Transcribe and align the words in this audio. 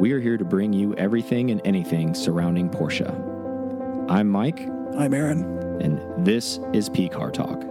We 0.00 0.12
are 0.12 0.18
here 0.20 0.38
to 0.38 0.44
bring 0.46 0.72
you 0.72 0.94
everything 0.94 1.50
and 1.50 1.60
anything 1.62 2.14
surrounding 2.14 2.70
Porsche. 2.70 3.06
I'm 4.08 4.30
Mike, 4.30 4.60
I'm 4.96 5.12
Aaron. 5.12 5.42
and 5.82 6.24
this 6.24 6.58
is 6.72 6.88
P 6.88 7.06
Car 7.10 7.30
Talk. 7.30 7.62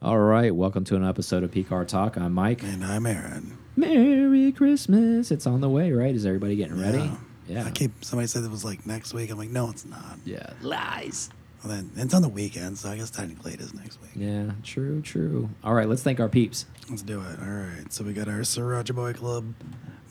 All 0.00 0.18
right, 0.20 0.54
welcome 0.54 0.84
to 0.84 0.94
an 0.94 1.04
episode 1.04 1.42
of 1.42 1.50
P 1.50 1.64
Car 1.64 1.84
Talk. 1.84 2.16
I'm 2.16 2.32
Mike. 2.32 2.62
And 2.62 2.84
I'm 2.84 3.04
Aaron. 3.04 3.58
Merry 3.74 4.52
Christmas! 4.52 5.32
It's 5.32 5.44
on 5.44 5.60
the 5.60 5.68
way, 5.68 5.90
right? 5.90 6.14
Is 6.14 6.24
everybody 6.24 6.54
getting 6.54 6.80
ready? 6.80 6.98
Yeah. 6.98 7.16
Yeah. 7.48 7.64
I 7.66 7.72
keep 7.72 8.04
somebody 8.04 8.28
said 8.28 8.44
it 8.44 8.50
was 8.52 8.64
like 8.64 8.86
next 8.86 9.12
week. 9.12 9.28
I'm 9.30 9.36
like, 9.36 9.50
no, 9.50 9.70
it's 9.70 9.84
not. 9.84 10.18
Yeah. 10.24 10.52
Lies. 10.62 11.30
Well, 11.64 11.74
then 11.74 11.90
it's 11.96 12.14
on 12.14 12.22
the 12.22 12.28
weekend, 12.28 12.78
so 12.78 12.90
I 12.90 12.96
guess 12.96 13.10
technically 13.10 13.54
it 13.54 13.60
is 13.60 13.74
next 13.74 14.00
week. 14.00 14.12
Yeah. 14.14 14.52
True. 14.62 15.02
True. 15.02 15.50
All 15.64 15.74
right. 15.74 15.88
Let's 15.88 16.02
thank 16.04 16.20
our 16.20 16.28
peeps. 16.28 16.66
Let's 16.88 17.02
do 17.02 17.20
it. 17.20 17.38
All 17.40 17.48
right. 17.48 17.92
So 17.92 18.04
we 18.04 18.12
got 18.12 18.28
our 18.28 18.40
Sriracha 18.40 18.94
Boy 18.94 19.14
Club 19.14 19.52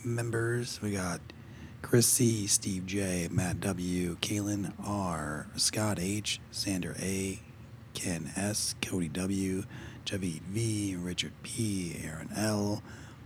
members. 0.05 0.81
We 0.81 0.91
got 0.91 1.21
Chris 1.81 2.07
C, 2.07 2.47
Steve 2.47 2.85
J, 2.85 3.27
Matt 3.31 3.59
W, 3.59 4.17
Kaylin 4.17 4.73
R, 4.85 5.47
Scott 5.55 5.99
H, 5.99 6.39
Sander 6.51 6.95
A, 6.99 7.39
Ken 7.93 8.31
S, 8.35 8.75
Cody 8.81 9.09
W, 9.09 9.63
Javid 10.05 10.41
V, 10.41 10.95
Richard 10.95 11.33
P, 11.43 11.97
Aaron 12.03 12.29
L, 12.35 12.81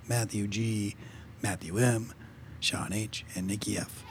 Matthew 0.08 0.48
G, 0.48 0.95
Matthew 1.41 1.77
M, 1.77 2.13
Sean 2.59 2.94
H, 2.94 3.26
and 3.35 3.48
Nikki 3.48 3.77
F. 3.77 4.04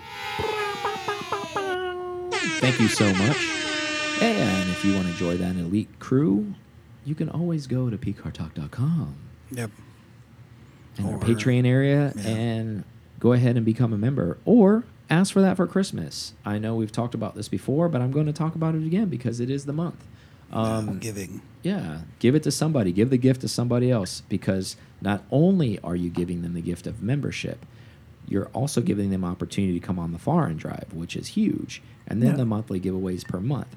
Thank 2.61 2.81
you 2.81 2.89
so 2.89 3.13
much. 3.15 3.37
And 4.23 4.71
if 4.71 4.85
you 4.85 4.95
want 4.95 5.07
to 5.09 5.15
join 5.15 5.39
that 5.39 5.57
elite 5.57 5.99
crew, 5.99 6.55
you 7.05 7.15
can 7.15 7.29
always 7.29 7.67
go 7.67 7.91
to 7.91 7.99
pcartalk.com 7.99 9.17
Yep. 9.53 9.71
In 10.99 11.07
our 11.07 11.19
Patreon 11.19 11.67
area 11.67 12.13
yeah. 12.17 12.29
and 12.29 12.85
go 13.21 13.33
ahead 13.33 13.57
and 13.57 13.65
become 13.65 13.93
a 13.93 13.99
member 13.99 14.39
or 14.45 14.85
ask 15.11 15.33
for 15.33 15.41
that 15.41 15.57
for 15.57 15.67
Christmas. 15.67 16.33
I 16.45 16.59
know 16.59 16.75
we've 16.75 16.93
talked 16.93 17.15
about 17.15 17.35
this 17.35 17.49
before, 17.49 17.89
but 17.89 18.01
I'm 18.01 18.13
going 18.13 18.27
to 18.27 18.33
talk 18.33 18.55
about 18.55 18.75
it 18.75 18.85
again 18.85 19.09
because 19.09 19.41
it 19.41 19.51
is 19.51 19.67
the 19.67 19.73
month. 19.73 20.05
Um, 20.53 20.99
giving. 21.01 21.43
yeah, 21.63 22.03
give 22.21 22.35
it 22.37 22.43
to 22.45 22.51
somebody. 22.53 22.93
Give 22.93 23.11
the 23.11 23.19
gift 23.19 23.41
to 23.41 23.49
somebody 23.49 23.91
else 23.91 24.23
because 24.29 24.77
not 25.01 25.25
only 25.31 25.79
are 25.81 25.97
you 25.97 26.09
giving 26.09 26.43
them 26.43 26.55
the 26.55 26.61
gift 26.61 26.87
of 26.87 27.03
membership, 27.03 27.67
you're 28.29 28.47
also 28.53 28.81
giving 28.81 29.11
them 29.11 29.25
opportunity 29.25 29.79
to 29.79 29.85
come 29.85 29.99
on 29.99 30.13
the 30.13 30.19
foreign 30.19 30.57
drive, 30.57 30.87
which 30.93 31.17
is 31.17 31.29
huge, 31.29 31.83
and 32.07 32.23
then 32.23 32.31
Yeah. 32.31 32.37
the 32.37 32.45
monthly 32.47 32.81
giveaways 32.81 33.27
per 33.27 33.41
month. 33.41 33.77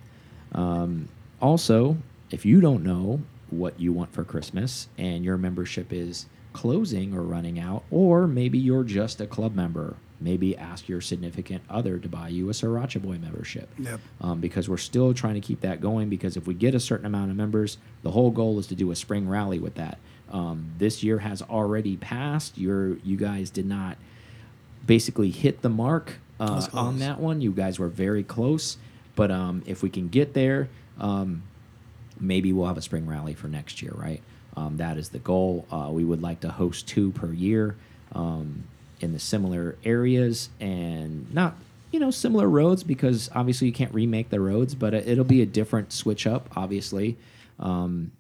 Um, 0.51 1.09
also, 1.41 1.97
if 2.31 2.45
you 2.45 2.61
don't 2.61 2.83
know 2.83 3.21
what 3.49 3.79
you 3.79 3.91
want 3.91 4.11
for 4.13 4.23
Christmas 4.23 4.87
and 4.97 5.23
your 5.25 5.37
membership 5.37 5.91
is 5.91 6.27
closing 6.53 7.13
or 7.13 7.21
running 7.21 7.59
out, 7.59 7.83
or 7.91 8.27
maybe 8.27 8.57
you're 8.57 8.83
just 8.83 9.21
a 9.21 9.27
club 9.27 9.55
member, 9.55 9.95
maybe 10.19 10.57
ask 10.57 10.89
your 10.89 10.99
significant 11.01 11.61
other 11.69 11.97
to 11.99 12.09
buy 12.09 12.27
you 12.27 12.49
a 12.49 12.51
Sriracha 12.53 13.01
Boy 13.01 13.17
membership 13.17 13.69
Yep. 13.79 13.99
um, 14.21 14.39
because 14.41 14.67
we're 14.67 14.77
still 14.77 15.13
trying 15.13 15.35
to 15.35 15.41
keep 15.41 15.61
that 15.61 15.79
going. 15.81 16.09
Because 16.09 16.35
if 16.37 16.47
we 16.47 16.53
get 16.53 16.73
a 16.75 16.79
certain 16.79 17.05
amount 17.05 17.31
of 17.31 17.37
members, 17.37 17.77
the 18.03 18.11
whole 18.11 18.31
goal 18.31 18.59
is 18.59 18.67
to 18.67 18.75
do 18.75 18.91
a 18.91 18.95
spring 18.95 19.29
rally 19.29 19.59
with 19.59 19.75
that. 19.75 19.97
Um, 20.31 20.71
this 20.77 21.03
year 21.03 21.19
has 21.19 21.41
already 21.41 21.97
passed. 21.97 22.57
Your 22.57 22.97
you 22.97 23.17
guys 23.17 23.49
did 23.49 23.65
not 23.65 23.97
basically 24.85 25.31
hit 25.31 25.61
the 25.61 25.69
mark 25.69 26.19
uh, 26.39 26.65
on 26.73 26.99
that 26.99 27.19
one. 27.19 27.41
You 27.41 27.51
guys 27.51 27.79
were 27.79 27.87
very 27.87 28.23
close, 28.23 28.77
but 29.15 29.31
um, 29.31 29.63
if 29.65 29.81
we 29.83 29.89
can 29.89 30.07
get 30.07 30.33
there, 30.33 30.69
um, 30.99 31.43
maybe 32.19 32.53
we'll 32.53 32.67
have 32.67 32.77
a 32.77 32.81
spring 32.81 33.07
rally 33.07 33.33
for 33.33 33.47
next 33.47 33.81
year, 33.81 33.93
right? 33.95 34.21
Um, 34.59 34.77
that 34.77 34.97
is 34.97 35.09
the 35.09 35.19
goal. 35.19 35.65
Uh, 35.71 35.89
we 35.91 36.03
would 36.03 36.21
like 36.21 36.41
to 36.41 36.49
host 36.49 36.87
two 36.87 37.11
per 37.11 37.31
year 37.31 37.75
um, 38.13 38.63
in 38.99 39.13
the 39.13 39.19
similar 39.19 39.77
areas 39.85 40.49
and 40.59 41.33
not, 41.33 41.55
you 41.91 41.99
know, 41.99 42.11
similar 42.11 42.49
roads 42.49 42.83
because 42.83 43.29
obviously 43.33 43.67
you 43.67 43.73
can't 43.73 43.93
remake 43.93 44.29
the 44.29 44.39
roads, 44.41 44.75
but 44.75 44.93
it- 44.93 45.07
it'll 45.07 45.23
be 45.23 45.41
a 45.41 45.45
different 45.45 45.93
switch 45.93 46.27
up, 46.27 46.49
obviously. 46.57 47.17
Um, 47.57 48.11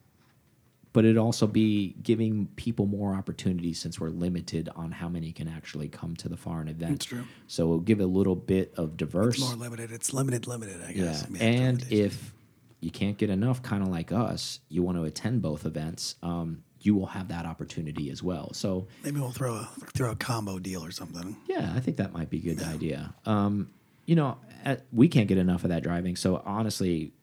but 0.93 1.05
it'd 1.05 1.17
also 1.17 1.45
be 1.45 1.93
giving 2.01 2.47
people 2.55 2.85
more 2.87 3.13
opportunities 3.13 3.77
since 3.79 3.99
we're 3.99 4.09
limited 4.09 4.69
on 4.75 4.91
how 4.91 5.07
many 5.09 5.31
can 5.31 5.47
actually 5.47 5.87
come 5.87 6.15
to 6.15 6.27
the 6.29 6.37
foreign 6.37 6.67
event. 6.67 6.91
That's 6.93 7.05
true. 7.05 7.23
So 7.47 7.63
it'll 7.65 7.79
give 7.79 7.99
a 7.99 8.05
little 8.05 8.35
bit 8.35 8.73
of 8.77 8.97
diverse. 8.97 9.35
It's 9.37 9.45
more 9.47 9.55
limited. 9.55 9.91
It's 9.91 10.13
limited, 10.13 10.47
limited, 10.47 10.81
I 10.81 10.93
guess. 10.93 11.21
Yeah, 11.23 11.27
We 11.31 11.39
have 11.39 11.47
and 11.47 11.85
if 11.91 12.33
you 12.79 12.91
can't 12.91 13.17
get 13.17 13.29
enough, 13.29 13.61
kind 13.61 13.83
of 13.83 13.89
like 13.89 14.11
us, 14.11 14.59
you 14.69 14.83
want 14.83 14.97
to 14.97 15.03
attend 15.03 15.41
both 15.41 15.65
events, 15.65 16.15
um, 16.23 16.63
you 16.81 16.95
will 16.95 17.07
have 17.07 17.27
that 17.27 17.45
opportunity 17.45 18.09
as 18.09 18.23
well. 18.23 18.53
So 18.53 18.87
maybe 19.03 19.19
we'll 19.19 19.31
throw 19.31 19.55
a 19.55 19.69
throw 19.93 20.11
a 20.11 20.15
combo 20.15 20.59
deal 20.59 20.83
or 20.83 20.91
something. 20.91 21.35
yeah, 21.47 21.73
I 21.75 21.79
think 21.79 21.97
that 21.97 22.13
might 22.13 22.29
be 22.29 22.37
a 22.37 22.55
good 22.55 22.63
idea. 22.63 23.13
Um, 23.25 23.71
you 24.05 24.15
know, 24.15 24.37
at, 24.63 24.85
we 24.91 25.07
can't 25.07 25.27
get 25.27 25.37
enough 25.37 25.63
of 25.63 25.69
that 25.69 25.83
driving. 25.83 26.15
So 26.15 26.41
honestly, 26.45 27.13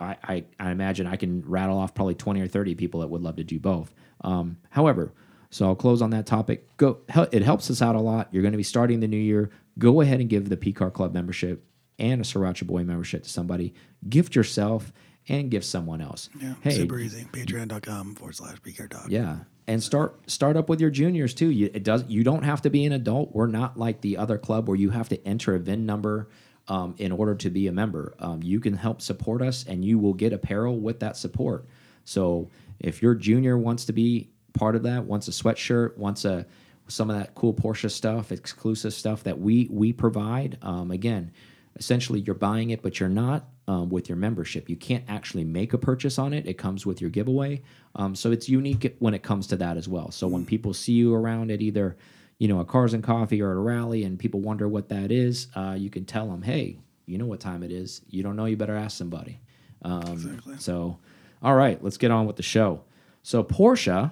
I, 0.00 0.16
I, 0.22 0.44
I 0.58 0.70
imagine 0.70 1.06
I 1.06 1.16
can 1.16 1.42
rattle 1.46 1.78
off 1.78 1.94
probably 1.94 2.14
20 2.14 2.40
or 2.40 2.48
30 2.48 2.74
people 2.74 3.00
that 3.00 3.08
would 3.08 3.22
love 3.22 3.36
to 3.36 3.44
do 3.44 3.60
both. 3.60 3.94
Um, 4.22 4.56
however, 4.70 5.12
so 5.50 5.66
I'll 5.66 5.76
close 5.76 6.02
on 6.02 6.10
that 6.10 6.26
topic. 6.26 6.76
Go, 6.76 6.98
it 7.30 7.42
helps 7.42 7.70
us 7.70 7.80
out 7.80 7.94
a 7.94 8.00
lot. 8.00 8.28
You're 8.32 8.42
going 8.42 8.52
to 8.52 8.58
be 8.58 8.64
starting 8.64 9.00
the 9.00 9.06
new 9.06 9.16
year. 9.16 9.50
Go 9.78 10.00
ahead 10.00 10.18
and 10.20 10.28
give 10.28 10.48
the 10.48 10.56
P 10.56 10.72
Car 10.72 10.90
Club 10.90 11.14
membership 11.14 11.64
and 11.98 12.20
a 12.20 12.24
Sriracha 12.24 12.66
Boy 12.66 12.84
membership 12.84 13.22
to 13.24 13.28
somebody. 13.28 13.74
Gift 14.08 14.34
yourself 14.34 14.92
and 15.28 15.50
give 15.50 15.64
someone 15.64 16.00
else. 16.00 16.28
Yeah, 16.40 16.54
hey, 16.60 16.72
super 16.72 16.98
easy. 16.98 17.24
Patreon.com 17.24 18.16
forward 18.16 18.36
slash 18.36 18.60
PCarTalk. 18.60 19.08
yeah, 19.08 19.38
and 19.66 19.82
start 19.82 20.30
start 20.30 20.56
up 20.56 20.68
with 20.68 20.80
your 20.80 20.90
juniors 20.90 21.34
too. 21.34 21.50
You 21.50 21.70
it 21.72 21.82
does 21.82 22.04
you 22.08 22.24
don't 22.24 22.42
have 22.42 22.62
to 22.62 22.70
be 22.70 22.84
an 22.84 22.92
adult. 22.92 23.34
We're 23.34 23.46
not 23.46 23.78
like 23.78 24.00
the 24.00 24.16
other 24.16 24.38
club 24.38 24.68
where 24.68 24.76
you 24.76 24.90
have 24.90 25.08
to 25.10 25.26
enter 25.26 25.54
a 25.54 25.58
VIN 25.58 25.86
number 25.86 26.28
um, 26.68 26.94
in 26.98 27.12
order 27.12 27.34
to 27.36 27.50
be 27.50 27.66
a 27.68 27.72
member. 27.72 28.14
Um, 28.18 28.42
you 28.42 28.60
can 28.60 28.74
help 28.74 29.00
support 29.00 29.42
us, 29.42 29.64
and 29.66 29.84
you 29.84 29.98
will 29.98 30.14
get 30.14 30.32
apparel 30.32 30.78
with 30.78 31.00
that 31.00 31.16
support. 31.16 31.66
So 32.04 32.50
if 32.78 33.02
your 33.02 33.14
junior 33.14 33.56
wants 33.56 33.86
to 33.86 33.92
be 33.92 34.30
part 34.52 34.76
of 34.76 34.82
that, 34.84 35.04
wants 35.04 35.28
a 35.28 35.30
sweatshirt, 35.30 35.96
wants 35.96 36.24
a 36.24 36.46
some 36.86 37.08
of 37.08 37.16
that 37.16 37.34
cool 37.34 37.54
Porsche 37.54 37.90
stuff, 37.90 38.30
exclusive 38.30 38.92
stuff 38.92 39.24
that 39.24 39.38
we 39.38 39.68
we 39.70 39.92
provide. 39.92 40.58
Um, 40.60 40.90
again, 40.90 41.32
essentially 41.76 42.20
you're 42.20 42.34
buying 42.34 42.70
it, 42.70 42.82
but 42.82 43.00
you're 43.00 43.08
not 43.08 43.48
um, 43.66 43.88
with 43.88 44.08
your 44.08 44.16
membership. 44.16 44.68
You 44.68 44.76
can't 44.76 45.04
actually 45.08 45.44
make 45.44 45.72
a 45.72 45.78
purchase 45.78 46.18
on 46.18 46.32
it. 46.32 46.46
It 46.46 46.54
comes 46.54 46.86
with 46.86 47.00
your 47.00 47.10
giveaway. 47.10 47.62
Um, 47.96 48.14
so 48.14 48.30
it's 48.30 48.48
unique 48.48 48.96
when 48.98 49.14
it 49.14 49.22
comes 49.22 49.46
to 49.48 49.56
that 49.56 49.76
as 49.76 49.88
well. 49.88 50.10
So 50.10 50.28
when 50.28 50.44
people 50.44 50.74
see 50.74 50.92
you 50.92 51.14
around 51.14 51.50
at 51.50 51.60
either, 51.60 51.96
you 52.38 52.48
know, 52.48 52.60
a 52.60 52.64
Cars 52.64 52.94
and 52.94 53.02
Coffee 53.02 53.40
or 53.40 53.52
a 53.52 53.58
rally, 53.58 54.04
and 54.04 54.18
people 54.18 54.40
wonder 54.40 54.68
what 54.68 54.88
that 54.88 55.10
is, 55.10 55.48
uh, 55.56 55.74
you 55.78 55.90
can 55.90 56.04
tell 56.04 56.28
them, 56.28 56.42
hey, 56.42 56.78
you 57.06 57.18
know 57.18 57.26
what 57.26 57.40
time 57.40 57.62
it 57.62 57.70
is. 57.70 58.02
You 58.08 58.22
don't 58.22 58.36
know, 58.36 58.44
you 58.46 58.56
better 58.56 58.76
ask 58.76 58.96
somebody. 58.96 59.40
Um, 59.82 60.12
Exactly. 60.12 60.56
So, 60.58 60.98
all 61.42 61.54
right, 61.54 61.82
let's 61.82 61.96
get 61.96 62.10
on 62.10 62.26
with 62.26 62.36
the 62.36 62.42
show. 62.42 62.82
So 63.22 63.42
Porsche, 63.42 64.10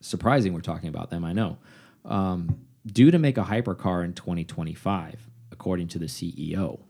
surprising 0.00 0.52
we're 0.52 0.60
talking 0.60 0.88
about 0.88 1.10
them, 1.10 1.24
I 1.24 1.32
know, 1.32 1.58
um, 2.04 2.66
due 2.86 3.10
to 3.10 3.18
make 3.18 3.38
a 3.38 3.42
hypercar 3.42 4.04
in 4.04 4.12
2025, 4.12 5.30
according 5.54 5.88
to 5.88 5.98
the 5.98 6.06
CEO. 6.06 6.80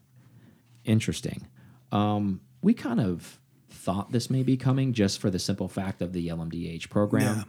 Interesting. 0.85 1.47
Um, 1.93 2.41
we 2.63 2.75
kind 2.75 2.99
of 3.01 3.39
thought 3.69 4.11
this 4.11 4.31
may 4.31 4.43
be 4.43 4.57
coming 4.57 4.93
just 4.93 5.21
for 5.21 5.31
the 5.31 5.39
simple 5.39 5.69
fact 5.69 6.03
of 6.03 6.13
the 6.13 6.29
LMDH 6.29 6.89
program. 6.89 7.45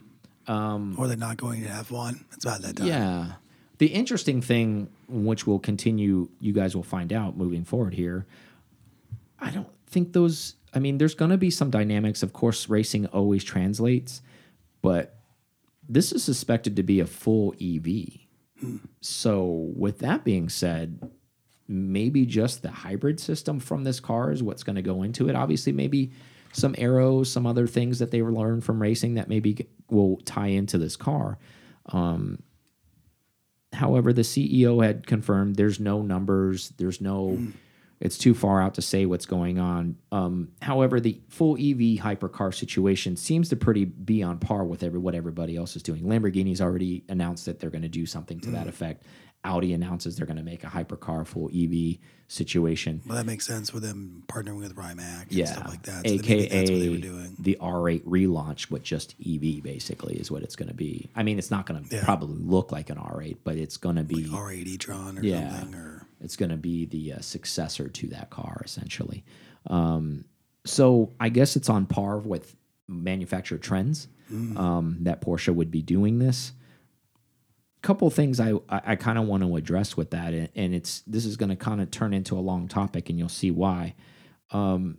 Yeah. 0.48 0.56
Or 0.98 1.08
they're 1.08 1.18
not 1.18 1.38
going 1.38 1.64
to 1.64 1.70
have 1.70 1.90
one. 1.90 2.26
It's 2.34 2.46
about 2.46 2.62
that 2.62 2.76
time. 2.76 2.88
Yeah. 2.88 3.32
The 3.78 3.88
interesting 3.88 4.42
thing, 4.42 4.90
which 5.08 5.48
will 5.48 5.60
continue, 5.60 6.30
you 6.40 6.54
guys 6.54 6.76
will 6.76 6.84
find 6.84 7.12
out 7.12 7.36
moving 7.36 7.64
forward 7.64 7.94
here. 7.94 8.26
I 9.40 9.50
don't 9.50 9.68
think 9.88 10.14
those. 10.14 10.56
I 10.74 10.80
mean, 10.80 10.98
there's 10.98 11.16
going 11.16 11.32
to 11.32 11.38
be 11.38 11.50
some 11.50 11.72
dynamics. 11.72 12.22
Of 12.22 12.34
course, 12.34 12.70
racing 12.70 13.08
always 13.08 13.44
translates, 13.44 14.22
but 14.82 15.18
this 15.88 16.12
is 16.12 16.24
suspected 16.24 16.76
to 16.76 16.84
be 16.84 17.00
a 17.00 17.06
full 17.06 17.54
EV. 17.62 18.25
So, 19.02 19.72
with 19.76 20.00
that 20.00 20.24
being 20.24 20.50
said, 20.50 21.12
maybe 21.68 22.26
just 22.26 22.62
the 22.62 22.72
hybrid 22.72 23.20
system 23.20 23.60
from 23.60 23.84
this 23.84 24.00
car 24.00 24.32
is 24.32 24.44
what's 24.44 24.64
going 24.64 24.76
to 24.76 24.82
go 24.82 25.04
into 25.04 25.30
it. 25.30 25.36
Obviously, 25.36 25.72
maybe 25.74 26.12
some 26.54 26.74
aeros, 26.76 27.28
some 27.28 27.46
other 27.46 27.68
things 27.68 28.00
that 28.00 28.12
they 28.12 28.22
learned 28.22 28.64
from 28.64 28.82
racing 28.82 29.16
that 29.16 29.28
maybe 29.28 29.68
will 29.90 30.18
tie 30.26 30.48
into 30.48 30.78
this 30.78 30.96
car. 30.96 31.38
Um, 31.88 32.42
however, 33.74 34.14
the 34.14 34.22
CEO 34.22 34.84
had 34.86 35.06
confirmed 35.06 35.56
there's 35.56 35.80
no 35.80 36.02
numbers, 36.02 36.70
there's 36.78 37.02
no 37.02 37.38
it's 38.00 38.18
too 38.18 38.34
far 38.34 38.62
out 38.62 38.74
to 38.76 38.82
say 38.82 39.06
what's 39.06 39.26
going 39.26 39.58
on. 39.58 39.98
Um, 40.12 40.50
however, 40.62 41.00
the 41.00 41.22
full 41.30 41.56
EV 41.56 42.00
hypercar 42.04 42.54
situation 42.54 43.16
seems 43.16 43.50
to 43.50 43.56
pretty 43.56 43.86
be 43.86 44.22
on 44.22 44.38
par 44.38 44.66
with 44.66 44.84
every 44.84 45.00
what 45.00 45.16
everybody 45.16 45.56
else 45.56 45.76
is 45.76 45.84
doing. 45.84 46.04
Lamborghini's 46.04 46.62
already 46.62 47.04
announced 47.08 47.46
that 47.46 47.60
they're 47.60 47.70
going 47.70 47.82
to 47.82 47.88
do 47.88 48.06
something 48.06 48.40
to 48.42 48.52
that 48.52 48.68
effect. 48.68 49.04
Audi 49.46 49.74
announces 49.74 50.18
they're 50.18 50.26
going 50.26 50.38
to 50.38 50.44
make 50.44 50.64
a 50.64 50.68
hypercar 50.68 51.26
full 51.26 51.50
EV 51.56 51.98
situation. 52.28 53.02
Well, 53.06 53.18
that 53.18 53.26
makes 53.26 53.46
sense 53.46 53.72
with 53.74 53.84
them 53.84 54.24
partnering 54.28 54.58
with 54.58 54.76
Rimac 54.76 55.28
and 55.30 55.32
Yeah, 55.32 55.46
stuff 55.46 55.68
like 55.70 55.84
that. 55.84 56.08
So 56.08 56.16
maybe 56.16 56.48
that's 56.48 56.72
what 56.72 56.80
they 56.80 56.90
were 56.90 56.96
AKA 56.96 57.02
doing. 57.02 57.36
the 57.40 57.58
R8 57.62 58.04
relaunch 58.06 58.72
with 58.72 58.84
just 58.84 59.14
EV, 59.26 59.62
basically, 59.62 60.16
is 60.16 60.32
what 60.32 60.42
it's 60.44 60.56
going 60.56 60.70
to 60.70 60.74
be. 60.76 61.10
I 61.16 61.24
mean, 61.24 61.38
it's 61.38 61.52
not 61.52 61.66
going 61.66 61.84
to 61.86 61.96
Yeah. 61.96 62.04
probably 62.04 62.38
look 62.44 62.72
like 62.72 62.90
an 62.90 62.98
R8, 62.98 63.38
but 63.44 63.56
it's 63.58 63.78
going 63.78 63.96
to 63.98 64.04
be 64.04 64.26
R8 64.26 64.66
e-tron 64.68 65.20
or 65.20 65.24
Yeah. 65.24 65.50
something. 65.52 65.76
Or 65.76 66.08
it's 66.22 66.36
going 66.36 66.50
to 66.52 66.58
be 66.58 66.86
the 66.86 67.14
uh, 67.14 67.20
successor 67.22 67.88
to 67.88 68.08
that 68.08 68.32
car, 68.32 68.62
essentially. 68.66 69.24
Um, 69.68 70.26
so 70.66 71.14
I 71.20 71.30
guess 71.30 71.56
it's 71.56 71.70
on 71.70 71.86
par 71.86 72.18
with 72.18 72.56
manufacturer 72.88 73.58
trends 73.60 74.08
um, 74.56 74.98
that 75.02 75.22
Porsche 75.22 75.54
would 75.54 75.70
be 75.70 75.84
doing 75.84 76.18
this. 76.18 76.54
Couple 77.86 78.10
things 78.10 78.40
I 78.40 78.54
I, 78.68 78.82
I 78.86 78.96
kind 78.96 79.20
of 79.20 79.26
want 79.26 79.44
to 79.44 79.56
address 79.56 79.96
with 79.96 80.10
that, 80.10 80.34
and, 80.34 80.50
and 80.56 80.74
it's 80.74 81.02
this 81.02 81.24
is 81.24 81.38
going 81.38 81.50
to 81.50 81.56
kind 81.56 81.80
of 81.82 81.92
turn 81.92 82.14
into 82.14 82.36
a 82.36 82.42
long 82.42 82.68
topic, 82.68 83.10
and 83.10 83.20
you'll 83.20 83.30
see 83.30 83.52
why. 83.52 83.94
Um, 84.50 84.98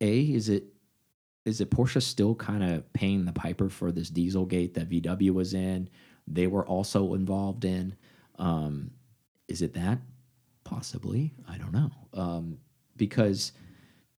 a 0.00 0.20
is 0.20 0.50
it 0.50 0.64
is 1.46 1.60
it 1.60 1.70
Porsche 1.70 2.02
still 2.02 2.34
kind 2.34 2.62
of 2.62 2.92
paying 2.92 3.24
the 3.24 3.32
piper 3.32 3.70
for 3.70 3.92
this 3.92 4.10
Dieselgate 4.10 4.74
that 4.74 4.90
VW 4.90 5.30
was 5.30 5.54
in? 5.54 5.88
They 6.26 6.48
were 6.48 6.66
also 6.66 7.14
involved 7.14 7.64
in. 7.64 7.94
Um, 8.38 8.90
is 9.48 9.62
it 9.62 9.74
that? 9.74 10.00
Possibly. 10.64 11.32
I 11.48 11.56
don't 11.56 11.72
know. 11.72 11.92
Um, 12.12 12.58
because 12.96 13.52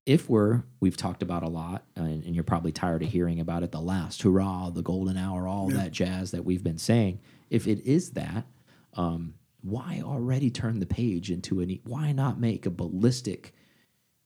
if 0.07 0.27
we're, 0.27 0.63
we've 0.79 0.97
talked 0.97 1.21
about 1.21 1.43
a 1.43 1.47
lot, 1.47 1.83
and, 1.95 2.23
and 2.23 2.33
you're 2.33 2.43
probably 2.43 2.71
tired 2.71 3.03
of 3.03 3.09
hearing 3.09 3.39
about 3.39 3.61
it 3.61 3.71
the 3.71 3.79
last 3.79 4.23
hurrah, 4.23 4.71
the 4.71 4.81
golden 4.81 5.15
hour, 5.15 5.47
all 5.47 5.69
that 5.69 5.91
jazz 5.91 6.31
that 6.31 6.43
we've 6.43 6.63
been 6.63 6.79
saying. 6.79 7.19
If 7.49 7.67
it 7.67 7.85
is 7.85 8.11
that, 8.11 8.45
um, 8.93 9.35
why 9.61 10.01
already 10.03 10.49
turn 10.49 10.79
the 10.79 10.85
page 10.85 11.31
into 11.31 11.59
an, 11.61 11.71
e- 11.71 11.81
why 11.85 12.11
not 12.11 12.39
make 12.39 12.65
a 12.65 12.69
ballistic 12.69 13.53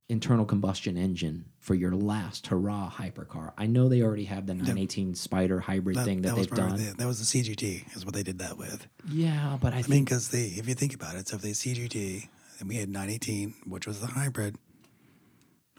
internal 0.09 0.45
combustion 0.45 0.97
engine 0.97 1.45
for 1.59 1.73
your 1.73 1.95
last 1.95 2.47
hurrah 2.47 2.91
hypercar? 2.91 3.53
I 3.57 3.65
know 3.65 3.89
they 3.89 4.01
already 4.01 4.25
have 4.25 4.45
the 4.45 4.53
918 4.53 5.15
Spider 5.15 5.59
hybrid 5.59 5.97
that, 5.97 6.05
thing 6.05 6.21
that, 6.21 6.29
that 6.29 6.35
they've 6.35 6.49
done. 6.49 6.77
the, 6.77 6.93
that 6.97 7.07
was 7.07 7.31
the 7.31 7.41
CGT 7.41 7.95
is 7.95 8.05
what 8.05 8.13
they 8.13 8.23
did 8.23 8.39
that 8.39 8.57
with. 8.57 8.87
yeah, 9.09 9.57
but 9.59 9.73
I, 9.73 9.77
I 9.77 9.81
think 9.81 9.89
mean, 9.89 10.03
because 10.05 10.29
they, 10.29 10.45
if 10.45 10.67
you 10.67 10.75
think 10.75 10.93
about 10.93 11.15
it, 11.15 11.27
so 11.27 11.37
if 11.37 11.41
they 11.41 11.51
CGT 11.51 12.27
and 12.59 12.69
we 12.69 12.75
had 12.75 12.89
918, 12.89 13.55
which 13.65 13.87
was 13.87 13.99
the 13.99 14.07
hybrid, 14.07 14.57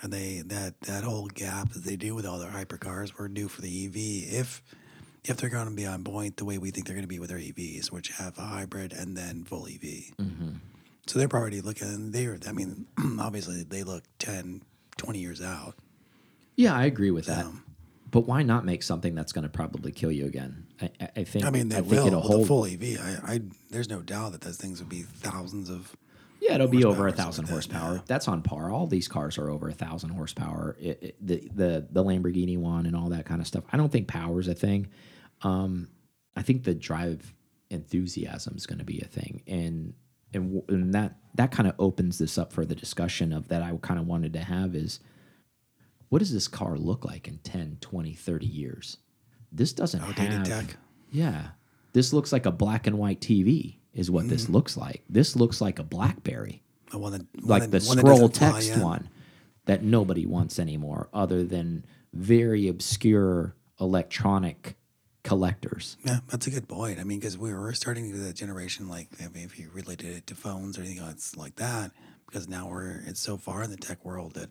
and 0.02 0.12
they 0.12 0.42
that 0.46 0.80
that 0.82 1.04
whole 1.04 1.28
gap 1.28 1.72
that 1.72 1.84
they 1.84 1.96
do 1.96 2.14
with 2.14 2.26
all 2.26 2.38
their 2.38 2.50
hypercars 2.50 3.16
were 3.16 3.28
new 3.28 3.48
for 3.48 3.62
the 3.62 3.86
EV. 3.86 3.96
If 4.38 4.62
if 5.24 5.36
they're 5.38 5.50
going 5.50 5.68
to 5.68 5.74
be 5.74 5.86
on 5.86 6.04
point 6.04 6.36
the 6.36 6.44
way 6.44 6.58
we 6.58 6.70
think 6.70 6.86
they're 6.86 6.94
going 6.96 7.04
to 7.04 7.08
be 7.08 7.18
with 7.18 7.30
their 7.30 7.38
EVs, 7.38 7.90
which 7.90 8.08
have 8.10 8.36
a 8.38 8.42
hybrid 8.42 8.92
and 8.92 9.16
then 9.16 9.44
full 9.44 9.66
EV. 9.66 9.80
Mm-hmm. 10.18 10.48
So 11.06 11.18
they're 11.18 11.28
already 11.32 11.60
looking. 11.60 12.10
They're 12.12 12.38
I 12.48 12.52
mean, 12.52 12.86
obviously 13.20 13.62
they 13.64 13.82
look 13.82 14.04
10, 14.18 14.62
20 14.96 15.18
years 15.18 15.40
out. 15.42 15.74
Yeah, 16.56 16.74
I 16.74 16.84
agree 16.84 17.10
with 17.10 17.26
that. 17.26 17.44
Um, 17.46 17.64
but 18.10 18.26
why 18.28 18.42
not 18.44 18.64
make 18.64 18.82
something 18.82 19.14
that's 19.14 19.32
going 19.32 19.42
to 19.42 19.48
probably 19.48 19.90
kill 19.90 20.12
you 20.12 20.26
again? 20.26 20.66
I, 20.80 20.90
I- 21.16 21.24
think. 21.24 21.44
I 21.44 21.50
mean, 21.50 21.68
they 21.68 21.76
I 21.78 21.80
think 21.80 21.90
will 21.92 22.06
it'll 22.06 22.20
with 22.20 22.30
a 22.30 22.32
hold. 22.34 22.46
full 22.46 22.64
EV. 22.66 22.98
I, 23.00 23.34
I 23.34 23.40
there's 23.70 23.88
no 23.88 24.00
doubt 24.02 24.32
that 24.32 24.42
those 24.42 24.56
things 24.56 24.78
would 24.80 24.88
be 24.88 25.02
thousands 25.02 25.68
of. 25.68 25.96
yeah, 26.40 26.54
it'll 26.54 26.68
be 26.68 26.84
over 26.84 27.08
a 27.08 27.12
thousand 27.12 27.48
horsepower. 27.48 27.94
yeah. 27.96 28.00
That's 28.06 28.28
on 28.28 28.42
par. 28.42 28.70
All 28.70 28.86
these 28.86 29.08
cars 29.08 29.36
are 29.36 29.50
over 29.50 29.68
a 29.68 29.72
thousand 29.72 30.10
horsepower. 30.10 30.76
It, 30.80 30.98
it- 31.02 31.16
the 31.26 31.48
the 31.54 31.86
the 31.90 32.04
Lamborghini 32.04 32.56
one 32.56 32.86
and 32.86 32.94
all 32.94 33.08
that 33.08 33.24
kind 33.26 33.40
of 33.40 33.46
stuff. 33.48 33.64
I 33.72 33.76
don't 33.76 33.90
think 33.90 34.06
power 34.06 34.38
is 34.38 34.46
a 34.48 34.54
thing. 34.54 34.86
Um, 35.42 35.88
I 36.36 36.42
think 36.42 36.64
the 36.64 36.74
drive 36.74 37.34
enthusiasm 37.70 38.54
is 38.56 38.66
going 38.66 38.78
to 38.78 38.84
be 38.84 39.00
a 39.00 39.06
thing, 39.06 39.42
and 39.46 39.94
and, 40.32 40.62
and 40.68 40.94
that 40.94 41.16
that 41.34 41.50
kind 41.50 41.68
of 41.68 41.74
opens 41.78 42.18
this 42.18 42.38
up 42.38 42.52
for 42.52 42.64
the 42.64 42.74
discussion 42.74 43.32
of 43.32 43.48
that 43.48 43.62
I 43.62 43.76
kind 43.82 43.98
of 43.98 44.06
wanted 44.06 44.32
to 44.34 44.40
have 44.40 44.74
is 44.74 45.00
what 46.08 46.20
does 46.20 46.32
this 46.32 46.48
car 46.48 46.76
look 46.76 47.04
like 47.04 47.26
in 47.26 47.38
10, 47.38 47.78
20, 47.80 48.14
30 48.14 48.46
years? 48.46 48.98
This 49.50 49.72
doesn't 49.72 50.00
Outdated 50.00 50.46
have 50.46 50.66
tech. 50.66 50.76
Yeah. 51.10 51.48
This 51.92 52.12
looks 52.12 52.32
like 52.32 52.46
a 52.46 52.52
black 52.52 52.86
and 52.86 52.98
white 52.98 53.20
TV 53.20 53.78
is 53.92 54.10
what 54.10 54.28
this 54.28 54.48
looks 54.48 54.76
like. 54.76 55.04
This 55.08 55.36
looks 55.36 55.60
like 55.60 55.78
a 55.78 55.84
BlackBerry, 55.84 56.62
The 56.90 56.98
one 56.98 57.12
that 57.12 57.22
one 57.40 57.48
like 57.48 57.62
the 57.62 57.68
that 57.68 57.82
scroll 57.82 58.28
doesn't 58.28 58.36
fly 58.36 58.50
text 58.50 58.76
one 58.78 59.08
that 59.66 59.82
nobody 59.82 60.26
wants 60.26 60.58
anymore 60.58 61.08
other 61.12 61.44
than 61.44 61.84
very 62.12 62.68
obscure 62.68 63.54
electronic 63.80 64.76
collectors. 65.24 65.96
Yeah, 66.04 66.20
that's 66.28 66.46
a 66.46 66.50
good 66.50 66.68
point. 66.68 67.00
I 67.00 67.04
mean, 67.04 67.18
because 67.18 67.36
we 67.36 67.52
were 67.52 67.72
starting 67.72 68.12
to 68.12 68.18
that 68.18 68.36
generation, 68.36 68.88
like 68.88 69.08
if, 69.18 69.34
if 69.34 69.58
you 69.58 69.70
related 69.72 70.06
it 70.16 70.26
to 70.28 70.34
phones 70.36 70.78
or 70.78 70.82
anything 70.82 71.00
else 71.04 71.36
like 71.36 71.56
that, 71.56 71.90
because 72.26 72.48
now 72.48 72.68
we're 72.68 73.02
it's 73.06 73.20
so 73.20 73.36
far 73.36 73.64
in 73.64 73.70
the 73.70 73.76
tech 73.76 74.04
world 74.04 74.34
that 74.34 74.50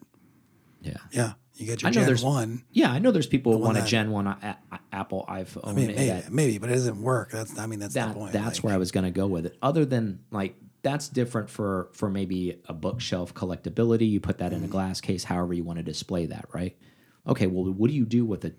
Yeah. 0.81 0.98
yeah, 1.12 1.34
you 1.56 1.66
get 1.66 1.81
your 1.81 1.88
I 1.88 1.92
know 1.92 2.02
Gen 2.02 2.06
there's- 2.08 2.24
one. 2.24 2.64
Yeah, 2.72 2.92
I 2.92 3.00
know 3.00 3.12
there's 3.12 3.28
people 3.28 3.54
who 3.54 3.60
one 3.60 3.75
want 3.75 3.86
a 3.86 3.90
Gen 3.90 4.12
1 4.12 4.28
a- 4.28 4.58
a- 4.72 4.80
Apple 4.92 5.25
iPhone. 5.30 5.62
I 5.68 5.74
mean, 5.74 5.88
maybe, 5.88 6.06
that- 6.08 6.31
maybe, 6.34 6.58
but 6.58 6.70
it 6.70 6.74
doesn't 6.74 7.02
work. 7.02 7.31
That's 7.31 7.58
I 7.58 7.66
mean, 7.68 7.80
that's 7.80 7.94
that 7.94 8.10
the 8.10 8.14
point. 8.16 8.34
that's 8.34 8.58
like, 8.60 8.64
where 8.66 8.74
I 8.74 8.78
was 8.78 8.92
going 8.92 9.06
to 9.06 9.12
go 9.12 9.28
with 9.28 9.46
it. 9.46 9.56
Other 9.62 9.86
than 9.86 10.20
like 10.31 10.56
that's 10.81 11.08
different 11.08 11.50
for 11.50 11.90
for 11.94 12.10
maybe 12.10 12.60
a 12.68 12.74
bookshelf 12.74 13.34
collectability. 13.34 14.10
You 14.10 14.20
put 14.20 14.40
that 14.40 14.52
Mm-hmm. 14.52 14.64
in 14.64 14.70
a 14.70 14.72
glass 14.72 15.00
case, 15.02 15.24
however 15.24 15.54
you 15.54 15.64
want 15.64 15.78
to 15.78 15.84
display 15.84 16.25
that, 16.25 16.46
right? 16.54 16.75
Okay, 17.25 17.48
well, 17.48 17.72
what 17.72 17.90
do 17.90 17.96
you 17.96 18.06
do 18.06 18.25
with 18.25 18.44
a 18.44 18.54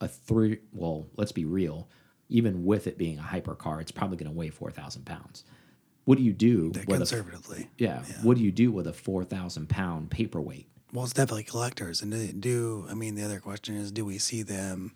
a 0.00 0.08
three? 0.08 0.58
Well, 0.72 1.06
let's 1.16 1.32
be 1.32 1.44
real. 1.44 1.88
Even 2.28 2.64
with 2.64 2.86
it 2.86 2.98
being 2.98 3.18
a 3.18 3.22
hypercar, 3.22 3.80
it's 3.80 3.92
probably 3.92 4.16
going 4.16 4.30
to 4.30 4.36
weigh 4.36 4.50
four 4.50 4.70
thousand 4.70 5.04
pounds. 5.06 5.44
What 6.04 6.18
do 6.18 6.24
you 6.24 6.32
do 6.32 6.70
that 6.72 6.86
with 6.86 6.96
a 6.96 6.98
conservatively. 7.00 7.68
yeah, 7.78 8.02
What 8.22 8.36
do 8.36 8.42
you 8.44 8.52
do 8.52 8.70
with 8.70 8.86
a 8.86 8.92
four 8.92 9.24
thousand 9.24 9.68
pound 9.68 10.10
paperweight? 10.10 10.68
Well, 10.92 11.04
it's 11.04 11.12
definitely 11.12 11.42
collectors, 11.44 12.00
and 12.02 12.12
do- 12.12 12.32
do 12.32 12.86
I 12.90 12.94
mean 12.94 13.14
the 13.16 13.24
other 13.24 13.40
question 13.40 13.76
is, 13.76 13.90
do 13.92 14.04
we 14.04 14.18
see 14.18 14.42
them? 14.42 14.92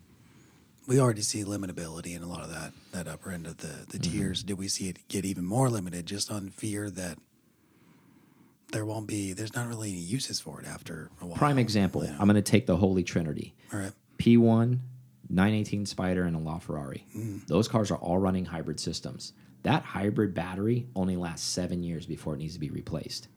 We 0.87 0.99
already 0.99 1.23
see 1.23 1.45
limitability 1.45 2.17
in 2.17 2.23
a 2.23 2.29
lot 2.29 2.43
of 2.43 2.51
that 2.51 2.73
that 2.93 3.07
upper 3.07 3.31
end 3.31 3.47
of 3.47 3.59
the 3.59 3.87
the 3.89 3.99
Mm-hmm. 3.99 4.19
tiers. 4.19 4.43
Do 4.43 4.57
we 4.57 4.67
see 4.69 4.89
it 4.89 5.07
get 5.09 5.25
even 5.25 5.45
more 5.45 5.69
limited 5.71 6.07
just 6.07 6.31
on 6.33 6.49
fear 6.51 6.91
that 6.91 7.19
there 8.73 8.85
won't 8.85 9.07
be? 9.07 9.33
There's 9.33 9.55
not 9.55 9.67
really 9.69 9.91
any 9.91 9.99
uses 10.01 10.41
for 10.41 10.61
it 10.61 10.67
after 10.67 11.11
a 11.21 11.27
while. 11.27 11.37
Prime 11.37 11.59
example. 11.59 12.03
I'm 12.03 12.27
going 12.27 12.35
to 12.35 12.43
take 12.43 12.67
the 12.67 12.77
Holy 12.77 13.03
Trinity. 13.03 13.55
All 13.73 13.81
right. 13.81 13.93
P1, 14.19 14.79
918 15.31 15.87
Spider, 15.87 16.25
and 16.25 16.37
a 16.37 16.41
LaFerrari. 16.41 17.03
Mm. 17.17 17.47
Those 17.47 17.69
cars 17.69 17.91
are 17.91 17.97
all 17.99 18.19
running 18.19 18.47
hybrid 18.47 18.81
systems. 18.81 19.33
That 19.63 19.83
hybrid 19.83 20.35
battery 20.35 20.87
only 20.97 21.17
lasts 21.17 21.47
seven 21.47 21.83
years 21.83 22.07
before 22.07 22.35
it 22.35 22.39
needs 22.39 22.55
to 22.55 22.61
be 22.61 22.71
replaced. 22.71 23.29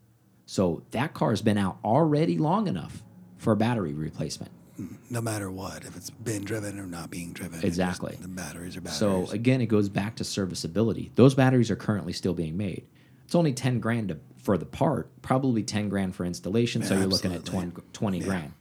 So 0.45 0.83
that 0.91 1.13
car 1.13 1.29
has 1.29 1.41
been 1.41 1.57
out 1.57 1.77
already 1.83 2.37
long 2.37 2.67
enough 2.67 3.03
for 3.37 3.53
a 3.53 3.55
battery 3.57 3.93
replacement. 3.93 4.51
No 5.09 5.21
matter 5.21 5.51
what, 5.51 5.83
if 5.85 5.95
it's 5.95 6.09
been 6.09 6.43
driven 6.43 6.79
or 6.79 6.87
not 6.87 7.11
being 7.11 7.31
driven, 7.31 7.59
Exactly. 7.63 8.17
the 8.19 8.27
batteries 8.27 8.75
are 8.75 8.81
batteries. 8.81 8.97
So 8.99 9.27
again, 9.31 9.61
it 9.61 9.67
goes 9.67 9.87
back 9.87 10.15
to 10.15 10.23
serviceability. 10.23 11.11
Those 11.15 11.35
batteries 11.35 11.69
are 11.69 11.75
currently 11.75 12.11
still 12.13 12.33
being 12.33 12.57
made. 12.57 12.87
It's 13.25 13.35
only 13.35 13.53
10 13.53 13.79
grand 13.79 14.09
to, 14.09 14.17
for 14.37 14.57
the 14.57 14.65
part, 14.65 15.09
probably 15.21 15.61
10 15.63 15.89
grand 15.89 16.15
for 16.15 16.25
installation. 16.25 16.81
so 16.83 16.95
you're 16.95 17.05
looking 17.05 17.31
at 17.31 17.41
absolutely. 17.41 17.71
20, 17.71 17.87
20 17.93 18.19
grand. 18.21 18.53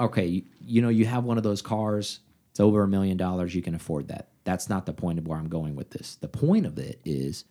Okay, 0.00 0.44
you, 0.60 0.82
know, 0.82 0.88
you 0.88 1.04
have 1.04 1.24
one 1.24 1.36
of 1.36 1.44
those 1.44 1.62
cars, 1.62 2.20
it's 2.50 2.60
over 2.60 2.82
a 2.82 2.88
million 2.88 3.16
dollars, 3.16 3.54
you 3.54 3.62
can 3.62 3.74
afford 3.74 4.08
that. 4.08 4.28
That's 4.44 4.68
not 4.68 4.86
the 4.86 4.92
point 4.92 5.18
of 5.18 5.26
where 5.28 5.38
I'm 5.38 5.48
going 5.48 5.76
with 5.76 5.90
this. 5.90 6.16
The 6.16 6.28
point 6.28 6.66
of 6.66 6.78
it 6.78 7.00
is 7.04 7.44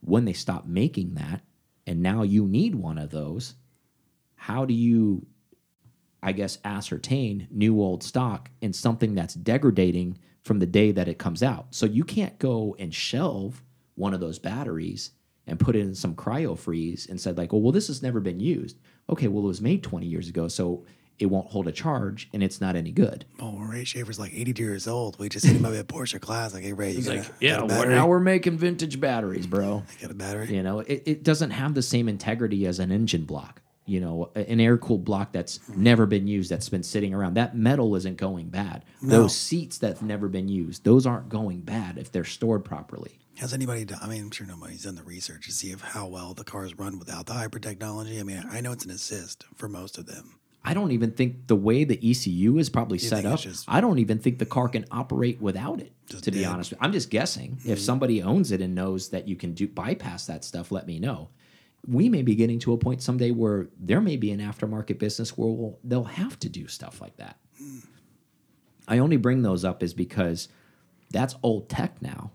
when 0.00 0.26
they 0.26 0.34
stop 0.34 0.66
making 0.66 1.14
that 1.14 1.40
and 1.86 2.02
now 2.02 2.22
you 2.22 2.46
need 2.46 2.74
one 2.74 2.98
of 2.98 3.10
those, 3.10 3.54
how 4.34 4.64
do 4.64 4.74
you 4.74 5.26
I 6.26 6.32
guess, 6.32 6.58
ascertain 6.64 7.46
new 7.52 7.80
old 7.80 8.02
stock 8.02 8.50
in 8.60 8.72
something 8.72 9.14
that's 9.14 9.34
degrading 9.34 10.18
from 10.42 10.58
the 10.58 10.66
day 10.66 10.90
that 10.90 11.06
it 11.06 11.18
comes 11.18 11.40
out. 11.40 11.68
So 11.70 11.86
you 11.86 12.02
can't 12.02 12.36
go 12.40 12.74
and 12.80 12.92
shelve 12.92 13.62
one 13.94 14.12
of 14.12 14.18
those 14.18 14.40
batteries 14.40 15.12
and 15.46 15.60
put 15.60 15.76
it 15.76 15.80
in 15.80 15.94
some 15.94 16.16
cryo 16.16 16.58
freeze 16.58 17.06
and 17.08 17.20
said 17.20 17.38
like, 17.38 17.54
oh, 17.54 17.58
well, 17.58 17.70
this 17.70 17.86
has 17.86 18.02
never 18.02 18.18
been 18.18 18.40
used. 18.40 18.76
Okay, 19.08 19.28
well, 19.28 19.44
it 19.44 19.46
was 19.46 19.60
made 19.60 19.84
20 19.84 20.06
years 20.06 20.28
ago, 20.28 20.48
so 20.48 20.84
it 21.18 21.26
won't 21.26 21.48
hold 21.50 21.66
a 21.66 21.72
charge 21.72 22.28
and 22.32 22.42
it's 22.42 22.60
not 22.60 22.76
any 22.76 22.92
good. 22.92 23.24
Oh, 23.40 23.46
well, 23.46 23.60
when 23.60 23.68
Ray 23.68 23.84
Schaefer's 23.84 24.18
like 24.18 24.32
80 24.34 24.62
years 24.62 24.86
old, 24.86 25.18
we 25.18 25.28
just 25.28 25.46
hit 25.46 25.56
him 25.56 25.64
up 25.64 25.72
at 25.74 25.86
Porsche 25.88 26.20
Classic. 26.20 26.56
Like 26.56 26.64
hey, 26.64 26.72
Ray, 26.72 26.92
you 26.92 27.02
got, 27.02 27.16
a, 27.16 27.30
got 27.40 27.64
a 27.64 27.66
battery? 27.66 27.94
now 27.94 28.06
we're 28.06 28.20
making 28.20 28.58
vintage 28.58 29.00
batteries, 29.00 29.46
bro. 29.46 29.82
got 30.00 30.10
a 30.10 30.14
battery? 30.14 30.54
You 30.54 30.62
know, 30.62 30.80
it, 30.80 31.02
it 31.06 31.22
doesn't 31.22 31.50
have 31.50 31.74
the 31.74 31.82
same 31.82 32.08
integrity 32.08 32.66
as 32.66 32.78
an 32.78 32.92
engine 32.92 33.24
block. 33.24 33.62
you 33.86 34.00
know, 34.00 34.30
an 34.34 34.58
air 34.60 34.76
cooled 34.76 35.04
block 35.04 35.32
that's 35.32 35.60
never 35.68 36.06
been 36.06 36.26
used, 36.26 36.50
that's 36.50 36.68
been 36.68 36.82
sitting 36.82 37.14
around. 37.14 37.34
That 37.34 37.56
metal 37.56 37.94
isn't 37.96 38.16
going 38.16 38.48
bad. 38.48 38.84
No. 39.00 39.22
Those 39.22 39.36
seats 39.36 39.78
that've 39.78 40.02
never 40.02 40.28
been 40.28 40.48
used, 40.48 40.84
those 40.84 41.06
aren't 41.06 41.28
going 41.28 41.60
bad 41.60 41.96
if 41.96 42.10
they're 42.10 42.24
stored 42.24 42.64
properly. 42.64 43.18
Has 43.36 43.52
anybody 43.54 43.84
done, 43.84 43.98
I 44.02 44.08
mean, 44.08 44.22
I'm 44.22 44.30
sure 44.30 44.46
nobody's 44.46 44.84
done 44.84 44.94
the 44.96 45.02
research 45.02 45.46
to 45.46 45.52
see 45.52 45.70
if 45.70 45.80
how 45.82 46.06
well 46.08 46.32
the 46.34 46.42
cars 46.42 46.74
run 46.78 46.98
without 46.98 47.26
the 47.26 47.34
hyper 47.34 47.58
technology. 47.58 48.18
I 48.18 48.22
mean, 48.22 48.42
I 48.50 48.60
know 48.60 48.72
it's 48.72 48.84
an 48.84 48.90
assist 48.90 49.44
for 49.54 49.68
most 49.68 49.98
of 49.98 50.06
them. 50.06 50.38
I 50.66 50.74
don't 50.74 50.90
even 50.90 51.12
think 51.12 51.46
the 51.46 51.54
way 51.54 51.84
the 51.84 51.98
ECU 52.10 52.58
is 52.58 52.68
probably 52.68 52.98
You 52.98 53.08
set 53.08 53.24
up, 53.24 53.38
just- 53.40 53.64
I 53.68 53.80
don't 53.80 54.00
even 54.00 54.18
think 54.18 54.38
the 54.40 54.46
car 54.46 54.68
can 54.68 54.84
operate 54.90 55.40
without 55.40 55.80
it. 55.80 55.92
To 56.22 56.30
be 56.30 56.44
honest, 56.44 56.74
I'm 56.80 56.92
just 56.92 57.08
guessing. 57.08 57.58
If 57.58 57.64
mm-hmm. 57.64 57.84
somebody 57.84 58.22
owns 58.22 58.52
it 58.52 58.60
and 58.60 58.74
knows 58.74 59.10
that 59.10 59.28
you 59.28 59.36
can 59.36 59.54
do 59.54 59.68
bypass 59.68 60.26
that 60.26 60.44
stuff, 60.44 60.72
let 60.72 60.86
me 60.86 60.98
know. 60.98 61.30
We 61.86 62.08
may 62.08 62.22
be 62.22 62.34
getting 62.34 62.58
to 62.60 62.72
a 62.72 62.78
point 62.78 63.00
someday 63.00 63.30
where 63.30 63.68
there 63.78 64.00
may 64.00 64.16
be 64.16 64.32
an 64.32 64.40
aftermarket 64.40 64.98
business 64.98 65.38
where 65.38 65.48
we'll, 65.48 65.78
they'll 65.84 66.04
have 66.04 66.38
to 66.40 66.48
do 66.48 66.66
stuff 66.66 67.00
like 67.00 67.16
that. 67.16 67.38
Hmm. 67.58 67.78
I 68.88 68.98
only 68.98 69.16
bring 69.16 69.42
those 69.42 69.64
up 69.64 69.82
is 69.82 69.94
because 69.94 70.48
that's 71.10 71.36
old 71.42 71.68
tech 71.68 72.02
now, 72.02 72.32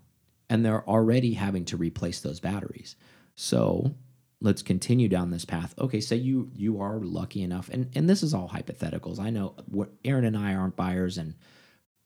and 0.48 0.64
they're 0.64 0.86
already 0.88 1.34
having 1.34 1.64
to 1.66 1.76
replace 1.76 2.20
those 2.20 2.40
batteries. 2.40 2.96
So 3.34 3.94
let's 4.42 4.62
continue 4.62 5.08
down 5.08 5.30
this 5.30 5.44
path. 5.44 5.74
Okay, 5.78 6.00
say 6.00 6.16
you 6.16 6.50
you 6.54 6.80
are 6.80 6.98
lucky 6.98 7.42
enough, 7.42 7.68
and 7.70 7.88
and 7.94 8.10
this 8.10 8.22
is 8.22 8.34
all 8.34 8.48
hypotheticals. 8.48 9.18
I 9.18 9.30
know 9.30 9.54
what 9.66 9.90
Aaron 10.04 10.24
and 10.24 10.36
I 10.36 10.54
aren't 10.54 10.76
buyers, 10.76 11.16
and 11.16 11.34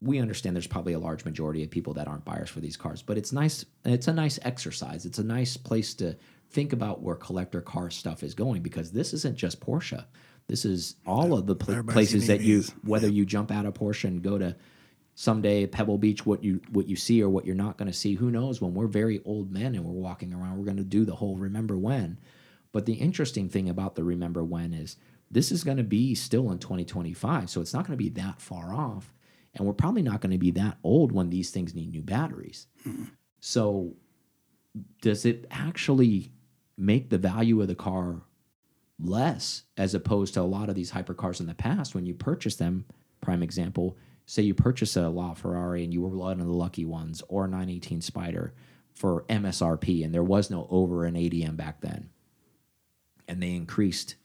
we 0.00 0.19
understand 0.19 0.55
there's 0.55 0.66
probably 0.66 0.93
a 0.93 0.99
large 0.99 1.25
majority 1.25 1.64
of 1.64 1.71
people 1.71 1.95
that 1.95 2.07
aren't 2.07 2.25
buyers 2.25 2.50
for 2.50 2.61
these 2.61 2.76
cars. 2.76 3.02
But 3.02 3.19
it's 3.19 3.33
nice. 3.33 3.64
It's 3.85 4.09
a 4.09 4.12
nice 4.12 4.38
exercise. 4.43 5.07
It's 5.07 5.19
a 5.19 5.25
nice 5.25 5.57
place 5.57 5.95
to 5.95 6.16
think 6.50 6.73
about 6.73 7.02
where 7.02 7.16
collector 7.16 7.61
car 7.61 7.90
stuff 7.90 8.23
is 8.23 8.35
going 8.35 8.62
because 8.62 8.93
this 8.93 9.12
isn't 9.12 9.37
just 9.37 9.61
Porsche. 9.61 10.05
This 10.47 10.64
is 10.64 10.97
all 11.07 11.35
of 11.35 11.47
the 11.47 11.57
Everybody's 11.61 11.93
places 11.93 12.26
that 12.28 12.43
you 12.43 12.62
whether 12.85 13.09
you 13.09 13.25
jump 13.25 13.50
out 13.50 13.66
of 13.66 13.75
Porsche 13.75 14.05
and 14.05 14.23
go 14.23 14.38
to 14.38 14.55
someday 15.16 15.66
Pebble 15.66 15.99
Beach, 15.99 16.25
what 16.25 16.44
you 16.44 16.61
what 16.70 16.87
you 16.87 16.94
see 16.94 17.20
or 17.23 17.28
what 17.28 17.44
you're 17.44 17.56
not 17.56 17.78
going 17.78 17.90
to 17.90 17.99
see, 17.99 18.14
who 18.14 18.30
knows? 18.30 18.61
When 18.61 18.75
we're 18.75 18.87
very 18.87 19.20
old 19.25 19.50
men 19.50 19.75
and 19.75 19.85
we're 19.85 19.90
walking 19.90 20.32
around, 20.32 20.58
we're 20.58 20.66
going 20.66 20.76
to 20.76 20.85
do 20.85 21.04
the 21.04 21.16
whole 21.16 21.37
remember 21.37 21.76
when. 21.76 22.18
But 22.70 22.87
the 22.87 22.94
interesting 22.94 23.49
thing 23.49 23.68
about 23.68 23.96
the 23.96 24.04
remember 24.04 24.44
when 24.44 24.73
is 24.73 24.96
this 25.30 25.50
is 25.50 25.64
going 25.64 25.78
to 25.78 25.82
be 25.82 26.14
still 26.14 26.52
in 26.52 26.58
2025, 26.58 27.50
so 27.50 27.61
it's 27.61 27.73
not 27.73 27.87
going 27.87 27.99
to 27.99 28.04
be 28.04 28.11
that 28.11 28.40
far 28.40 28.75
off, 28.75 29.12
and 29.54 29.66
we're 29.66 29.73
probably 29.73 30.02
not 30.02 30.20
going 30.20 30.32
to 30.32 30.38
be 30.38 30.52
that 30.52 30.76
old 30.85 31.11
when 31.11 31.30
these 31.30 31.50
things 31.50 31.75
need 31.75 31.90
new 31.90 32.02
batteries. 32.02 32.66
Hmm. 32.85 33.04
So, 33.40 33.94
does 35.00 35.25
it 35.25 35.46
actually 35.50 36.32
make 36.76 37.08
the 37.08 37.18
value 37.18 37.62
of 37.62 37.68
the 37.68 37.75
car 37.75 38.20
less 39.00 39.62
as 39.78 39.94
opposed 39.94 40.35
to 40.35 40.42
a 40.42 40.42
lot 40.42 40.68
of 40.68 40.75
these 40.75 40.92
hypercars 40.92 41.40
in 41.40 41.46
the 41.46 41.54
past 41.54 41.94
when 41.94 42.04
you 42.04 42.14
purchase 42.14 42.56
them? 42.56 42.85
Prime 43.23 43.42
example, 43.42 43.96
say 44.26 44.42
you 44.42 44.54
purchase 44.54 44.97
a 44.97 45.00
LaFerrari 45.00 45.85
and 45.85 45.92
you 45.92 46.02
were 46.02 46.09
one 46.09 46.40
of 46.40 46.47
the 46.47 46.52
lucky 46.52 46.85
ones, 46.85 47.23
or 47.28 47.45
a 47.45 47.49
918 47.49 48.02
Spider 48.02 48.52
for 48.92 49.25
MSRP, 49.28 50.04
and 50.04 50.14
there 50.14 50.25
was 50.25 50.50
no 50.50 50.66
over 50.71 51.04
an 51.04 51.14
ADM 51.14 51.56
back 51.56 51.80
then, 51.80 52.11
and 53.28 53.42
they 53.42 53.54
increased 53.54 54.16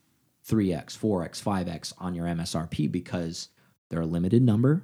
3x, 0.48 0.98
4x, 0.98 1.44
5x 1.44 1.94
on 2.00 2.16
your 2.16 2.26
MSRP 2.26 2.92
because 2.92 3.50
they're 3.90 4.02
a 4.02 4.06
limited 4.06 4.42
number, 4.42 4.84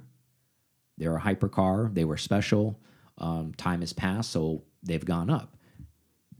they're 0.98 1.16
a 1.16 1.22
hypercar, 1.22 1.94
they 1.94 2.06
were 2.06 2.18
special, 2.18 2.80
um, 3.18 3.54
time 3.56 3.80
has 3.82 3.94
passed, 3.94 4.32
so 4.32 4.64
they've 4.84 5.06
gone 5.06 5.30
up. 5.30 5.58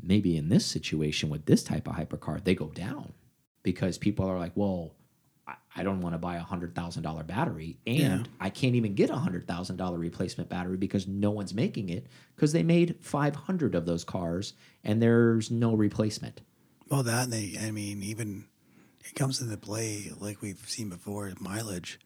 Maybe 0.02 0.38
in 0.38 0.50
this 0.50 0.66
situation 0.66 1.30
with 1.30 1.46
this 1.46 1.64
type 1.64 1.88
of 1.88 1.96
hypercar, 1.96 2.44
they 2.44 2.54
go 2.54 2.68
down 2.68 3.14
because 3.64 3.98
people 3.98 4.28
are 4.28 4.38
like, 4.38 4.54
well, 4.56 4.97
I- 5.78 5.84
don't 5.84 6.02
want 6.02 6.14
to 6.14 6.18
buy 6.20 6.36
a 6.36 6.42
hundred 6.42 6.76
thousand 6.76 7.04
dollar 7.04 7.24
battery, 7.24 7.78
and 7.86 7.98
Yeah. 7.98 8.24
I 8.40 8.50
can't 8.50 8.76
even 8.76 8.94
get 8.94 9.10
a 9.10 9.16
hundred 9.16 9.48
thousand 9.48 9.78
dollar 9.78 9.98
replacement 9.98 10.50
battery 10.50 10.78
because 10.78 11.08
no 11.08 11.32
one's 11.32 11.54
making 11.54 11.90
it 11.90 12.08
because 12.36 12.52
they 12.52 12.64
made 12.64 12.96
five 13.02 13.36
hundred 13.36 13.76
of 13.76 13.86
those 13.86 14.04
cars 14.04 14.54
and 14.84 15.02
there's 15.02 15.50
no 15.52 15.76
replacement. 15.76 16.42
Well, 16.90 17.04
that 17.04 17.26
and 17.26 17.34
they, 17.34 17.58
I 17.62 17.72
mean, 17.72 18.04
even 18.04 18.46
it 19.06 19.16
comes 19.16 19.42
into 19.42 19.58
play 19.58 20.12
like 20.20 20.42
we've 20.42 20.64
seen 20.68 20.90
before 20.90 21.32
mileage. 21.40 22.00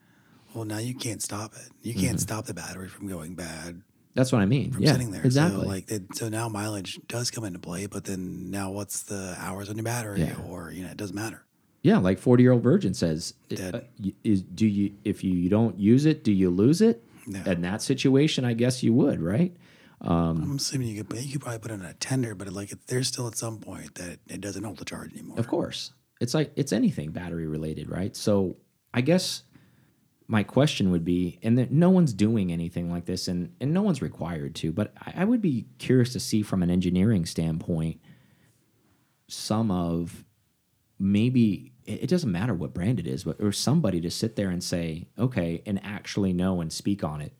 Well, 0.53 0.65
now 0.65 0.79
you 0.79 0.93
can't 0.95 1.21
stop 1.21 1.53
it. 1.55 1.69
You 1.81 1.93
can't 1.93 2.05
mm-hmm. 2.05 2.17
stop 2.17 2.45
the 2.45 2.53
battery 2.53 2.89
from 2.89 3.07
going 3.07 3.35
bad 3.35 3.81
That's 4.15 4.31
what 4.33 4.41
I 4.41 4.45
mean. 4.45 4.71
from 4.73 4.83
yeah, 4.83 4.91
sitting 4.91 5.11
there. 5.11 5.23
exactly. 5.23 5.61
So 5.61 5.67
like, 5.67 5.85
that, 5.87 6.15
so 6.15 6.27
now 6.29 6.49
mileage 6.49 6.99
does 7.07 7.31
come 7.31 7.45
into 7.45 7.59
play, 7.59 7.85
but 7.85 8.03
then 8.03 8.51
now 8.51 8.69
what's 8.71 9.03
the 9.03 9.35
hours 9.39 9.69
on 9.69 9.77
your 9.77 9.85
battery, 9.85 10.21
Yeah. 10.21 10.35
or 10.49 10.71
you 10.71 10.83
know, 10.83 10.91
it 10.91 10.97
doesn't 10.97 11.15
matter. 11.15 11.45
Yeah, 11.81 11.97
like 11.97 12.19
forty 12.19 12.43
year 12.43 12.51
old 12.51 12.63
virgin 12.63 12.93
says, 12.93 13.33
uh, 13.59 13.81
is 14.23 14.41
do 14.41 14.67
you 14.67 14.93
if 15.03 15.23
you 15.23 15.49
don't 15.49 15.79
use 15.79 16.05
it, 16.05 16.23
do 16.23 16.31
you 16.31 16.49
lose 16.49 16.81
it? 16.81 17.03
No. 17.25 17.41
In 17.43 17.61
that 17.61 17.81
situation, 17.81 18.45
I 18.45 18.53
guess 18.53 18.83
you 18.83 18.93
would, 18.93 19.21
right? 19.21 19.55
I'm 20.01 20.55
assuming 20.55 20.89
you 20.89 21.03
could 21.03 21.21
you 21.23 21.33
could 21.33 21.41
probably 21.41 21.59
put 21.59 21.71
in 21.71 21.81
a 21.81 21.93
tender, 21.93 22.33
but 22.35 22.51
like 22.51 22.73
there's 22.87 23.07
still 23.07 23.27
at 23.27 23.35
some 23.35 23.59
point 23.59 23.95
that 23.95 24.19
it 24.27 24.41
doesn't 24.41 24.63
hold 24.63 24.77
the 24.77 24.85
charge 24.85 25.13
anymore. 25.13 25.39
Of 25.39 25.47
course, 25.47 25.91
it's 26.19 26.33
like 26.33 26.51
it's 26.55 26.73
anything 26.73 27.11
battery 27.11 27.47
related, 27.47 27.89
right? 27.89 28.15
So 28.15 28.57
I 28.93 29.01
guess 29.01 29.43
my 30.27 30.43
question 30.43 30.91
would 30.91 31.05
be, 31.05 31.39
and 31.43 31.57
that 31.57 31.71
no 31.71 31.89
one's 31.89 32.13
doing 32.13 32.51
anything 32.51 32.91
like 32.91 33.05
this, 33.05 33.27
and 33.27 33.53
and 33.61 33.73
no 33.73 33.83
one's 33.83 34.01
required 34.01 34.55
to, 34.55 34.71
but 34.71 34.93
I, 34.99 35.13
I 35.17 35.25
would 35.25 35.41
be 35.41 35.67
curious 35.77 36.13
to 36.13 36.19
see 36.19 36.41
from 36.41 36.63
an 36.63 36.71
engineering 36.71 37.25
standpoint 37.25 37.99
some 39.27 39.69
of 39.69 40.23
maybe 40.97 41.70
it 41.85 42.03
it 42.03 42.09
doesn't 42.09 42.31
matter 42.31 42.53
what 42.53 42.73
brand 42.73 42.99
it 42.99 43.07
is, 43.07 43.23
but 43.23 43.37
or 43.39 43.51
somebody 43.51 44.01
to 44.01 44.11
sit 44.11 44.35
there 44.35 44.49
and 44.49 44.63
say, 44.63 45.07
okay, 45.17 45.61
and 45.65 45.79
actually 45.83 46.33
know 46.33 46.61
and 46.61 46.71
speak 46.71 47.03
on 47.03 47.21
it 47.21 47.33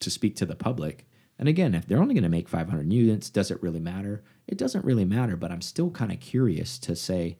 to 0.00 0.10
speak 0.10 0.36
to 0.36 0.46
the 0.46 0.56
public. 0.56 1.06
And 1.38 1.48
again, 1.48 1.74
if 1.74 1.86
they're 1.86 2.02
only 2.02 2.14
going 2.14 2.24
to 2.24 2.28
make 2.28 2.48
500 2.48 2.92
units, 2.92 3.30
does 3.30 3.50
it 3.50 3.62
really 3.62 3.80
matter? 3.80 4.22
It 4.46 4.58
doesn't 4.58 4.84
really 4.84 5.04
matter, 5.04 5.36
but 5.36 5.50
I'm 5.50 5.62
still 5.62 5.90
kind 5.90 6.12
of 6.12 6.20
curious 6.20 6.78
to 6.80 6.94
say, 6.94 7.38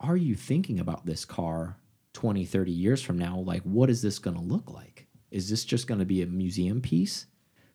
are 0.00 0.16
you 0.16 0.34
thinking 0.34 0.80
about 0.80 1.04
this 1.04 1.24
car 1.24 1.76
20, 2.14 2.44
30 2.44 2.72
years 2.72 3.02
from 3.02 3.18
now? 3.18 3.38
Like, 3.38 3.62
what 3.62 3.90
is 3.90 4.02
this 4.02 4.18
going 4.18 4.36
to 4.36 4.42
look 4.42 4.70
like? 4.70 5.06
Is 5.30 5.50
this 5.50 5.64
just 5.64 5.86
going 5.86 6.00
to 6.00 6.06
be 6.06 6.22
a 6.22 6.26
museum 6.26 6.80
piece? 6.80 7.26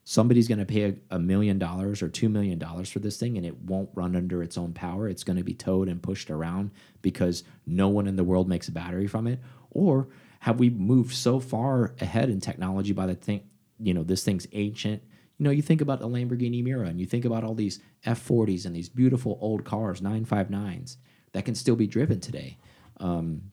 Somebody's 0.09 0.47
going 0.47 0.59
to 0.59 0.65
pay 0.65 0.83
a, 0.83 0.95
a 1.17 1.19
million 1.19 1.59
dollars 1.59 2.01
or 2.01 2.07
two 2.07 2.29
million 2.29 2.57
dollars 2.57 2.89
for 2.89 2.99
this 2.99 3.19
thing 3.19 3.35
and 3.35 3.45
it 3.45 3.59
won't 3.63 3.89
run 3.93 4.15
under 4.15 4.41
its 4.41 4.57
own 4.57 4.71
power. 4.71 5.09
It's 5.09 5.25
going 5.25 5.35
to 5.35 5.43
be 5.43 5.53
towed 5.53 5.89
and 5.89 6.01
pushed 6.01 6.29
around 6.29 6.71
because 7.01 7.43
no 7.65 7.89
one 7.89 8.07
in 8.07 8.15
the 8.15 8.23
world 8.23 8.47
makes 8.47 8.69
a 8.69 8.71
battery 8.71 9.05
from 9.05 9.27
it. 9.27 9.41
Or 9.69 10.07
have 10.39 10.59
we 10.59 10.69
moved 10.69 11.13
so 11.13 11.41
far 11.41 11.93
ahead 11.99 12.29
in 12.29 12.39
technology 12.39 12.93
by 12.93 13.05
the 13.05 13.15
thing, 13.15 13.41
you 13.81 13.93
know, 13.93 14.03
this 14.03 14.23
thing's 14.23 14.47
ancient? 14.53 15.03
You 15.39 15.43
know, 15.43 15.51
you 15.51 15.61
think 15.61 15.81
about 15.81 15.99
the 15.99 16.07
Lamborghini 16.07 16.63
Miura 16.63 16.87
and 16.87 17.01
you 17.01 17.05
think 17.05 17.25
about 17.25 17.43
all 17.43 17.53
these 17.53 17.81
F40s 18.05 18.65
and 18.65 18.73
these 18.73 18.87
beautiful 18.87 19.37
old 19.41 19.65
cars, 19.65 19.99
959s, 19.99 20.95
that 21.33 21.43
can 21.43 21.53
still 21.53 21.75
be 21.75 21.85
driven 21.85 22.21
today. 22.21 22.57
Um, 23.01 23.51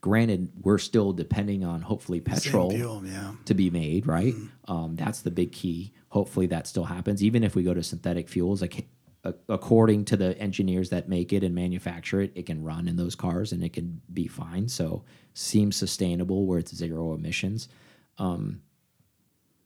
granted, 0.00 0.50
we're 0.62 0.78
still 0.78 1.12
depending 1.12 1.64
on 1.64 1.82
hopefully 1.82 2.20
petrol 2.20 2.70
fuel, 2.70 3.02
yeah. 3.04 3.32
to 3.44 3.54
be 3.54 3.70
made, 3.70 4.06
right? 4.06 4.34
Um, 4.66 4.96
that's 4.96 5.22
the 5.22 5.30
big 5.30 5.52
key. 5.52 5.92
Hopefully, 6.08 6.46
that 6.46 6.66
still 6.66 6.84
happens. 6.84 7.22
Even 7.22 7.42
if 7.42 7.54
we 7.54 7.62
go 7.62 7.74
to 7.74 7.82
synthetic 7.82 8.28
fuels, 8.28 8.62
like 8.62 8.88
according 9.48 10.04
to 10.06 10.16
the 10.16 10.38
engineers 10.38 10.90
that 10.90 11.08
make 11.08 11.32
it 11.32 11.42
and 11.42 11.54
manufacture 11.54 12.20
it, 12.20 12.32
it 12.34 12.46
can 12.46 12.62
run 12.62 12.86
in 12.86 12.96
those 12.96 13.14
cars 13.14 13.52
and 13.52 13.64
it 13.64 13.72
can 13.72 14.00
be 14.12 14.26
fine. 14.26 14.68
So, 14.68 15.04
seems 15.34 15.76
sustainable 15.76 16.46
where 16.46 16.58
it's 16.58 16.74
zero 16.74 17.14
emissions. 17.14 17.68
Um, 18.18 18.62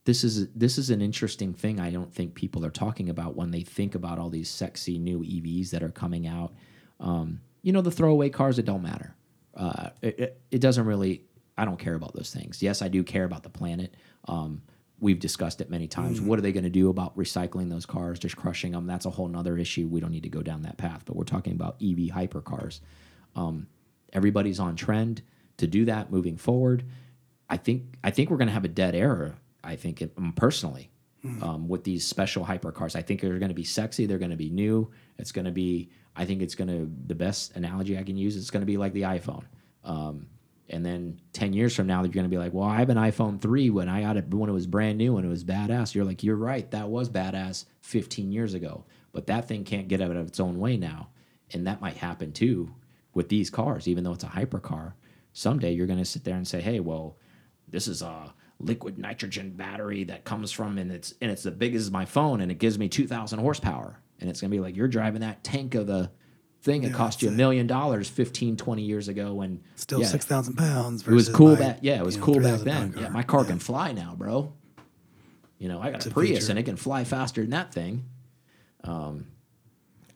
this 0.05 0.25
is 0.25 0.49
this 0.53 0.79
is 0.79 0.91
an 0.91 1.01
interesting 1.01 1.55
thing. 1.55 1.79
I 1.79 1.91
don't 1.91 2.13
think 2.13 2.35
people 2.35 2.65
are 2.65 2.71
talking 2.71 3.09
about 3.09 3.37
when 3.37 3.51
they 3.51 3.61
think 3.61 3.95
about 3.95 4.19
all 4.19 4.31
these 4.31 4.49
sexy 4.49 4.99
new 4.99 5.21
EVs 5.21 5.71
that 5.71 5.83
are 5.83 5.91
coming 5.91 6.27
out. 6.27 6.53
Um, 6.99 7.41
you 7.63 7.73
know, 7.73 7.83
the 7.83 7.91
throwaway 7.91 8.29
cars 8.29 8.57
that 8.57 8.65
don't 8.65 8.83
matter. 8.83 9.15
Uh, 9.55 9.91
it, 10.01 10.41
it, 10.51 10.61
doesn't 10.61 10.87
really. 10.87 11.25
I 11.57 11.65
don't 11.65 11.79
care 11.79 11.95
about 11.95 12.15
those 12.15 12.33
things. 12.33 12.63
Yes, 12.63 12.81
I 12.83 12.89
do 12.89 13.05
care 13.05 13.25
about 13.25 13.43
the 13.43 13.51
planet. 13.51 13.95
Um, 14.27 14.63
we've 14.99 15.19
discussed 15.19 15.61
it 15.61 15.69
many 15.69 15.87
times. 15.87 16.21
What 16.21 16.39
are 16.39 16.43
they 16.43 16.53
going 16.53 16.65
to 16.65 16.71
do 16.71 16.89
about 16.89 17.17
recycling 17.17 17.69
those 17.69 17.85
cars, 17.85 18.19
just 18.19 18.37
crushing 18.37 18.73
them? 18.73 18.87
That's 18.87 19.05
a 19.05 19.11
whole 19.11 19.29
nother 19.29 19.59
issue. 19.59 19.87
We 19.87 20.01
don't 20.01 20.13
need 20.13 20.23
to 20.23 20.31
go 20.31 20.43
down 20.43 20.63
that 20.63 20.79
path. 20.79 21.03
But 21.05 21.17
we're 21.17 21.25
talking 21.25 21.53
about 21.53 21.75
EV 21.83 22.15
hypercars. 22.15 22.81
Um, 23.37 23.67
everybody's 24.13 24.59
on 24.59 24.77
trend 24.77 25.23
to 25.59 25.67
do 25.67 25.85
that 25.85 26.11
moving 26.11 26.37
forward. 26.37 26.85
I 27.51 27.59
think 27.59 27.99
I 28.03 28.11
think 28.11 28.31
we're 28.31 28.39
going 28.39 28.49
to 28.49 28.55
have 28.55 28.65
a 28.65 28.69
dead 28.69 28.95
era. 28.95 29.37
I 29.63 29.77
think 29.77 30.01
it, 30.01 30.13
um, 30.17 30.33
personally 30.33 30.91
um, 31.41 31.69
with 31.69 31.85
these 31.85 32.07
special 32.07 32.45
hypercars. 32.45 32.97
I 32.97 33.03
think 33.03 33.21
they're 33.21 33.39
going 33.39 33.51
to 33.51 33.55
be 33.55 33.65
sexy. 33.65 34.07
They're 34.07 34.19
going 34.19 34.31
to 34.31 34.37
be 34.37 34.51
new. 34.51 34.91
It's 35.19 35.33
going 35.33 35.45
to 35.45 35.53
be. 35.53 35.91
I 36.15 36.25
think 36.25 36.43
it's 36.43 36.55
going 36.55 36.69
to. 36.69 36.91
The 37.07 37.15
best 37.15 37.57
analogy 37.57 37.99
I 37.99 38.03
can 38.03 38.17
use. 38.17 38.37
It's 38.37 38.51
going 38.51 38.61
to 38.63 38.67
be 38.67 38.77
like 38.77 38.93
the 38.93 39.03
iPhone. 39.03 39.45
Um, 39.85 40.27
and 40.69 40.85
then 40.85 41.21
ten 41.33 41.53
years 41.53 41.75
from 41.75 41.87
now, 41.87 42.03
you're 42.03 42.13
going 42.13 42.25
to 42.25 42.31
be 42.31 42.39
like, 42.39 42.53
"Well, 42.53 42.69
I 42.69 42.79
have 42.79 42.91
an 42.91 42.97
iPhone 42.97 43.41
three 43.41 43.71
when 43.71 43.89
I 43.89 44.03
got 44.03 44.17
it 44.17 44.33
when 44.33 44.49
it 44.49 44.53
was 44.53 44.67
brand 44.67 44.99
new 44.99 45.17
and 45.17 45.27
it 45.27 45.29
was 45.29 45.45
badass." 45.45 45.95
You're 45.95 46.05
like, 46.05 46.23
"You're 46.23 46.37
right. 46.37 46.71
That 46.71 46.89
was 46.89 47.09
badass 47.09 47.65
15 47.81 48.33
years 48.33 48.55
ago." 48.55 48.85
But 49.13 49.27
that 49.27 49.49
thing 49.49 49.65
can't 49.65 49.89
get 49.89 50.01
out 50.01 50.17
of 50.17 50.29
its 50.29 50.41
own 50.41 50.59
way 50.59 50.77
now, 50.77 51.09
and 51.53 51.67
that 51.67 51.81
might 51.81 51.97
happen 51.97 52.33
too 52.33 52.75
with 53.15 53.29
these 53.29 53.51
cars, 53.51 53.89
even 53.89 54.05
though 54.05 54.13
it's 54.13 54.25
a 54.25 54.29
hypercar, 54.29 54.95
someday 55.33 55.73
you're 55.73 55.87
going 55.87 55.99
to 55.99 56.05
sit 56.05 56.25
there 56.25 56.37
and 56.37 56.47
say, 56.49 56.61
"Hey, 56.61 56.81
well, 56.81 57.17
this 57.69 57.89
is 57.89 58.03
a 58.03 58.33
liquid 58.59 58.99
nitrogen 58.99 59.51
battery 59.51 60.05
that 60.05 60.25
comes 60.25 60.53
from 60.53 60.79
and 60.79 60.93
it's 60.93 61.15
and 61.21 61.31
it's 61.33 61.43
the 61.43 61.51
big 61.51 61.75
as 61.75 61.91
my 61.91 62.05
phone 62.05 62.41
and 62.41 62.53
it 62.53 62.59
gives 62.59 62.79
me 62.79 62.89
2000 62.89 63.39
horsepower." 63.39 63.99
And 64.23 64.31
it's 64.31 64.41
going 64.41 64.51
to 64.51 64.57
be 64.57 64.61
like 64.61 64.77
you're 64.77 64.89
driving 64.89 65.21
that 65.23 65.43
tank 65.45 65.75
of 65.75 65.87
the 65.89 66.11
thing 66.63 66.83
that 66.83 66.91
Yeah, 66.91 66.95
cost 66.97 67.23
you 67.23 67.29
a 67.29 67.33
million 67.33 67.67
dollars 67.67 68.09
15 68.09 68.57
20 68.57 68.83
years 68.83 69.09
ago 69.09 69.35
when 69.35 69.61
Still 69.75 70.01
yeah, 70.01 70.07
six 70.07 70.25
thousand 70.25 70.55
pounds. 70.55 71.07
it 71.07 71.13
was 71.13 71.29
cool 71.29 71.57
back 71.57 71.79
yeah 71.83 71.99
it 71.99 72.05
was 72.05 72.15
you 72.15 72.21
know, 72.21 72.27
cool 72.27 72.41
back 72.41 72.61
then 72.61 72.95
yeah 72.97 73.09
my 73.09 73.25
car 73.25 73.41
Yeah. 73.43 73.49
can 73.49 73.59
fly 73.59 73.91
now 73.91 74.15
bro 74.17 74.53
you 75.59 75.69
know 75.69 75.81
i 75.83 75.87
got 75.91 75.97
It's 75.97 76.07
a 76.07 76.11
a 76.11 76.13
prius 76.13 76.39
feature. 76.39 76.51
and 76.53 76.59
it 76.61 76.63
can 76.63 76.77
fly 76.77 77.03
faster 77.03 77.41
than 77.41 77.51
that 77.51 77.75
thing 77.75 78.05
um, 78.85 79.27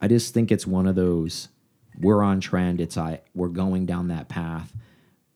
i 0.00 0.06
just 0.06 0.32
think 0.34 0.52
it's 0.52 0.66
one 0.68 0.86
of 0.86 0.94
those 0.94 1.48
we're 2.00 2.22
on 2.22 2.40
trend 2.40 2.80
it's 2.80 2.96
i 2.96 3.20
we're 3.34 3.48
going 3.48 3.84
down 3.84 4.06
that 4.08 4.28
path 4.28 4.72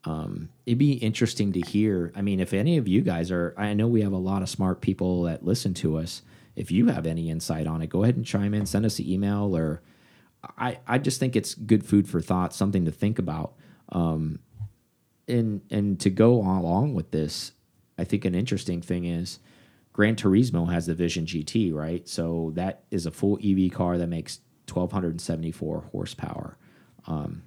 um, 0.04 0.48
it'd 0.64 0.78
be 0.78 0.92
interesting 0.92 1.52
to 1.54 1.60
hear 1.60 2.12
i 2.14 2.22
mean 2.22 2.38
if 2.38 2.54
any 2.54 2.76
of 2.76 2.86
you 2.86 3.00
guys 3.00 3.32
are 3.32 3.52
i 3.56 3.74
know 3.74 3.88
we 3.88 4.02
have 4.02 4.12
a 4.12 4.16
lot 4.16 4.42
of 4.42 4.48
smart 4.48 4.80
people 4.80 5.24
that 5.24 5.44
listen 5.44 5.74
to 5.74 5.96
us 5.98 6.22
if 6.60 6.70
you 6.70 6.86
have 6.86 7.06
any 7.06 7.30
insight 7.30 7.66
on 7.66 7.82
it 7.82 7.88
go 7.88 8.02
ahead 8.02 8.16
and 8.16 8.26
chime 8.26 8.54
in 8.54 8.66
send 8.66 8.84
us 8.84 8.98
an 8.98 9.08
email 9.08 9.56
or 9.56 9.82
i 10.58 10.78
i 10.86 10.98
just 10.98 11.18
think 11.18 11.34
it's 11.34 11.54
good 11.54 11.84
food 11.84 12.08
for 12.08 12.20
thought 12.20 12.54
something 12.54 12.84
to 12.84 12.92
think 12.92 13.18
about 13.18 13.54
um, 13.92 14.40
and 15.28 15.62
and 15.70 15.98
to 16.00 16.10
go 16.10 16.34
along 16.34 16.94
with 16.94 17.10
this, 17.10 17.52
I 17.98 18.04
think 18.04 18.24
an 18.24 18.34
interesting 18.34 18.82
thing 18.82 19.04
is 19.04 19.38
Gran 19.92 20.16
Turismo 20.16 20.70
has 20.72 20.86
the 20.86 20.94
Vision 20.94 21.26
GT, 21.26 21.72
right? 21.72 22.08
So 22.08 22.52
that 22.54 22.84
is 22.90 23.06
a 23.06 23.10
full 23.10 23.38
EV 23.42 23.72
car 23.72 23.98
that 23.98 24.08
makes 24.08 24.40
1274 24.68 25.88
horsepower. 25.92 26.56
Um, 27.06 27.42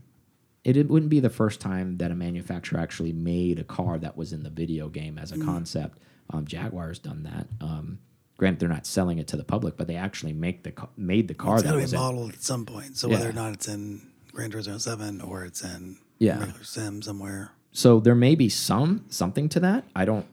it, 0.64 0.78
it 0.78 0.90
wouldn't 0.90 1.10
be 1.10 1.20
the 1.20 1.30
first 1.30 1.60
time 1.60 1.98
that 1.98 2.12
a 2.12 2.16
manufacturer 2.16 2.80
actually 2.80 3.14
made 3.14 3.60
a 3.60 3.64
car 3.64 3.98
that 4.00 4.18
was 4.18 4.34
in 4.34 4.44
the 4.44 4.50
video 4.50 4.88
game 4.88 5.18
as 5.18 5.32
a 5.32 5.38
concept. 5.38 6.00
Um, 6.30 6.46
Jaguar's 6.46 7.00
done 7.00 7.24
that. 7.24 7.48
Um, 7.60 8.00
granted, 8.38 8.60
they're 8.60 8.70
not 8.70 8.86
selling 8.86 9.20
it 9.20 9.28
to 9.28 9.38
the 9.38 9.44
public, 9.44 9.78
but 9.78 9.88
they 9.88 9.96
actually 9.96 10.34
make 10.34 10.64
the 10.64 10.72
ca- 10.72 10.90
made 10.98 11.28
the 11.28 11.34
car 11.34 11.56
It's 11.56 11.64
that 11.64 11.72
to 11.72 11.78
was 11.78 11.92
be 11.92 11.98
in. 11.98 12.04
modeled 12.04 12.34
at 12.34 12.42
some 12.44 12.66
point. 12.66 12.98
So 12.98 13.08
Yeah. 13.08 13.16
whether 13.18 13.30
or 13.30 13.34
not 13.34 13.54
it's 13.54 13.68
in 13.68 14.02
Gran 14.32 14.52
Turismo 14.52 14.80
Seven 14.80 15.22
or 15.22 15.46
it's 15.46 15.64
in 15.64 15.98
Yeah. 16.20 16.40
regular 16.40 16.64
sim 16.64 17.02
somewhere. 17.02 17.52
so 17.72 18.00
there 18.00 18.14
may 18.16 18.36
be 18.36 18.50
some 18.50 19.04
something 19.10 19.50
to 19.50 19.60
that. 19.62 19.84
I 19.96 20.06
don't. 20.06 20.26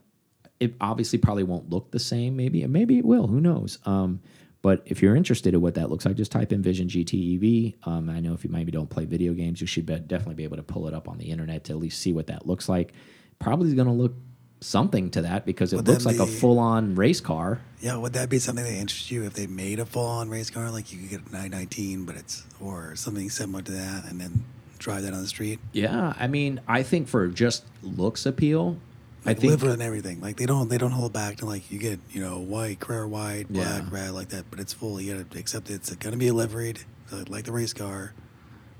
It 0.59 0.75
obviously 0.79 1.17
probably 1.17 1.43
won't 1.43 1.69
look 1.71 1.89
the 1.91 1.99
same. 1.99 2.35
Maybe 2.35 2.61
and 2.63 2.71
maybe 2.71 2.97
it 2.99 3.05
will. 3.05 3.27
Who 3.27 3.41
knows? 3.41 3.79
Um, 3.85 4.19
but 4.61 4.83
if 4.85 5.01
you're 5.01 5.15
interested 5.15 5.55
in 5.55 5.61
what 5.61 5.73
that 5.73 5.89
looks 5.89 6.05
like, 6.05 6.15
just 6.15 6.31
type 6.31 6.51
in 6.53 6.61
Vision 6.61 6.87
GT 6.87 7.33
EV. 7.35 7.73
Um, 7.91 8.09
I 8.11 8.19
know 8.19 8.33
if 8.33 8.43
you 8.43 8.51
maybe 8.51 8.71
don't 8.71 8.89
play 8.89 9.05
video 9.05 9.33
games, 9.33 9.59
you 9.59 9.65
should 9.65 9.87
be, 9.87 9.97
definitely 9.99 10.35
be 10.35 10.43
able 10.43 10.57
to 10.57 10.63
pull 10.63 10.87
it 10.87 10.93
up 10.93 11.09
on 11.09 11.17
the 11.17 11.25
internet 11.31 11.63
to 11.63 11.73
at 11.73 11.79
least 11.79 11.99
see 11.99 12.13
what 12.13 12.27
that 12.27 12.45
looks 12.45 12.69
like. 12.69 12.93
Probably 13.39 13.73
going 13.73 13.87
to 13.87 13.93
look 13.93 14.13
something 14.61 15.09
to 15.11 15.23
that 15.23 15.45
because 15.45 15.73
it 15.73 15.77
Would 15.77 15.87
looks 15.87 16.05
like 16.05 16.19
a 16.19 16.27
full 16.27 16.59
on 16.59 16.95
race 16.95 17.19
car. 17.19 17.59
Yeah, 17.81 17.97
would 17.97 18.13
that 18.13 18.29
be 18.29 18.37
something 18.39 18.63
that 18.63 18.71
interests 18.73 19.09
you 19.09 19.23
if 19.25 19.33
they 19.33 19.47
made 19.47 19.79
a 19.79 19.85
full-on 19.85 20.29
race 20.29 20.51
car, 20.51 20.69
like 20.69 20.93
you 20.93 20.99
could 20.99 21.09
get 21.09 21.19
a 21.21 21.31
919, 21.31 22.05
but 22.05 22.15
it's 22.15 22.45
or 22.59 22.95
something 22.95 23.27
similar 23.31 23.63
to 23.63 23.71
that, 23.71 24.05
and 24.05 24.21
then 24.21 24.43
drive 24.77 25.01
that 25.01 25.13
on 25.13 25.21
the 25.21 25.27
street? 25.27 25.59
Yeah, 25.73 26.13
I 26.19 26.27
mean, 26.27 26.61
I 26.67 26.83
think 26.83 27.07
for 27.07 27.27
just 27.27 27.63
looks 27.81 28.27
appeal, 28.27 28.77
I 29.25 29.33
think 29.33 29.51
livery 29.51 29.71
and 29.71 29.81
everything. 29.81 30.21
Like 30.21 30.37
they 30.37 30.45
don't 30.45 30.69
they 30.69 30.77
don't 30.77 30.91
hold 30.91 31.11
back 31.13 31.37
to 31.37 31.45
like 31.47 31.71
you 31.71 31.79
get 31.79 31.99
you 32.11 32.21
know 32.21 32.37
white, 32.39 32.79
Carrera 32.79 33.07
white, 33.07 33.51
black, 33.51 33.83
Yeah. 33.83 33.89
red 33.89 34.11
like 34.11 34.29
that, 34.29 34.45
but 34.51 34.59
it's 34.59 34.73
full. 34.73 35.01
You 35.01 35.15
gotta 35.15 35.39
accept 35.39 35.71
it's 35.71 35.93
gonna 35.95 36.17
be 36.17 36.27
a 36.27 36.33
liveried 36.35 36.81
like 37.29 37.45
the 37.45 37.51
race 37.51 37.73
car, 37.73 38.13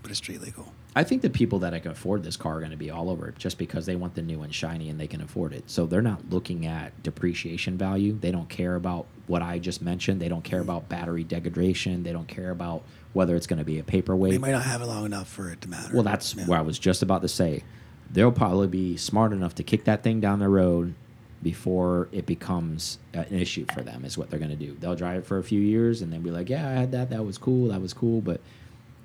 but 0.04 0.12
it's 0.12 0.20
street 0.20 0.42
legal. 0.42 0.72
I 0.94 1.06
think 1.06 1.22
the 1.22 1.30
people 1.30 1.60
that 1.60 1.74
I 1.74 1.80
can 1.80 1.92
afford 1.92 2.24
this 2.24 2.36
car 2.36 2.58
are 2.58 2.60
going 2.60 2.72
to 2.72 2.78
be 2.78 2.90
all 2.92 3.10
over 3.10 3.30
it 3.30 3.38
just 3.38 3.58
because 3.58 3.86
they 3.86 3.96
want 3.96 4.14
the 4.16 4.22
new 4.22 4.42
and 4.42 4.54
shiny 4.54 4.90
and 4.90 5.00
they 5.00 5.08
can 5.08 5.22
afford 5.22 5.54
it. 5.54 5.70
So 5.70 5.86
they're 5.86 6.02
not 6.02 6.30
looking 6.30 6.66
at 6.66 7.02
depreciation 7.02 7.78
value. 7.78 8.18
They 8.20 8.32
don't 8.32 8.50
care 8.50 8.76
about 8.76 9.06
what 9.28 9.42
I 9.42 9.58
just 9.60 9.82
mentioned. 9.82 10.22
They 10.22 10.28
don't 10.28 10.44
care 10.44 10.60
about 10.60 10.90
battery 10.90 11.24
degradation. 11.24 12.04
They 12.04 12.12
don't 12.12 12.28
care 12.28 12.50
about 12.52 12.84
whether 13.14 13.38
it's 13.38 13.48
going 13.48 13.60
to 13.60 13.66
be 13.66 13.80
a 13.80 13.84
paperweight. 13.84 14.34
They 14.34 14.38
might 14.38 14.52
not 14.52 14.64
have 14.64 14.82
it 14.82 14.88
long 14.88 15.06
enough 15.06 15.30
for 15.30 15.50
it 15.50 15.62
to 15.62 15.70
matter. 15.70 15.94
Well, 15.94 16.04
that's 16.04 16.36
Yeah. 16.36 16.46
what 16.48 16.58
I 16.58 16.62
was 16.62 16.78
just 16.78 17.02
about 17.02 17.22
to 17.22 17.30
say. 17.30 17.64
They'll 18.12 18.32
probably 18.34 18.68
be 18.68 18.98
smart 18.98 19.32
enough 19.32 19.56
to 19.56 19.64
kick 19.64 19.86
that 19.86 20.04
thing 20.04 20.20
down 20.20 20.40
the 20.40 20.50
road 20.50 20.94
before 21.42 22.10
it 22.12 22.26
becomes 22.26 23.00
an 23.14 23.26
issue 23.32 23.66
for 23.74 23.82
them. 23.82 24.04
Is 24.06 24.18
what 24.18 24.30
they're 24.30 24.40
going 24.40 24.52
to 24.52 24.58
do. 24.58 24.76
They'll 24.80 24.96
drive 24.96 25.20
it 25.20 25.26
for 25.26 25.38
a 25.38 25.44
few 25.44 25.62
years 25.62 26.02
and 26.02 26.12
then 26.12 26.22
be 26.22 26.30
like, 26.32 26.50
"Yeah, 26.50 26.68
I 26.68 26.74
had 26.74 26.92
that. 26.92 27.10
That 27.10 27.26
was 27.26 27.38
cool. 27.38 27.70
That 27.70 27.82
was 27.82 27.94
cool." 27.94 28.22
But 28.22 28.42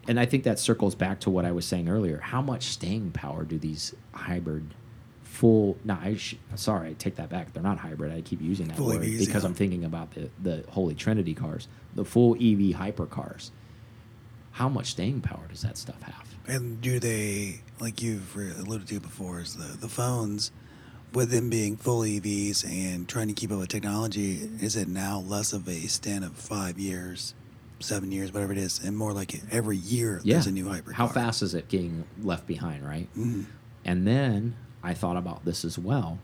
and 0.09 0.21
I 0.21 0.27
think 0.27 0.45
that 0.45 0.59
circles 0.59 0.95
back 0.95 1.21
to 1.21 1.31
what 1.31 1.45
I 1.45 1.53
was 1.53 1.65
saying 1.65 1.89
earlier. 1.89 2.19
How 2.19 2.43
much 2.43 2.65
staying 2.65 3.13
power 3.13 3.45
do 3.45 3.59
these 3.59 3.95
hybrid 4.13 4.75
full? 5.23 5.77
No, 5.85 5.99
I 6.01 6.17
sh 6.17 6.37
sorry, 6.55 6.91
I 6.91 6.93
take 6.95 7.17
that 7.17 7.29
back. 7.29 7.53
They're 7.53 7.63
not 7.63 7.79
hybrid. 7.79 8.13
I 8.13 8.21
keep 8.21 8.41
using 8.41 8.69
that 8.69 8.77
Full 8.77 8.87
word 8.87 9.03
EVs, 9.03 9.27
because 9.27 9.43
yeah. 9.43 9.49
I'm 9.49 9.55
thinking 9.55 9.85
about 9.85 10.13
the 10.13 10.31
the 10.43 10.65
Holy 10.71 10.95
Trinity 10.95 11.35
cars, 11.35 11.69
the 11.95 12.05
full 12.05 12.35
EV 12.35 12.75
hypercars. 12.77 13.51
How 14.53 14.69
much 14.69 14.87
staying 14.87 15.21
power 15.21 15.47
does 15.51 15.63
that 15.63 15.77
stuff 15.77 16.01
have? 16.03 16.27
And 16.49 16.81
do 16.81 16.99
they, 16.99 17.61
like 17.81 18.03
you've 18.03 18.35
alluded 18.37 18.89
to 18.89 19.01
before, 19.01 19.41
is 19.41 19.57
the, 19.57 19.77
the 19.77 19.89
phones, 19.89 20.53
with 21.13 21.31
them 21.31 21.51
being 21.51 21.77
full 21.77 22.01
EVs 22.01 22.65
and 22.65 23.09
trying 23.09 23.29
to 23.29 23.35
keep 23.35 23.51
up 23.51 23.59
with 23.59 23.69
technology, 23.69 24.49
is 24.61 24.77
it 24.77 24.89
now 24.89 25.21
less 25.21 25.53
of 25.53 25.69
a 25.69 25.87
span 25.89 26.23
of 26.23 26.35
five 26.37 26.79
years, 26.79 27.35
seven 27.81 28.11
years, 28.13 28.33
whatever 28.33 28.53
it 28.53 28.59
is, 28.59 28.83
and 28.83 28.97
more 28.97 29.13
like 29.13 29.41
every 29.51 29.77
year 29.77 30.21
Yeah. 30.25 30.35
there's 30.35 30.47
a 30.47 30.53
new 30.53 30.69
hybrid. 30.69 30.97
How 30.97 31.07
car? 31.07 31.15
fast 31.15 31.43
is 31.43 31.55
it 31.55 31.69
getting 31.69 32.05
left 32.23 32.47
behind, 32.47 32.85
right? 32.87 33.09
Mhm. 33.17 33.45
And 33.85 34.07
then 34.07 34.55
I 34.83 34.95
thought 34.95 35.17
about 35.17 35.45
this 35.45 35.65
as 35.65 35.79
well 35.79 36.19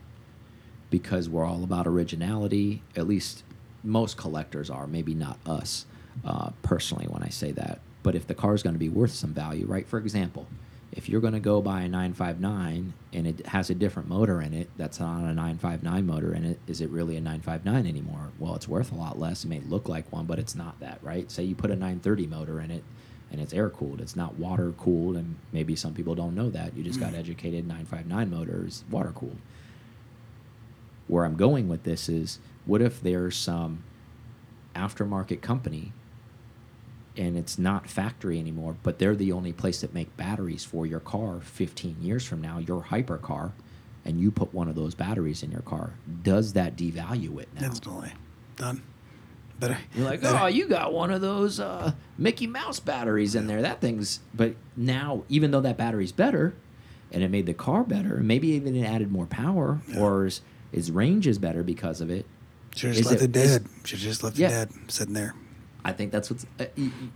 because 0.89 1.29
we're 1.29 1.45
all 1.45 1.63
about 1.63 1.87
originality. 1.87 2.81
At 2.95 3.07
least 3.07 3.43
most 3.83 4.17
collectors 4.17 4.69
are, 4.69 4.87
maybe 4.87 5.13
not 5.13 5.37
us 5.45 5.85
uh, 6.23 6.51
personally 6.61 7.05
when 7.07 7.23
I 7.23 7.29
say 7.29 7.51
that. 7.53 7.79
But 8.03 8.15
if 8.15 8.27
the 8.27 8.35
car 8.35 8.53
is 8.53 8.61
going 8.63 8.75
to 8.75 8.79
be 8.79 8.89
worth 8.89 9.11
some 9.13 9.33
value, 9.33 9.65
right? 9.65 9.87
For 9.87 9.97
example, 9.97 10.47
if 10.95 11.09
you're 11.09 11.21
going 11.21 11.33
to 11.33 11.39
go 11.39 11.61
buy 11.61 11.81
a 11.81 11.87
959 11.87 12.93
and 13.13 13.27
it 13.27 13.45
has 13.47 13.69
a 13.69 13.75
different 13.75 14.07
motor 14.07 14.41
in 14.41 14.53
it 14.53 14.69
that's 14.77 14.99
not 14.99 15.21
a 15.21 15.33
959 15.33 16.05
motor 16.05 16.33
in 16.33 16.45
it, 16.45 16.59
is 16.67 16.81
it 16.81 16.89
really 16.89 17.17
a 17.17 17.21
959 17.21 17.87
anymore? 17.87 18.29
Well, 18.37 18.55
it's 18.55 18.67
worth 18.67 18.91
a 18.91 18.95
lot 18.95 19.19
less. 19.19 19.43
It 19.43 19.47
may 19.47 19.59
look 19.61 19.89
like 19.89 20.11
one, 20.11 20.25
but 20.25 20.37
it's 20.37 20.55
not 20.55 20.79
that, 20.81 20.99
right? 21.01 21.29
Say 21.31 21.43
you 21.43 21.55
put 21.55 21.71
a 21.71 21.75
930 21.75 22.27
motor 22.27 22.61
in 22.61 22.69
it 22.69 22.83
and 23.31 23.41
it's 23.41 23.53
air 23.53 23.71
cooled, 23.71 24.01
it's 24.01 24.15
not 24.15 24.35
water 24.35 24.71
cooled, 24.77 25.15
and 25.15 25.35
maybe 25.51 25.75
some 25.75 25.95
people 25.95 26.13
don't 26.13 26.35
know 26.35 26.51
that. 26.51 26.77
You 26.77 26.83
just 26.83 26.99
got 26.99 27.13
mm. 27.13 27.19
educated 27.19 27.67
959 27.67 28.29
motors, 28.29 28.83
water 28.91 29.11
cooled. 29.11 29.39
Where 31.07 31.25
I'm 31.25 31.35
going 31.35 31.67
with 31.67 31.83
this 31.83 32.07
is 32.07 32.37
what 32.65 32.83
if 32.83 33.01
there's 33.01 33.35
some 33.35 33.83
aftermarket 34.75 35.41
company 35.41 35.91
and 37.17 37.37
it's 37.37 37.57
not 37.59 37.87
factory 37.89 38.39
anymore, 38.39 38.75
but 38.83 38.99
they're 38.99 39.15
the 39.15 39.31
only 39.31 39.53
place 39.53 39.81
that 39.81 39.93
make 39.93 40.15
batteries 40.17 40.63
for 40.65 40.85
your 40.85 40.99
car 40.99 41.39
15 41.41 41.97
years 42.01 42.25
from 42.25 42.41
now, 42.41 42.57
your 42.57 42.83
hypercar, 42.83 43.51
and 44.05 44.19
you 44.19 44.31
put 44.31 44.53
one 44.53 44.67
of 44.67 44.75
those 44.75 44.95
batteries 44.95 45.43
in 45.43 45.51
your 45.51 45.61
car. 45.61 45.91
Does 46.23 46.53
that 46.53 46.75
devalue 46.75 47.39
it 47.39 47.49
now? 47.59 47.65
Instantly. 47.67 48.11
Done. 48.55 48.81
Better. 49.59 49.77
You're 49.95 50.05
like, 50.05 50.21
better- 50.21 50.39
oh, 50.41 50.45
you 50.47 50.67
got 50.67 50.91
one 50.93 51.11
of 51.11 51.21
those 51.21 51.59
uh, 51.59 51.93
Mickey 52.17 52.47
Mouse 52.47 52.79
batteries 52.79 53.35
in 53.35 53.45
there. 53.47 53.61
That 53.61 53.79
thing's, 53.79 54.19
but 54.33 54.55
now, 54.75 55.23
even 55.29 55.51
though 55.51 55.61
that 55.61 55.77
battery's 55.77 56.11
better, 56.11 56.55
and 57.11 57.21
it 57.21 57.29
made 57.29 57.45
the 57.45 57.53
car 57.53 57.83
better, 57.83 58.15
and 58.17 58.27
maybe 58.27 58.47
even 58.49 58.75
it 58.75 58.83
added 58.83 59.11
more 59.11 59.27
power, 59.27 59.79
Yeah. 59.87 59.99
or 59.99 60.25
its, 60.25 60.89
range 60.89 61.27
is 61.27 61.37
better 61.37 61.61
because 61.63 62.01
of 62.01 62.09
it. 62.09 62.25
Should 62.75 62.87
have 62.89 62.97
just 62.97 63.09
left 63.11 63.21
it- 63.21 63.25
it, 63.25 63.31
dead. 63.31 63.65
Should 63.85 63.99
have 63.99 64.07
just 64.07 64.23
left 64.23 64.37
Yeah. 64.39 64.47
it 64.47 64.51
dead, 64.51 64.91
sitting 64.91 65.13
there. 65.13 65.35
I 65.85 65.91
think 65.91 66.11
that's 66.11 66.29
what's. 66.29 66.45
Uh, 66.59 66.65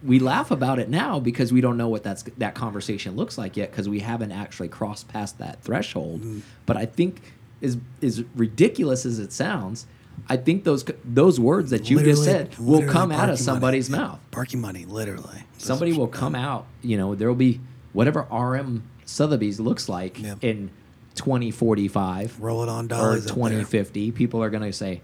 we 0.03 0.19
laugh 0.19 0.51
about 0.51 0.79
it 0.79 0.89
now 0.89 1.19
because 1.19 1.53
we 1.53 1.61
don't 1.61 1.77
know 1.77 1.87
what 1.87 2.03
that's 2.03 2.23
that 2.37 2.53
conversation 2.55 3.15
looks 3.15 3.37
like 3.37 3.55
yet 3.57 3.71
because 3.71 3.87
we 3.87 3.99
haven't 3.99 4.31
actually 4.31 4.67
crossed 4.67 5.07
past 5.07 5.37
that 5.39 5.63
threshold. 5.63 6.21
Mm-hmm. 6.21 6.39
But 6.65 6.77
I 6.77 6.85
think, 6.85 7.21
as 7.61 7.77
as 8.01 8.23
ridiculous 8.35 9.05
as 9.05 9.19
it 9.19 9.31
sounds, 9.31 9.87
I 10.27 10.35
think 10.37 10.63
those 10.65 10.83
those 11.05 11.39
words 11.39 11.69
that 11.71 11.89
you 11.89 11.99
just 12.03 12.23
said 12.25 12.57
will 12.57 12.87
come 12.87 13.11
out 13.11 13.29
of 13.29 13.39
somebody's 13.39 13.89
money. 13.89 14.03
mouth. 14.03 14.19
Parking 14.31 14.59
money, 14.59 14.85
literally. 14.85 15.43
Somebody 15.57 15.93
will 15.93 16.07
come 16.07 16.35
out. 16.35 16.65
You 16.81 16.97
know, 16.97 17.15
there 17.15 17.27
will 17.29 17.35
be 17.35 17.61
whatever 17.93 18.27
RM 18.31 18.83
Sotheby's 19.05 19.59
looks 19.59 19.87
like 19.87 20.21
Yeah. 20.21 20.35
in 20.41 20.71
2045 21.15 22.39
Roll 22.39 22.63
it 22.63 22.69
on 22.69 22.87
dollars. 22.87 23.25
up 23.27 23.33
2050. 23.35 24.11
People 24.11 24.43
are 24.43 24.49
going 24.49 24.63
to 24.63 24.73
say, 24.73 25.01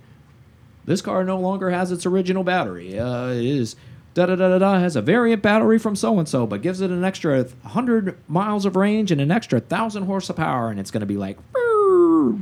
this 0.86 1.02
car 1.02 1.24
no 1.24 1.40
longer 1.40 1.70
has 1.70 1.92
its 1.92 2.06
original 2.06 2.44
battery. 2.44 3.00
Uh, 3.00 3.28
it 3.30 3.46
is 3.46 3.76
da 4.14 4.26
da 4.26 4.36
da 4.36 4.50
da 4.50 4.60
da 4.60 4.80
has 4.80 4.96
a 4.96 5.02
variant 5.02 5.42
battery 5.42 5.80
from 5.80 5.96
so 5.96 6.20
and 6.20 6.28
so, 6.28 6.46
but 6.46 6.62
gives 6.62 6.82
it 6.82 6.92
an 6.92 7.04
extra 7.04 7.44
100 7.44 8.18
miles 8.28 8.66
of 8.66 8.76
range 8.76 9.12
and 9.12 9.20
an 9.22 9.32
extra 9.32 9.60
thousand 9.60 10.04
horsepower, 10.04 10.70
and 10.70 10.80
it's 10.80 10.92
going 10.92 11.02
to 11.02 11.08
be 11.08 11.18
like 11.18 11.38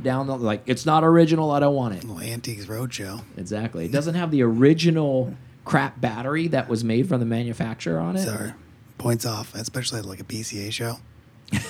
down 0.02 0.26
the 0.26 0.36
like 0.36 0.62
it's 0.66 0.86
not 0.86 1.04
original. 1.04 1.50
I 1.50 1.60
don't 1.60 1.74
want 1.74 1.94
it. 1.94 2.04
Little 2.04 2.20
Antiques 2.20 2.66
Roadshow. 2.66 3.22
Exactly. 3.36 3.84
It 3.84 3.92
doesn't 3.92 4.14
have 4.14 4.30
the 4.30 4.42
original 4.42 5.34
crap 5.64 6.00
battery 6.00 6.48
that 6.48 6.68
was 6.68 6.82
made 6.82 7.08
from 7.08 7.20
the 7.20 7.26
manufacturer 7.26 7.98
on 7.98 8.16
it. 8.16 8.24
Sorry. 8.24 8.52
Points 8.98 9.26
off, 9.26 9.54
especially 9.54 10.00
at 10.00 10.06
like 10.06 10.20
a 10.20 10.24
PCA 10.24 10.72
show. 10.72 10.98
what 11.52 11.64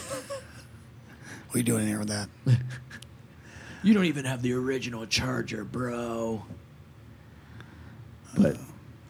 are 1.54 1.58
you 1.58 1.62
doing 1.62 1.86
here 1.86 1.98
with 1.98 2.08
that? 2.08 2.28
You 3.82 3.94
don't 3.94 4.04
even 4.04 4.26
have 4.26 4.42
the 4.42 4.52
original 4.52 5.06
charger, 5.06 5.64
bro. 5.64 6.44
But 8.36 8.56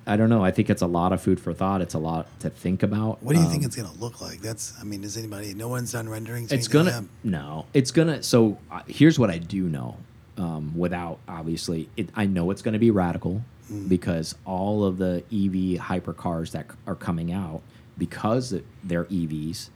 I 0.07 0.17
don't 0.17 0.29
know. 0.31 0.45
I 0.45 0.51
think 0.51 0.69
it's 0.69 0.83
a 0.83 0.87
lot 0.87 1.13
of 1.13 1.23
food 1.23 1.39
for 1.39 1.53
thought. 1.55 1.81
It's 1.81 1.95
a 1.95 1.99
lot 1.99 2.27
to 2.41 2.51
think 2.51 2.83
about. 2.83 3.23
What 3.23 3.35
do 3.37 3.41
you 3.41 3.49
think 3.49 3.63
Um, 3.63 3.67
it's 3.67 3.77
gonna 3.77 3.93
look 4.01 4.21
like? 4.21 4.41
That's, 4.41 4.75
I 4.81 4.85
mean, 4.85 5.03
does 5.03 5.17
anybody? 5.17 5.55
No 5.55 5.69
one's 5.69 5.93
done 5.93 6.09
renderings. 6.09 6.51
or 6.53 6.57
it's 6.57 6.69
gonna 6.69 7.05
no 7.23 7.67
it's 7.73 7.91
gonna 7.93 8.23
so 8.23 8.59
uh, 8.71 8.81
here's 8.89 9.19
what 9.19 9.31
i 9.31 9.39
do 9.39 9.69
know 9.69 9.97
um, 10.39 10.77
without 10.77 11.19
obviously 11.29 11.89
it, 11.97 12.09
i 12.17 12.27
know 12.27 12.51
it's 12.51 12.63
gonna 12.63 12.79
be 12.79 12.91
radical 12.91 13.43
Mm. 13.71 13.89
because 13.89 14.35
all 14.45 14.85
of 14.85 14.99
the 14.99 15.23
ev 15.33 15.79
hypercars 15.81 16.51
that 16.51 16.67
are 16.85 16.97
coming 16.97 17.33
out 17.33 17.63
because 17.97 18.53
they're 18.83 19.05
evs 19.05 19.69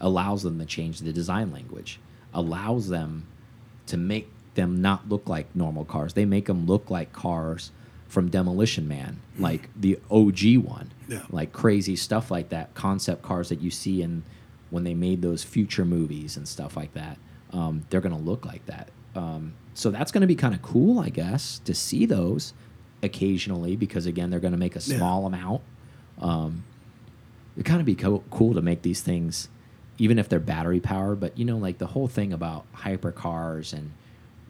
allows 0.00 0.44
them 0.44 0.60
to 0.60 0.64
change 0.64 1.00
the 1.00 1.12
design 1.12 1.50
language 1.52 1.98
allows 2.32 2.88
them 2.88 3.26
to 3.86 3.96
make 3.96 4.28
them 4.54 4.80
not 4.80 5.08
look 5.08 5.28
like 5.28 5.46
normal 5.56 5.84
cars 5.84 6.14
they 6.14 6.24
make 6.24 6.46
them 6.46 6.66
look 6.66 6.88
like 6.88 7.12
cars 7.12 7.72
from 8.12 8.28
demolition 8.28 8.86
man 8.86 9.18
like 9.38 9.70
the 9.74 9.98
og 10.10 10.38
one. 10.62 10.90
Yeah. 11.08 11.22
like 11.30 11.50
crazy 11.52 11.96
stuff 11.96 12.30
like 12.30 12.50
that 12.50 12.74
concept 12.74 13.22
cars 13.22 13.48
that 13.48 13.62
you 13.62 13.70
see 13.70 14.02
in 14.02 14.22
when 14.68 14.84
they 14.84 14.92
made 14.92 15.22
those 15.22 15.42
future 15.42 15.86
movies 15.86 16.36
and 16.36 16.46
stuff 16.46 16.76
like 16.76 16.92
that 16.92 17.16
um, 17.54 17.84
they're 17.88 18.02
going 18.02 18.14
to 18.14 18.20
look 18.22 18.44
like 18.44 18.64
that 18.66 18.88
um, 19.16 19.54
so 19.72 19.90
that's 19.90 20.12
going 20.12 20.20
to 20.20 20.26
be 20.26 20.34
kind 20.34 20.54
of 20.54 20.60
cool 20.60 20.98
i 21.00 21.08
guess 21.08 21.58
to 21.64 21.72
see 21.74 22.04
those 22.04 22.52
occasionally 23.02 23.76
because 23.76 24.04
again 24.04 24.28
they're 24.28 24.40
going 24.40 24.52
to 24.52 24.58
make 24.66 24.76
a 24.76 24.80
Yeah. 24.80 24.98
small 24.98 25.24
amount 25.24 25.62
um, 26.20 26.64
it 27.56 27.64
kind 27.64 27.80
of 27.80 27.86
be 27.86 27.94
co 27.94 28.22
cool 28.30 28.52
to 28.54 28.60
make 28.62 28.82
these 28.82 29.00
things 29.00 29.48
even 29.96 30.18
if 30.18 30.28
they're 30.28 30.38
battery 30.54 30.80
powered 30.80 31.18
but 31.18 31.36
you 31.38 31.46
know 31.46 31.56
like 31.56 31.78
the 31.78 31.86
whole 31.88 32.08
thing 32.08 32.30
about 32.34 32.66
hypercars 32.76 33.72
and 33.72 33.90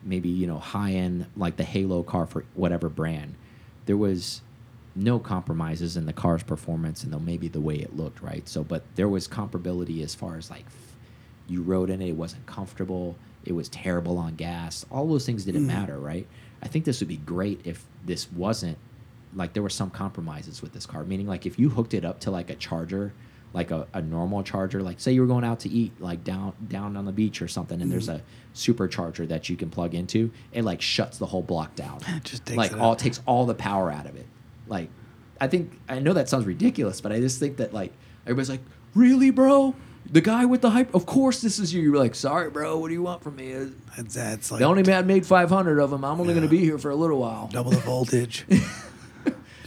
maybe 0.03 0.29
you 0.29 0.49
know 0.49 0.59
high 0.59 0.93
end 0.93 1.27
like 1.37 1.57
the 1.57 1.65
halo 1.65 2.03
car 2.03 2.27
for 2.27 2.45
whatever 2.55 2.89
brand 2.89 3.35
there 3.87 3.97
was 3.97 4.43
no 4.95 5.19
compromises 5.19 5.97
in 5.97 6.07
the 6.07 6.13
car's 6.13 6.43
performance 6.43 7.03
and 7.03 7.13
though 7.13 7.19
maybe 7.19 7.49
the 7.49 7.61
way 7.61 7.77
it 7.77 7.97
looked 7.97 8.23
right? 8.23 8.49
So 8.49 8.63
but 8.63 8.83
there 8.95 9.09
was 9.09 9.27
comparability 9.27 10.03
as 10.03 10.15
far 10.15 10.37
as 10.37 10.51
like 10.51 10.65
you 11.49 11.63
rode 11.63 11.91
in 11.91 12.01
it 12.03 12.09
it 12.09 12.17
wasn't 12.17 12.45
comfortable 12.47 13.17
it 13.45 13.53
was 13.53 13.69
terrible 13.69 14.19
on 14.19 14.37
gas 14.37 14.87
all 14.91 15.09
those 15.09 15.27
things 15.27 15.45
didn't 15.45 15.65
mm. 15.65 15.69
matter 15.69 15.99
right? 15.99 16.27
I 16.63 16.69
think 16.69 16.85
this 16.85 17.01
would 17.01 17.09
be 17.09 17.17
great 17.17 17.61
if 17.65 17.85
this 18.05 18.31
wasn't 18.33 18.79
like 19.35 19.55
there 19.55 19.63
were 19.63 19.71
some 19.71 19.91
compromises 19.91 20.61
with 20.61 20.73
this 20.73 20.87
car 20.87 21.05
meaning 21.05 21.27
like 21.27 21.47
if 21.47 21.59
you 21.59 21.71
hooked 21.71 21.95
it 21.95 22.05
up 22.05 22.21
to 22.21 22.31
like 22.31 22.51
a 22.51 22.55
charger 22.55 23.13
like 23.53 23.71
a, 23.71 23.87
a 23.93 24.01
normal 24.01 24.43
charger 24.43 24.83
like 24.83 24.99
say 25.01 25.13
you 25.13 25.21
were 25.21 25.27
going 25.27 25.45
out 25.45 25.61
to 25.61 25.69
eat 25.69 25.93
like 26.01 26.25
down 26.25 26.53
down 26.69 26.97
on 26.97 27.05
the 27.05 27.13
beach 27.13 27.43
or 27.43 27.49
something 27.49 27.81
and 27.83 27.91
there's 27.91 28.09
mm-hmm. 28.09 28.21
a 28.21 28.57
supercharger 28.57 29.29
that 29.29 29.49
you 29.49 29.57
can 29.57 29.71
plug 29.71 29.95
into 29.95 30.31
it 30.53 30.65
like 30.65 30.81
shuts 30.81 31.19
the 31.19 31.27
whole 31.27 31.43
block 31.43 31.75
down. 31.75 32.01
Just 32.25 32.47
takes 32.47 32.57
like 32.57 32.73
it 32.73 32.79
all 32.79 32.97
takes 32.97 33.21
all 33.27 33.47
the 33.47 33.55
power 33.55 33.91
out 33.91 34.07
of 34.07 34.17
it. 34.17 34.27
Like 34.67 34.89
i 35.41 35.49
think 35.49 35.73
i 35.89 35.99
know 35.99 36.13
that 36.13 36.29
sounds 36.29 36.47
ridiculous 36.47 37.01
but 37.01 37.11
i 37.11 37.19
just 37.19 37.41
think 37.41 37.57
that 37.57 37.75
like 37.75 37.93
everybody's 38.25 38.51
like 38.51 38.61
really 38.95 39.31
bro? 39.31 39.75
The 40.11 40.21
guy 40.21 40.45
with 40.45 40.61
the 40.61 40.71
hype 40.71 40.95
of 40.95 41.07
course 41.07 41.41
this 41.41 41.59
is 41.59 41.73
you. 41.73 41.81
You're 41.81 41.97
like 41.97 42.15
sorry 42.15 42.51
bro 42.51 42.79
what 42.79 42.89
do 42.89 42.95
you 42.95 43.03
want 43.03 43.23
from 43.23 43.37
me? 43.37 43.49
It's, 43.49 44.15
that's 44.15 44.51
like 44.51 44.61
the 44.61 44.67
only 44.67 44.83
man 44.83 45.07
made 45.07 45.27
500 45.27 45.79
of 45.79 45.91
them 45.91 46.05
i'm 46.05 46.21
only 46.21 46.35
going 46.35 46.47
to 46.47 46.51
be 46.51 46.59
here 46.59 46.79
for 46.79 46.91
a 46.91 46.97
little 46.97 47.19
while. 47.19 47.49
Double 47.53 47.71
the 47.71 47.79
voltage. 47.79 48.47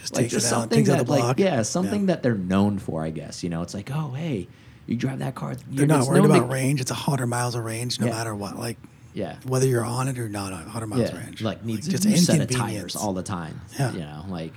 just 0.05 0.15
like 0.15 0.23
takes 0.23 0.33
just 0.33 0.45
it 0.47 0.53
out, 0.55 0.59
something 0.61 0.77
takes 0.79 0.89
out 0.89 0.97
that 0.99 1.05
the 1.07 1.11
like 1.11 1.39
yeah 1.39 1.61
something 1.61 2.01
Yeah. 2.01 2.07
that 2.07 2.23
they're 2.23 2.35
known 2.35 2.79
for 2.79 3.03
i 3.03 3.09
guess 3.09 3.43
you 3.43 3.49
know 3.49 3.61
it's 3.61 3.73
like 3.73 3.89
oh 3.91 4.11
hey 4.11 4.47
you 4.87 4.95
drive 4.95 5.19
that 5.19 5.33
car 5.35 5.55
They're 5.69 5.87
not 5.87 6.07
worried 6.07 6.25
about 6.25 6.49
range. 6.51 6.79
It's 6.79 6.91
a 6.91 6.93
hundred 6.93 7.25
miles 7.25 7.55
of 7.55 7.63
range, 7.65 7.99
no 7.99 8.05
Yeah. 8.05 8.11
matter 8.13 8.35
what. 8.35 8.55
Like 8.59 8.77
yeah 9.15 9.37
whether 9.43 9.65
you're 9.65 9.83
on 9.83 10.07
it 10.07 10.19
or 10.19 10.29
not 10.29 10.53
on 10.53 10.67
hundred 10.67 10.87
miles 10.87 11.09
yeah, 11.11 11.17
range. 11.17 11.41
like 11.41 11.65
needs 11.65 11.87
just 11.87 12.05
a 12.05 12.09
new 12.09 12.17
set 12.17 12.39
of 12.39 12.49
tires 12.51 12.95
all 12.95 13.11
the 13.13 13.23
time. 13.23 13.61
Yeah. 13.79 13.91
you 13.93 13.99
know, 14.01 14.25
like 14.29 14.53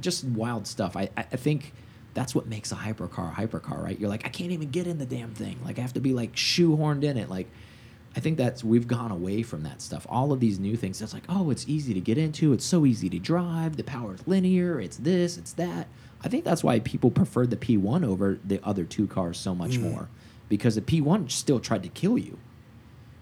just 0.00 0.24
wild 0.24 0.66
stuff. 0.66 0.96
I 0.96 1.02
I 1.16 1.26
I 1.32 1.36
think 1.36 1.72
that's 2.14 2.34
what 2.34 2.48
makes 2.48 2.72
a 2.72 2.74
hypercar 2.74 3.30
a 3.30 3.34
hypercar, 3.40 3.80
right? 3.80 3.96
You're 3.96 4.08
like, 4.08 4.26
I 4.26 4.30
can't 4.30 4.50
even 4.50 4.70
get 4.70 4.88
in 4.88 4.98
the 4.98 5.06
damn 5.06 5.30
thing. 5.32 5.60
Like 5.64 5.78
I 5.78 5.82
have 5.82 5.92
to 5.92 6.00
be 6.00 6.12
like 6.12 6.34
shoehorned 6.34 7.04
in 7.04 7.16
it. 7.16 7.28
Like 7.30 7.48
I 8.18 8.20
think 8.20 8.36
that's 8.36 8.64
we've 8.64 8.88
gone 8.88 9.12
away 9.12 9.44
from 9.44 9.62
that 9.62 9.80
stuff. 9.80 10.04
All 10.10 10.32
of 10.32 10.40
these 10.40 10.58
new 10.58 10.76
things, 10.76 11.00
it's 11.00 11.14
like, 11.14 11.22
oh, 11.28 11.50
it's 11.50 11.68
easy 11.68 11.94
to 11.94 12.00
get 12.00 12.18
into. 12.18 12.52
It's 12.52 12.64
so 12.64 12.84
easy 12.84 13.08
to 13.10 13.18
drive. 13.20 13.76
The 13.76 13.84
power 13.84 14.14
is 14.16 14.26
linear. 14.26 14.80
It's 14.80 14.96
this. 14.96 15.38
It's 15.38 15.52
that. 15.52 15.86
I 16.24 16.28
think 16.28 16.44
that's 16.44 16.64
why 16.64 16.80
people 16.80 17.12
preferred 17.12 17.50
the 17.50 17.56
P1 17.56 18.04
over 18.04 18.40
the 18.44 18.58
other 18.64 18.82
two 18.82 19.06
cars 19.06 19.38
so 19.38 19.54
much 19.54 19.76
Mm. 19.78 19.82
more 19.82 20.08
because 20.48 20.74
the 20.74 20.80
P1 20.80 21.30
still 21.30 21.60
tried 21.60 21.84
to 21.84 21.88
kill 21.88 22.18
you 22.18 22.38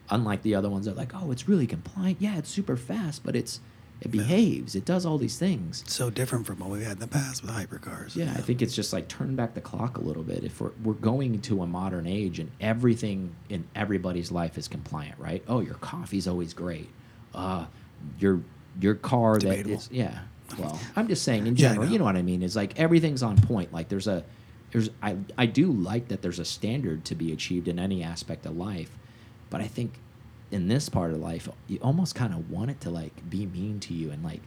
unlike 0.08 0.40
the 0.40 0.54
other 0.54 0.70
ones 0.70 0.86
that 0.86 0.92
are 0.92 0.94
like, 0.94 1.12
oh, 1.14 1.30
it's 1.30 1.46
really 1.46 1.66
compliant. 1.66 2.16
Yeah, 2.18 2.38
it's 2.38 2.48
super 2.48 2.76
fast, 2.78 3.22
but 3.22 3.36
it's 3.36 3.60
it 4.00 4.10
behaves. 4.10 4.74
It 4.76 4.84
does 4.84 5.06
all 5.06 5.16
these 5.18 5.38
things. 5.38 5.82
so 5.86 6.10
different 6.10 6.46
from 6.46 6.58
what 6.58 6.68
we've 6.70 6.82
had 6.82 6.92
in 6.94 6.98
the 6.98 7.06
past 7.06 7.42
with 7.42 7.50
hypercars. 7.50 8.14
Yeah, 8.14 8.30
I 8.36 8.40
think 8.42 8.60
it's 8.62 8.74
just 8.74 8.92
like 8.92 9.08
turn 9.08 9.34
back 9.36 9.54
the 9.54 9.60
clock 9.60 9.96
a 9.96 10.00
little 10.00 10.22
bit. 10.22 10.44
If 10.44 10.60
we're 10.60 10.72
we're 10.84 10.92
going 10.94 11.40
to 11.42 11.62
a 11.62 11.66
modern 11.66 12.06
age 12.06 12.38
and 12.38 12.50
everything 12.60 13.34
in 13.48 13.64
everybody's 13.74 14.30
life 14.30 14.58
is 14.58 14.68
compliant, 14.68 15.18
right? 15.18 15.42
Oh, 15.48 15.60
your 15.60 15.74
coffee's 15.76 16.28
always 16.28 16.52
great. 16.54 16.88
Uh, 17.34 17.66
your 18.18 18.40
your 18.80 18.94
car 18.94 19.34
that 19.34 19.40
Debatable. 19.40 19.76
is 19.76 19.88
yeah. 19.90 20.18
Well, 20.58 20.78
I'm 20.94 21.08
just 21.08 21.24
saying 21.24 21.46
in 21.48 21.56
Yeah, 21.56 21.70
general, 21.70 21.86
know. 21.86 21.92
you 21.92 21.98
know 21.98 22.04
what 22.04 22.14
I 22.16 22.22
mean? 22.22 22.42
Is 22.42 22.54
like 22.54 22.78
everything's 22.78 23.22
on 23.22 23.36
point. 23.40 23.72
Like 23.72 23.88
there's 23.88 24.06
a 24.06 24.22
there's 24.70 24.90
I 25.02 25.16
I 25.36 25.46
do 25.46 25.72
like 25.72 26.08
that 26.08 26.22
there's 26.22 26.38
a 26.38 26.44
standard 26.44 27.04
to 27.06 27.14
be 27.16 27.32
achieved 27.32 27.66
in 27.66 27.78
any 27.80 28.02
aspect 28.04 28.46
of 28.46 28.56
life, 28.56 28.90
but 29.50 29.60
I 29.60 29.66
think 29.66 29.94
in 30.50 30.68
this 30.68 30.88
part 30.88 31.12
of 31.12 31.18
life, 31.18 31.48
you 31.66 31.78
almost 31.82 32.14
kind 32.14 32.32
of 32.32 32.50
want 32.50 32.70
it 32.70 32.80
to 32.82 32.90
like 32.90 33.28
be 33.28 33.46
mean 33.46 33.80
to 33.80 33.94
you 33.94 34.10
and 34.10 34.22
like 34.24 34.40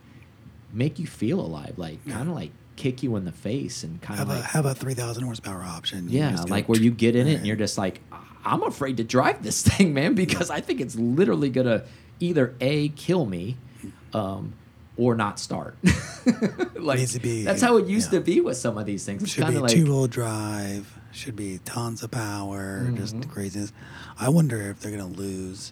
make 0.73 0.99
you 0.99 1.07
feel 1.07 1.39
alive, 1.39 1.73
like 1.77 1.99
Yeah. 2.05 2.13
kind 2.13 2.29
of 2.29 2.35
like 2.35 2.51
kick 2.75 3.03
you 3.03 3.15
in 3.17 3.25
the 3.25 3.31
face 3.33 3.83
and 3.83 4.01
kind 4.01 4.19
of 4.21 4.27
have 4.27 4.37
like 4.37 4.45
a 4.45 4.47
have 4.49 4.65
a 4.65 4.73
three 4.75 4.93
thousand 4.93 5.23
horsepower 5.25 5.61
option. 5.63 6.07
Yeah, 6.09 6.43
like 6.47 6.69
where 6.69 6.79
you 6.79 6.91
get 6.91 7.15
in 7.15 7.27
it 7.27 7.35
and 7.35 7.45
you're 7.47 7.55
just 7.57 7.77
like, 7.77 7.99
I'm 8.45 8.63
afraid 8.63 8.97
to 8.97 9.03
drive 9.03 9.43
this 9.43 9.61
thing, 9.67 9.93
man, 9.93 10.13
because 10.15 10.49
I 10.49 10.61
think 10.61 10.79
it's 10.79 10.95
literally 10.95 11.49
gonna 11.49 11.83
either 12.21 12.55
a 12.61 12.89
kill 12.89 13.25
me, 13.25 13.57
um, 14.13 14.53
or 14.97 15.15
not 15.15 15.39
start. 15.39 15.75
like 16.75 16.99
be- 17.21 17.43
that's 17.43 17.61
how 17.61 17.77
it 17.77 17.87
used 17.87 18.11
yeah. 18.13 18.19
to 18.19 18.25
be 18.25 18.41
with 18.41 18.57
some 18.57 18.77
of 18.77 18.85
these 18.85 19.05
things. 19.05 19.23
It's 19.23 19.31
should 19.31 19.47
be 19.47 19.57
like 19.57 19.71
two 19.71 19.85
wheel 19.85 20.07
drive. 20.07 20.95
Should 21.11 21.35
be 21.35 21.59
tons 21.65 22.03
of 22.03 22.11
power. 22.11 22.89
Just 22.95 23.15
Mm-hmm. 23.15 23.29
craziness. 23.31 23.73
I 24.19 24.29
wonder 24.29 24.61
if 24.69 24.79
they're 24.79 24.91
gonna 24.91 25.07
lose 25.07 25.71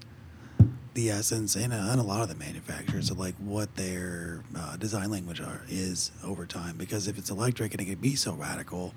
the 0.94 1.10
essence 1.12 1.56
and 1.56 1.74
a, 1.74 1.78
and 1.92 2.00
a 2.00 2.04
lot 2.04 2.22
of 2.22 2.30
the 2.30 2.36
manufacturers 2.36 3.12
of 3.12 3.20
like 3.20 3.36
what 3.36 3.76
their 3.76 4.44
uh, 4.58 4.76
design 4.78 5.12
language 5.12 5.40
are 5.40 5.62
is 5.70 6.12
over 6.24 6.46
time. 6.46 6.76
Because 6.78 7.08
if 7.08 7.18
it's 7.18 7.30
electric 7.30 7.74
and 7.74 7.82
it 7.82 7.86
can 7.86 7.96
be 7.96 8.16
so 8.16 8.34
radical, 8.34 8.94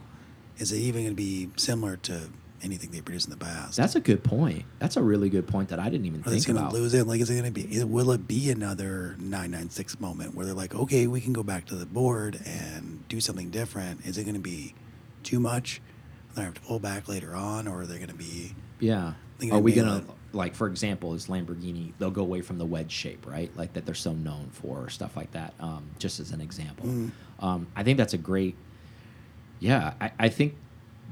is 0.58 0.72
it 0.72 0.78
even 0.78 1.02
gonna 1.04 1.14
be 1.14 1.50
similar 1.56 1.96
to 1.98 2.30
anything 2.62 2.90
they 2.90 3.00
produced 3.00 3.26
in 3.26 3.30
the 3.30 3.36
past? 3.42 3.76
that's 3.76 3.94
a 3.96 4.00
good 4.00 4.22
point. 4.24 4.64
That's 4.78 4.96
a 4.96 5.02
really 5.02 5.28
good 5.30 5.46
point 5.46 5.68
that 5.70 5.78
I 5.78 5.88
didn't 5.90 6.06
even 6.06 6.20
Are 6.20 6.30
think 6.30 6.46
going 6.46 6.56
to 6.56 6.62
about. 6.62 6.72
lose 6.74 6.92
it? 6.92 7.06
Like, 7.06 7.20
is 7.20 7.30
it 7.30 7.34
going 7.40 7.52
to 7.52 7.66
be? 7.68 7.82
Will 7.84 8.10
it 8.12 8.28
be 8.28 8.50
another 8.50 9.16
996 9.18 9.98
moment 10.00 10.34
where 10.34 10.44
they're 10.44 10.54
like, 10.54 10.74
okay, 10.74 11.06
we 11.06 11.20
can 11.22 11.32
go 11.32 11.42
back 11.42 11.64
to 11.66 11.74
the 11.74 11.86
board 11.86 12.38
and 12.44 13.06
do 13.08 13.18
something 13.20 13.48
different? 13.50 14.04
Is 14.04 14.18
it 14.18 14.24
going 14.24 14.34
to 14.34 14.40
be 14.40 14.74
too 15.22 15.40
much? 15.40 15.80
They 16.34 16.42
have 16.42 16.52
to 16.54 16.60
pull 16.60 16.78
back 16.78 17.08
later 17.08 17.34
on, 17.34 17.66
or 17.66 17.80
are 17.80 17.86
they 17.86 17.96
going 17.96 18.08
to 18.10 18.14
be? 18.14 18.54
Yeah. 18.78 19.14
They're 19.38 19.48
Are 19.48 19.52
gonna 19.52 19.62
we 19.62 19.72
gonna 19.72 19.96
it. 19.98 20.04
Like 20.32 20.54
for 20.54 20.66
example, 20.66 21.14
is 21.14 21.26
Lamborghini? 21.26 21.92
They'll 21.98 22.10
go 22.10 22.22
away 22.22 22.40
from 22.40 22.58
the 22.58 22.66
wedge 22.66 22.92
shape, 22.92 23.26
right? 23.26 23.50
Like 23.56 23.72
that 23.74 23.86
they're 23.86 23.94
so 23.94 24.12
known 24.12 24.48
for, 24.52 24.84
or 24.84 24.88
stuff 24.90 25.16
like 25.16 25.32
that. 25.32 25.54
Um, 25.60 25.90
just 25.98 26.20
as 26.20 26.30
an 26.32 26.40
example, 26.40 26.86
Mm. 26.86 27.10
um, 27.40 27.66
I 27.76 27.82
think 27.82 27.98
that's 27.98 28.14
a 28.14 28.18
great. 28.18 28.56
Yeah, 29.58 29.94
I, 30.00 30.10
I 30.18 30.28
think 30.28 30.54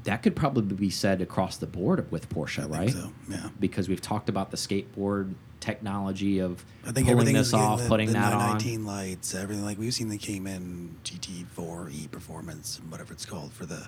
that 0.05 0.23
could 0.23 0.35
probably 0.35 0.75
be 0.75 0.89
said 0.89 1.21
across 1.21 1.57
the 1.57 1.67
board 1.67 2.09
with 2.11 2.29
Porsche, 2.29 2.69
right? 2.69 2.89
so, 2.89 3.11
yeah. 3.29 3.49
Because 3.59 3.87
we've 3.89 4.01
talked 4.01 4.29
about 4.29 4.49
the 4.49 4.57
skateboard 4.57 5.33
technology 5.59 6.39
of 6.39 6.63
I 6.87 6.91
think 6.93 7.07
pulling 7.07 7.33
this 7.33 7.53
off, 7.53 7.83
the, 7.83 7.89
putting 7.89 8.07
the 8.07 8.13
that 8.13 8.33
on. 8.33 8.85
lights, 8.85 9.35
everything 9.35 9.65
like 9.65 9.77
we've 9.77 9.93
seen 9.93 10.07
the 10.09 10.17
Cayman 10.17 10.95
GT4 11.03 11.93
E 11.93 12.07
Performance, 12.07 12.79
whatever 12.89 13.11
it's 13.13 13.25
called 13.25 13.51
for 13.53 13.65
the 13.65 13.87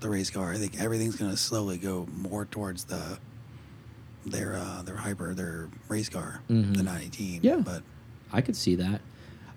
the 0.00 0.08
race 0.08 0.30
car. 0.30 0.50
I 0.52 0.56
think 0.56 0.80
everything's 0.80 1.16
going 1.16 1.30
to 1.30 1.36
slowly 1.36 1.76
go 1.76 2.08
more 2.16 2.46
towards 2.46 2.84
the 2.84 3.18
their 4.26 4.54
uh, 4.56 4.82
their 4.82 4.96
hyper 4.96 5.34
their 5.34 5.68
race 5.88 6.08
car, 6.08 6.40
Mhm. 6.50 6.76
the 6.76 6.82
918. 6.82 7.40
Yeah. 7.42 7.56
but 7.64 7.82
I 8.32 8.40
could 8.40 8.56
see 8.56 8.74
that. 8.76 9.00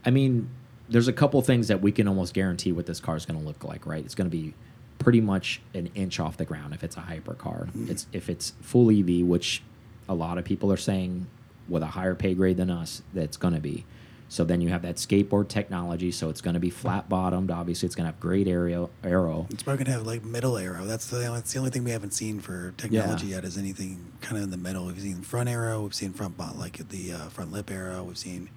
I 0.06 0.10
mean, 0.12 0.50
there's 0.90 1.08
a 1.08 1.14
couple 1.14 1.42
things 1.42 1.68
that 1.68 1.82
we 1.82 1.92
can 1.92 2.08
almost 2.08 2.34
guarantee 2.34 2.72
what 2.72 2.86
this 2.86 3.00
car 3.00 3.16
is 3.16 3.26
going 3.26 3.40
to 3.40 3.46
look 3.46 3.64
like, 3.64 3.86
right? 3.86 4.04
It's 4.04 4.16
going 4.16 4.30
to 4.30 4.36
be 4.36 4.54
pretty 5.00 5.22
much 5.22 5.62
an 5.74 5.90
inch 5.96 6.20
off 6.20 6.38
the 6.38 6.46
ground 6.46 6.74
if 6.74 6.84
it's 6.84 6.98
a 6.98 7.02
hypercar. 7.02 7.68
Mm-hmm. 7.68 7.92
It's 7.92 8.08
if 8.14 8.30
it's 8.30 8.54
full 8.62 8.90
EV, 8.92 9.26
which 9.26 9.62
a 10.10 10.14
lot 10.14 10.38
of 10.38 10.46
people 10.46 10.72
are 10.72 10.78
saying 10.78 11.28
with 11.70 11.84
a 11.84 11.88
higher 11.88 12.16
pay 12.16 12.34
grade 12.34 12.58
than 12.58 12.70
us, 12.70 13.02
that's 13.14 13.38
going 13.38 13.54
to 13.54 13.60
be. 13.62 13.86
So 14.34 14.44
then 14.44 14.62
you 14.62 14.70
have 14.70 14.82
that 14.82 14.96
skateboard 14.96 15.48
technology. 15.48 16.10
So 16.10 16.28
it's 16.30 16.42
going 16.42 16.56
to 16.56 16.60
be 16.60 16.72
flat 16.72 17.08
bottomed. 17.08 17.52
Obviously, 17.52 17.86
it's 17.86 17.94
going 17.94 18.06
to 18.06 18.12
have 18.14 18.20
great 18.20 18.48
aero. 18.48 18.90
arrow. 19.04 19.46
It's 19.52 19.62
probably 19.62 19.86
gonna 19.86 19.96
have 19.96 20.08
like 20.08 20.24
middle 20.24 20.58
aero. 20.58 20.86
That's 20.86 21.06
the 21.06 21.28
only, 21.28 21.38
that's 21.38 21.54
the 21.54 21.60
only 21.60 21.70
thing 21.70 21.84
we 21.84 21.92
haven't 21.92 22.16
seen 22.16 22.40
for 22.40 22.74
technology 22.76 23.28
yet. 23.28 23.44
Is 23.46 23.60
anything 23.60 24.12
kind 24.22 24.38
of 24.38 24.44
in 24.44 24.50
the 24.50 24.58
middle? 24.58 24.88
We've 24.88 25.00
seen 25.00 25.22
front 25.22 25.50
aero. 25.50 25.84
We've 25.84 25.94
seen 25.94 26.14
front 26.14 26.36
bot 26.36 26.58
like 26.58 26.78
the 26.90 27.14
uh, 27.14 27.18
front 27.30 27.52
lip 27.52 27.70
aero. 27.70 28.02
We've 28.06 28.18
seen 28.18 28.50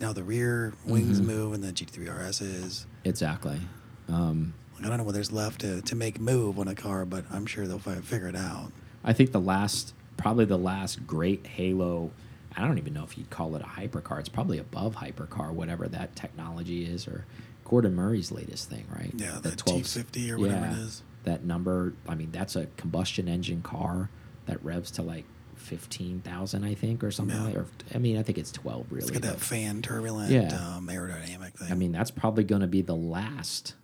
now 0.00 0.12
the 0.12 0.24
rear 0.24 0.72
wings 0.84 1.20
Mm-hmm. 1.20 1.26
move 1.28 1.52
and 1.52 1.62
the 1.62 1.72
GT3 1.72 2.28
RS 2.28 2.40
is. 2.40 2.86
Exactly. 3.04 3.60
Um, 4.08 4.52
I 4.82 4.88
don't 4.88 4.98
know 4.98 5.04
what 5.04 5.14
there's 5.14 5.30
left 5.30 5.60
to, 5.60 5.80
to 5.80 5.94
make 5.94 6.18
move 6.18 6.58
on 6.58 6.66
a 6.66 6.74
car, 6.74 7.04
but 7.04 7.24
I'm 7.30 7.46
sure 7.46 7.68
they'll 7.68 7.78
figure 7.78 8.26
it 8.26 8.34
out. 8.34 8.72
I 9.04 9.12
think 9.12 9.30
the 9.30 9.40
last, 9.40 9.94
probably 10.16 10.44
the 10.44 10.58
last 10.58 11.06
great 11.06 11.46
Halo. 11.46 12.10
I 12.56 12.62
don't 12.66 12.78
even 12.78 12.92
know 12.94 13.04
if 13.04 13.16
you'd 13.16 13.30
call 13.30 13.54
it 13.56 13.62
a 13.62 13.66
hypercar. 13.66 14.18
It's 14.20 14.28
probably 14.28 14.58
above 14.58 14.96
hypercar, 14.96 15.52
whatever 15.52 15.86
that 15.88 16.16
technology 16.16 16.84
is, 16.84 17.06
or 17.06 17.24
Gordon 17.64 17.94
Murray's 17.94 18.32
latest 18.32 18.68
thing, 18.68 18.84
right? 18.94 19.12
Yeah, 19.16 19.38
The 19.40 19.50
the 19.50 19.56
T50 19.56 20.30
or 20.30 20.38
whatever 20.38 20.66
it 20.66 20.72
is. 20.78 21.02
That 21.24 21.44
number. 21.44 21.94
I 22.08 22.14
mean, 22.14 22.30
that's 22.32 22.56
a 22.56 22.66
combustion 22.76 23.28
engine 23.28 23.62
car 23.62 24.10
that 24.46 24.64
revs 24.64 24.90
to 24.92 25.02
like 25.02 25.24
fifteen 25.54 26.20
thousand, 26.22 26.64
I 26.64 26.74
think, 26.74 27.04
or 27.04 27.10
something. 27.10 27.36
Yeah. 27.36 27.44
Like, 27.44 27.56
or 27.56 27.66
I 27.94 27.98
mean, 27.98 28.16
I 28.16 28.22
think 28.22 28.38
it's 28.38 28.50
twelve. 28.50 28.86
Really, 28.90 29.02
It's 29.02 29.10
got 29.10 29.22
that 29.22 29.38
fan 29.40 29.82
turbulent 29.82 30.30
Yeah. 30.32 30.48
um, 30.76 30.88
aerodynamic 30.88 31.52
thing. 31.52 31.70
I 31.70 31.74
mean, 31.74 31.92
that's 31.92 32.10
probably 32.10 32.44
going 32.44 32.62
to 32.62 32.66
be 32.66 32.80
the 32.82 32.96
last 32.96 33.74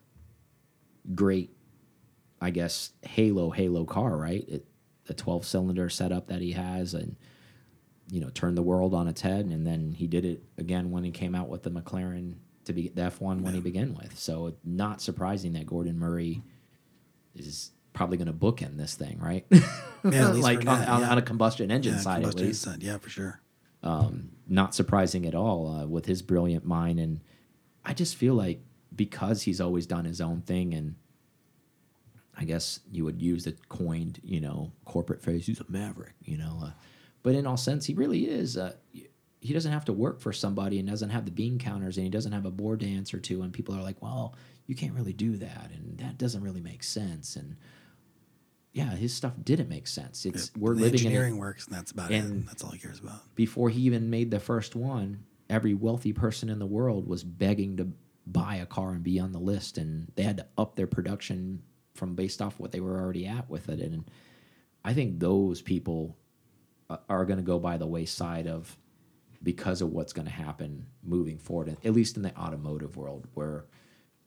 great, 1.15 1.51
I 2.41 2.51
guess, 2.51 2.91
Halo 3.03 3.51
Halo 3.51 3.85
car, 3.85 4.17
right? 4.17 4.45
It, 4.49 4.65
the 5.05 5.15
12 5.15 5.47
cylinder 5.47 5.89
setup 5.89 6.27
that 6.27 6.41
he 6.41 6.53
has 6.53 6.93
and, 6.95 7.15
you 8.11 8.21
know, 8.21 8.31
turned 8.31 8.57
the 8.57 8.63
world 8.63 8.95
on 8.95 9.09
its 9.09 9.21
head. 9.21 9.47
And 9.47 9.67
then 9.67 9.93
he 9.93 10.07
did 10.07 10.25
it 10.25 10.43
again 10.59 10.91
when 10.91 11.05
he 11.05 11.11
came 11.11 11.35
out 11.35 11.49
with 11.49 11.63
the 11.63 11.71
McLaren 11.71 12.35
to 12.65 12.73
be 12.73 12.89
the 12.89 13.03
F1 13.03 13.41
when 13.43 13.55
he 13.55 13.61
began 13.61 13.95
with. 13.95 14.19
So, 14.19 14.55
not 14.65 15.01
surprising 15.01 15.53
that 15.55 15.67
Gordon 15.67 15.99
Murray 15.99 16.43
is 17.35 17.71
probably 17.93 18.19
going 18.19 18.27
to 18.27 18.33
bookend 18.33 18.77
this 18.77 18.95
thing, 18.95 19.19
right? 19.19 19.47
Yeah, 20.13 20.29
like 20.29 20.59
on, 20.59 20.65
that, 20.67 20.89
on, 20.89 21.01
yeah. 21.01 21.11
on 21.11 21.19
a 21.19 21.23
combustion 21.23 21.73
engine 21.73 21.95
yeah, 21.95 22.01
side, 22.01 22.25
at 22.25 22.37
least 22.37 22.65
engine, 22.65 22.81
yeah, 22.81 22.99
for 22.99 23.09
sure. 23.09 23.41
not 24.47 24.73
surprising 24.73 25.27
at 25.27 25.35
all 25.35 25.69
uh, 25.69 25.87
with 25.87 26.07
his 26.07 26.23
brilliant 26.23 26.65
mind. 26.65 27.01
And 27.01 27.21
I 27.85 27.93
just 27.93 28.15
feel 28.15 28.35
like 28.35 28.61
because 28.95 29.43
he's 29.43 29.61
always 29.61 29.85
done 29.85 30.05
his 30.05 30.21
own 30.21 30.43
thing, 30.43 30.75
and 30.75 30.95
I 32.39 32.45
guess 32.45 32.81
you 32.93 33.05
would 33.05 33.21
use 33.21 33.45
the 33.45 33.57
coined, 33.69 34.21
you 34.23 34.41
know, 34.41 34.71
corporate 34.85 35.23
phrase, 35.23 35.47
he's 35.47 35.59
a 35.59 35.65
maverick, 35.69 36.15
you 36.23 36.39
know. 36.39 36.61
Uh, 36.63 36.71
but 37.27 37.35
in 37.35 37.45
all 37.45 37.57
sense, 37.57 37.85
he 37.85 37.95
really 37.95 38.29
is. 38.29 38.57
Uh, 38.57 38.73
he 38.93 39.53
doesn't 39.53 39.73
have 39.73 39.85
to 39.87 39.93
work 39.93 40.21
for 40.21 40.33
somebody 40.33 40.79
and 40.79 40.89
doesn't 40.89 41.11
have 41.11 41.25
the 41.25 41.33
bean 41.33 41.59
counters 41.59 41.97
and 41.97 42.05
he 42.05 42.11
doesn't 42.11 42.31
have 42.31 42.47
a 42.47 42.53
board 42.53 42.79
to 42.79 42.89
answer 42.89 43.19
to. 43.19 43.43
And 43.43 43.53
people 43.53 43.75
are 43.75 43.83
like, 43.83 44.01
well, 44.01 44.37
you 44.69 44.77
can't 44.77 44.95
really 44.95 45.13
do 45.13 45.37
that. 45.39 45.73
And 45.75 45.99
that 45.99 46.19
doesn't 46.19 46.41
really 46.41 46.61
make 46.61 46.85
sense. 46.85 47.35
And 47.35 47.57
yeah, 48.73 48.91
his 48.91 49.13
stuff 49.13 49.33
didn't 49.43 49.69
make 49.69 49.89
sense. 49.89 50.25
It's 50.25 50.53
we're 50.57 50.77
the 50.77 50.83
living 50.83 51.01
in 51.01 51.07
engineering 51.07 51.37
works, 51.39 51.67
and 51.67 51.75
that's 51.75 51.91
about 51.91 52.13
and- 52.13 52.43
it. 52.43 52.47
That's 52.47 52.63
all 52.63 52.71
he 52.71 52.79
cares 52.79 53.01
about. 53.01 53.35
before 53.35 53.71
he 53.71 53.81
even 53.81 54.09
made 54.09 54.31
the 54.31 54.39
first 54.39 54.77
one, 54.77 55.25
every 55.51 55.75
wealthy 55.75 56.13
person 56.13 56.49
in 56.49 56.61
the 56.61 56.67
world 56.67 57.09
was 57.09 57.25
begging 57.25 57.77
to 57.79 57.89
buy 58.29 58.55
a 58.55 58.67
car 58.67 58.93
and 58.93 59.03
be 59.03 59.19
on 59.19 59.33
the 59.33 59.41
list, 59.41 59.79
and 59.79 60.13
they 60.15 60.23
had 60.23 60.37
to 60.37 60.47
up 60.57 60.77
their 60.77 60.87
production 60.87 61.61
from 61.95 62.15
based 62.15 62.41
off 62.41 62.61
what 62.61 62.71
they 62.71 62.81
were 62.81 63.01
already 63.01 63.27
at 63.27 63.51
with 63.51 63.69
it. 63.69 63.81
And 63.81 64.09
I 64.85 64.95
think 64.95 65.19
those 65.19 65.61
people 65.61 66.17
are 67.09 67.25
going 67.25 67.39
to 67.39 67.43
go 67.43 67.59
by 67.59 67.77
the 67.77 67.87
wayside 67.87 68.47
of 68.47 68.77
because 69.43 69.83
of 69.83 69.91
what's 69.91 70.13
going 70.13 70.27
to 70.27 70.33
happen 70.33 70.87
moving 71.03 71.39
forward, 71.39 71.77
at 71.85 71.93
least 71.93 72.17
in 72.17 72.23
the 72.23 72.37
automotive 72.37 72.97
world, 72.97 73.27
where 73.35 73.67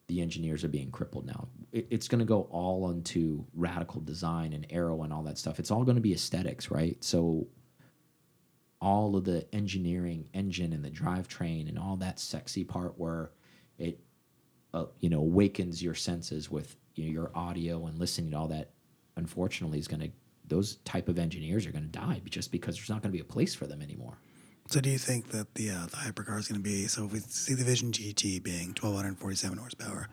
the 0.07 0.21
engineers 0.21 0.63
are 0.63 0.69
being 0.69 0.91
crippled 0.91 1.25
now. 1.25 1.47
It, 1.71 1.87
it's 1.89 2.07
going 2.07 2.19
to 2.19 2.25
go 2.25 2.43
all 2.51 2.89
into 2.89 3.45
radical 3.53 4.01
design 4.01 4.53
and 4.53 4.65
aero 4.69 5.03
and 5.03 5.13
all 5.13 5.23
that 5.23 5.37
stuff. 5.37 5.59
It's 5.59 5.71
all 5.71 5.83
going 5.83 5.95
to 5.95 6.01
be 6.01 6.13
aesthetics, 6.13 6.71
right? 6.71 7.01
So 7.03 7.47
all 8.81 9.15
of 9.15 9.25
the 9.25 9.45
engineering 9.53 10.27
engine 10.33 10.73
and 10.73 10.83
the 10.83 10.89
drivetrain 10.89 11.67
and 11.67 11.77
all 11.77 11.97
that 11.97 12.19
sexy 12.19 12.63
part 12.63 12.93
where 12.97 13.31
it 13.77 13.99
uh, 14.73 14.85
you 14.99 15.09
know 15.09 15.19
awakens 15.19 15.83
your 15.83 15.95
senses 15.95 16.49
with 16.49 16.75
you 16.95 17.05
know, 17.05 17.11
your 17.11 17.31
audio 17.35 17.85
and 17.87 17.99
listening 17.99 18.31
to 18.31 18.37
all 18.37 18.47
that 18.47 18.71
unfortunately 19.15 19.79
is 19.79 19.87
going 19.87 20.01
to 20.01 20.11
those 20.49 20.75
type 20.85 21.07
of 21.09 21.17
engineers 21.19 21.65
are 21.65 21.71
going 21.71 21.83
to 21.83 21.89
die 21.89 22.21
just 22.29 22.51
because 22.51 22.75
there's 22.75 22.89
not 22.89 23.01
going 23.01 23.11
to 23.11 23.17
be 23.17 23.21
a 23.21 23.25
place 23.33 23.53
for 23.55 23.67
them 23.67 23.81
anymore 23.81 24.17
So, 24.67 24.79
do 24.81 24.89
you 24.89 24.97
think 24.99 25.29
that 25.29 25.55
the 25.55 25.69
uh, 25.71 25.85
the 25.87 25.97
hypercar 25.97 26.37
is 26.39 26.47
going 26.47 26.61
to 26.61 26.69
be? 26.69 26.87
So, 26.87 27.05
if 27.05 27.11
we 27.13 27.19
see 27.19 27.55
the 27.55 27.63
Vision 27.63 27.91
GT 27.91 28.41
being 28.43 28.67
1,247 28.79 29.57
horsepower, 29.57 30.07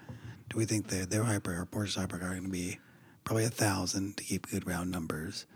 do 0.49 0.57
we 0.57 0.65
think 0.65 0.87
that 0.89 1.11
their 1.11 1.25
hyper 1.25 1.53
or 1.61 1.67
Porsche's 1.67 1.97
hypercar 1.97 2.31
are 2.31 2.39
going 2.41 2.45
to 2.45 2.49
be 2.49 2.79
probably 3.25 3.45
a 3.45 3.51
thousand 3.51 4.17
to 4.17 4.25
keep 4.25 4.49
good 4.51 4.67
round 4.67 4.91
numbers? 4.91 5.47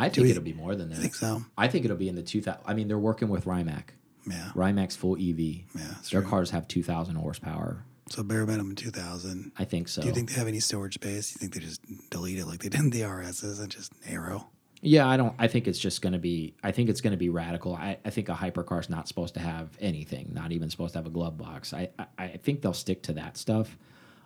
i 0.00 0.08
think 0.08 0.24
we- 0.24 0.30
it'll 0.30 0.42
be 0.42 0.52
more 0.64 0.74
than 0.76 0.88
that 0.90 0.96
You 0.96 1.02
think 1.02 1.14
so? 1.14 1.42
i 1.56 1.66
think 1.68 1.84
it'll 1.84 1.96
be 1.96 2.08
in 2.08 2.14
the 2.14 2.22
2000 2.22 2.60
i 2.66 2.72
mean 2.74 2.86
they're 2.88 2.98
working 3.10 3.28
with 3.28 3.46
rimac 3.46 3.94
Yeah. 4.30 4.50
rimac's 4.54 4.94
full 4.96 5.16
ev 5.16 5.38
Yeah, 5.40 5.64
their 6.12 6.20
true. 6.22 6.30
cars 6.30 6.50
have 6.50 6.68
2000 6.68 7.16
horsepower 7.16 7.84
So 8.10 8.22
bare 8.22 8.46
minimum 8.46 8.74
2,000. 8.74 9.52
i 9.58 9.64
think 9.64 9.88
so 9.88 10.00
Do 10.02 10.08
you 10.08 10.14
think 10.14 10.30
they 10.30 10.36
have 10.38 10.48
any 10.48 10.60
storage 10.60 10.94
space? 10.94 11.34
You 11.34 11.38
think 11.38 11.54
they 11.54 11.60
just 11.60 11.80
delete 12.10 12.38
it 12.38 12.46
like 12.46 12.60
they 12.62 12.68
did 12.68 12.80
in 12.80 12.90
the 12.90 13.02
RSs 13.02 13.60
and 13.60 13.70
just 13.70 13.92
narrow? 14.08 14.48
Yeah, 14.80 15.08
I 15.08 15.16
don't. 15.16 15.34
I 15.40 15.48
think 15.48 15.66
it's 15.66 15.78
just 15.78 16.02
going 16.02 16.12
to 16.12 16.20
be. 16.20 16.54
I 16.62 16.70
think 16.70 16.88
it's 16.88 17.00
going 17.00 17.10
to 17.10 17.16
be 17.16 17.28
radical. 17.30 17.74
I, 17.74 17.98
I 18.04 18.10
think 18.10 18.28
a 18.28 18.34
hypercar 18.34 18.78
is 18.78 18.88
not 18.88 19.08
supposed 19.08 19.34
to 19.34 19.40
have 19.40 19.76
anything. 19.80 20.30
Not 20.32 20.52
even 20.52 20.70
supposed 20.70 20.92
to 20.92 21.00
have 21.00 21.06
a 21.06 21.10
glove 21.10 21.36
box. 21.36 21.74
I 21.74 21.88
I, 21.98 22.06
I 22.16 22.28
think 22.28 22.62
they'll 22.62 22.72
stick 22.72 23.02
to 23.04 23.12
that 23.14 23.36
stuff, 23.36 23.76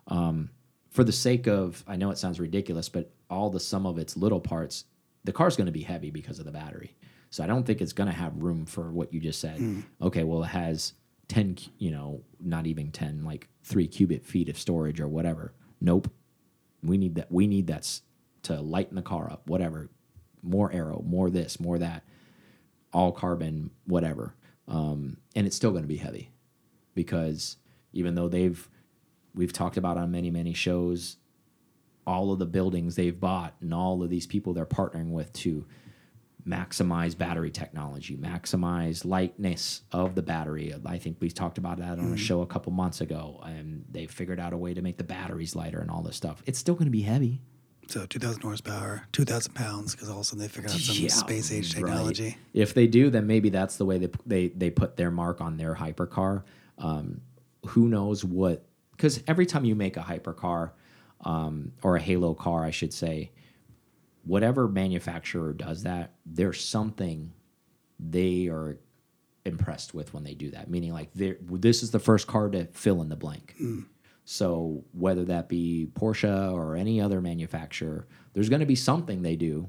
um, 0.08 0.50
for 0.90 1.04
the 1.04 1.12
sake 1.12 1.46
of. 1.46 1.82
I 1.88 1.96
know 1.96 2.10
it 2.10 2.18
sounds 2.18 2.38
ridiculous, 2.38 2.90
but 2.90 3.10
all 3.30 3.48
the 3.48 3.60
sum 3.60 3.86
of 3.86 3.96
its 3.96 4.14
little 4.14 4.40
parts, 4.40 4.84
the 5.24 5.32
car's 5.32 5.56
going 5.56 5.66
to 5.66 5.72
be 5.72 5.82
heavy 5.84 6.10
because 6.10 6.38
of 6.38 6.44
the 6.44 6.52
battery. 6.52 6.94
So 7.30 7.42
I 7.42 7.46
don't 7.46 7.64
think 7.64 7.80
it's 7.80 7.94
going 7.94 8.10
to 8.10 8.14
have 8.14 8.36
room 8.36 8.66
for 8.66 8.90
what 8.92 9.10
you 9.14 9.20
just 9.20 9.40
said. 9.40 9.84
Okay, 10.02 10.22
well 10.22 10.42
it 10.44 10.48
has 10.48 10.92
ten. 11.28 11.56
You 11.78 11.92
know, 11.92 12.20
not 12.38 12.66
even 12.66 12.92
ten, 12.92 13.24
like 13.24 13.48
three 13.62 13.86
cubic 13.86 14.24
feet 14.24 14.48
of 14.48 14.58
storage 14.58 15.00
or 15.00 15.08
whatever. 15.08 15.54
Nope. 15.80 16.12
We 16.82 16.98
need 16.98 17.14
that. 17.14 17.30
We 17.30 17.46
need 17.46 17.68
that 17.68 18.00
to 18.42 18.60
lighten 18.60 18.96
the 18.96 19.02
car 19.02 19.30
up. 19.30 19.48
Whatever 19.48 19.88
more 20.42 20.72
aero, 20.72 21.02
more 21.06 21.30
this, 21.30 21.60
more 21.60 21.78
that, 21.78 22.02
all 22.92 23.12
carbon, 23.12 23.70
whatever. 23.86 24.34
Um, 24.68 25.18
and 25.34 25.46
it's 25.46 25.56
still 25.56 25.70
going 25.70 25.84
to 25.84 25.88
be 25.88 25.96
heavy 25.96 26.30
because 26.94 27.56
even 27.92 28.14
though 28.14 28.28
they've, 28.28 28.68
we've 29.34 29.52
talked 29.52 29.76
about 29.76 29.96
on 29.96 30.10
many, 30.10 30.30
many 30.30 30.52
shows, 30.52 31.16
all 32.06 32.32
of 32.32 32.38
the 32.38 32.46
buildings 32.46 32.96
they've 32.96 33.18
bought 33.20 33.54
and 33.60 33.72
all 33.72 34.02
of 34.02 34.10
these 34.10 34.26
people 34.26 34.52
they're 34.52 34.66
partnering 34.66 35.10
with 35.10 35.32
to 35.32 35.64
maximize 36.46 37.16
battery 37.16 37.50
technology, 37.50 38.16
maximize 38.16 39.04
lightness 39.04 39.82
of 39.92 40.14
the 40.14 40.22
battery. 40.22 40.74
I 40.84 40.98
think 40.98 41.18
we 41.20 41.30
talked 41.30 41.58
about 41.58 41.78
that 41.78 41.98
on 41.98 42.12
a 42.12 42.16
show 42.16 42.42
a 42.42 42.46
couple 42.46 42.72
months 42.72 43.00
ago, 43.00 43.40
and 43.44 43.84
they 43.90 44.06
figured 44.06 44.40
out 44.40 44.52
a 44.52 44.56
way 44.56 44.74
to 44.74 44.82
make 44.82 44.96
the 44.98 45.04
batteries 45.04 45.54
lighter 45.54 45.80
and 45.80 45.90
all 45.90 46.02
this 46.02 46.16
stuff. 46.16 46.42
It's 46.46 46.58
still 46.58 46.74
going 46.74 46.86
to 46.86 46.90
be 46.92 47.02
heavy. 47.02 47.40
So 47.88 48.06
2,000 48.06 48.42
horsepower, 48.42 49.06
2,000 49.12 49.54
pounds, 49.54 49.94
because 49.94 50.08
all 50.08 50.16
of 50.16 50.20
a 50.22 50.24
sudden 50.24 50.40
they 50.40 50.48
figured 50.48 50.72
out 50.72 50.78
some 50.80 51.04
Yeah, 51.04 51.10
space 51.10 51.52
age 51.52 51.74
right. 51.74 51.80
technology. 51.84 52.36
If 52.54 52.74
they 52.74 52.86
do, 52.86 53.10
then 53.10 53.26
maybe 53.26 53.50
that's 53.50 53.76
the 53.76 53.84
way 53.84 53.98
they 53.98 54.08
they 54.24 54.48
they 54.48 54.70
put 54.70 54.96
their 54.96 55.10
mark 55.10 55.40
on 55.40 55.56
their 55.56 55.74
hypercar. 55.74 56.44
Um, 56.78 57.20
who 57.66 57.88
knows 57.88 58.24
what? 58.24 58.64
Because 58.92 59.22
every 59.26 59.46
time 59.46 59.64
you 59.64 59.74
make 59.74 59.96
a 59.96 60.00
hypercar 60.00 60.70
um, 61.22 61.72
or 61.82 61.96
a 61.96 62.00
Halo 62.00 62.34
car, 62.34 62.64
I 62.64 62.70
should 62.70 62.92
say, 62.94 63.32
whatever 64.24 64.68
manufacturer 64.68 65.52
does 65.52 65.82
that, 65.82 66.14
there's 66.26 66.64
something 66.64 67.32
they 67.98 68.48
are 68.48 68.78
impressed 69.44 69.94
with 69.94 70.14
when 70.14 70.24
they 70.24 70.34
do 70.34 70.50
that. 70.50 70.70
Meaning, 70.70 70.92
like, 70.92 71.10
this 71.14 71.82
is 71.82 71.90
the 71.90 71.98
first 71.98 72.26
car 72.26 72.48
to 72.50 72.66
fill 72.66 73.02
in 73.02 73.08
the 73.08 73.16
blank. 73.16 73.56
So 74.24 74.84
whether 74.92 75.24
that 75.24 75.48
be 75.48 75.88
Porsche 75.94 76.52
or 76.52 76.76
any 76.76 77.00
other 77.00 77.20
manufacturer, 77.20 78.06
there's 78.34 78.48
going 78.48 78.60
to 78.60 78.66
be 78.66 78.76
something 78.76 79.22
they 79.22 79.34
do 79.34 79.68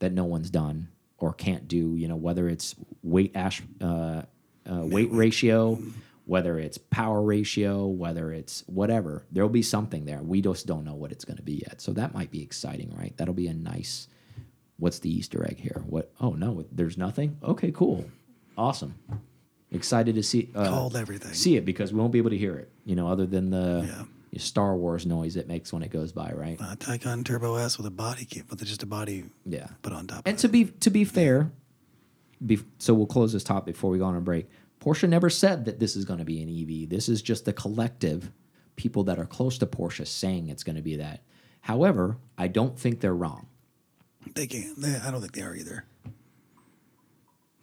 that 0.00 0.12
no 0.12 0.24
one's 0.24 0.50
done 0.50 0.88
or 1.18 1.32
can't 1.32 1.68
do. 1.68 1.94
You 1.94 2.08
know, 2.08 2.16
whether 2.16 2.48
it's 2.48 2.74
weight 3.04 3.32
ash, 3.36 3.62
uh, 3.80 4.22
uh, 4.68 4.82
weight 4.82 5.12
ratio, 5.12 5.78
whether 6.26 6.58
it's 6.58 6.76
power 6.76 7.22
ratio, 7.22 7.86
whether 7.86 8.32
it's 8.32 8.62
whatever. 8.66 9.24
There'll 9.32 9.48
be 9.48 9.62
something 9.62 10.04
there. 10.04 10.20
We 10.22 10.40
just 10.42 10.66
don't 10.66 10.84
know 10.84 10.94
what 10.94 11.12
it's 11.12 11.24
going 11.24 11.36
to 11.38 11.42
be 11.42 11.62
yet. 11.66 11.80
So 11.80 11.92
that 11.94 12.12
might 12.14 12.30
be 12.30 12.42
exciting, 12.42 12.92
right? 12.98 13.16
That'll 13.16 13.32
be 13.34 13.46
a 13.46 13.54
nice. 13.54 14.08
What's 14.78 14.98
the 14.98 15.10
Easter 15.10 15.44
egg 15.48 15.58
here? 15.58 15.82
What? 15.86 16.12
Oh 16.20 16.30
no, 16.32 16.66
there's 16.72 16.98
nothing. 16.98 17.38
Okay, 17.42 17.70
cool, 17.72 18.04
awesome. 18.58 18.94
Excited 19.70 20.14
to 20.16 20.22
see. 20.22 20.50
Uh, 20.54 20.68
Called 20.68 20.96
everything. 20.96 21.32
see 21.32 21.56
it 21.56 21.64
because 21.64 21.92
we 21.92 21.98
won't 21.98 22.12
be 22.12 22.18
able 22.18 22.30
to 22.30 22.38
hear 22.38 22.56
it. 22.56 22.70
You 22.84 22.94
know, 22.96 23.08
other 23.08 23.26
than 23.26 23.50
the 23.50 23.84
Yeah. 24.32 24.38
Star 24.38 24.76
Wars 24.76 25.06
noise 25.06 25.36
it 25.36 25.48
makes 25.48 25.72
when 25.72 25.82
it 25.82 25.90
goes 25.90 26.12
by, 26.12 26.30
right? 26.32 26.60
Uh, 26.60 26.76
Taycan 26.76 27.24
Turbo 27.24 27.54
S 27.56 27.78
with 27.78 27.86
a 27.86 27.90
body 27.90 28.26
kit, 28.26 28.44
with 28.50 28.62
just 28.64 28.82
a 28.82 28.86
body 28.86 29.24
Yeah. 29.46 29.68
put 29.82 29.92
on 29.94 30.06
top 30.06 30.22
And 30.26 30.38
to 30.40 30.48
be 30.48 30.66
to 30.66 30.90
be 30.90 31.04
fair, 31.04 31.50
be, 32.44 32.58
so 32.78 32.92
we'll 32.92 33.06
close 33.06 33.32
this 33.32 33.44
top 33.44 33.64
before 33.64 33.90
we 33.90 33.96
go 33.98 34.04
on 34.04 34.14
a 34.16 34.20
break. 34.20 34.46
Porsche 34.86 35.08
never 35.08 35.28
said 35.28 35.64
that 35.64 35.80
this 35.80 35.96
is 35.96 36.04
going 36.04 36.20
to 36.20 36.24
be 36.24 36.40
an 36.40 36.48
EV. 36.48 36.88
This 36.88 37.08
is 37.08 37.20
just 37.20 37.44
the 37.44 37.52
collective 37.52 38.30
people 38.76 39.02
that 39.04 39.18
are 39.18 39.26
close 39.26 39.58
to 39.58 39.66
Porsche 39.66 40.06
saying 40.06 40.48
it's 40.48 40.62
going 40.62 40.76
to 40.76 40.82
be 40.82 40.94
that. 40.96 41.22
However, 41.62 42.18
I 42.38 42.46
don't 42.46 42.78
think 42.78 43.00
they're 43.00 43.12
wrong. 43.12 43.48
They 44.34 44.46
can't. 44.46 44.80
They, 44.80 44.94
I 44.94 45.10
don't 45.10 45.20
think 45.20 45.32
they 45.32 45.42
are 45.42 45.56
either. 45.56 45.86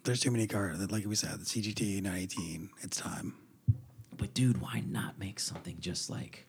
There's 0.02 0.20
too 0.20 0.32
many 0.32 0.46
cars. 0.46 0.78
Like 0.90 1.06
we 1.06 1.14
said, 1.14 1.40
the 1.40 1.46
CGT 1.46 2.02
918. 2.02 2.68
It's 2.82 2.98
time. 2.98 3.36
But 4.14 4.34
dude, 4.34 4.60
why 4.60 4.82
not 4.86 5.18
make 5.18 5.40
something 5.40 5.76
just 5.80 6.10
like 6.10 6.46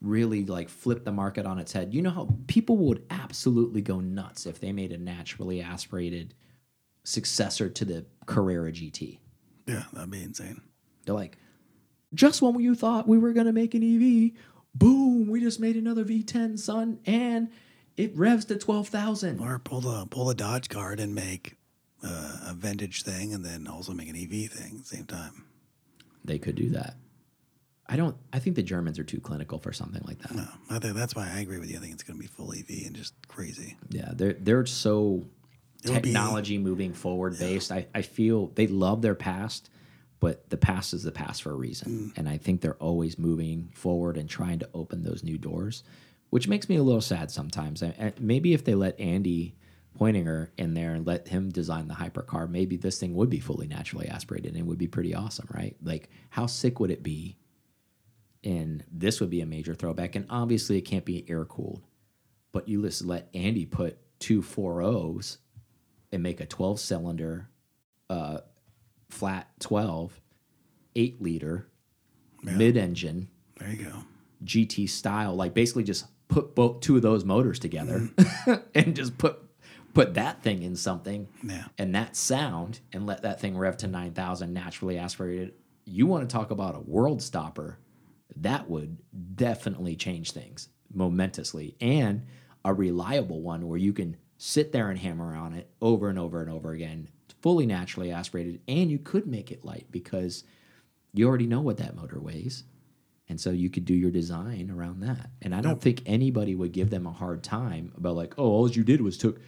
really 0.00 0.44
like 0.44 0.68
flip 0.68 1.04
the 1.04 1.10
market 1.10 1.44
on 1.44 1.58
its 1.58 1.72
head? 1.72 1.92
You 1.92 2.02
know 2.02 2.10
how 2.10 2.28
people 2.46 2.76
would 2.76 3.04
absolutely 3.10 3.80
go 3.80 3.98
nuts 3.98 4.46
if 4.46 4.60
they 4.60 4.70
made 4.70 4.92
a 4.92 4.98
naturally 4.98 5.60
aspirated 5.60 6.34
successor 7.02 7.68
to 7.68 7.84
the 7.84 8.06
Carrera 8.26 8.70
GT. 8.70 9.18
Yeah, 9.68 9.84
that'd 9.92 10.10
be 10.10 10.22
insane. 10.22 10.60
They're 11.04 11.14
like, 11.14 11.38
just 12.14 12.42
when 12.42 12.58
you 12.58 12.74
thought 12.74 13.06
we 13.06 13.18
were 13.18 13.32
gonna 13.32 13.52
make 13.52 13.74
an 13.74 13.82
EV, 13.82 14.32
boom, 14.74 15.28
we 15.28 15.40
just 15.40 15.60
made 15.60 15.76
another 15.76 16.04
V10, 16.04 16.58
son, 16.58 16.98
and 17.06 17.50
it 17.96 18.16
revs 18.16 18.46
to 18.46 18.56
twelve 18.56 18.88
thousand. 18.88 19.40
Or 19.40 19.58
pull 19.58 19.82
the 19.82 20.06
pull 20.06 20.24
the 20.24 20.34
Dodge 20.34 20.68
card 20.68 21.00
and 21.00 21.14
make 21.14 21.56
uh, 22.02 22.38
a 22.48 22.54
vintage 22.54 23.02
thing, 23.02 23.34
and 23.34 23.44
then 23.44 23.66
also 23.66 23.92
make 23.92 24.08
an 24.08 24.16
EV 24.16 24.50
thing 24.50 24.76
at 24.76 24.78
the 24.78 24.96
same 24.96 25.04
time. 25.04 25.44
They 26.24 26.38
could 26.38 26.54
do 26.54 26.70
that. 26.70 26.96
I 27.86 27.96
don't. 27.96 28.16
I 28.32 28.38
think 28.38 28.56
the 28.56 28.62
Germans 28.62 28.98
are 28.98 29.04
too 29.04 29.20
clinical 29.20 29.58
for 29.58 29.72
something 29.72 30.02
like 30.06 30.18
that. 30.20 30.34
No, 30.34 30.46
I 30.70 30.78
think 30.78 30.94
that's 30.94 31.14
why 31.14 31.30
I 31.32 31.40
agree 31.40 31.58
with 31.58 31.70
you. 31.70 31.78
I 31.78 31.80
think 31.80 31.94
it's 31.94 32.02
going 32.02 32.18
to 32.18 32.20
be 32.20 32.26
full 32.26 32.52
EV 32.52 32.86
and 32.86 32.94
just 32.94 33.14
crazy. 33.28 33.76
Yeah, 33.88 34.12
they're 34.14 34.34
they're 34.34 34.66
so 34.66 35.24
Would 35.84 36.02
be- 36.02 36.10
technology 36.10 36.58
moving 36.58 36.92
forward 36.92 37.38
based. 37.38 37.70
I, 37.70 37.86
I 37.94 38.02
feel 38.02 38.48
they 38.48 38.66
love 38.66 39.02
their 39.02 39.14
past, 39.14 39.70
but 40.20 40.48
the 40.50 40.56
past 40.56 40.92
is 40.94 41.02
the 41.02 41.12
past 41.12 41.42
for 41.42 41.50
a 41.50 41.56
reason. 41.56 42.12
Mm. 42.14 42.18
And 42.18 42.28
I 42.28 42.36
think 42.38 42.60
they're 42.60 42.74
always 42.74 43.18
moving 43.18 43.70
forward 43.74 44.16
and 44.16 44.28
trying 44.28 44.58
to 44.60 44.68
open 44.74 45.02
those 45.02 45.22
new 45.22 45.38
doors, 45.38 45.84
which 46.30 46.48
makes 46.48 46.68
me 46.68 46.76
a 46.76 46.82
little 46.82 47.00
sad 47.00 47.30
sometimes. 47.30 47.82
And- 47.82 47.94
and 47.98 48.20
maybe 48.20 48.52
if 48.54 48.64
they 48.64 48.74
let 48.74 48.98
Andy 48.98 49.54
Preuninger 49.98 50.50
in 50.56 50.74
there 50.74 50.94
and 50.94 51.06
let 51.06 51.28
him 51.28 51.50
design 51.50 51.88
the 51.88 51.94
hypercar, 51.94 52.48
maybe 52.48 52.76
this 52.76 52.98
thing 52.98 53.14
would 53.14 53.30
be 53.30 53.40
fully 53.40 53.66
naturally 53.66 54.08
aspirated 54.08 54.54
and 54.56 54.66
would 54.66 54.78
be 54.78 54.88
pretty 54.88 55.14
awesome, 55.14 55.48
right? 55.52 55.76
Like, 55.82 56.08
how 56.30 56.46
sick 56.46 56.78
would 56.80 56.90
it 56.90 57.02
be? 57.02 57.36
And 58.44 58.84
this 58.90 59.20
would 59.20 59.30
be 59.30 59.40
a 59.40 59.46
major 59.46 59.74
throwback. 59.74 60.14
And 60.14 60.26
obviously, 60.30 60.78
it 60.78 60.82
can't 60.82 61.04
be 61.04 61.28
air 61.28 61.44
cooled 61.44 61.82
but 62.52 62.68
you 62.68 62.82
just 62.82 63.04
let 63.04 63.28
Andy 63.34 63.66
put 63.66 63.98
two 64.18 64.42
4.0s 64.42 65.38
and 66.12 66.22
make 66.22 66.40
a 66.40 66.46
12 66.46 66.80
cylinder, 66.80 67.48
uh, 68.10 68.38
flat 69.10 69.48
12, 69.60 70.20
8 70.96 71.20
liter, 71.22 71.68
mid 72.42 72.76
engine, 72.76 73.28
There 73.58 73.70
you 73.70 73.84
go. 73.84 73.92
GT 74.44 74.88
style. 74.88 75.34
Like 75.34 75.54
basically 75.54 75.84
just 75.84 76.06
put 76.28 76.54
both 76.54 76.80
two 76.80 76.96
of 76.96 77.02
those 77.02 77.24
motors 77.24 77.58
together 77.58 78.08
and 78.74 78.94
just 78.94 79.18
put 79.18 79.38
put 79.94 80.14
that 80.14 80.42
thing 80.42 80.62
in 80.62 80.76
something 80.76 81.26
Yeah. 81.42 81.64
and 81.78 81.94
that 81.94 82.14
sound 82.14 82.78
and 82.92 83.06
let 83.06 83.22
that 83.22 83.40
thing 83.40 83.56
rev 83.56 83.76
to 83.78 83.86
9,000 83.88 84.52
naturally 84.52 84.96
aspirated. 84.98 85.54
You 85.86 86.06
want 86.06 86.28
to 86.28 86.32
talk 86.32 86.50
about 86.50 86.76
a 86.76 86.80
world 86.80 87.20
stopper, 87.22 87.78
that 88.36 88.68
would 88.70 88.98
definitely 89.34 89.96
change 89.96 90.30
things 90.32 90.68
momentously 90.92 91.74
and 91.80 92.26
a 92.64 92.72
reliable 92.74 93.40
one 93.40 93.66
where 93.66 93.78
you 93.78 93.92
can 93.92 94.16
sit 94.38 94.72
there 94.72 94.88
and 94.88 94.98
hammer 94.98 95.36
on 95.36 95.52
it 95.52 95.68
over 95.82 96.08
and 96.08 96.18
over 96.18 96.40
and 96.40 96.50
over 96.50 96.72
again, 96.72 97.08
fully 97.42 97.66
naturally 97.66 98.10
aspirated, 98.10 98.60
and 98.66 98.90
you 98.90 98.98
could 98.98 99.26
make 99.26 99.50
it 99.50 99.64
light 99.64 99.86
because 99.90 100.44
you 101.12 101.28
already 101.28 101.46
know 101.46 101.60
what 101.60 101.76
that 101.76 101.96
motor 101.96 102.20
weighs. 102.20 102.64
And 103.28 103.38
so 103.38 103.50
you 103.50 103.68
could 103.68 103.84
do 103.84 103.92
your 103.92 104.10
design 104.10 104.70
around 104.74 105.00
that. 105.00 105.28
And 105.42 105.54
I 105.54 105.60
don't 105.60 105.82
think 105.82 106.02
anybody 106.06 106.54
would 106.54 106.72
give 106.72 106.88
them 106.88 107.06
a 107.06 107.12
hard 107.12 107.42
time 107.42 107.92
about 107.94 108.16
like, 108.16 108.34
oh, 108.38 108.44
all 108.44 108.70
you 108.70 108.82
did 108.82 109.02
was 109.02 109.18
took 109.18 109.38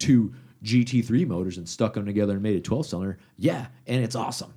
two 0.00 0.34
GT3 0.64 1.24
motors 1.24 1.56
and 1.56 1.68
stuck 1.68 1.94
them 1.94 2.04
together 2.04 2.32
and 2.32 2.42
made 2.42 2.56
a 2.56 2.60
12 2.60 2.86
cylinder. 2.86 3.18
Yeah, 3.36 3.68
and 3.86 4.02
it's 4.02 4.16
awesome. 4.16 4.54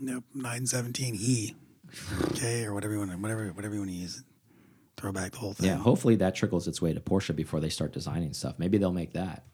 Nope. 0.00 0.24
917E. 0.34 1.54
Okay, 2.30 2.64
or 2.64 2.72
whatever 2.72 2.94
you 2.94 2.98
want. 2.98 3.10
to 3.10 3.18
Whatever 3.18 3.48
whatever 3.48 3.74
you 3.74 3.80
want 3.80 3.90
to 3.90 3.96
use. 3.96 4.22
Throw 4.98 5.12
back 5.12 5.32
the 5.32 5.38
whole 5.38 5.54
thing. 5.54 5.66
Yeah, 5.68 5.76
hopefully 5.76 6.16
that 6.16 6.34
trickles 6.34 6.68
its 6.68 6.82
way 6.82 6.92
to 6.92 7.00
Porsche 7.00 7.34
before 7.34 7.60
they 7.60 7.68
start 7.70 7.92
designing 7.92 8.32
stuff. 8.34 8.56
Maybe 8.58 8.76
they'll 8.78 8.92
make 8.92 9.14
that. 9.14 9.44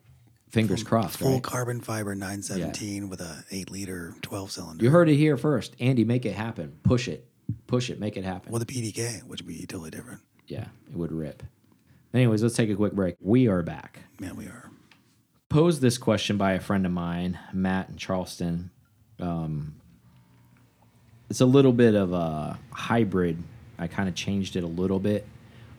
Fingers 0.49 0.83
crossed, 0.83 1.19
Full 1.19 1.35
right? 1.35 1.43
carbon 1.43 1.81
fiber 1.81 2.15
917 2.15 3.09
with 3.09 3.21
a 3.21 3.45
8 3.51 3.71
liter 3.71 4.15
12 4.23 4.51
cylinder. 4.53 4.85
You 4.85 4.91
heard 4.91 5.09
it 5.09 5.17
here 5.17 5.37
first. 5.37 5.75
Andy, 5.81 6.05
make 6.05 6.25
it 6.25 6.33
happen. 6.35 6.79
Push 6.85 7.09
it. 7.09 7.29
Push 7.67 7.91
it. 7.91 8.01
Make 8.01 8.17
it 8.17 8.25
happen. 8.25 8.53
with 8.53 8.63
a 8.63 8.67
PDK, 8.67 9.23
which 9.25 9.43
would 9.43 9.49
be 9.49 9.67
totally 9.67 9.91
different. 9.91 10.21
Yeah, 10.47 10.67
it 10.91 10.97
would 10.97 11.13
rip. 11.13 11.43
Anyways, 12.15 12.43
let's 12.43 12.55
take 12.55 12.71
a 12.71 12.77
quick 12.77 12.93
break. 12.93 13.17
We 13.21 13.49
are 13.49 13.63
back. 13.63 13.99
Yeah, 14.21 14.33
we 14.33 14.47
are. 14.47 14.71
posed 15.49 15.81
this 15.83 15.99
question 15.99 16.37
by 16.37 16.53
a 16.53 16.61
friend 16.61 16.87
of 16.87 16.93
mine, 16.93 17.39
Matt 17.53 17.89
in 17.91 17.97
Charleston. 17.97 18.71
Um, 19.21 19.75
it's 21.29 21.41
a 21.41 21.47
little 21.47 21.73
bit 21.73 21.95
of 21.95 22.13
a 22.13 22.59
hybrid. 22.73 23.43
I 23.79 23.89
kind 23.89 24.09
of 24.09 24.15
changed 24.15 24.55
it 24.57 24.63
a 24.63 24.69
little 24.69 25.01
bit. 25.01 25.27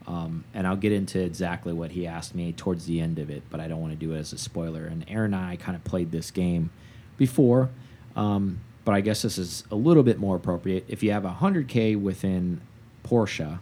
Um, 0.08 0.44
and 0.54 0.68
I'll 0.68 0.76
get 0.76 0.92
into 0.92 1.20
exactly 1.20 1.74
what 1.74 1.92
he 1.92 2.06
asked 2.06 2.36
me 2.36 2.54
towards 2.54 2.86
the 2.86 3.00
end 3.02 3.18
of 3.18 3.30
it, 3.30 3.42
but 3.50 3.60
I 3.60 3.68
don't 3.68 3.82
want 3.82 3.94
to 3.94 3.98
do 4.00 4.14
it 4.14 4.20
as 4.20 4.34
a 4.34 4.38
spoiler. 4.38 4.86
And 4.86 5.04
Aaron 5.08 5.34
and 5.34 5.44
I 5.44 5.56
kind 5.56 5.76
of 5.76 5.84
played 5.84 6.12
this 6.12 6.30
game 6.30 6.70
before, 7.18 7.70
um, 8.16 8.60
but 8.84 8.94
I 8.94 9.02
guess 9.02 9.24
this 9.24 9.40
is 9.40 9.64
a 9.72 9.76
little 9.76 10.04
bit 10.04 10.20
more 10.20 10.36
appropriate. 10.36 10.86
If 10.88 11.02
you 11.02 11.12
have 11.12 11.24
100K 11.24 12.00
within 12.00 12.62
Porsche, 13.04 13.60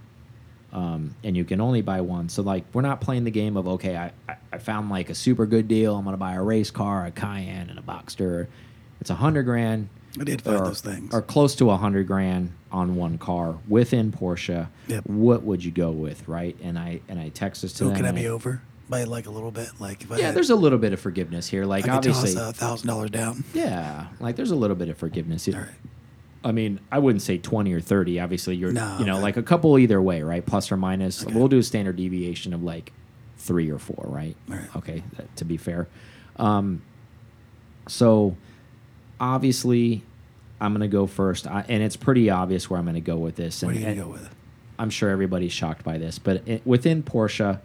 um, 0.73 1.15
and 1.23 1.37
you 1.37 1.45
can 1.45 1.61
only 1.61 1.81
buy 1.81 2.01
one. 2.01 2.27
So 2.29 2.41
like 2.41 2.65
we're 2.73 2.81
not 2.81 2.99
playing 2.99 3.23
the 3.23 3.31
game 3.31 3.55
of 3.57 3.67
okay, 3.67 3.95
I, 3.95 4.11
I, 4.27 4.37
I 4.51 4.57
found 4.57 4.89
like 4.89 5.11
a 5.11 5.15
super 5.15 5.45
good 5.45 5.67
deal. 5.67 5.95
I'm 5.95 6.03
gonna 6.03 6.17
buy 6.17 6.33
a 6.33 6.41
race 6.41 6.71
car, 6.71 7.05
a 7.05 7.11
Cayenne, 7.11 7.69
and 7.69 7.77
a 7.77 7.81
Boxster. 7.83 8.47
It's 8.99 9.11
a 9.11 9.15
hundred 9.15 9.43
grand. 9.43 9.87
I 10.19 10.23
did 10.23 10.41
find 10.41 10.57
or, 10.61 10.65
those 10.65 10.81
things. 10.81 11.13
or 11.13 11.21
close 11.21 11.55
to 11.55 11.69
a 11.71 11.77
hundred 11.77 12.05
grand 12.07 12.51
on 12.71 12.95
one 12.95 13.17
car 13.17 13.57
within 13.67 14.11
Porsche. 14.11 14.67
Yep. 14.87 15.05
What 15.07 15.43
would 15.43 15.63
you 15.63 15.71
go 15.71 15.91
with, 15.91 16.27
right? 16.27 16.55
And 16.61 16.77
I 16.77 17.01
and 17.09 17.19
I 17.19 17.29
text 17.29 17.61
this 17.63 17.71
to 17.73 17.77
So 17.79 17.85
them. 17.87 17.95
can 17.97 18.05
I 18.05 18.11
be 18.11 18.27
over 18.27 18.61
by 18.89 19.05
like 19.05 19.25
a 19.25 19.31
little 19.31 19.49
bit? 19.51 19.69
Like 19.79 20.03
if 20.03 20.11
I 20.11 20.17
Yeah, 20.17 20.25
had, 20.27 20.35
there's 20.35 20.49
a 20.51 20.55
little 20.55 20.77
bit 20.77 20.93
of 20.93 20.99
forgiveness 20.99 21.47
here. 21.47 21.65
Like 21.65 21.85
I 21.85 21.87
could 21.87 22.09
obviously, 22.09 22.33
a 22.39 22.53
thousand 22.53 22.87
dollars 22.87 23.09
down. 23.09 23.43
yeah, 23.53 24.07
like 24.19 24.35
there's 24.35 24.51
a 24.51 24.55
little 24.55 24.75
bit 24.75 24.89
of 24.89 24.97
forgiveness. 24.97 25.47
It- 25.47 25.55
All 25.55 25.61
right. 25.61 25.69
I 26.45 26.51
mean, 26.51 26.81
I 26.91 26.99
wouldn't 26.99 27.21
say 27.21 27.37
20 27.37 27.71
or 27.71 27.79
30. 27.79 28.19
Obviously, 28.19 28.57
you're, 28.57 28.73
No, 28.73 28.97
you 28.99 29.05
know, 29.05 29.13
but- 29.15 29.21
like 29.23 29.37
a 29.37 29.43
couple 29.43 29.79
either 29.79 30.01
way, 30.01 30.23
right? 30.23 30.45
Plus 30.45 30.73
or 30.73 30.77
minus. 30.77 31.23
Okay. 31.23 31.33
We'll 31.33 31.47
do 31.47 31.57
a 31.59 31.63
standard 31.63 31.95
deviation 31.95 32.53
of 32.53 32.61
like 32.61 32.91
three 33.37 33.71
or 33.71 33.79
four, 33.79 34.03
right. 34.09 34.35
Okay, 34.75 35.03
that- 35.15 35.33
to 35.37 35.45
be 35.45 35.55
fair. 35.55 35.87
Um, 36.35 36.81
so 37.87 38.35
obviously, 39.23 40.03
I'm 40.59 40.73
going 40.73 40.81
to 40.81 40.87
go 40.87 41.07
first. 41.07 41.47
I, 41.47 41.65
and 41.67 41.81
it's 41.81 41.95
pretty 41.95 42.29
obvious 42.29 42.69
where 42.69 42.77
I'm 42.79 42.85
going 42.85 42.95
to 42.95 43.01
go 43.01 43.17
with 43.17 43.35
this. 43.35 43.61
What 43.61 43.69
and, 43.69 43.77
are 43.77 43.89
you 43.89 43.95
gonna 43.95 44.07
go 44.07 44.11
with? 44.11 44.29
I'm 44.77 44.89
sure 44.89 45.09
everybody's 45.09 45.53
shocked 45.53 45.83
by 45.83 45.97
this, 45.97 46.19
but 46.19 46.47
it, 46.47 46.65
within 46.65 47.03
Porsche, 47.03 47.59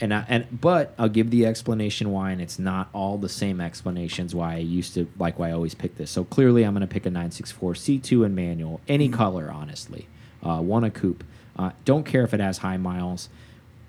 and 0.00 0.12
I, 0.12 0.24
and 0.28 0.60
but 0.60 0.94
I'll 0.98 1.08
give 1.08 1.30
the 1.30 1.46
explanation 1.46 2.10
why, 2.10 2.30
and 2.30 2.40
it's 2.40 2.58
not 2.58 2.88
all 2.92 3.18
the 3.18 3.28
same 3.28 3.60
explanations 3.60 4.34
why 4.34 4.54
I 4.54 4.58
used 4.58 4.94
to 4.94 5.08
like 5.18 5.38
why 5.38 5.48
I 5.50 5.52
always 5.52 5.74
pick 5.74 5.96
this. 5.96 6.10
So 6.10 6.24
clearly, 6.24 6.64
I'm 6.64 6.74
going 6.74 6.86
to 6.86 6.92
pick 6.92 7.06
a 7.06 7.10
964 7.10 7.74
C2 7.74 8.26
and 8.26 8.34
manual, 8.34 8.80
any 8.88 9.08
color, 9.08 9.50
honestly. 9.50 10.06
Uh, 10.42 10.60
one 10.60 10.84
a 10.84 10.90
coupe. 10.90 11.24
Uh, 11.56 11.70
don't 11.84 12.04
care 12.04 12.24
if 12.24 12.34
it 12.34 12.40
has 12.40 12.58
high 12.58 12.76
miles. 12.76 13.28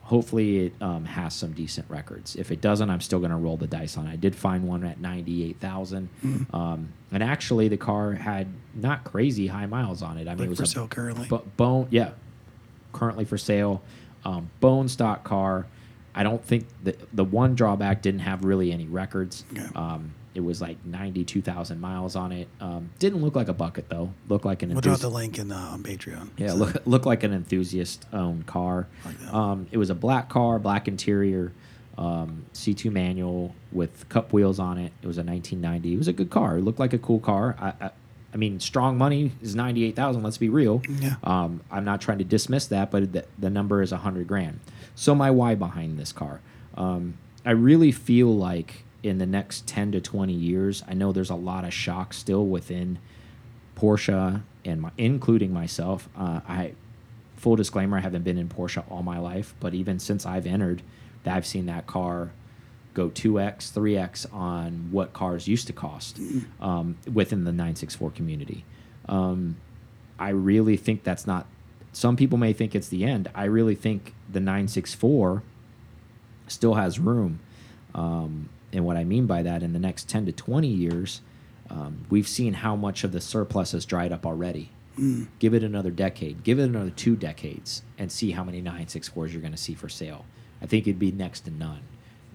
Hopefully, 0.08 0.67
it 0.67 0.74
um, 0.80 1.04
has 1.04 1.34
some 1.34 1.52
decent 1.52 1.86
records. 1.89 2.38
If 2.38 2.50
it 2.50 2.62
doesn't, 2.62 2.89
I'm 2.89 3.02
still 3.02 3.20
going 3.20 3.32
to 3.32 3.36
roll 3.38 3.58
the 3.58 3.67
dice 3.67 3.98
on 3.98 4.08
it. 4.08 4.12
I 4.13 4.15
did 4.15 4.34
find 4.36 4.65
one 4.65 4.86
at 4.86 5.02
98,000. 5.02 6.08
Um, 6.54 6.93
and 7.12 7.22
actually, 7.22 7.67
the 7.67 7.76
car 7.76 8.13
had 8.13 8.48
not 8.74 9.04
crazy 9.04 9.48
high 9.48 9.65
miles 9.65 10.02
on 10.02 10.17
it. 10.17 10.30
I 10.30 10.32
mean, 10.32 10.38
Like 10.39 10.46
it 10.46 10.50
was 10.52 10.60
for 10.60 10.63
a 10.63 10.67
sale 10.67 10.88
currently. 10.88 11.28
but 11.30 11.58
bone, 11.58 11.88
yeah, 11.91 12.12
currently 12.93 13.26
for 13.26 13.38
sale. 13.38 13.82
Um, 14.24 14.50
bone 14.62 14.88
stock 14.88 15.26
car. 15.26 15.65
I 16.15 16.24
don't 16.24 16.43
think 16.43 16.67
the 16.84 16.96
the 17.13 17.26
one 17.26 17.54
drawback 17.56 18.02
didn't 18.02 18.22
have 18.22 18.46
really 18.46 18.72
any 18.72 18.86
records. 18.88 19.43
Okay. 19.52 19.67
It 20.38 20.43
was 20.43 20.62
like 20.62 20.78
ninety 20.86 21.23
two 21.26 21.41
thousand 21.41 21.82
miles 21.82 22.15
on 22.15 22.32
it. 22.32 22.47
Um, 22.62 22.91
didn't 23.00 23.21
look 23.23 23.36
like 23.36 23.47
a 23.47 23.54
bucket 23.54 23.89
though. 23.89 24.13
Looked 24.30 24.45
like 24.45 24.62
an 24.62 24.69
we'll 24.69 24.82
drop 24.82 25.00
the 25.00 25.10
link 25.10 25.39
in 25.39 25.52
uh, 25.52 25.56
on 25.56 25.82
Patreon. 25.82 26.30
yeah, 26.38 26.50
So, 26.50 26.56
look 26.58 26.76
look 26.86 27.06
like 27.08 27.23
an 27.23 27.34
enthusiast 27.34 28.06
owned 28.13 28.45
car. 28.45 28.86
Like. 29.04 29.34
Um, 29.34 29.65
it 29.71 29.78
was 29.78 29.89
a 29.89 29.95
black 29.95 30.30
car, 30.30 30.60
black 30.60 30.88
interior, 30.88 31.54
um, 31.97 32.45
C2 32.54 32.91
manual 32.91 33.56
with 33.71 34.08
cup 34.10 34.32
wheels 34.32 34.60
on 34.60 34.78
it. 34.78 34.93
It 35.02 35.08
was 35.08 35.17
a 35.17 35.23
1990. 35.23 35.95
It 35.95 35.97
was 35.97 36.08
a 36.08 36.13
good 36.13 36.30
car. 36.30 36.60
It 36.60 36.62
looked 36.62 36.80
like 36.80 36.93
a 36.93 37.00
cool 37.00 37.19
car. 37.19 37.56
I, 37.60 37.86
I, 37.86 37.89
I 38.32 38.38
mean, 38.38 38.60
strong 38.60 38.95
money 39.00 39.32
is 39.41 39.56
98,000. 39.56 40.21
Let's 40.21 40.38
be 40.38 40.50
real. 40.50 40.84
Yeah. 40.88 41.15
Um, 41.23 41.62
I'm 41.71 41.84
not 41.84 42.00
trying 42.00 42.19
to 42.19 42.23
dismiss 42.23 42.67
that, 42.67 42.91
but 42.91 43.12
the, 43.12 43.26
the 43.39 43.50
number 43.50 43.82
is 43.82 43.91
100 43.91 44.28
grand. 44.28 44.60
So 44.93 45.15
my 45.15 45.32
why 45.32 45.56
behind 45.56 45.97
this 45.97 46.12
car, 46.12 46.41
um, 46.76 47.17
I 47.43 47.52
really 47.52 47.91
feel 47.91 48.36
like 48.38 48.84
in 49.08 49.17
the 49.17 49.26
next 49.26 49.67
10 49.67 49.93
to 49.93 50.02
20 50.02 50.34
years, 50.34 50.84
I 50.88 50.93
know 50.93 51.12
there's 51.12 51.30
a 51.30 51.36
lot 51.36 51.63
of 51.63 51.74
shock 51.74 52.14
still 52.14 52.45
within 52.45 52.99
Porsche 53.76 54.41
and 54.66 54.82
my, 54.82 54.91
including 54.97 55.53
myself, 55.53 56.10
uh, 56.18 56.41
I 56.47 56.74
full 57.36 57.55
disclaimer, 57.55 57.97
I 57.97 58.01
haven't 58.01 58.24
been 58.24 58.38
in 58.38 58.49
Porsche 58.49 58.84
all 58.89 59.03
my 59.03 59.20
life, 59.20 59.53
but 59.60 59.74
even 59.74 59.99
since 59.99 60.26
I've 60.26 60.45
entered, 60.45 60.82
I've 61.26 61.45
seen 61.45 61.68
that 61.68 61.88
car 61.88 62.32
go 62.93 63.10
2x, 63.10 63.72
3x 63.72 64.34
on 64.34 64.89
what 64.91 65.14
cars 65.14 65.47
used 65.47 65.68
to 65.68 65.74
cost 65.74 66.20
um, 66.60 66.97
within 67.12 67.43
the 67.43 67.51
964 67.51 68.12
community. 68.12 68.66
Um, 69.08 69.58
I 70.18 70.30
really 70.30 70.78
think 70.78 71.03
that's 71.03 71.28
not. 71.28 71.45
Some 71.93 72.16
people 72.16 72.38
may 72.38 72.53
think 72.53 72.74
it's 72.74 72.88
the 72.88 73.03
end. 73.03 73.30
I 73.36 73.45
really 73.45 73.76
think 73.76 74.14
the 74.32 74.39
964 74.39 75.43
still 76.47 76.74
has 76.74 76.97
room. 76.97 77.39
Um, 77.93 78.49
and 78.74 78.86
what 78.86 78.97
I 78.97 79.03
mean 79.03 79.26
by 79.26 79.43
that, 79.43 79.63
in 79.63 79.74
the 79.74 79.80
next 79.80 80.09
10 80.09 80.26
to 80.28 80.32
20 80.32 80.68
years, 80.68 81.22
um, 81.70 82.05
we've 82.09 82.28
seen 82.28 82.53
how 82.53 82.76
much 82.76 83.03
of 83.03 83.11
the 83.11 83.22
surplus 83.22 83.72
has 83.72 83.86
dried 83.86 84.11
up 84.11 84.26
already. 84.26 84.70
Mm. 84.97 85.28
Give 85.39 85.53
it 85.53 85.63
another 85.63 85.91
decade, 85.91 86.43
give 86.43 86.59
it 86.59 86.63
another 86.63 86.89
two 86.89 87.15
decades, 87.15 87.84
and 87.97 88.11
see 88.11 88.32
how 88.32 88.43
many 88.43 88.61
964s 88.61 89.32
you're 89.32 89.41
going 89.41 89.51
to 89.51 89.57
see 89.57 89.74
for 89.76 89.89
sale. 89.89 90.26
I 90.61 90.65
think 90.65 90.88
it'd 90.88 90.97
be 90.99 91.11
next 91.11 91.41
to 91.41 91.51
none. 91.51 91.82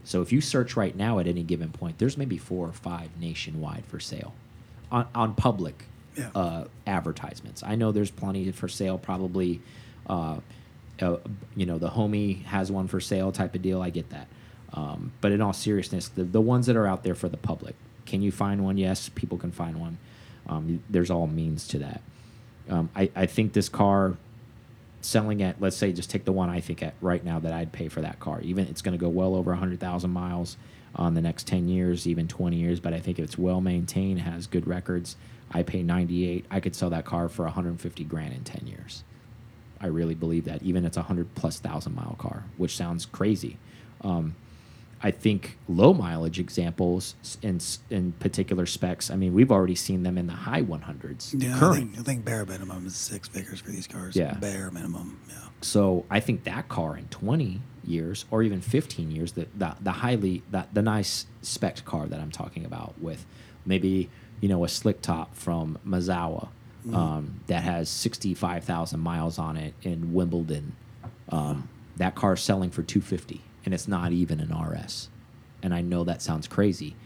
So 0.04 0.20
if 0.22 0.32
you 0.32 0.40
search 0.40 0.76
right 0.76 0.94
now 0.96 1.18
at 1.18 1.26
any 1.26 1.42
given 1.42 1.70
point, 1.70 1.98
there's 1.98 2.16
maybe 2.16 2.38
four 2.38 2.66
or 2.68 2.72
five 2.72 3.10
nationwide 3.20 3.84
for 3.86 3.98
sale 4.00 4.32
on, 4.90 5.06
on 5.14 5.34
public 5.34 5.84
Yeah. 6.16 6.30
uh, 6.34 6.64
advertisements. 6.86 7.62
I 7.64 7.74
know 7.74 7.90
there's 7.92 8.10
plenty 8.10 8.50
for 8.52 8.68
sale, 8.68 8.98
probably. 8.98 9.60
Uh, 10.06 10.38
uh, 11.00 11.16
you 11.56 11.66
know, 11.66 11.78
the 11.78 11.88
homie 11.90 12.44
has 12.44 12.70
one 12.70 12.86
for 12.86 13.00
sale 13.00 13.32
type 13.32 13.54
of 13.54 13.62
deal. 13.62 13.80
I 13.82 13.90
get 13.90 14.10
that. 14.10 14.28
Um, 14.74 15.12
but 15.20 15.32
in 15.32 15.40
all 15.40 15.52
seriousness, 15.52 16.08
the, 16.08 16.24
the 16.24 16.40
ones 16.40 16.66
that 16.66 16.76
are 16.76 16.86
out 16.86 17.02
there 17.04 17.14
for 17.14 17.28
the 17.28 17.36
public, 17.36 17.74
can 18.06 18.22
you 18.22 18.32
find 18.32 18.64
one? 18.64 18.78
Yes, 18.78 19.08
people 19.08 19.38
can 19.38 19.52
find 19.52 19.80
one. 19.80 19.98
Um, 20.48 20.82
there's 20.88 21.10
all 21.10 21.26
means 21.26 21.68
to 21.68 21.78
that. 21.78 22.00
Um, 22.68 22.88
I, 22.96 23.10
I 23.14 23.26
think 23.26 23.52
this 23.52 23.68
car 23.68 24.16
selling 25.00 25.42
at, 25.42 25.60
let's 25.60 25.76
say, 25.76 25.92
just 25.92 26.10
take 26.10 26.24
the 26.24 26.32
one 26.32 26.48
I 26.48 26.60
think 26.60 26.82
at 26.82 26.94
right 27.00 27.24
now 27.24 27.38
that 27.40 27.52
I'd 27.52 27.72
pay 27.72 27.88
for 27.88 28.00
that 28.00 28.20
car. 28.20 28.40
Even 28.40 28.66
it's 28.66 28.82
going 28.82 28.96
to 28.96 29.00
go 29.00 29.08
well 29.08 29.34
over 29.34 29.50
100,000 29.50 30.10
miles 30.10 30.56
on 30.94 31.14
the 31.14 31.20
next 31.20 31.46
10 31.46 31.68
years, 31.68 32.06
even 32.06 32.28
20 32.28 32.56
years. 32.56 32.80
But 32.80 32.94
I 32.94 33.00
think 33.00 33.18
if 33.18 33.24
it's 33.24 33.38
well 33.38 33.60
maintained, 33.60 34.20
has 34.20 34.46
good 34.46 34.66
records, 34.66 35.16
I 35.50 35.62
pay 35.62 35.82
98. 35.82 36.46
I 36.50 36.60
could 36.60 36.74
sell 36.74 36.90
that 36.90 37.04
car 37.04 37.28
for 37.28 37.44
150 37.44 38.04
grand 38.04 38.34
in 38.34 38.44
10 38.44 38.66
years. 38.66 39.04
I 39.80 39.88
really 39.88 40.14
believe 40.14 40.44
that, 40.44 40.62
even 40.62 40.84
it's 40.84 40.96
a 40.96 41.00
100 41.00 41.34
plus 41.34 41.58
thousand 41.58 41.96
mile 41.96 42.14
car, 42.18 42.44
which 42.56 42.76
sounds 42.76 43.04
crazy. 43.04 43.58
Um, 44.02 44.36
I 45.02 45.10
think 45.10 45.58
low 45.68 45.92
mileage 45.92 46.38
examples 46.38 47.16
in 47.42 47.60
in 47.90 48.12
particular 48.12 48.66
specs. 48.66 49.10
I 49.10 49.16
mean, 49.16 49.34
we've 49.34 49.50
already 49.50 49.74
seen 49.74 50.04
them 50.04 50.16
in 50.16 50.28
the 50.28 50.32
high 50.32 50.62
100s. 50.62 51.34
Yeah, 51.36 51.56
I 51.56 51.58
current. 51.58 51.76
think, 51.76 51.98
I 51.98 52.02
think 52.02 52.24
bare 52.24 52.46
minimum 52.46 52.86
is 52.86 52.94
six 52.94 53.28
figures 53.28 53.60
for 53.60 53.70
these 53.70 53.86
cars. 53.88 54.14
Yeah. 54.14 54.34
Bare 54.34 54.70
minimum. 54.70 55.20
Yeah. 55.28 55.34
So 55.60 56.04
I 56.08 56.20
think 56.20 56.44
that 56.44 56.68
car 56.68 56.96
in 56.96 57.06
20 57.08 57.60
years 57.84 58.26
or 58.30 58.42
even 58.42 58.60
15 58.60 59.10
years, 59.10 59.32
the 59.32 59.46
the, 59.56 59.76
the 59.80 59.92
highly 59.92 60.42
the, 60.50 60.66
the 60.72 60.82
nice 60.82 61.26
spec 61.42 61.84
car 61.84 62.06
that 62.06 62.20
I'm 62.20 62.30
talking 62.30 62.64
about 62.64 62.94
with 63.00 63.26
maybe 63.66 64.08
you 64.40 64.48
know 64.48 64.64
a 64.64 64.68
slick 64.68 65.02
top 65.02 65.34
from 65.34 65.78
Mazawa 65.86 66.48
um, 66.92 67.40
that 67.46 67.62
has 67.62 67.88
65,000 67.88 68.98
miles 68.98 69.38
on 69.38 69.56
it 69.56 69.74
in 69.82 70.12
Wimbledon. 70.12 70.74
Um, 71.28 71.68
that 71.96 72.14
car's 72.14 72.42
selling 72.42 72.70
for 72.70 72.82
250 72.82 73.40
and 73.64 73.72
it's 73.72 73.88
not 73.88 74.12
even 74.12 74.40
an 74.40 74.56
RS. 74.56 75.08
And 75.62 75.74
I 75.74 75.80
know 75.80 76.04
that 76.04 76.22
sounds 76.22 76.48
crazy. 76.48 76.96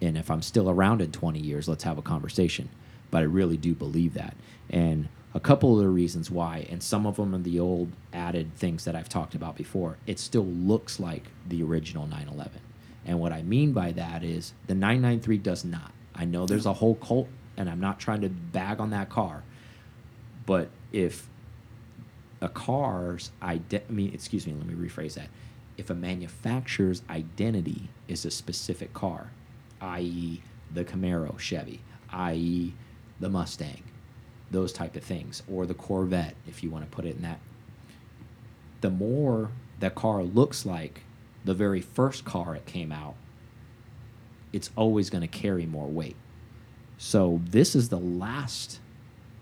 And 0.00 0.18
if 0.18 0.30
I'm 0.30 0.42
still 0.42 0.68
around 0.68 1.00
in 1.00 1.12
20 1.12 1.38
years, 1.38 1.68
let's 1.68 1.84
have 1.84 1.98
a 1.98 2.02
conversation. 2.02 2.68
But 3.10 3.18
I 3.18 3.26
really 3.26 3.56
do 3.56 3.74
believe 3.74 4.14
that. 4.14 4.36
And 4.68 5.08
a 5.32 5.40
couple 5.40 5.76
of 5.76 5.82
the 5.82 5.88
reasons 5.88 6.30
why, 6.30 6.66
and 6.70 6.82
some 6.82 7.06
of 7.06 7.16
them 7.16 7.34
are 7.34 7.38
the 7.38 7.58
old 7.58 7.90
added 8.12 8.54
things 8.56 8.84
that 8.84 8.94
I've 8.94 9.08
talked 9.08 9.34
about 9.34 9.56
before, 9.56 9.96
it 10.06 10.18
still 10.18 10.44
looks 10.44 11.00
like 11.00 11.24
the 11.48 11.62
original 11.62 12.06
911. 12.06 12.60
And 13.06 13.20
what 13.20 13.32
I 13.32 13.42
mean 13.42 13.72
by 13.72 13.92
that 13.92 14.22
is 14.22 14.52
the 14.66 14.74
993 14.74 15.38
does 15.38 15.64
not. 15.64 15.92
I 16.14 16.24
know 16.24 16.46
there's 16.46 16.66
a 16.66 16.72
whole 16.72 16.94
cult, 16.94 17.28
and 17.56 17.68
I'm 17.68 17.80
not 17.80 17.98
trying 17.98 18.20
to 18.20 18.28
bag 18.28 18.80
on 18.80 18.90
that 18.90 19.10
car. 19.10 19.42
But 20.46 20.68
if 20.92 21.28
a 22.40 22.48
car's 22.48 23.30
I 23.40 23.60
mean, 23.88 24.12
excuse 24.14 24.46
me, 24.46 24.54
let 24.54 24.66
me 24.66 24.74
rephrase 24.74 25.14
that. 25.14 25.28
If 25.76 25.90
a 25.90 25.94
manufacturer's 25.94 27.02
identity 27.10 27.88
is 28.08 28.24
a 28.24 28.30
specific 28.30 28.92
car, 28.94 29.30
i.e., 29.80 30.42
the 30.72 30.84
Camaro 30.84 31.38
Chevy, 31.38 31.80
i.e., 32.10 32.74
the 33.20 33.28
Mustang, 33.28 33.82
those 34.50 34.72
type 34.72 34.96
of 34.96 35.02
things, 35.02 35.42
or 35.50 35.66
the 35.66 35.74
Corvette, 35.74 36.36
if 36.46 36.62
you 36.62 36.70
want 36.70 36.84
to 36.88 36.94
put 36.94 37.04
it 37.04 37.16
in 37.16 37.22
that, 37.22 37.40
the 38.80 38.90
more 38.90 39.50
that 39.80 39.94
car 39.94 40.22
looks 40.22 40.64
like 40.64 41.02
the 41.44 41.54
very 41.54 41.80
first 41.80 42.24
car 42.24 42.54
it 42.54 42.66
came 42.66 42.92
out, 42.92 43.14
it's 44.52 44.70
always 44.76 45.10
going 45.10 45.22
to 45.22 45.28
carry 45.28 45.66
more 45.66 45.88
weight. 45.88 46.16
So 46.98 47.40
this 47.44 47.74
is 47.74 47.88
the 47.88 47.98
last 47.98 48.78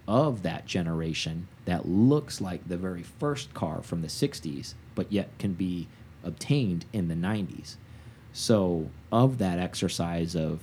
of 0.08 0.42
that 0.42 0.66
generation 0.66 1.48
that 1.64 1.86
looks 1.86 2.40
like 2.40 2.66
the 2.66 2.76
very 2.76 3.02
first 3.02 3.54
car 3.54 3.82
from 3.82 4.02
the 4.02 4.08
60s, 4.08 4.74
but 4.94 5.12
yet 5.12 5.28
can 5.38 5.52
be 5.52 5.88
obtained 6.24 6.84
in 6.92 7.08
the 7.08 7.14
90s. 7.14 7.76
So, 8.32 8.88
of 9.10 9.38
that 9.38 9.58
exercise 9.58 10.34
of 10.34 10.60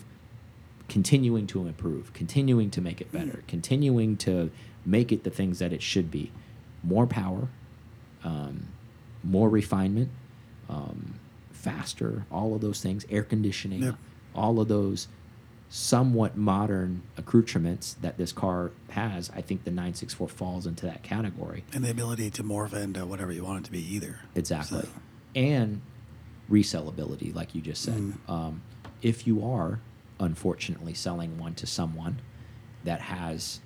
continuing 0.87 1.45
to 1.47 1.67
improve, 1.67 2.13
continuing 2.13 2.71
to 2.71 2.81
make 2.81 2.99
it 2.99 3.11
better, 3.11 3.43
continuing 3.47 4.17
to 4.17 4.49
make 4.85 5.11
it 5.11 5.23
the 5.23 5.29
things 5.29 5.59
that 5.59 5.71
it 5.71 5.83
should 5.83 6.09
be 6.09 6.31
more 6.83 7.05
power, 7.05 7.47
um, 8.23 8.67
more 9.23 9.49
refinement, 9.49 10.09
um, 10.67 11.15
faster, 11.51 12.25
all 12.31 12.55
of 12.55 12.61
those 12.61 12.81
things, 12.81 13.05
air 13.09 13.21
conditioning, 13.23 13.83
Yep. 13.83 13.95
all 14.33 14.59
of 14.59 14.67
those 14.67 15.07
somewhat 15.71 16.35
modern 16.35 17.03
accoutrements 17.17 17.93
that 18.01 18.17
this 18.17 18.31
car 18.31 18.71
has, 18.89 19.29
I 19.35 19.41
think 19.41 19.65
the 19.65 19.69
964 19.71 20.27
falls 20.27 20.65
into 20.65 20.87
that 20.87 21.03
category. 21.03 21.63
And 21.71 21.83
the 21.83 21.91
ability 21.91 22.31
to 22.31 22.43
morph 22.43 22.73
into 22.73 23.05
whatever 23.05 23.31
you 23.31 23.43
want 23.43 23.59
it 23.59 23.65
to 23.65 23.71
be 23.71 23.93
either. 23.95 24.21
Exactly. 24.33 24.81
So- 24.81 24.87
And 25.39 25.81
resellability, 26.51 27.33
like 27.33 27.55
you 27.55 27.61
just 27.61 27.81
said. 27.81 27.95
Mm. 27.95 28.29
Um, 28.29 28.61
if 29.01 29.25
you 29.25 29.45
are, 29.45 29.79
unfortunately, 30.19 30.93
selling 30.93 31.37
one 31.37 31.55
to 31.55 31.65
someone 31.65 32.21
that 32.83 32.99
has 32.99 33.61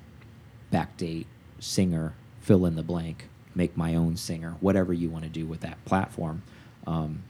backdate, 0.72 1.26
singer, 1.60 2.14
fill 2.42 2.68
in 2.68 2.76
the 2.76 2.84
blank, 2.84 3.28
make 3.56 3.76
my 3.76 3.96
own 3.96 4.18
singer, 4.18 4.56
whatever 4.60 4.94
you 4.94 5.10
want 5.10 5.24
to 5.24 5.30
do 5.30 5.48
with 5.48 5.62
that 5.62 5.84
platform, 5.86 6.44
um, 6.86 7.24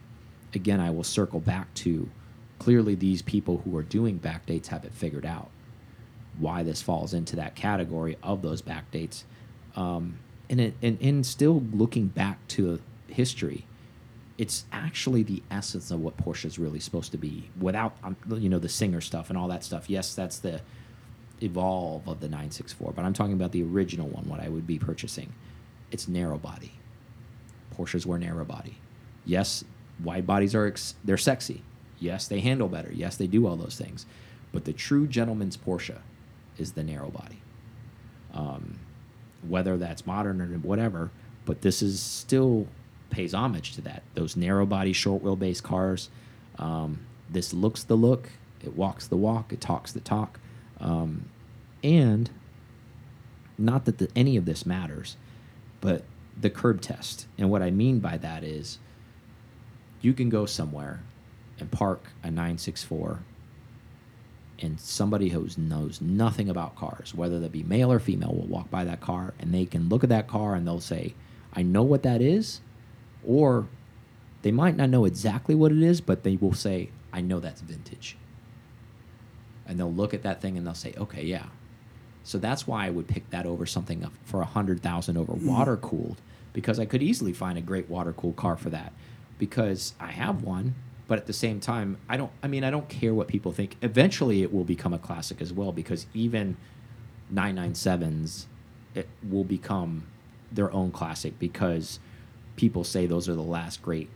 again, 0.54 0.80
I 0.80 0.90
will 0.90 1.04
circle 1.04 1.40
back 1.40 1.72
to 1.74 2.10
clearly 2.58 2.94
these 2.94 3.22
people 3.22 3.62
who 3.64 3.74
are 3.78 3.82
doing 3.82 4.18
backdates 4.18 4.66
have 4.66 4.84
it 4.84 4.92
figured 4.92 5.26
out 5.26 5.50
why 6.38 6.62
this 6.62 6.82
falls 6.82 7.14
into 7.14 7.36
that 7.36 7.54
category 7.54 8.16
of 8.22 8.42
those 8.42 8.60
backdates. 8.60 9.22
Um, 9.74 10.18
and, 10.50 10.60
it, 10.60 10.74
and, 10.82 10.98
and 11.00 11.24
still 11.24 11.62
looking 11.72 12.08
back 12.08 12.46
to 12.48 12.80
history, 13.08 13.66
it's 14.36 14.64
actually 14.72 15.22
the 15.22 15.42
essence 15.50 15.90
of 15.90 16.00
what 16.00 16.16
Porsche 16.16 16.46
is 16.46 16.58
really 16.58 16.80
supposed 16.80 17.12
to 17.12 17.18
be 17.18 17.50
without, 17.60 17.96
um, 18.02 18.16
you 18.28 18.48
know, 18.48 18.58
the 18.58 18.68
singer 18.68 19.00
stuff 19.00 19.28
and 19.30 19.38
all 19.38 19.48
that 19.48 19.62
stuff. 19.62 19.88
Yes, 19.88 20.14
that's 20.14 20.38
the 20.38 20.60
evolve 21.40 22.08
of 22.08 22.20
the 22.20 22.26
964, 22.26 22.92
but 22.94 23.04
I'm 23.04 23.12
talking 23.12 23.34
about 23.34 23.52
the 23.52 23.62
original 23.62 24.08
one, 24.08 24.28
what 24.28 24.40
I 24.40 24.48
would 24.48 24.66
be 24.66 24.78
purchasing. 24.78 25.32
It's 25.90 26.08
narrow 26.08 26.38
body. 26.38 26.72
Porsches 27.76 28.06
were 28.06 28.18
narrow 28.18 28.44
body. 28.44 28.78
Yes, 29.24 29.64
wide 30.02 30.26
bodies 30.26 30.54
are 30.54 30.74
they're 31.04 31.16
sexy. 31.16 31.62
Yes, 32.00 32.26
they 32.26 32.40
handle 32.40 32.68
better. 32.68 32.92
Yes, 32.92 33.16
they 33.16 33.26
do 33.26 33.46
all 33.46 33.56
those 33.56 33.76
things. 33.76 34.04
But 34.52 34.64
the 34.64 34.72
true 34.72 35.06
gentleman's 35.06 35.56
Porsche 35.56 35.98
is 36.58 36.72
the 36.72 36.82
narrow 36.82 37.10
body. 37.10 37.40
Um, 38.32 38.78
whether 39.46 39.76
that's 39.76 40.06
modern 40.06 40.40
or 40.40 40.46
whatever, 40.58 41.10
but 41.44 41.62
this 41.62 41.82
is 41.82 42.00
still 42.00 42.66
pays 43.14 43.32
homage 43.32 43.74
to 43.74 43.80
that. 43.82 44.02
Those 44.14 44.36
narrow 44.36 44.66
body, 44.66 44.92
short 44.92 45.22
wheelbase 45.22 45.62
cars. 45.62 46.10
Um, 46.58 47.06
this 47.30 47.54
looks 47.54 47.84
the 47.84 47.94
look, 47.94 48.28
it 48.62 48.76
walks 48.76 49.06
the 49.06 49.16
walk, 49.16 49.52
it 49.52 49.60
talks 49.60 49.92
the 49.92 50.00
talk, 50.00 50.40
um, 50.80 51.28
and 51.82 52.30
not 53.56 53.84
that 53.84 53.98
the, 53.98 54.08
any 54.16 54.36
of 54.36 54.44
this 54.44 54.66
matters, 54.66 55.16
but 55.80 56.04
the 56.40 56.50
curb 56.50 56.80
test. 56.80 57.26
And 57.38 57.50
what 57.50 57.62
I 57.62 57.70
mean 57.70 58.00
by 58.00 58.16
that 58.18 58.42
is, 58.42 58.78
you 60.00 60.12
can 60.12 60.28
go 60.28 60.44
somewhere 60.44 61.02
and 61.58 61.70
park 61.70 62.04
a 62.22 62.26
964 62.26 63.20
and 64.60 64.78
somebody 64.80 65.28
who 65.30 65.48
knows 65.56 66.00
nothing 66.00 66.48
about 66.48 66.76
cars, 66.76 67.14
whether 67.14 67.40
that 67.40 67.52
be 67.52 67.62
male 67.62 67.90
or 67.90 67.98
female, 67.98 68.34
will 68.34 68.46
walk 68.46 68.70
by 68.70 68.84
that 68.84 69.00
car 69.00 69.34
and 69.38 69.52
they 69.52 69.66
can 69.66 69.88
look 69.88 70.02
at 70.02 70.10
that 70.10 70.26
car 70.26 70.54
and 70.54 70.66
they'll 70.66 70.80
say, 70.80 71.14
I 71.52 71.62
know 71.62 71.82
what 71.82 72.02
that 72.02 72.20
is. 72.20 72.60
Or 73.26 73.66
they 74.42 74.50
might 74.52 74.76
not 74.76 74.90
know 74.90 75.04
exactly 75.04 75.54
what 75.54 75.72
it 75.72 75.82
is, 75.82 76.00
but 76.00 76.22
they 76.22 76.36
will 76.36 76.52
say, 76.54 76.90
I 77.12 77.20
know 77.20 77.40
that's 77.40 77.60
vintage. 77.60 78.16
And 79.66 79.78
they'll 79.78 79.92
look 79.92 80.12
at 80.12 80.22
that 80.22 80.40
thing 80.40 80.56
and 80.58 80.66
they'll 80.66 80.74
say, 80.74 80.94
okay, 80.98 81.24
yeah. 81.24 81.46
So 82.22 82.38
that's 82.38 82.66
why 82.66 82.86
I 82.86 82.90
would 82.90 83.08
pick 83.08 83.28
that 83.30 83.46
over 83.46 83.66
something 83.66 84.06
for 84.24 84.40
a 84.40 84.46
hundred 84.46 84.82
thousand 84.82 85.16
over 85.16 85.32
Mm-hmm. 85.34 85.46
water 85.48 85.76
cooled 85.76 86.20
because 86.52 86.78
I 86.78 86.84
could 86.86 87.02
easily 87.02 87.32
find 87.32 87.58
a 87.58 87.60
great 87.62 87.88
water 87.88 88.12
cooled 88.12 88.36
car 88.36 88.56
for 88.56 88.70
that 88.70 88.92
because 89.38 89.94
I 90.00 90.10
have 90.12 90.42
one. 90.42 90.74
But 91.06 91.18
at 91.18 91.26
the 91.26 91.34
same 91.34 91.60
time, 91.60 91.98
I 92.08 92.16
don't. 92.16 92.30
I 92.42 92.46
mean, 92.48 92.64
I 92.64 92.70
don't 92.70 92.88
care 92.88 93.12
what 93.12 93.28
people 93.28 93.52
think. 93.52 93.76
Eventually, 93.82 94.42
it 94.42 94.54
will 94.54 94.64
become 94.64 94.94
a 94.94 94.98
classic 94.98 95.42
as 95.42 95.52
well 95.52 95.70
because 95.70 96.06
even 96.14 96.56
997s 97.32 98.46
it 98.94 99.08
will 99.28 99.44
become 99.44 100.06
their 100.52 100.72
own 100.72 100.90
classic 100.90 101.38
because 101.38 101.98
people 102.56 102.84
say 102.84 103.06
those 103.06 103.28
are 103.28 103.34
the 103.34 103.42
last 103.42 103.82
great 103.82 104.08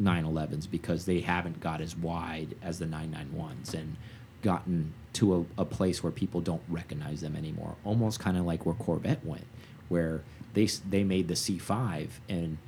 911s 0.00 0.70
because 0.70 1.06
they 1.06 1.20
haven't 1.20 1.60
got 1.60 1.80
as 1.80 1.96
wide 1.96 2.54
as 2.62 2.78
the 2.78 2.86
991s 2.86 3.74
and 3.74 3.96
gotten 4.42 4.92
to 5.14 5.46
a, 5.58 5.62
a 5.62 5.64
place 5.64 6.02
where 6.02 6.12
people 6.12 6.40
don't 6.40 6.62
recognize 6.68 7.20
them 7.20 7.34
anymore. 7.34 7.74
Almost 7.84 8.20
kind 8.20 8.36
of 8.36 8.46
like 8.46 8.64
where 8.64 8.74
Corvette 8.74 9.24
went, 9.24 9.46
where 9.88 10.22
they 10.54 10.66
they 10.88 11.04
made 11.04 11.28
the 11.28 11.34
C5 11.34 12.08
and 12.28 12.58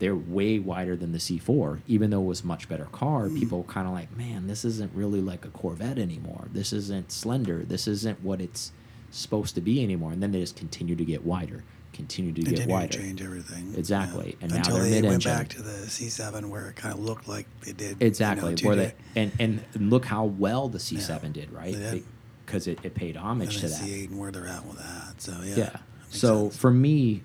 they're 0.00 0.16
way 0.16 0.58
wider 0.58 0.96
than 0.96 1.12
the 1.12 1.18
C4, 1.18 1.80
even 1.86 2.10
though 2.10 2.22
it 2.22 2.26
was 2.26 2.40
a 2.40 2.46
much 2.46 2.68
better 2.68 2.86
car. 2.86 3.28
Mm. 3.28 3.38
People 3.38 3.64
kind 3.64 3.86
of 3.86 3.92
like, 3.92 4.16
man, 4.16 4.46
this 4.46 4.64
isn't 4.64 4.90
really 4.94 5.20
like 5.20 5.44
a 5.44 5.48
Corvette 5.48 5.98
anymore. 5.98 6.48
This 6.52 6.72
isn't 6.72 7.12
slender. 7.12 7.64
This 7.64 7.86
isn't 7.86 8.22
what 8.24 8.40
it's 8.40 8.72
supposed 9.10 9.54
to 9.56 9.60
be 9.60 9.82
anymore. 9.82 10.12
And 10.12 10.22
then 10.22 10.32
they 10.32 10.40
just 10.40 10.56
continue 10.56 10.96
to 10.96 11.04
get 11.04 11.24
wider, 11.24 11.64
continue 11.92 12.32
to 12.32 12.42
get 12.42 12.68
wider. 12.68 12.98
change 12.98 13.20
everything. 13.22 13.74
Exactly. 13.76 14.36
And 14.40 14.50
now 14.50 14.58
Until 14.58 14.74
they're 14.76 14.84
they 14.84 14.90
went 15.02 15.04
mid-engine. 15.24 15.32
back 15.32 15.48
to 15.50 15.62
the 15.62 15.70
C7 15.86 16.46
where 16.48 16.68
it 16.68 16.76
kind 16.76 16.94
of 16.94 17.00
looked 17.00 17.28
like 17.28 17.46
they 17.62 17.72
did. 17.72 17.90
you 17.90 17.96
know, 18.00 18.06
Exactly. 18.06 18.54
where 18.62 18.76
they 18.76 18.94
and 19.16 19.32
and 19.38 19.64
look 19.76 20.04
how 20.04 20.24
well 20.24 20.68
the 20.68 20.78
C7 20.78 21.32
did, 21.32 21.50
right? 21.52 22.02
Because 22.46 22.66
it, 22.66 22.78
it 22.84 22.94
paid 22.94 23.16
homage 23.16 23.54
and 23.56 23.60
to 23.64 23.68
that. 23.68 23.80
C8 23.88 24.08
and 24.08 24.18
where 24.18 24.30
they're 24.32 24.48
at 24.48 24.64
with 24.66 24.78
that. 24.78 25.14
So 25.20 25.34
yeah. 25.44 25.54
Yeah. 25.56 25.76
So 26.10 26.44
sense. 26.48 26.56
for 26.56 26.70
me, 26.70 27.22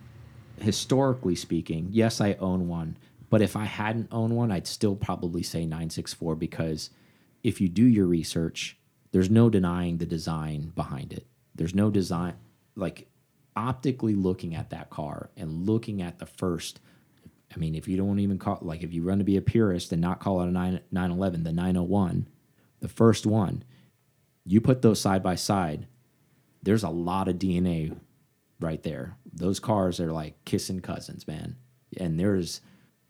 historically 0.60 1.36
speaking, 1.36 1.90
yes, 1.92 2.22
I 2.22 2.34
own 2.40 2.68
one, 2.68 2.98
but 3.30 3.42
if 3.42 3.56
I 3.56 3.66
hadn't 3.66 4.08
owned 4.12 4.36
one, 4.36 4.52
I'd 4.52 4.68
still 4.68 4.96
probably 4.96 5.44
say 5.44 5.62
964 5.66 6.36
because 6.36 6.90
if 7.44 7.60
you 7.62 7.68
do 7.70 7.86
your 7.86 8.06
research, 8.06 8.78
there's 9.12 9.30
no 9.30 9.50
denying 9.50 9.98
the 9.98 10.06
design 10.06 10.72
behind 10.76 11.14
it. 11.14 11.26
There's 11.56 11.74
no 11.76 11.90
design 11.90 12.34
like 12.76 13.08
optically 13.56 14.16
looking 14.16 14.56
at 14.56 14.70
that 14.70 14.90
car 14.90 15.30
and 15.38 15.66
looking 15.66 16.02
at 16.02 16.20
the 16.20 16.26
first 16.26 16.80
I 17.56 17.58
mean, 17.58 17.76
if 17.76 17.88
you 17.88 17.96
don't 17.96 18.20
even 18.20 18.38
call 18.38 18.60
like 18.62 18.84
if 18.84 18.94
you 18.94 19.04
run 19.04 19.20
to 19.20 19.24
be 19.24 19.38
a 19.38 19.42
purist 19.42 19.92
and 19.92 20.02
not 20.02 20.20
call 20.20 20.42
it 20.42 20.48
a 20.48 20.52
9 20.52 20.82
911, 20.92 21.44
the 21.44 21.54
901, 21.54 22.28
the 22.82 22.88
first 22.88 23.26
one, 23.26 23.64
you 24.46 24.60
put 24.60 24.82
those 24.82 25.00
side 25.00 25.24
by 25.24 25.36
side, 25.36 25.88
there's 26.64 26.84
a 26.84 26.90
lot 26.90 27.28
of 27.28 27.36
DNA 27.36 27.96
right 28.60 28.84
there. 28.84 29.18
Those 29.32 29.60
cars 29.60 30.00
are 30.00 30.12
like 30.12 30.44
kissing 30.46 30.82
cousins, 30.82 31.28
man. 31.28 31.56
And 31.98 32.20
there's 32.20 32.62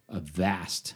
a 0.10 0.20
vast, 0.20 0.96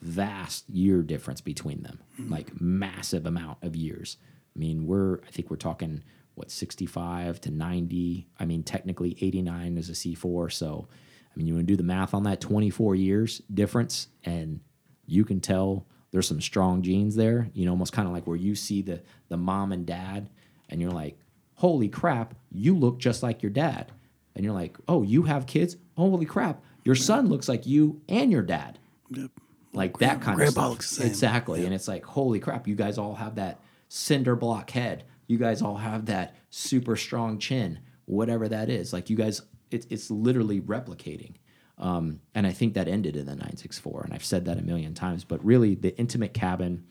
vast 0.00 0.68
year 0.68 1.02
difference 1.02 1.40
between 1.40 1.82
them, 1.82 2.00
like 2.28 2.60
massive 2.60 3.26
amount 3.26 3.58
of 3.62 3.76
years. 3.76 4.16
I 4.56 4.58
mean, 4.58 4.86
we're, 4.86 5.20
I 5.26 5.30
think 5.30 5.50
we're 5.50 5.56
talking, 5.56 6.02
what, 6.38 6.50
65 6.50 7.40
to 7.42 7.50
90. 7.50 8.28
I 8.38 8.44
mean, 8.44 8.62
technically 8.62 9.16
89 9.20 9.78
is 9.78 9.90
a 9.90 9.92
C4. 9.92 10.52
So, 10.52 10.88
I 10.90 11.36
mean, 11.36 11.46
you 11.46 11.54
want 11.54 11.66
to 11.66 11.72
do 11.72 11.76
the 11.76 11.82
math 11.82 12.14
on 12.14 12.22
that 12.24 12.40
24 12.40 12.94
years 12.94 13.42
difference, 13.52 14.08
and 14.24 14.60
you 15.06 15.24
can 15.24 15.40
tell 15.40 15.86
there's 16.10 16.28
some 16.28 16.40
strong 16.40 16.82
genes 16.82 17.16
there. 17.16 17.50
You 17.52 17.66
know, 17.66 17.72
almost 17.72 17.92
kind 17.92 18.08
of 18.08 18.14
like 18.14 18.26
where 18.26 18.36
you 18.36 18.54
see 18.54 18.82
the, 18.82 19.02
the 19.28 19.36
mom 19.36 19.72
and 19.72 19.84
dad, 19.84 20.30
and 20.68 20.80
you're 20.80 20.90
like, 20.90 21.18
holy 21.54 21.88
crap, 21.88 22.34
you 22.52 22.74
look 22.76 22.98
just 22.98 23.22
like 23.22 23.42
your 23.42 23.50
dad. 23.50 23.90
And 24.34 24.44
you're 24.44 24.54
like, 24.54 24.78
oh, 24.86 25.02
you 25.02 25.24
have 25.24 25.46
kids? 25.46 25.76
Holy 25.96 26.24
crap, 26.24 26.62
your 26.84 26.94
son 26.94 27.28
looks 27.28 27.48
like 27.48 27.66
you 27.66 28.00
and 28.08 28.30
your 28.30 28.42
dad. 28.42 28.78
Yep. 29.10 29.30
Like 29.72 29.98
that 29.98 30.20
kind 30.20 30.36
Grandpa 30.36 30.44
of 30.44 30.52
stuff. 30.52 30.70
looks 30.70 30.90
the 30.90 30.94
same. 30.96 31.06
Exactly. 31.08 31.64
And 31.64 31.74
it's 31.74 31.88
like, 31.88 32.04
holy 32.04 32.38
crap, 32.38 32.68
you 32.68 32.76
guys 32.76 32.96
all 32.96 33.16
have 33.16 33.34
that 33.34 33.60
cinder 33.88 34.36
block 34.36 34.70
head. 34.70 35.04
You 35.28 35.38
guys 35.38 35.62
all 35.62 35.76
have 35.76 36.06
that 36.06 36.34
super 36.50 36.96
strong 36.96 37.38
chin, 37.38 37.78
whatever 38.06 38.48
that 38.48 38.68
is. 38.68 38.92
Like 38.92 39.08
you 39.08 39.16
guys, 39.16 39.42
it's 39.70 39.86
it's 39.90 40.10
literally 40.10 40.60
replicating. 40.60 41.34
Um, 41.78 42.20
and 42.34 42.44
I 42.46 42.50
think 42.50 42.74
that 42.74 42.88
ended 42.88 43.14
in 43.14 43.26
the 43.26 43.32
964. 43.32 44.02
And 44.02 44.12
I've 44.12 44.24
said 44.24 44.46
that 44.46 44.58
a 44.58 44.62
million 44.62 44.94
times. 44.94 45.22
But 45.22 45.44
really, 45.44 45.76
the 45.76 45.96
intimate 45.96 46.34
cabin, 46.34 46.84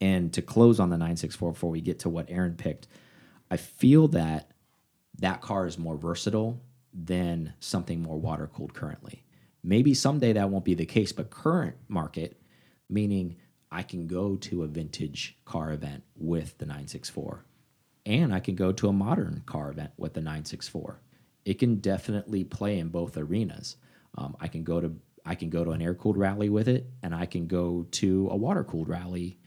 and 0.00 0.32
to 0.32 0.40
close 0.40 0.80
on 0.80 0.88
the 0.88 0.96
964 0.96 1.52
before 1.52 1.70
we 1.70 1.82
get 1.82 1.98
to 2.00 2.08
what 2.08 2.30
Aaron 2.30 2.54
picked, 2.54 2.88
I 3.50 3.58
feel 3.58 4.08
that 4.08 4.52
that 5.18 5.42
car 5.42 5.66
is 5.66 5.78
more 5.78 5.96
versatile 5.96 6.62
than 6.94 7.52
something 7.60 8.02
more 8.02 8.18
water 8.18 8.46
cooled 8.46 8.74
currently. 8.74 9.24
Maybe 9.62 9.94
someday 9.94 10.32
that 10.32 10.50
won't 10.50 10.64
be 10.64 10.74
the 10.74 10.86
case, 10.86 11.12
but 11.12 11.30
current 11.30 11.76
market, 11.88 12.40
meaning 12.88 13.36
I 13.72 13.82
can 13.82 14.06
go 14.06 14.36
to 14.36 14.62
a 14.62 14.68
vintage 14.68 15.38
car 15.44 15.72
event 15.72 16.04
with 16.16 16.58
the 16.58 16.66
964 16.66 17.44
and 18.06 18.34
I 18.34 18.40
can 18.40 18.54
go 18.54 18.72
to 18.72 18.88
a 18.88 18.92
modern 18.92 19.42
car 19.46 19.70
event 19.70 19.92
with 19.96 20.14
the 20.14 20.20
964. 20.20 21.00
It 21.44 21.54
can 21.54 21.76
definitely 21.76 22.44
play 22.44 22.78
in 22.78 22.88
both 22.88 23.16
arenas. 23.16 23.76
Um, 24.16 24.36
I 24.40 24.48
can 24.48 24.64
go 24.64 24.80
to 24.80 24.94
I 25.24 25.36
can 25.36 25.50
go 25.50 25.62
to 25.62 25.70
an 25.70 25.80
air 25.80 25.94
cooled 25.94 26.16
rally 26.16 26.48
with 26.48 26.66
it, 26.66 26.90
and 27.00 27.14
I 27.14 27.26
can 27.26 27.46
go 27.46 27.86
to 27.92 28.28
a 28.30 28.36
water 28.36 28.64
cooled 28.64 28.88
rally. 28.88 29.38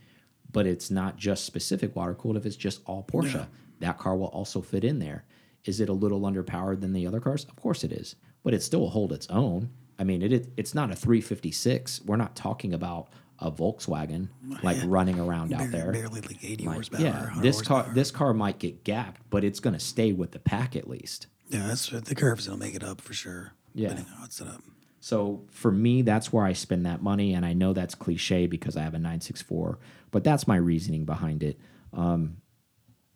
But 0.49 0.65
it's 0.65 0.89
not 0.89 1.17
just 1.17 1.43
specific 1.43 1.95
water 1.97 2.15
cooled. 2.15 2.37
If 2.37 2.45
it's 2.45 2.55
just 2.55 2.81
all 2.85 3.03
Porsche, 3.03 3.47
that 3.79 3.97
car 3.97 4.15
will 4.15 4.27
also 4.27 4.61
fit 4.61 4.85
in 4.85 4.99
there. 4.99 5.25
Is 5.65 5.81
it 5.81 5.89
a 5.89 5.93
little 5.93 6.21
underpowered 6.21 6.79
than 6.79 6.93
the 6.93 7.05
other 7.05 7.19
cars? 7.19 7.43
Of 7.43 7.57
course 7.57 7.83
it 7.83 7.91
is, 7.91 8.15
but 8.41 8.53
it 8.53 8.63
still 8.63 8.79
will 8.79 8.89
hold 8.89 9.11
its 9.11 9.27
own. 9.29 9.69
I 9.99 10.05
mean, 10.05 10.21
it, 10.21 10.31
it 10.31 10.47
it's 10.55 10.73
not 10.73 10.91
a 10.91 10.95
356. 10.95 12.01
We're 12.05 12.15
not 12.15 12.37
talking 12.37 12.73
about 12.73 13.09
a 13.39 13.51
Volkswagen 13.51 14.29
like 14.63 14.77
running 14.85 15.19
around 15.19 15.53
out 15.53 15.71
there. 15.71 15.91
barely 15.91 16.21
like 16.21 16.43
80 16.43 16.65
Like, 16.65 16.73
horsepower. 16.75 17.01
yeah, 17.01 17.19
100 17.21 17.41
this 17.43 17.61
car 17.61 17.85
this 17.93 18.11
car 18.11 18.33
might 18.33 18.59
get 18.59 18.83
gapped, 18.83 19.21
but 19.29 19.43
it's 19.43 19.59
going 19.59 19.73
to 19.73 19.79
stay 19.79 20.13
with 20.13 20.31
the 20.31 20.39
pack 20.39 20.75
at 20.75 20.87
least. 20.89 21.27
Yeah, 21.49 21.67
that's 21.67 21.89
the 21.89 22.15
curves 22.15 22.49
will 22.49 22.57
make 22.57 22.75
it 22.75 22.83
up 22.83 23.01
for 23.01 23.13
sure. 23.13 23.53
Yeah. 23.73 23.91
On 23.91 23.97
how 23.97 24.23
it's 24.25 24.35
set 24.37 24.47
up. 24.47 24.61
So 24.99 25.43
for 25.51 25.71
me, 25.71 26.01
that's 26.01 26.33
where 26.33 26.43
I 26.45 26.53
spend 26.53 26.85
that 26.87 27.03
money, 27.03 27.33
and 27.35 27.45
I 27.45 27.53
know 27.53 27.73
that's 27.73 27.93
cliche 27.93 28.47
because 28.47 28.75
I 28.75 28.81
have 28.81 28.95
a 28.95 28.97
964, 28.97 29.77
but 30.09 30.23
that's 30.23 30.47
my 30.47 30.55
reasoning 30.55 31.05
behind 31.05 31.43
it. 31.43 31.59
Um, 31.93 32.37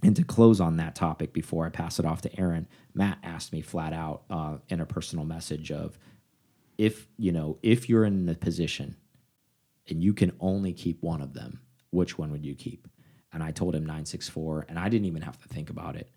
and 0.03 0.15
to 0.15 0.23
close 0.23 0.61
on 0.61 0.77
that 0.77 0.93
topic 0.93 1.33
before 1.33 1.65
I 1.65 1.69
pass 1.69 1.97
it 1.97 2.05
off 2.05 2.21
to 2.21 2.39
Aaron, 2.39 2.67
Matt 2.93 3.17
asked 3.23 3.51
me 3.51 3.61
flat 3.61 3.93
out 3.93 4.21
uh, 4.29 4.57
in 4.69 4.79
a 4.81 4.85
personal 4.85 5.25
message 5.25 5.71
of 5.71 5.97
if 6.77 7.07
you 7.17 7.31
know 7.31 7.57
if 7.63 7.89
you're 7.89 8.05
in 8.05 8.25
the 8.27 8.35
position 8.35 8.95
and 9.91 10.03
you 10.03 10.13
can 10.13 10.31
only 10.39 10.73
keep 10.73 11.01
one 11.01 11.21
of 11.21 11.33
them, 11.33 11.61
which 11.91 12.17
one 12.17 12.31
would 12.31 12.45
you 12.45 12.55
keep? 12.55 12.87
And 13.31 13.43
I 13.43 13.51
told 13.51 13.75
him 13.75 13.83
964, 13.83 14.65
and 14.69 14.79
I 14.79 14.89
didn't 14.89 15.05
even 15.05 15.21
have 15.21 15.39
to 15.41 15.47
think 15.47 15.69
about 15.69 15.95
it. 15.95 16.09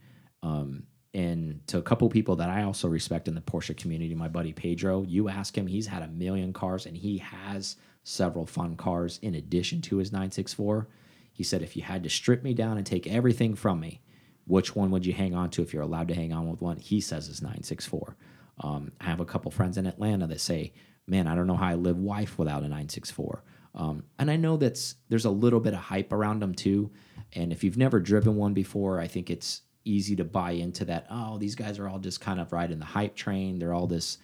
Um, 0.42 0.84
and 1.14 1.66
to 1.66 1.78
a 1.78 1.82
couple 1.82 2.08
people 2.08 2.36
that 2.36 2.48
I 2.48 2.62
also 2.62 2.88
respect 2.88 3.28
in 3.28 3.34
the 3.34 3.42
Porsche 3.42 3.76
community, 3.76 4.14
my 4.14 4.28
buddy 4.28 4.52
Pedro, 4.52 5.02
you 5.02 5.28
ask 5.28 5.56
him, 5.56 5.66
he's 5.66 5.86
had 5.86 6.02
a 6.02 6.08
million 6.08 6.52
cars 6.52 6.86
and 6.86 6.96
he 6.96 7.18
has 7.18 7.76
several 8.02 8.46
fun 8.46 8.76
cars 8.76 9.18
in 9.22 9.34
addition 9.34 9.82
to 9.82 9.98
his 9.98 10.10
964. 10.10 10.88
He 11.32 11.44
said, 11.44 11.62
if 11.62 11.76
you 11.76 11.82
had 11.82 12.02
to 12.04 12.10
strip 12.10 12.42
me 12.42 12.54
down 12.54 12.78
and 12.78 12.86
take 12.86 13.06
everything 13.06 13.54
from 13.54 13.80
me, 13.80 14.00
which 14.46 14.74
one 14.74 14.90
would 14.90 15.06
you 15.06 15.12
hang 15.12 15.34
on 15.34 15.50
to 15.50 15.62
if 15.62 15.72
you're 15.72 15.82
allowed 15.82 16.08
to 16.08 16.14
hang 16.14 16.32
on 16.32 16.50
with 16.50 16.60
one? 16.60 16.78
He 16.78 17.00
says 17.00 17.28
it's 17.28 17.42
964. 17.42 18.16
Um, 18.60 18.92
I 19.00 19.04
have 19.04 19.20
a 19.20 19.24
couple 19.24 19.50
friends 19.50 19.76
in 19.76 19.86
Atlanta 19.86 20.26
that 20.26 20.40
say, 20.40 20.72
man, 21.06 21.26
I 21.26 21.34
don't 21.34 21.46
know 21.46 21.56
how 21.56 21.68
I 21.68 21.74
live 21.74 21.98
wife 21.98 22.38
without 22.38 22.62
a 22.62 22.68
964. 22.68 23.44
Um, 23.74 24.04
and 24.18 24.30
I 24.30 24.36
know 24.36 24.56
that's 24.56 24.96
there's 25.08 25.24
a 25.24 25.30
little 25.30 25.60
bit 25.60 25.74
of 25.74 25.80
hype 25.80 26.12
around 26.12 26.40
them 26.40 26.54
too. 26.54 26.90
And 27.32 27.52
if 27.52 27.64
you've 27.64 27.78
never 27.78 28.00
driven 28.00 28.36
one 28.36 28.52
before, 28.52 29.00
I 29.00 29.06
think 29.06 29.30
it's 29.30 29.62
easy 29.84 30.14
to 30.16 30.24
buy 30.24 30.52
into 30.52 30.84
that. 30.84 31.06
Oh, 31.10 31.38
these 31.38 31.54
guys 31.54 31.78
are 31.78 31.88
all 31.88 31.98
just 31.98 32.20
kind 32.20 32.40
of 32.40 32.52
riding 32.52 32.78
the 32.78 32.84
hype 32.84 33.16
train. 33.16 33.58
They're 33.58 33.72
all 33.72 33.86
this. 33.86 34.18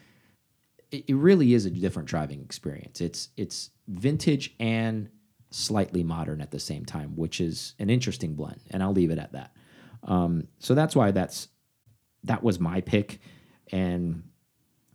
It, 0.90 1.04
it 1.08 1.14
really 1.14 1.54
is 1.54 1.64
a 1.64 1.70
different 1.70 2.08
driving 2.08 2.42
experience. 2.42 3.00
It's 3.00 3.28
it's 3.36 3.70
vintage 3.88 4.54
and 4.60 5.08
slightly 5.50 6.02
modern 6.02 6.42
at 6.42 6.50
the 6.50 6.60
same 6.60 6.84
time, 6.84 7.16
which 7.16 7.40
is 7.40 7.74
an 7.78 7.88
interesting 7.88 8.34
blend. 8.34 8.60
And 8.70 8.82
I'll 8.82 8.92
leave 8.92 9.10
it 9.10 9.18
at 9.18 9.32
that. 9.32 9.52
Um, 10.02 10.48
so 10.58 10.74
that's 10.74 10.94
why 10.94 11.10
that's 11.10 11.48
that 12.24 12.42
was 12.42 12.60
my 12.60 12.82
pick. 12.82 13.20
And 13.72 14.24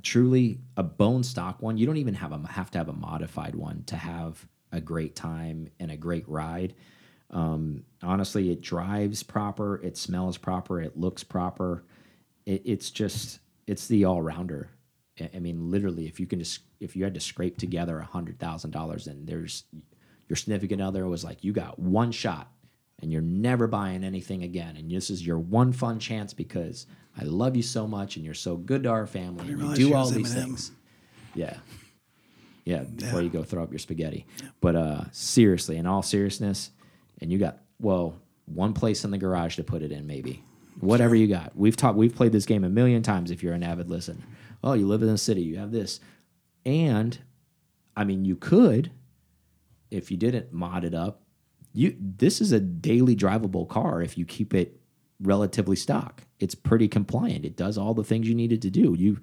truly 0.03 0.59
a 0.77 0.83
bone 0.83 1.23
stock 1.23 1.61
one. 1.61 1.77
You 1.77 1.85
don't 1.85 1.97
even 1.97 2.13
have 2.13 2.31
a 2.31 2.47
have 2.47 2.69
to 2.71 2.77
have 2.77 2.89
a 2.89 2.93
modified 2.93 3.55
one 3.55 3.83
to 3.85 3.95
have 3.95 4.45
a 4.71 4.81
great 4.81 5.15
time 5.15 5.69
and 5.79 5.89
a 5.91 5.97
great 5.97 6.27
ride. 6.27 6.75
Um, 7.31 7.83
honestly, 8.03 8.51
it 8.51 8.61
drives 8.61 9.23
proper, 9.23 9.81
it 9.81 9.97
smells 9.97 10.37
proper, 10.37 10.81
it 10.81 10.97
looks 10.97 11.23
proper. 11.23 11.83
It, 12.45 12.61
it's 12.65 12.91
just 12.91 13.39
it's 13.65 13.87
the 13.87 14.05
all 14.05 14.21
rounder. 14.21 14.69
I 15.33 15.39
mean, 15.39 15.71
literally, 15.71 16.07
if 16.07 16.19
you 16.19 16.27
can 16.27 16.39
just 16.39 16.61
if 16.79 16.95
you 16.95 17.03
had 17.03 17.13
to 17.13 17.19
scrape 17.19 17.57
together 17.57 17.99
a 17.99 18.05
hundred 18.05 18.39
thousand 18.39 18.71
dollars, 18.71 19.07
and 19.07 19.27
there's 19.27 19.63
your 20.27 20.35
significant 20.35 20.81
other 20.81 21.07
was 21.07 21.23
like, 21.23 21.43
you 21.43 21.53
got 21.53 21.79
one 21.79 22.11
shot, 22.11 22.51
and 23.03 23.11
you're 23.11 23.21
never 23.21 23.67
buying 23.67 24.03
anything 24.03 24.43
again. 24.43 24.77
And 24.77 24.89
this 24.89 25.09
is 25.09 25.25
your 25.27 25.37
one 25.37 25.73
fun 25.73 25.99
chance 25.99 26.33
because 26.33 26.87
I 27.19 27.25
love 27.25 27.55
you 27.55 27.61
so 27.61 27.85
much 27.85 28.15
and 28.15 28.23
you're 28.25 28.33
so 28.33 28.55
good 28.55 28.83
to 28.83 28.89
our 28.89 29.05
family. 29.05 29.51
And 29.51 29.61
you 29.61 29.75
do 29.75 29.93
all 29.93 30.09
these 30.09 30.33
things. 30.33 30.71
Yeah. 31.35 31.57
Yeah, 32.63 32.83
before 32.83 33.19
Yeah. 33.19 33.25
you 33.25 33.29
go 33.29 33.43
throw 33.43 33.61
up 33.61 33.71
your 33.71 33.79
spaghetti. 33.79 34.25
But 34.61 34.75
uh 34.77 35.03
seriously, 35.11 35.75
in 35.77 35.85
all 35.85 36.01
seriousness, 36.01 36.71
and 37.19 37.29
you 37.31 37.37
got 37.37 37.59
well, 37.79 38.15
one 38.45 38.73
place 38.73 39.03
in 39.03 39.11
the 39.11 39.17
garage 39.17 39.57
to 39.57 39.63
put 39.63 39.81
it 39.81 39.91
in, 39.91 40.07
maybe. 40.07 40.41
Whatever 40.79 41.13
you 41.15 41.27
got. 41.27 41.51
We've 41.57 41.75
talked 41.75 41.97
we've 41.97 42.15
played 42.15 42.31
this 42.31 42.45
game 42.45 42.63
a 42.63 42.69
million 42.69 43.03
times 43.03 43.31
if 43.31 43.43
you're 43.43 43.53
an 43.53 43.63
avid 43.63 43.89
listener. 43.89 44.23
Oh, 44.63 44.73
you 44.73 44.87
live 44.87 45.01
in 45.01 45.09
the 45.09 45.17
city, 45.17 45.41
you 45.41 45.57
have 45.57 45.71
this. 45.73 45.99
And 46.65 47.19
I 47.97 48.05
mean 48.05 48.23
you 48.23 48.37
could, 48.37 48.91
if 49.91 50.09
you 50.09 50.15
didn't 50.15 50.53
mod 50.53 50.85
it 50.85 50.93
up, 50.95 51.22
you 51.73 51.95
this 51.99 52.39
is 52.39 52.51
a 52.51 52.59
daily 52.59 53.15
drivable 53.15 53.67
car 53.67 54.01
if 54.01 54.17
you 54.17 54.25
keep 54.25 54.53
it 54.53 54.79
relatively 55.19 55.75
stock. 55.75 56.23
It's 56.39 56.55
pretty 56.55 56.87
compliant. 56.87 57.45
It 57.45 57.57
does 57.57 57.77
all 57.77 57.93
the 57.93 58.03
things 58.03 58.27
you 58.27 58.35
need 58.35 58.53
it 58.53 58.61
to 58.61 58.69
do. 58.69 58.95
You 58.97 59.19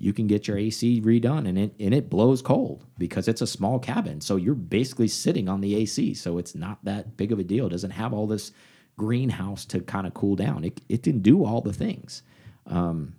you 0.00 0.12
can 0.12 0.28
get 0.28 0.46
your 0.46 0.56
AC 0.56 1.00
redone 1.00 1.48
and 1.48 1.58
it 1.58 1.74
and 1.80 1.92
it 1.92 2.08
blows 2.08 2.40
cold 2.40 2.86
because 2.98 3.26
it's 3.26 3.42
a 3.42 3.46
small 3.46 3.78
cabin. 3.78 4.20
So 4.20 4.36
you're 4.36 4.54
basically 4.54 5.08
sitting 5.08 5.48
on 5.48 5.60
the 5.60 5.74
AC. 5.74 6.14
So 6.14 6.38
it's 6.38 6.54
not 6.54 6.84
that 6.84 7.16
big 7.16 7.32
of 7.32 7.38
a 7.38 7.44
deal. 7.44 7.66
It 7.66 7.70
doesn't 7.70 7.90
have 7.90 8.12
all 8.12 8.26
this 8.26 8.52
greenhouse 8.96 9.64
to 9.66 9.80
kind 9.80 10.06
of 10.06 10.14
cool 10.14 10.36
down. 10.36 10.64
It 10.64 10.80
it 10.88 11.02
can 11.02 11.20
do 11.20 11.44
all 11.44 11.60
the 11.60 11.72
things. 11.72 12.22
Um 12.66 13.16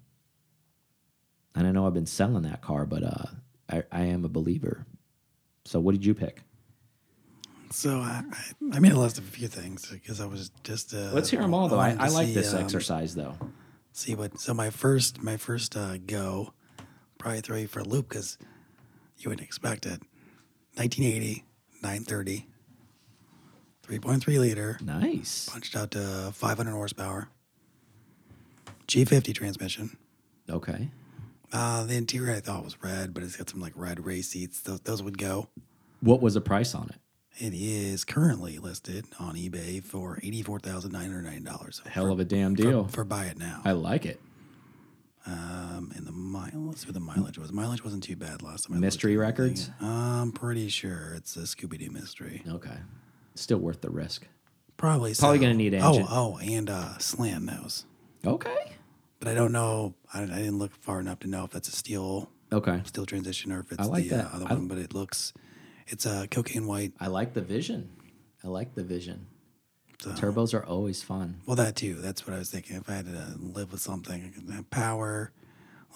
and 1.55 1.67
I 1.67 1.71
know 1.71 1.86
I've 1.86 1.93
been 1.93 2.05
selling 2.05 2.43
that 2.43 2.61
car, 2.61 2.86
but 2.86 3.03
uh 3.03 3.25
I, 3.69 3.84
I 3.91 4.01
am 4.03 4.23
a 4.23 4.30
believer. 4.30 4.86
So 5.65 5.80
what 5.80 5.91
did 5.91 6.05
you 6.05 6.13
pick? 6.13 6.43
So 7.72 7.99
I, 7.99 8.24
I, 8.32 8.76
I 8.78 8.80
made 8.80 8.91
a 8.93 8.99
list 8.99 9.17
of 9.17 9.28
a 9.28 9.32
few 9.32 9.47
things 9.47 9.88
because 9.89 10.20
I 10.22 10.26
was 10.26 10.51
just. 10.63 10.93
Uh, 10.93 11.11
Let's 11.13 11.30
hear 11.30 11.41
them 11.41 11.53
all, 11.53 11.67
though. 11.67 11.80
I, 11.80 11.95
I 11.99 12.09
like 12.09 12.28
see, 12.28 12.34
this 12.34 12.53
um, 12.53 12.63
exercise, 12.63 13.15
though. 13.15 13.36
See 13.93 14.15
what? 14.15 14.39
So 14.39 14.53
my 14.53 14.70
first, 14.70 15.22
my 15.22 15.38
first 15.38 15.76
uh, 15.76 15.97
go, 15.97 16.53
probably 17.17 17.41
throw 17.41 17.57
you 17.57 17.67
for 17.67 17.80
a 17.80 17.84
loop 17.84 18.09
because 18.09 18.38
you 19.17 19.30
wouldn't 19.30 19.45
expect 19.45 19.86
it. 19.86 20.01
1980, 20.76 21.43
930, 21.82 22.47
3.3 23.86 24.39
liter, 24.39 24.78
Nice. 24.82 25.49
punched 25.49 25.76
out 25.76 25.91
to 25.91 26.32
500 26.34 26.72
horsepower, 26.72 27.30
G50 28.88 29.34
transmission. 29.36 29.97
Okay. 30.49 30.89
Uh, 31.51 31.84
the 31.86 31.95
interior 31.95 32.36
I 32.36 32.39
thought 32.39 32.63
was 32.63 32.82
red, 32.82 33.13
but 33.13 33.24
it's 33.24 33.36
got 33.36 33.49
some 33.49 33.59
like 33.59 33.74
red 33.76 34.05
race 34.05 34.30
seats. 34.30 34.61
Those, 34.61 34.80
those 34.82 35.03
would 35.03 35.17
go. 35.17 35.49
What 36.01 36.22
was 36.22 36.36
the 36.36 36.41
price 36.41 36.74
on 36.76 36.89
it? 36.89 36.95
It 37.38 37.53
is 37.53 38.03
currently 38.03 38.57
listed 38.57 39.05
on 39.19 39.36
eBay 39.36 39.82
for 39.84 40.19
eighty-four 40.21 40.59
thousand 40.59 40.91
nine 40.91 41.05
hundred 41.05 41.23
ninety 41.23 41.45
dollars. 41.45 41.82
Hell 41.86 42.11
of 42.11 42.19
a 42.19 42.25
damn 42.25 42.53
deal. 42.55 42.88
for 42.88 43.03
buy 43.05 43.25
it 43.25 43.38
now. 43.38 43.61
I 43.63 43.71
like 43.71 44.05
it. 44.05 44.19
Um, 45.25 45.91
and 45.95 46.07
the 46.07 46.11
mile, 46.11 46.49
let's 46.55 46.86
what 46.86 46.93
the 46.95 46.99
mileage 46.99 47.38
was. 47.38 47.51
Mileage 47.51 47.84
wasn't 47.84 48.03
too 48.03 48.15
bad 48.15 48.41
last 48.41 48.67
time. 48.67 48.77
I 48.77 48.80
Mystery 48.80 49.15
records? 49.15 49.69
I'm 49.80 50.32
pretty 50.32 50.69
sure 50.69 51.13
it's 51.15 51.36
a 51.38 51.41
Scooby 51.41 51.77
Doo 51.77 51.91
mystery. 51.91 52.41
Okay. 52.47 52.77
Still 53.36 53.59
worth 53.59 53.82
the 53.82 53.89
risk. 53.91 54.25
Probably. 54.77 55.13
Probably 55.13 55.38
so. 55.38 55.41
gonna 55.41 55.53
need 55.53 55.75
Oh, 55.75 55.88
engine. 55.89 56.05
oh, 56.09 56.39
and 56.41 56.69
uh, 56.69 56.97
slant 56.97 57.43
nose. 57.43 57.86
Okay. 58.25 58.71
But 59.19 59.27
I 59.30 59.34
don't 59.34 59.51
know. 59.51 59.93
I, 60.13 60.23
I 60.23 60.25
didn't 60.25 60.57
look 60.57 60.73
far 60.75 60.99
enough 60.99 61.19
to 61.19 61.27
know 61.27 61.43
if 61.43 61.51
that's 61.51 61.67
a 61.69 61.73
steel 61.73 62.32
Okay. 62.51 62.82
steel 62.86 63.05
transition 63.05 63.51
or 63.51 63.59
if 63.59 63.71
it's 63.71 63.88
like 63.88 64.09
the. 64.09 64.25
Uh, 64.25 64.30
other 64.34 64.45
I- 64.49 64.53
one. 64.53 64.67
But 64.67 64.77
it 64.80 64.93
looks, 64.93 65.34
it's 65.90 66.06
a 66.06 66.12
uh, 66.12 66.26
cocaine 66.28 66.68
white. 66.68 66.94
I 67.00 67.08
like 67.08 67.34
the 67.34 67.42
vision. 67.42 67.90
I 68.44 68.48
like 68.48 68.76
the 68.76 68.84
vision. 68.84 69.28
So. 70.02 70.12
Turbos 70.12 70.54
are 70.54 70.64
always 70.66 71.04
fun. 71.04 71.42
Well, 71.46 71.58
that 71.58 71.76
too. 71.76 71.96
That's 71.96 72.26
what 72.26 72.34
I 72.34 72.40
was 72.40 72.50
thinking. 72.50 72.78
If 72.78 72.90
I 72.90 72.94
had 72.94 73.06
to 73.06 73.36
live 73.38 73.74
with 73.74 73.82
something, 73.82 74.24
I 74.24 74.30
could 74.30 74.50
have 74.56 74.70
power. 74.70 75.34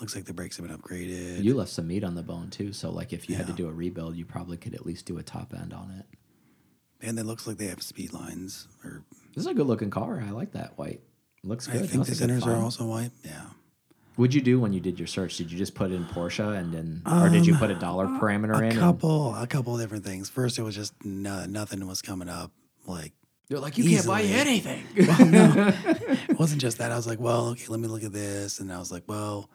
Looks 0.01 0.15
like 0.15 0.25
the 0.25 0.33
brakes 0.33 0.57
have 0.57 0.67
been 0.67 0.77
upgraded. 0.77 1.41
You 1.43 1.53
left 1.55 1.71
some 1.71 1.87
meat 1.87 2.03
on 2.03 2.15
the 2.15 2.23
bone 2.23 2.49
too, 2.49 2.73
so 2.73 2.91
like 2.91 3.13
if 3.13 3.29
you 3.29 3.35
had 3.35 3.47
to 3.47 3.53
do 3.53 3.69
a 3.69 3.71
rebuild, 3.71 4.17
you 4.17 4.25
probably 4.25 4.57
could 4.57 4.73
at 4.73 4.85
least 4.85 5.05
do 5.05 5.17
a 5.19 5.23
top 5.23 5.53
end 5.53 5.71
on 5.71 5.91
it. 5.99 6.05
and 7.07 7.17
it 7.17 7.25
looks 7.25 7.47
like 7.47 7.57
they 7.57 7.67
have 7.67 7.81
speed 7.81 8.11
lines. 8.11 8.67
Or 8.83 9.03
This 9.35 9.45
is 9.45 9.47
a 9.47 9.53
good 9.53 9.67
looking 9.67 9.89
car. 9.91 10.21
I 10.25 10.31
like 10.31 10.53
that 10.53 10.77
white. 10.77 11.01
Looks 11.43 11.67
good. 11.67 11.75
I 11.75 11.79
think 11.79 11.91
the 11.91 11.97
like 11.99 12.07
a 12.07 12.11
good 12.11 12.17
centers 12.17 12.47
are 12.47 12.55
also 12.55 12.85
white. 12.85 13.11
Yeah. 13.23 13.45
What'd 14.15 14.33
you 14.35 14.41
do 14.41 14.59
when 14.59 14.73
you 14.73 14.79
did 14.79 14.99
your 14.99 15.07
search? 15.07 15.37
Did 15.37 15.51
you 15.51 15.57
just 15.57 15.73
put 15.73 15.91
in 15.91 16.05
Porsche 16.05 16.55
and 16.57 16.71
then, 16.73 17.01
or 17.05 17.29
did 17.29 17.45
you 17.47 17.55
put 17.55 17.71
a 17.71 17.75
dollar 17.75 18.05
parameter 18.05 18.55
Um, 18.55 18.61
A 18.63 18.65
in? 18.65 18.71
and- 18.71 18.79
couple, 18.79 19.35
a 19.35 19.47
couple 19.47 19.73
of 19.75 19.81
different 19.81 20.03
things. 20.05 20.29
First, 20.29 20.59
it 20.59 20.63
was 20.63 20.75
just 20.75 20.93
no, 21.03 21.45
nothing 21.45 21.85
was 21.87 22.01
coming 22.01 22.29
up. 22.29 22.51
Like 22.85 23.13
You're 23.49 23.59
like, 23.59 23.77
you 23.77 23.83
can't 23.89 24.05
buy 24.05 24.21
Easily. 24.21 24.39
anything. 24.39 24.83
it 24.95 26.37
wasn't 26.39 26.61
just 26.61 26.77
that. 26.77 26.91
I 26.91 26.95
was 26.95 27.07
like, 27.07 27.19
well, 27.19 27.47
okay, 27.49 27.65
let 27.69 27.79
me 27.79 27.87
look 27.87 28.03
at 28.03 28.13
this, 28.13 28.59
and 28.59 28.71
I 28.71 28.77
was 28.77 28.91
like, 28.91 29.03
well, 29.07 29.49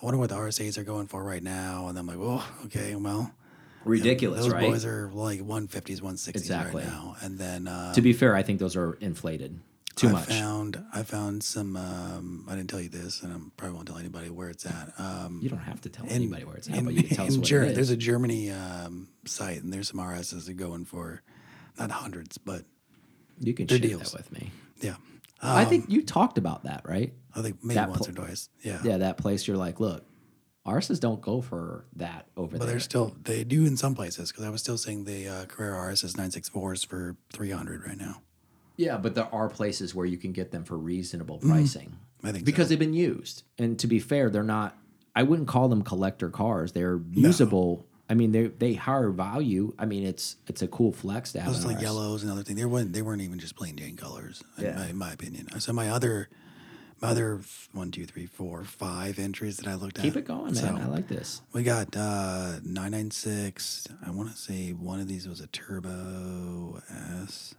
I 0.00 0.04
wonder 0.04 0.18
what 0.18 0.30
the 0.30 0.36
RSA's 0.36 0.78
are 0.78 0.84
going 0.84 1.06
for 1.06 1.22
right 1.22 1.42
now, 1.42 1.86
and 1.88 1.96
I'm 1.98 2.06
like, 2.06 2.18
well, 2.18 2.44
okay, 2.66 2.96
well, 2.96 3.30
Ridiculous, 3.84 4.42
those 4.44 4.52
right? 4.52 4.68
boys 4.70 4.84
are 4.84 5.10
like 5.12 5.40
150s, 5.40 6.00
160s 6.00 6.28
Exactly. 6.28 6.82
right 6.82 6.90
now, 6.90 7.16
and 7.20 7.38
then 7.38 7.68
uh, 7.68 7.92
to 7.94 8.00
be 8.00 8.12
fair, 8.12 8.34
I 8.34 8.42
think 8.42 8.58
those 8.58 8.74
are 8.76 8.94
inflated 8.94 9.58
too 9.96 10.08
I 10.08 10.12
much. 10.12 10.26
found 10.28 10.84
I 10.92 11.02
found 11.02 11.42
some. 11.42 11.76
Um, 11.76 12.46
I 12.48 12.54
didn't 12.56 12.70
tell 12.70 12.80
you 12.80 12.88
this, 12.88 13.22
and 13.22 13.32
I 13.32 13.36
probably 13.56 13.74
won't 13.76 13.88
tell 13.88 13.98
anybody 13.98 14.30
where 14.30 14.48
it's 14.48 14.64
at. 14.66 14.92
Um, 14.98 15.40
you 15.42 15.48
don't 15.48 15.58
have 15.58 15.80
to 15.82 15.88
tell 15.88 16.04
in- 16.06 16.12
anybody 16.12 16.44
where 16.44 16.56
it's 16.56 16.68
at, 16.68 16.76
in- 16.76 16.84
but 16.84 16.94
you 16.94 17.02
can 17.02 17.16
tell 17.16 17.26
us 17.26 17.36
what 17.36 17.46
Ger- 17.46 17.62
it 17.62 17.70
is. 17.70 17.74
There's 17.76 17.90
a 17.90 17.96
Germany 17.96 18.50
um, 18.50 19.08
site, 19.26 19.62
and 19.62 19.72
there's 19.72 19.88
some 19.88 20.00
RSs 20.00 20.46
that 20.46 20.48
are 20.50 20.54
going 20.54 20.84
for 20.84 21.22
not 21.78 21.90
hundreds, 21.90 22.38
but 22.38 22.64
you 23.38 23.54
can 23.54 23.66
share 23.68 23.78
that 23.78 24.12
with 24.12 24.30
me. 24.32 24.50
yeah. 24.80 24.96
I 25.44 25.64
Um, 25.64 25.68
think 25.68 25.86
you 25.88 26.02
talked 26.04 26.38
about 26.38 26.64
that, 26.64 26.82
right? 26.84 27.12
I 27.34 27.42
think 27.42 27.58
maybe 27.64 27.74
that 27.74 27.88
once 27.90 28.06
pl- 28.06 28.10
or 28.10 28.26
twice. 28.26 28.48
Yeah. 28.62 28.80
Yeah, 28.84 28.98
that 28.98 29.16
place. 29.18 29.48
You're 29.48 29.56
like, 29.56 29.80
look, 29.80 30.04
RSs 30.64 31.00
don't 31.00 31.20
go 31.20 31.40
for 31.40 31.84
that 31.96 32.28
over 32.36 32.52
But 32.52 32.60
there. 32.60 32.70
they're 32.74 32.80
still 32.80 33.16
they 33.24 33.42
do 33.42 33.66
in 33.66 33.76
some 33.76 33.96
places 33.96 34.30
because 34.30 34.44
I 34.44 34.50
was 34.50 34.60
still 34.60 34.78
seeing 34.78 35.02
the 35.04 35.26
uh, 35.28 35.44
Carrera 35.46 35.92
RSS 35.92 36.12
964s 36.14 36.86
for 36.86 37.16
300 37.32 37.84
right 37.84 37.98
now. 37.98 38.22
Yeah, 38.76 38.96
but 38.96 39.14
there 39.14 39.28
are 39.32 39.48
places 39.48 39.94
where 39.94 40.06
you 40.06 40.16
can 40.18 40.32
get 40.32 40.50
them 40.50 40.64
for 40.64 40.76
reasonable 40.76 41.38
pricing 41.38 41.96
I 42.24 42.32
think 42.32 42.44
because 42.44 42.66
so. 42.66 42.70
they've 42.70 42.78
been 42.78 42.94
used. 42.94 43.42
And 43.58 43.78
to 43.80 43.86
be 43.86 43.98
fair, 43.98 44.30
they're 44.30 44.42
not. 44.42 44.76
I 45.14 45.22
wouldn't 45.24 45.48
call 45.48 45.68
them 45.68 45.82
collector 45.82 46.30
cars. 46.30 46.72
They're 46.72 47.00
usable. 47.12 47.86
I 48.08 48.14
mean, 48.14 48.32
they 48.32 48.46
they 48.48 48.74
higher 48.74 49.10
value. 49.10 49.74
I 49.78 49.84
mean, 49.86 50.04
it's 50.04 50.36
it's 50.46 50.62
a 50.62 50.68
cool 50.68 50.92
flex 50.92 51.32
to 51.32 51.40
have. 51.40 51.52
those 51.52 51.64
like 51.64 51.80
yellows 51.80 52.22
and 52.22 52.30
other 52.32 52.42
things. 52.42 52.58
They 52.58 52.64
weren't 52.64 52.92
they 52.92 53.02
weren't 53.02 53.22
even 53.22 53.38
just 53.38 53.56
plain 53.56 53.76
Jane 53.76 53.96
colors. 53.96 54.42
in 54.58 54.64
Yeah. 54.64 54.76
my- 54.76 54.88
in 54.88 54.96
my 54.96 55.12
opinion. 55.12 55.48
So 55.60 55.72
my 55.72 55.88
other 55.90 56.28
my 57.00 57.08
other 57.08 57.40
one 57.72 57.90
two 57.90 58.06
three 58.06 58.26
four 58.26 58.64
five 58.64 59.18
entries 59.18 59.56
that 59.58 59.66
I 59.66 59.74
looked 59.74 59.98
at. 59.98 60.04
Keep 60.04 60.16
it 60.16 60.24
going, 60.26 60.54
man. 60.54 60.78
I 60.78 60.86
like 60.86 61.08
this. 61.08 61.42
We 61.52 61.62
got 61.64 61.96
uh, 61.96 62.60
996. 62.64 63.88
I 64.06 64.10
want 64.10 64.30
to 64.30 64.36
say 64.36 64.70
one 64.70 65.00
of 65.00 65.08
these 65.08 65.26
was 65.28 65.40
a 65.40 65.46
Turbo 65.48 66.80
S 67.24 67.54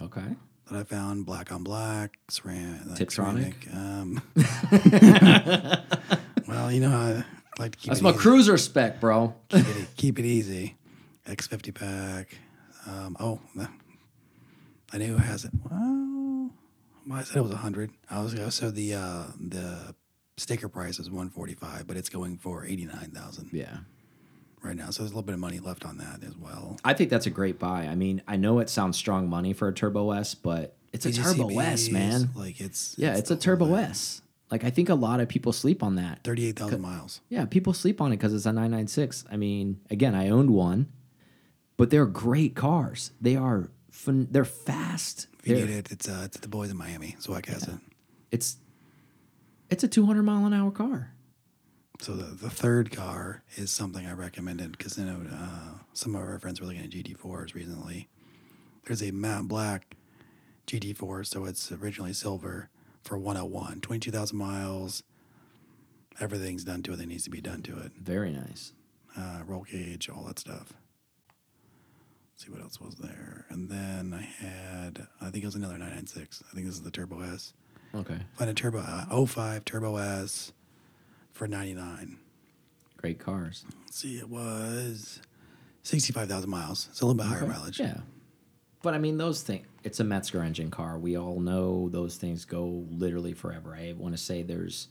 Okay. 0.00 0.24
that 0.70 0.78
I 0.78 0.84
found 0.84 1.26
black 1.26 1.50
on 1.52 1.64
black. 1.64 2.18
Like 2.44 2.54
Tiptronic? 2.98 3.10
ceramic, 3.10 3.68
Um, 3.74 4.22
well, 6.48 6.70
you 6.72 6.80
know, 6.80 6.96
I 6.96 7.24
like 7.60 7.72
to 7.72 7.78
keep 7.78 7.88
That's 7.90 8.02
my 8.02 8.10
easy. 8.10 8.18
cruiser 8.18 8.56
spec, 8.58 9.00
bro. 9.00 9.34
keep, 9.48 9.66
it, 9.66 9.88
keep 9.96 10.18
it 10.18 10.24
easy. 10.24 10.76
X50 11.26 11.74
pack. 11.74 12.36
Um, 12.86 13.16
oh, 13.20 13.40
I 14.92 14.98
knew 14.98 15.14
it 15.16 15.20
has 15.20 15.44
it. 15.44 15.50
Well, 15.70 16.50
well, 17.06 17.18
I 17.18 17.22
said 17.22 17.36
it 17.38 17.42
was 17.42 17.52
100. 17.52 17.90
I 18.10 18.22
was 18.22 18.54
so 18.54 18.70
the 18.70 18.94
uh, 18.94 19.24
the 19.38 19.94
sticker 20.38 20.68
price 20.68 20.98
is 20.98 21.10
145, 21.10 21.86
but 21.86 21.96
it's 21.96 22.08
going 22.08 22.38
for 22.38 22.64
89,000 22.64 23.50
Yeah. 23.52 23.78
Right 24.62 24.76
now. 24.76 24.90
So 24.90 25.02
there's 25.02 25.10
a 25.12 25.14
little 25.14 25.22
bit 25.22 25.34
of 25.34 25.40
money 25.40 25.58
left 25.60 25.84
on 25.84 25.98
that 25.98 26.22
as 26.24 26.36
well. 26.36 26.78
I 26.84 26.94
think 26.94 27.10
that's 27.10 27.26
a 27.26 27.30
great 27.30 27.58
buy. 27.58 27.82
I 27.86 27.94
mean, 27.94 28.22
I 28.26 28.36
know 28.36 28.58
it 28.60 28.68
sounds 28.70 28.96
strong 28.96 29.28
money 29.28 29.52
for 29.52 29.68
a 29.68 29.72
Turbo 29.72 30.10
S, 30.12 30.34
but 30.34 30.76
it's 30.92 31.06
a 31.06 31.12
Turbo 31.12 31.58
S, 31.58 31.88
man. 31.90 32.30
Like 32.34 32.60
it's 32.60 32.94
Yeah, 32.98 33.16
it's, 33.16 33.28
the 33.28 33.34
a 33.34 33.38
Turbo. 33.38 33.74
S. 33.74 34.22
Like 34.50 34.64
I 34.64 34.70
think 34.70 34.88
a 34.88 34.94
lot 34.94 35.20
of 35.20 35.28
people 35.28 35.52
sleep 35.52 35.82
on 35.82 35.96
that. 35.96 36.24
38,000 36.24 36.80
miles. 36.80 37.20
Yeah, 37.28 37.44
people 37.44 37.72
sleep 37.74 38.00
on 38.00 38.12
it 38.12 38.16
because 38.16 38.32
it's 38.32 38.46
a 38.46 38.52
996. 38.52 39.24
I 39.30 39.36
mean, 39.36 39.80
again, 39.90 40.14
I 40.14 40.30
owned 40.30 40.50
one, 40.50 40.88
but 41.76 41.90
they're 41.90 42.06
great 42.06 42.54
cars. 42.56 43.10
They 43.20 43.36
are 43.36 43.68
fun, 43.90 44.28
they're 44.30 44.44
fast. 44.46 45.26
If 45.40 45.48
you 45.48 45.56
They're- 45.56 45.66
need 45.66 45.74
it, 45.74 45.92
it's 45.92 46.08
uh, 46.08 46.22
it's 46.24 46.38
the 46.38 46.48
boys 46.48 46.70
in 46.70 46.76
Miami. 46.78 47.16
So 47.18 47.34
I 47.34 47.40
guess 47.42 47.68
it. 47.68 47.74
It's 48.30 48.56
it's 49.70 49.84
a 49.84 49.88
200 49.88 50.22
mile 50.22 50.46
an 50.46 50.54
hour 50.54 50.70
car. 50.70 51.12
So 52.00 52.12
the, 52.14 52.34
the 52.34 52.50
third 52.50 52.92
car 52.92 53.42
is 53.56 53.70
something 53.70 54.06
I 54.06 54.12
recommended 54.12 54.72
because 54.72 54.96
you 54.98 55.04
know 55.04 55.20
uh, 55.32 55.78
some 55.92 56.14
of 56.14 56.22
our 56.22 56.38
friends 56.38 56.60
were 56.60 56.66
looking 56.66 56.82
at 56.82 56.90
GT4s 56.90 57.54
recently. 57.54 58.08
There's 58.86 59.02
a 59.02 59.10
matte 59.10 59.48
black 59.48 59.96
GT4, 60.66 61.26
so 61.26 61.44
it's 61.44 61.72
originally 61.72 62.12
silver 62.12 62.70
for 63.02 63.18
101, 63.18 63.80
22,000 63.80 64.36
miles. 64.38 65.02
Everything's 66.20 66.64
done 66.64 66.82
to 66.84 66.92
it 66.92 66.96
that 66.96 67.06
needs 67.06 67.24
to 67.24 67.30
be 67.30 67.40
done 67.40 67.62
to 67.62 67.78
it. 67.78 67.92
Very 68.00 68.30
nice. 68.32 68.72
Uh, 69.16 69.40
roll 69.46 69.64
cage, 69.64 70.08
all 70.08 70.24
that 70.24 70.38
stuff. 70.38 70.72
see 72.36 72.50
what 72.50 72.60
else 72.60 72.80
was 72.80 72.96
there. 72.96 73.46
And 73.50 73.68
then 73.68 74.14
I 74.14 74.22
had, 74.22 75.06
I 75.20 75.30
think 75.30 75.42
it 75.42 75.46
was 75.46 75.54
another 75.54 75.74
996. 75.78 76.42
I 76.50 76.54
think 76.54 76.66
this 76.66 76.76
is 76.76 76.82
the 76.82 76.90
Turbo 76.90 77.20
S. 77.20 77.52
Okay. 77.94 78.18
Find 78.34 78.50
a 78.50 78.54
Turbo 78.54 78.78
uh, 78.78 79.26
05 79.26 79.64
Turbo 79.64 79.96
S 79.96 80.52
for 81.38 81.46
99. 81.46 82.18
Great 82.96 83.20
cars. 83.20 83.64
Let's 83.84 83.96
see, 83.96 84.18
it 84.18 84.28
was 84.28 85.20
65,000 85.84 86.50
miles. 86.50 86.88
It's 86.90 87.00
a 87.00 87.06
little 87.06 87.16
bit 87.16 87.26
higher 87.26 87.46
mileage. 87.46 87.78
Yeah. 87.78 87.98
But 88.82 88.94
I 88.94 88.98
mean, 88.98 89.18
those 89.18 89.42
things, 89.42 89.64
it's 89.84 90.00
a 90.00 90.04
Metzger 90.04 90.42
engine 90.42 90.70
car. 90.70 90.98
We 90.98 91.16
all 91.16 91.38
know 91.38 91.88
those 91.90 92.16
things 92.16 92.44
go 92.44 92.84
literally 92.90 93.34
forever. 93.34 93.74
I 93.74 93.94
want 93.96 94.16
to 94.16 94.22
say 94.22 94.42
there's 94.42 94.88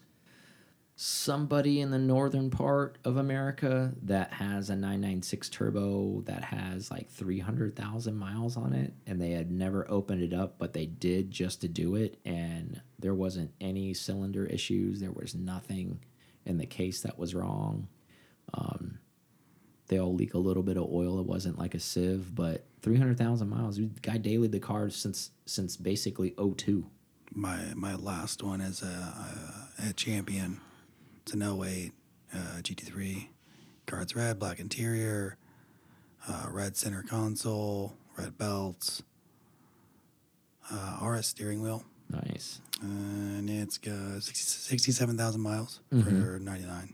somebody 0.95 1.81
in 1.81 1.91
the 1.91 1.99
northern 1.99 2.49
part 2.49 2.97
of 3.03 3.17
America 3.17 3.93
that 4.03 4.31
has 4.33 4.69
a 4.69 4.75
996 4.75 5.49
turbo 5.49 6.21
that 6.21 6.43
has 6.45 6.89
like 6.89 7.09
300,000 7.09 8.15
miles 8.15 8.55
on 8.55 8.71
it, 8.73 8.93
and 9.05 9.21
they 9.21 9.31
had 9.31 9.51
never 9.51 9.85
opened 9.91 10.23
it 10.23 10.33
up, 10.33 10.57
but 10.57 10.71
they 10.71 10.85
did 10.85 11.29
just 11.29 11.59
to 11.61 11.67
do 11.67 11.95
it. 11.95 12.17
And 12.23 12.81
there 12.99 13.13
wasn't 13.13 13.51
any 13.59 13.93
cylinder 13.93 14.45
issues, 14.45 15.01
there 15.01 15.11
was 15.11 15.35
nothing 15.35 15.99
in 16.47 16.57
the 16.57 16.65
case 16.65 17.01
that 17.01 17.19
was 17.19 17.35
wrong 17.35 17.87
they 19.87 19.99
all 19.99 20.13
leak 20.13 20.33
a 20.33 20.37
little 20.37 20.63
bit 20.63 20.77
of 20.77 20.83
oil. 20.91 21.19
It 21.19 21.25
wasn't 21.25 21.57
like 21.57 21.73
a 21.73 21.79
sieve, 21.79 22.35
but 22.35 22.65
300,000 22.81 23.49
miles. 23.49 23.77
The 23.77 23.89
guy 24.01 24.17
dailied 24.17 24.51
the 24.51 24.59
car 24.59 24.89
since 24.89 25.31
since 25.45 25.77
basically 25.77 26.35
02. 26.37 26.85
My 27.33 27.73
my 27.75 27.95
last 27.95 28.43
one 28.43 28.61
is 28.61 28.81
a, 28.81 28.85
a, 28.85 29.89
a 29.89 29.93
champion. 29.93 30.59
It's 31.21 31.33
an 31.33 31.41
08 31.41 31.91
uh, 32.33 32.37
GT3. 32.61 33.27
Guards 33.85 34.15
red, 34.15 34.39
black 34.39 34.59
interior, 34.59 35.37
uh, 36.27 36.47
red 36.49 36.75
center 36.75 37.03
console, 37.03 37.95
red 38.17 38.37
belts, 38.37 39.01
uh, 40.69 40.99
RS 41.01 41.27
steering 41.27 41.61
wheel, 41.61 41.85
Nice. 42.09 42.61
and 42.81 43.49
it's 43.49 43.77
got 43.77 44.23
60, 44.23 44.33
67,000 44.33 45.41
miles 45.41 45.81
Mm-hmm. 45.93 46.21
for 46.23 46.39
99. 46.39 46.93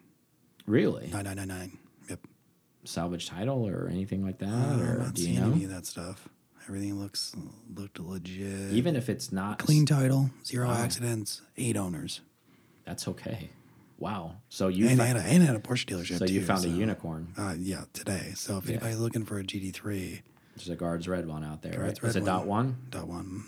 Really? 0.65 1.09
9999. 1.11 1.77
Yep. 2.09 2.19
Salvage 2.85 3.27
title 3.27 3.67
or 3.67 3.87
anything 3.91 4.23
like 4.25 4.39
that? 4.39 4.47
Uh, 4.49 4.79
or 4.81 4.97
not 4.99 5.13
do 5.13 5.21
you 5.21 5.27
seeing 5.27 5.39
know? 5.39 5.53
any 5.53 5.65
of 5.65 5.69
that 5.71 5.85
stuff. 5.85 6.27
Everything 6.67 6.97
looks 6.99 7.35
looked 7.75 7.99
legit. 7.99 8.71
Even 8.71 8.95
if 8.95 9.09
it's 9.09 9.31
not 9.33 9.59
clean 9.59 9.85
title, 9.85 10.29
zero 10.45 10.67
Wow. 10.69 10.75
accidents, 10.75 11.41
eight 11.57 11.75
owners, 11.75 12.21
that's 12.85 13.05
okay. 13.09 13.49
Wow. 13.99 14.37
So 14.49 14.69
you 14.69 14.87
and, 14.87 14.99
and, 15.01 15.17
a, 15.17 15.21
and 15.21 15.43
at 15.43 15.55
a 15.55 15.59
Porsche 15.59 15.85
dealership. 15.85 16.17
so 16.19 16.25
you 16.25 16.39
too, 16.39 16.45
found 16.45 16.63
a 16.65 16.69
unicorn. 16.69 17.33
Uh, 17.37 17.55
yeah, 17.59 17.83
today. 17.93 18.31
So 18.35 18.57
if 18.57 18.65
Yeah. 18.65 18.71
anybody's 18.75 18.97
looking 18.99 19.25
for 19.25 19.39
a 19.39 19.43
GT3, 19.43 20.21
There's 20.55 20.69
a 20.69 20.75
guards 20.75 21.07
red 21.07 21.27
one 21.27 21.43
out 21.43 21.61
there, 21.61 21.79
right? 21.81 21.99
It's 22.01 22.15
a 22.15 22.21
dot 22.21 22.45
one. 22.47 22.77
dot 22.89 23.07
one, 23.07 23.43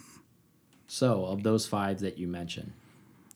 So 0.87 1.25
of 1.25 1.43
those 1.43 1.65
five 1.67 1.99
that 1.99 2.17
you 2.17 2.27
mentioned, 2.27 2.71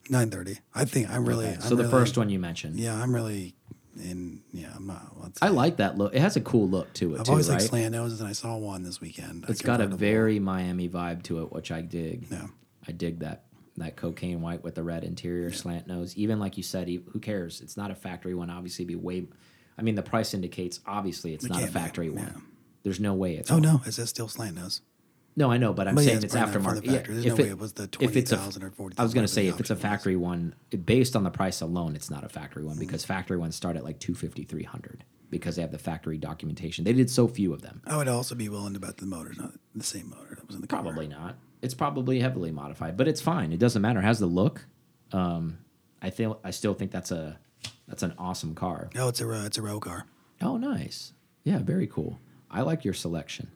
nine 0.09 0.29
thirty. 0.29 0.59
I 0.73 0.85
think 0.85 1.09
I'm 1.09 1.25
really. 1.27 1.45
okay. 1.47 1.55
I'm 1.55 1.61
so 1.61 1.69
the 1.75 1.83
really- 1.83 1.91
first 1.91 2.17
one 2.17 2.29
you 2.29 2.39
mentioned, 2.39 2.79
Yeah, 2.79 3.01
I'm 3.01 3.13
really 3.13 3.55
in. 3.99 4.41
Yeah, 4.53 4.71
I'm 4.75 4.87
not. 4.87 5.11
I 5.41 5.49
like 5.49 5.77
that 5.77 5.97
look. 5.97 6.13
It 6.13 6.21
has 6.21 6.35
a 6.35 6.41
cool 6.41 6.67
look 6.69 6.93
to 6.93 7.15
it 7.15 7.19
I've 7.21 7.25
too, 7.25 7.31
always 7.31 7.49
right? 7.49 7.55
liked 7.55 7.69
slant 7.69 7.91
noses, 7.91 8.19
and 8.19 8.29
I 8.29 8.33
saw 8.33 8.55
one 8.57 8.83
this 8.83 9.01
weekend. 9.01 9.45
It's 9.49 9.61
got 9.61 9.81
a 9.81 9.87
very 9.87 10.39
Miami 10.39 10.87
vibe 10.89 11.23
to 11.23 11.41
it, 11.43 11.51
which 11.51 11.71
I 11.71 11.81
dig. 11.81 12.27
Yeah. 12.31 12.47
I 12.87 12.91
dig 12.91 13.19
that 13.19 13.43
that 13.77 13.95
cocaine 13.95 14.41
white 14.41 14.61
with 14.63 14.75
the 14.75 14.83
red 14.83 15.03
interior, 15.03 15.51
slant 15.51 15.87
nose. 15.87 16.15
Even 16.17 16.37
like 16.39 16.57
you 16.57 16.63
said, 16.63 16.87
who 16.87 17.19
cares? 17.19 17.61
It's 17.61 17.77
not 17.77 17.91
a 17.91 17.95
factory 17.95 18.33
one. 18.35 18.49
Obviously, 18.49 18.85
be 18.85 18.95
way. 18.95 19.27
I 19.77 19.81
mean, 19.81 19.95
the 19.95 20.03
price 20.03 20.33
indicates 20.33 20.81
obviously 20.85 21.33
it's 21.33 21.45
It 21.45 21.49
not 21.49 21.57
a 21.57 21.61
can't 21.61 21.73
be, 21.73 21.79
factory 21.79 22.07
yeah. 22.07 22.13
one. 22.15 22.43
There's 22.83 22.99
no 22.99 23.13
way 23.13 23.35
it's. 23.35 23.49
Oh 23.51 23.59
no, 23.59 23.81
it 23.85 23.93
says 23.93 24.09
still 24.09 24.27
slant 24.27 24.55
nose. 24.55 24.81
No, 25.39 25.49
I 25.49 25.57
know, 25.57 25.71
but 25.73 25.87
I'm 25.87 25.95
But 25.95 26.01
yeah, 26.03 26.07
saying 26.09 26.23
it's 26.25 26.35
it's 26.35 26.51
from 26.51 26.63
aftermarket. 26.63 26.81
the 26.83 26.91
factory. 26.91 27.13
There's 27.15 27.25
if 27.25 27.37
no 27.37 27.43
way 27.45 27.49
it 27.49 27.57
was 27.57 27.71
the 27.73 27.83
it's 27.83 27.95
a- 27.95 28.35
20,000 28.35 28.61
or 28.63 28.69
40,000, 28.71 28.99
I 29.01 29.03
was 29.03 29.13
going 29.13 29.25
to 29.25 29.31
say 29.31 29.47
if 29.47 29.57
it's 29.61 29.69
a 29.69 29.73
was. 29.73 29.81
factory 29.81 30.17
one, 30.17 30.53
based 30.85 31.15
on 31.15 31.23
the 31.23 31.31
price 31.31 31.61
alone, 31.61 31.95
it's 31.95 32.09
not 32.11 32.25
a 32.25 32.29
factory 32.29 32.65
one 32.65 32.77
because 32.77 33.05
factory 33.05 33.37
ones 33.37 33.55
start 33.55 33.77
at 33.77 33.85
like 33.85 33.99
250, 33.99 34.43
300 34.43 35.05
because 35.29 35.55
they 35.55 35.61
have 35.61 35.71
the 35.71 35.77
factory 35.79 36.17
documentation. 36.17 36.83
They 36.83 36.91
did 36.91 37.09
so 37.09 37.27
few 37.29 37.53
of 37.53 37.61
them. 37.61 37.81
I 37.87 37.95
would 37.95 38.09
also 38.09 38.35
be 38.35 38.49
willing 38.49 38.73
to 38.73 38.79
bet 38.81 38.97
the 38.97 39.05
motor's 39.05 39.37
not 39.37 39.53
the 39.73 39.83
same 39.83 40.09
motor 40.09 40.35
that 40.35 40.45
was 40.45 40.55
in 40.55 40.61
the 40.61 40.67
car. 40.67 40.81
Probably 40.81 41.07
not. 41.07 41.37
It's 41.61 41.73
probably 41.73 42.19
heavily 42.19 42.51
modified, 42.51 42.97
but 42.97 43.07
it's 43.07 43.21
fine. 43.21 43.53
It 43.53 43.59
doesn't 43.59 43.81
matter. 43.81 43.99
It 43.99 44.03
has 44.03 44.19
the 44.19 44.25
look. 44.25 44.65
Um, 45.13 45.59
I 46.01 46.09
feel. 46.09 46.39
I 46.43 46.51
still 46.51 46.73
think 46.73 46.91
that's 46.91 47.11
a 47.11 47.39
that's 47.87 48.03
an 48.03 48.13
awesome 48.17 48.55
car. 48.55 48.89
No, 48.93 49.07
it's 49.07 49.21
a 49.21 49.45
it's 49.45 49.57
a 49.57 49.61
row 49.61 49.79
car. 49.79 50.05
Oh, 50.41 50.57
nice. 50.57 51.13
Yeah, 51.45 51.59
very 51.59 51.87
cool. 51.87 52.19
I 52.51 52.61
like 52.61 52.83
your 52.83 52.93
selection. 52.93 53.51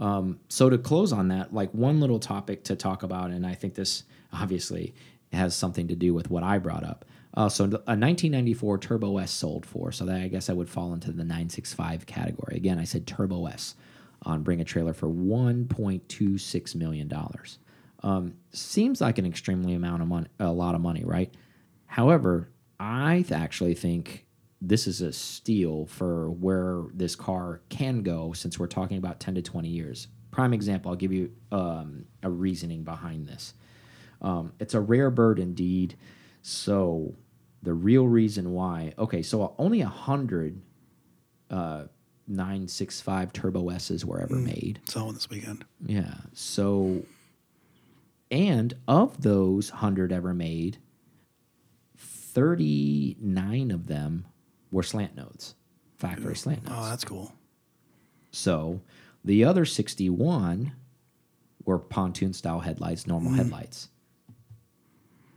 Um, 0.00 0.40
so 0.48 0.68
to 0.70 0.78
close 0.78 1.12
on 1.12 1.28
that, 1.28 1.54
like 1.54 1.70
one 1.72 2.00
little 2.00 2.18
topic 2.18 2.64
to 2.64 2.76
talk 2.76 3.02
about, 3.02 3.30
and 3.30 3.46
I 3.46 3.54
think 3.54 3.74
this 3.74 4.04
obviously 4.32 4.94
has 5.32 5.54
something 5.54 5.88
to 5.88 5.94
do 5.94 6.14
with 6.14 6.30
what 6.30 6.42
I 6.42 6.58
brought 6.58 6.84
up. 6.84 7.04
Uh, 7.36 7.48
so 7.48 7.64
a 7.64 7.68
1994 7.68 8.78
Turbo 8.78 9.18
S 9.18 9.32
sold 9.32 9.66
for, 9.66 9.90
so 9.90 10.04
that 10.04 10.20
I 10.20 10.28
guess 10.28 10.48
I 10.48 10.52
would 10.52 10.68
fall 10.68 10.92
into 10.94 11.08
the 11.10 11.24
965 11.24 12.06
category. 12.06 12.56
Again, 12.56 12.78
I 12.78 12.84
said 12.84 13.06
Turbo 13.06 13.46
S 13.46 13.74
on 14.22 14.42
Bring 14.42 14.60
a 14.60 14.64
Trailer 14.64 14.94
for 14.94 15.08
1.26 15.08 16.74
million 16.76 17.08
dollars. 17.08 17.58
Um, 18.02 18.34
seems 18.52 19.00
like 19.00 19.18
an 19.18 19.26
extremely 19.26 19.74
amount 19.74 20.02
of 20.02 20.08
money, 20.08 20.28
a 20.38 20.52
lot 20.52 20.74
of 20.74 20.80
money, 20.80 21.04
right? 21.04 21.34
However, 21.86 22.50
I 22.78 23.24
actually 23.30 23.74
think 23.74 24.23
this 24.68 24.86
is 24.86 25.00
a 25.00 25.12
steal 25.12 25.86
for 25.86 26.30
where 26.30 26.84
this 26.92 27.14
car 27.14 27.60
can 27.68 28.02
go 28.02 28.32
since 28.32 28.58
we're 28.58 28.66
talking 28.66 28.96
about 28.96 29.20
10 29.20 29.34
to 29.34 29.42
20 29.42 29.68
years. 29.68 30.08
Prime 30.30 30.54
example, 30.54 30.90
I'll 30.90 30.96
give 30.96 31.12
you 31.12 31.30
um, 31.52 32.06
a 32.22 32.30
reasoning 32.30 32.82
behind 32.82 33.28
this. 33.28 33.54
Um, 34.22 34.52
it's 34.58 34.74
a 34.74 34.80
rare 34.80 35.10
bird 35.10 35.38
indeed. 35.38 35.96
So, 36.42 37.14
the 37.62 37.74
real 37.74 38.06
reason 38.06 38.52
why, 38.52 38.92
okay, 38.98 39.22
so 39.22 39.54
only 39.58 39.80
a 39.80 39.86
100 39.86 40.60
uh, 41.50 41.84
965 42.26 43.32
Turbo 43.32 43.70
S's 43.70 44.04
were 44.04 44.20
ever 44.20 44.34
made. 44.34 44.80
Saw 44.86 45.04
one 45.04 45.14
this 45.14 45.30
weekend. 45.30 45.64
Yeah. 45.84 46.14
So, 46.32 47.04
and 48.30 48.74
of 48.88 49.22
those 49.22 49.70
100 49.72 50.12
ever 50.12 50.34
made, 50.34 50.78
39 51.96 53.70
of 53.70 53.86
them 53.86 54.26
were 54.74 54.82
slant 54.82 55.14
noses, 55.16 55.54
factory 55.96 56.34
slant 56.34 56.64
noses. 56.64 56.78
Oh, 56.78 56.90
that's 56.90 57.04
cool. 57.04 57.32
So, 58.32 58.80
the 59.24 59.44
other 59.44 59.64
61 59.64 60.72
were 61.64 61.78
pontoon 61.78 62.32
style 62.32 62.58
headlights, 62.58 63.06
normal 63.06 63.32
headlights. 63.32 63.88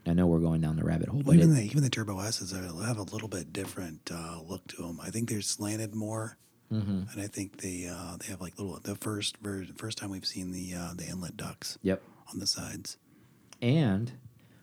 I 0.08 0.14
know 0.14 0.26
we're 0.26 0.40
going 0.40 0.62
down 0.62 0.78
the 0.78 0.84
rabbit 0.84 1.10
hole, 1.10 1.18
Well, 1.20 1.36
but 1.36 1.36
even 1.36 1.54
the 1.54 1.64
even 1.64 1.84
the 1.84 1.90
Turbo 1.90 2.20
S's 2.20 2.52
have 2.52 2.98
a 2.98 3.04
little 3.04 3.28
bit 3.28 3.54
different 3.54 4.10
uh, 4.12 4.40
look 4.42 4.66
to 4.70 4.82
them. 4.82 5.00
I 5.04 5.12
think 5.12 5.30
they're 5.30 5.42
slanted 5.42 5.94
more, 5.94 6.38
Mm-hmm. 6.74 7.04
and 7.14 7.22
I 7.22 7.28
think 7.28 7.62
they 7.62 7.88
uh, 7.90 8.18
they 8.18 8.28
have 8.28 8.42
like 8.42 8.58
little 8.58 8.80
the 8.82 8.96
first 8.96 9.38
first 9.78 9.98
time 9.98 10.10
we've 10.10 10.26
seen 10.26 10.52
the 10.52 10.74
uh, 10.74 10.94
the 10.96 11.06
inlet 11.06 11.38
ducts 11.38 11.78
yep. 11.82 12.02
on 12.34 12.40
the 12.40 12.48
sides. 12.48 12.98
And 13.62 14.12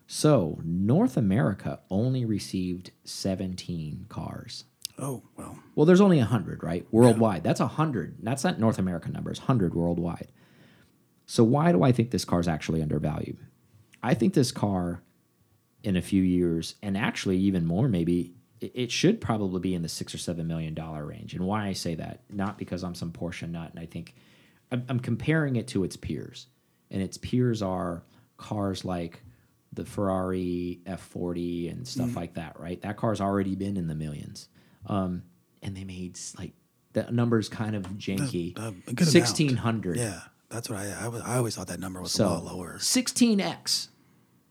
so 0.07 0.59
North 0.63 1.17
America 1.17 1.79
only 1.89 2.25
received 2.25 2.91
17 3.03 4.05
cars. 4.09 4.65
Oh 4.97 5.23
well, 5.35 5.57
Well, 5.75 5.85
there's 5.85 5.99
only 6.01 6.19
100, 6.19 6.63
right? 6.63 6.85
Worldwide. 6.91 7.43
That's 7.43 7.59
100. 7.59 8.17
That's 8.21 8.43
not 8.43 8.59
North 8.59 8.79
American 8.79 9.11
numbers, 9.11 9.39
100 9.39 9.73
worldwide. 9.73 10.29
So 11.25 11.43
why 11.43 11.71
do 11.71 11.83
I 11.83 11.91
think 11.91 12.11
this 12.11 12.23
car 12.23 12.39
is 12.39 12.47
actually 12.47 12.81
undervalued? 12.81 13.37
I 14.03 14.13
think 14.13 14.33
this 14.35 14.51
car 14.51 15.01
in 15.83 15.95
a 15.97 16.01
few 16.01 16.21
years, 16.23 16.75
and 16.81 16.95
actually 16.97 17.37
even 17.37 17.65
more 17.65 17.87
maybe, 17.87 18.35
it, 18.61 18.71
it 18.75 18.91
should 18.91 19.19
probably 19.19 19.59
be 19.59 19.73
in 19.73 19.81
the 19.81 19.89
six 19.89 20.13
or 20.15 20.17
seven 20.17 20.47
million 20.47 20.73
dollar 20.73 21.05
range. 21.05 21.33
And 21.33 21.45
why 21.45 21.65
I 21.67 21.73
say 21.73 21.95
that, 21.95 22.21
not 22.29 22.57
because 22.57 22.83
I'm 22.83 22.95
some 22.95 23.11
Porsche 23.11 23.49
nut, 23.49 23.71
and 23.71 23.79
I 23.79 23.85
think 23.85 24.15
I'm, 24.71 24.85
I'm 24.87 24.99
comparing 24.99 25.55
it 25.57 25.67
to 25.69 25.83
its 25.83 25.97
peers. 25.97 26.47
And 26.91 27.01
its 27.01 27.17
peers 27.17 27.61
are 27.61 28.03
cars 28.37 28.85
like 28.85 29.21
the 29.75 29.85
Ferrari 29.85 30.79
F40 30.85 31.71
and 31.71 31.87
stuff 31.87 32.15
like 32.15 32.35
that, 32.35 32.59
right? 32.59 32.81
That 32.81 32.97
car's 32.97 33.21
already 33.21 33.55
been 33.55 33.77
in 33.77 33.87
the 33.87 33.95
millions. 33.95 34.47
Um, 34.87 35.23
and 35.61 35.75
they 35.75 35.83
made 35.83 36.17
like 36.37 36.53
the 36.93 37.11
numbers 37.11 37.49
kind 37.49 37.75
of 37.75 37.83
janky. 37.97 38.57
uh, 38.57 38.71
a 38.87 38.93
good 38.93 39.07
amount. 39.07 39.15
1600. 39.15 39.97
yeah, 39.97 40.21
that's 40.49 40.69
what 40.69 40.79
I 40.79 40.91
I, 41.01 41.07
was, 41.07 41.21
I 41.21 41.37
always 41.37 41.55
thought 41.55 41.67
that 41.67 41.79
number 41.79 42.01
was 42.01 42.13
a 42.13 42.17
So 42.17 42.27
lot 42.27 42.43
lower. 42.45 42.75
16x 42.77 43.89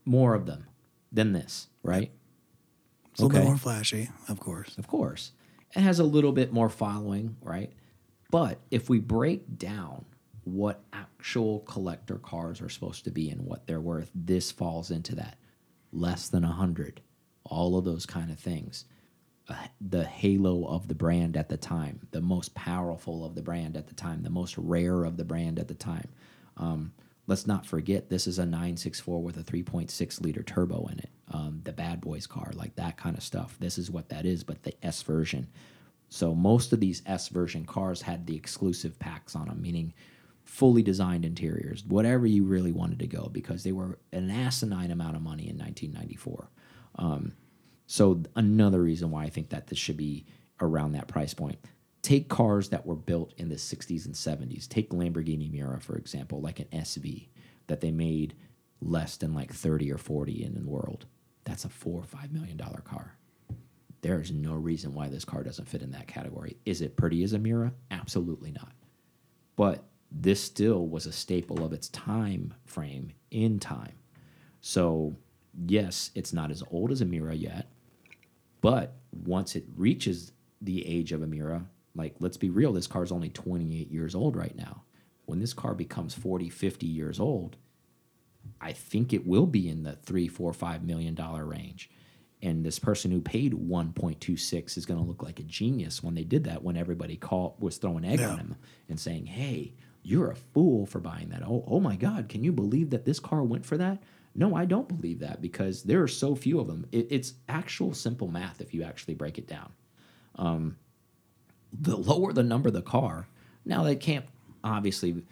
more 0.05 0.35
of 0.35 0.47
them 0.47 0.67
than 1.13 1.33
this, 1.33 1.69
right? 1.83 2.11
It's 3.13 3.21
a 3.21 3.27
little 3.27 3.41
bit 3.41 3.47
more 3.47 3.57
flashy, 3.57 4.11
of 4.29 4.41
course. 4.41 4.77
Of 4.77 4.89
course. 4.89 5.33
It 5.77 5.81
has 5.81 5.99
a 6.01 6.05
little 6.05 6.33
bit 6.33 6.53
more 6.53 6.69
following, 6.69 7.37
right? 7.41 7.73
But 8.31 8.59
if 8.71 8.89
we 8.89 8.99
break 8.99 9.57
down 9.59 10.05
what 10.45 10.85
actual 10.93 11.61
collector 11.61 12.17
cars 12.19 12.61
are 12.63 12.71
supposed 12.71 13.05
to 13.05 13.11
be 13.13 13.31
and 13.31 13.43
what 13.47 13.67
they're 13.67 13.81
worth, 13.81 14.11
this 14.15 14.53
falls 14.53 14.91
into 14.91 15.17
that. 15.17 15.39
Less 15.93 16.29
than 16.29 16.45
a 16.45 16.49
100. 16.49 17.03
All 17.45 17.79
of 17.79 17.85
those 17.85 18.07
kind 18.07 18.31
of 18.31 18.39
things. 18.41 18.85
uh, 19.49 19.55
the 19.81 20.05
halo 20.05 20.67
of 20.67 20.89
the 20.89 20.95
brand 20.95 21.37
at 21.37 21.49
the 21.49 21.57
time, 21.57 22.01
the 22.13 22.21
most 22.23 22.55
powerful 22.55 23.25
of 23.25 23.35
the 23.35 23.43
brand 23.43 23.77
at 23.77 23.89
the 23.89 23.95
time, 23.95 24.23
the 24.23 24.31
most 24.31 24.57
rare 24.59 25.05
of 25.05 25.17
the 25.19 25.25
brand 25.25 25.59
at 25.59 25.69
the 25.69 25.75
time. 25.75 26.09
Um, 26.57 26.93
let's 27.27 27.47
not 27.47 27.67
forget 27.67 28.11
this 28.11 28.27
is 28.27 28.39
a 28.39 28.47
964 28.47 29.23
with 29.23 29.39
a 29.39 29.45
3.6 29.45 30.23
liter 30.23 30.43
turbo 30.43 30.87
in 30.93 30.99
it. 31.01 31.11
Um, 31.33 31.61
the 31.65 31.73
Bad 31.73 32.01
Boys 32.01 32.27
car, 32.27 32.53
like 32.55 32.77
that 32.77 32.97
kind 32.97 33.17
of 33.17 33.23
stuff. 33.25 33.57
This 33.61 33.79
is 33.79 33.91
what 33.91 34.11
that 34.11 34.27
is, 34.27 34.45
but 34.45 34.63
the 34.65 34.75
S 34.85 35.03
version. 35.03 35.49
So 36.11 36.35
most 36.35 36.73
of 36.73 36.81
these 36.81 37.03
S 37.07 37.29
version 37.29 37.67
cars 37.67 38.03
had 38.03 38.27
the 38.27 38.37
exclusive 38.37 38.99
packs 38.99 39.37
on 39.37 39.49
them, 39.49 39.63
meaning 39.63 39.95
fully 40.55 40.85
designed 40.85 41.25
interiors, 41.25 41.85
whatever 41.85 42.29
you 42.29 42.45
really 42.45 42.71
wanted 42.71 43.01
to 43.01 43.09
go, 43.09 43.29
because 43.33 43.65
they 43.65 43.73
were 43.73 43.99
an 44.13 44.31
asinine 44.31 44.93
amount 44.93 45.17
of 45.17 45.21
money 45.21 45.49
in 45.49 45.59
1994. 45.59 46.49
Um, 46.95 47.33
so 47.89 48.23
another 48.37 48.81
reason 48.81 49.11
why 49.11 49.25
I 49.25 49.31
think 49.31 49.49
that 49.49 49.67
this 49.67 49.81
should 49.81 49.97
be 49.97 50.27
around 50.61 50.93
that 50.93 51.09
price 51.09 51.35
point. 51.35 51.59
Take 52.03 52.29
cars 52.29 52.69
that 52.69 52.87
were 52.87 52.95
built 52.95 53.35
in 53.37 53.49
the 53.49 53.57
60s 53.57 54.07
and 54.07 54.15
70s. 54.15 54.69
Take 54.69 54.91
Lamborghini 54.91 55.51
Miura, 55.51 55.81
for 55.81 55.97
example, 55.97 56.41
like 56.41 56.61
an 56.61 56.69
SV 56.73 57.31
that 57.67 57.81
they 57.81 57.91
made 57.91 58.37
less 58.81 59.17
than 59.17 59.35
like 59.35 59.53
30 59.53 59.91
or 59.91 59.99
40 59.99 60.45
in 60.45 60.55
the 60.55 60.71
world. 60.71 61.07
That's 61.43 61.65
a 61.65 61.69
four 61.69 61.99
or 61.99 62.05
five 62.05 62.33
million 62.33 62.57
dollar 62.57 62.81
car. 62.81 63.19
There 64.03 64.21
is 64.21 64.31
no 64.31 64.55
reason 64.55 64.95
why 64.95 65.09
this 65.09 65.25
car 65.25 65.43
doesn't 65.43 65.69
fit 65.69 65.83
in 65.83 65.91
that 65.91 66.07
category. 66.07 66.59
Is 66.65 66.81
it 66.81 66.97
pretty 66.97 67.25
as 67.25 67.33
a 67.33 67.41
Miura? 67.41 67.73
Absolutely 67.91 68.53
not. 68.53 68.71
But 69.57 69.83
this 70.17 70.43
still 70.43 70.87
was 70.87 71.07
a 71.07 71.13
staple 71.13 71.65
of 71.65 71.73
its 71.73 71.89
time 71.89 72.55
frame 72.65 73.11
in 73.33 73.59
time. 73.59 73.95
So, 74.61 75.17
yes, 75.67 76.11
it's 76.15 76.33
not 76.33 76.51
as 76.53 76.63
old 76.71 76.93
as 76.93 77.01
a 77.01 77.05
Miura 77.05 77.35
yet, 77.35 77.69
but 78.61 78.95
once 79.13 79.57
it 79.57 79.65
reaches 79.77 80.33
the 80.63 80.87
age 80.87 81.13
of 81.13 81.23
a 81.23 81.27
Miura, 81.27 81.67
like 81.97 82.15
let's 82.21 82.37
be 82.37 82.49
real, 82.49 82.73
this 82.73 82.87
car 82.87 83.03
is 83.03 83.13
only 83.13 83.29
28 83.29 83.91
years 83.91 84.15
old 84.15 84.37
right 84.37 84.57
now. 84.57 84.83
When 85.27 85.41
this 85.41 85.53
car 85.53 85.75
becomes 85.75 86.15
40, 86.15 86.49
50 86.49 86.87
years 86.87 87.19
old, 87.19 87.57
I 88.61 88.73
think 88.73 89.13
it 89.13 89.27
will 89.27 89.47
be 89.47 89.69
in 89.69 89.83
the 89.83 89.95
three, 89.97 90.29
four, 90.29 90.53
five 90.53 90.85
million 90.85 91.15
dollar 91.15 91.45
range. 91.45 91.91
And 92.43 92.63
this 92.65 92.79
person 92.79 93.11
who 93.11 93.21
paid 93.23 93.55
1.26 93.55 94.77
is 94.77 94.85
going 94.85 95.01
to 95.01 95.07
look 95.07 95.23
like 95.23 95.41
a 95.41 95.45
genius 95.45 96.03
when 96.03 96.15
they 96.15 96.25
did 96.25 96.45
that. 96.45 96.63
When 96.63 96.77
everybody 96.77 97.17
called 97.17 97.55
was 97.59 97.79
throwing 97.79 98.05
egg 98.05 98.21
Yeah. 98.21 98.33
on 98.33 98.39
him 98.39 98.57
and 98.89 99.01
saying, 99.01 99.27
"Hey, 99.27 99.75
you're 100.05 100.31
a 100.31 100.37
fool 100.37 100.87
for 100.87 101.01
buying 101.01 101.31
that." 101.31 101.43
Oh, 101.43 101.65
oh 101.67 101.81
my 101.81 101.97
God, 101.97 102.29
can 102.29 102.45
you 102.45 102.53
believe 102.53 102.91
that 102.91 103.05
this 103.05 103.19
car 103.19 103.43
went 103.43 103.67
for 103.67 103.77
that? 103.79 104.03
No, 104.37 104.55
I 104.57 104.65
don't 104.65 104.89
believe 104.89 105.21
that 105.21 105.41
because 105.41 105.85
there 105.85 106.03
are 106.03 106.09
so 106.09 106.35
few 106.35 106.61
of 106.61 106.67
them. 106.67 106.87
It, 106.93 107.07
it's 107.11 107.35
actual 107.49 107.95
simple 107.95 108.29
math 108.29 108.61
if 108.61 108.75
you 108.75 108.83
actually 108.83 109.15
break 109.15 109.39
it 109.39 109.47
down 109.47 109.73
um, 110.37 110.77
the 111.73 111.97
lower 111.97 112.33
the 112.33 112.43
number 112.43 112.69
of 112.69 112.75
the 112.75 112.83
car. 112.83 113.29
Now 113.65 113.83
they 113.83 113.97
can't 113.97 114.25
obviously 114.63 115.23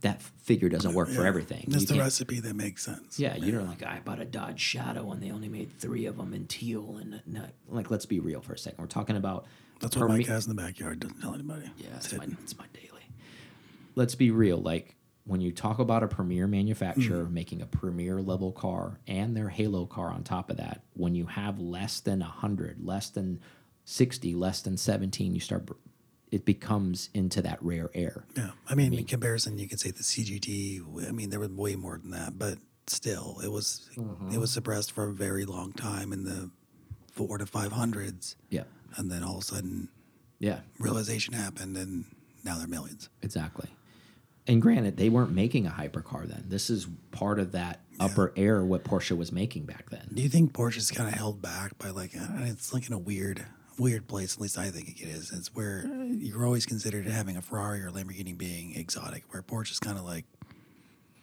that 0.00 0.22
figure 0.22 0.68
doesn't 0.68 0.94
work 0.94 1.08
for 1.08 1.26
everything. 1.26 1.64
That's 1.68 1.82
You 1.82 1.96
the 1.96 2.02
recipe 2.02 2.40
that 2.40 2.54
makes 2.54 2.84
sense. 2.84 3.18
Yeah, 3.18 3.36
you 3.36 3.50
know, 3.50 3.64
like 3.64 3.82
I 3.82 4.00
bought 4.04 4.20
a 4.20 4.24
Dodge 4.24 4.60
Shadow 4.60 5.10
and 5.10 5.20
they 5.22 5.30
only 5.30 5.48
made 5.48 5.76
three 5.78 6.06
of 6.06 6.16
them 6.16 6.32
in 6.32 6.46
teal 6.46 6.98
and 7.00 7.20
like 7.68 7.90
let's 7.90 8.06
be 8.06 8.20
real 8.20 8.40
for 8.40 8.52
a 8.52 8.58
second. 8.58 8.80
We're 8.80 8.86
talking 8.86 9.16
about 9.16 9.46
That's 9.80 9.96
what 9.96 10.08
Mike 10.08 10.26
has 10.26 10.46
in 10.46 10.54
the 10.54 10.62
backyard. 10.62 11.00
Doesn't 11.00 11.20
tell 11.20 11.34
anybody. 11.34 11.70
yeah, 11.78 11.88
It's 11.96 12.12
it's 12.12 12.16
my, 12.18 12.26
it's 12.42 12.56
my 12.56 12.66
daily. 12.72 12.97
Let's 13.98 14.14
be 14.14 14.30
real. 14.30 14.58
Like 14.58 14.94
when 15.24 15.40
you 15.40 15.50
talk 15.50 15.80
about 15.80 16.04
a 16.04 16.08
premier 16.08 16.46
manufacturer 16.46 17.24
Mm. 17.26 17.32
making 17.32 17.62
a 17.62 17.66
premier 17.66 18.22
level 18.22 18.52
car 18.52 19.00
and 19.08 19.36
their 19.36 19.48
Halo 19.48 19.86
car 19.86 20.10
on 20.10 20.22
top 20.22 20.50
of 20.50 20.56
that, 20.58 20.84
when 20.94 21.16
you 21.16 21.26
have 21.26 21.58
less 21.58 21.98
than 21.98 22.20
100, 22.20 22.78
less 22.80 23.10
than 23.10 23.40
60, 23.84 24.34
less 24.36 24.62
than 24.62 24.76
17, 24.76 25.34
you 25.34 25.40
start, 25.40 25.68
it 26.30 26.44
becomes 26.44 27.10
into 27.12 27.42
that 27.42 27.58
rare 27.60 27.90
air. 27.92 28.24
Yeah, 28.36 28.50
I 28.68 28.76
mean, 28.76 28.94
in 28.94 29.04
comparison, 29.04 29.58
you 29.58 29.66
could 29.66 29.80
say 29.80 29.90
the 29.90 30.04
CGT. 30.04 31.08
I 31.08 31.10
mean, 31.10 31.30
there 31.30 31.40
was 31.40 31.50
way 31.50 31.74
more 31.74 31.98
than 31.98 32.12
that, 32.12 32.38
but 32.38 32.58
still, 32.86 33.40
it 33.42 33.50
was 33.50 33.90
Mm-hmm. 33.96 34.30
it 34.32 34.38
was 34.38 34.52
suppressed 34.52 34.92
for 34.92 35.08
a 35.08 35.12
very 35.12 35.44
long 35.44 35.72
time 35.72 36.12
in 36.12 36.22
the 36.22 36.50
four 37.10 37.36
to 37.38 37.46
five 37.46 37.72
hundreds, 37.72 38.36
Yeah. 38.48 38.64
and 38.96 39.10
then 39.10 39.24
all 39.24 39.38
of 39.38 39.42
a 39.42 39.44
sudden, 39.46 39.88
Yeah. 40.38 40.60
realization 40.78 41.34
happened, 41.34 41.76
and 41.76 42.04
now 42.44 42.58
they're 42.58 42.68
millions. 42.68 43.08
Exactly. 43.22 43.68
And 44.48 44.62
granted, 44.62 44.96
they 44.96 45.10
weren't 45.10 45.32
making 45.32 45.66
a 45.66 45.70
hypercar 45.70 46.26
then. 46.26 46.44
This 46.48 46.70
is 46.70 46.88
part 47.10 47.38
of 47.38 47.52
that 47.52 47.80
upper 48.00 48.32
air 48.34 48.64
what 48.64 48.82
Porsche 48.82 49.16
was 49.16 49.30
making 49.30 49.64
back 49.64 49.90
then. 49.90 50.08
Do 50.14 50.22
you 50.22 50.30
think 50.30 50.54
Porsche's 50.54 50.90
kind 50.90 51.06
of 51.08 51.14
held 51.14 51.42
back 51.42 51.76
by 51.76 51.90
like 51.90 52.16
uh, 52.16 52.44
it's 52.44 52.72
like 52.72 52.86
in 52.86 52.94
a 52.94 52.98
weird, 52.98 53.44
weird 53.78 54.08
place? 54.08 54.34
At 54.36 54.40
least 54.40 54.56
I 54.56 54.70
think 54.70 54.88
it 55.00 55.06
is. 55.06 55.30
It's 55.32 55.54
where 55.54 55.86
you're 56.10 56.46
always 56.46 56.64
considered 56.64 57.06
having 57.06 57.36
a 57.36 57.42
Ferrari 57.42 57.82
or 57.82 57.90
Lamborghini 57.90 58.36
being 58.36 58.74
exotic, 58.74 59.24
where 59.30 59.42
Porsche's 59.42 59.78
kind 59.78 59.98
of 59.98 60.04
like, 60.04 60.24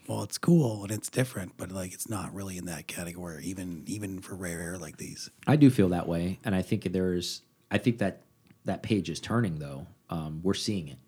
well, 0.07 0.21
it's 0.21 0.37
cool 0.37 0.83
and 0.83 0.91
it's 0.91 1.09
different, 1.09 1.53
but 1.57 1.71
like 1.71 1.93
it's 1.93 2.07
not 2.07 2.31
really 2.31 2.59
in 2.59 2.65
that 2.65 2.85
category, 2.85 3.43
even 3.45 3.83
even 3.87 4.19
for 4.19 4.35
rare 4.35 4.61
air 4.61 4.77
like 4.77 4.97
these. 4.97 5.31
I 5.47 5.55
do 5.55 5.71
feel 5.71 5.89
that 5.89 6.07
way, 6.07 6.39
and 6.45 6.53
I 6.53 6.61
think 6.61 6.83
there's. 6.91 7.41
I 7.71 7.79
think 7.79 7.97
that 7.97 8.21
that 8.65 8.83
page 8.83 9.09
is 9.09 9.19
turning 9.19 9.57
though. 9.57 9.87
Um, 10.11 10.41
we're 10.43 10.53
seeing 10.53 10.87
it 10.87 10.99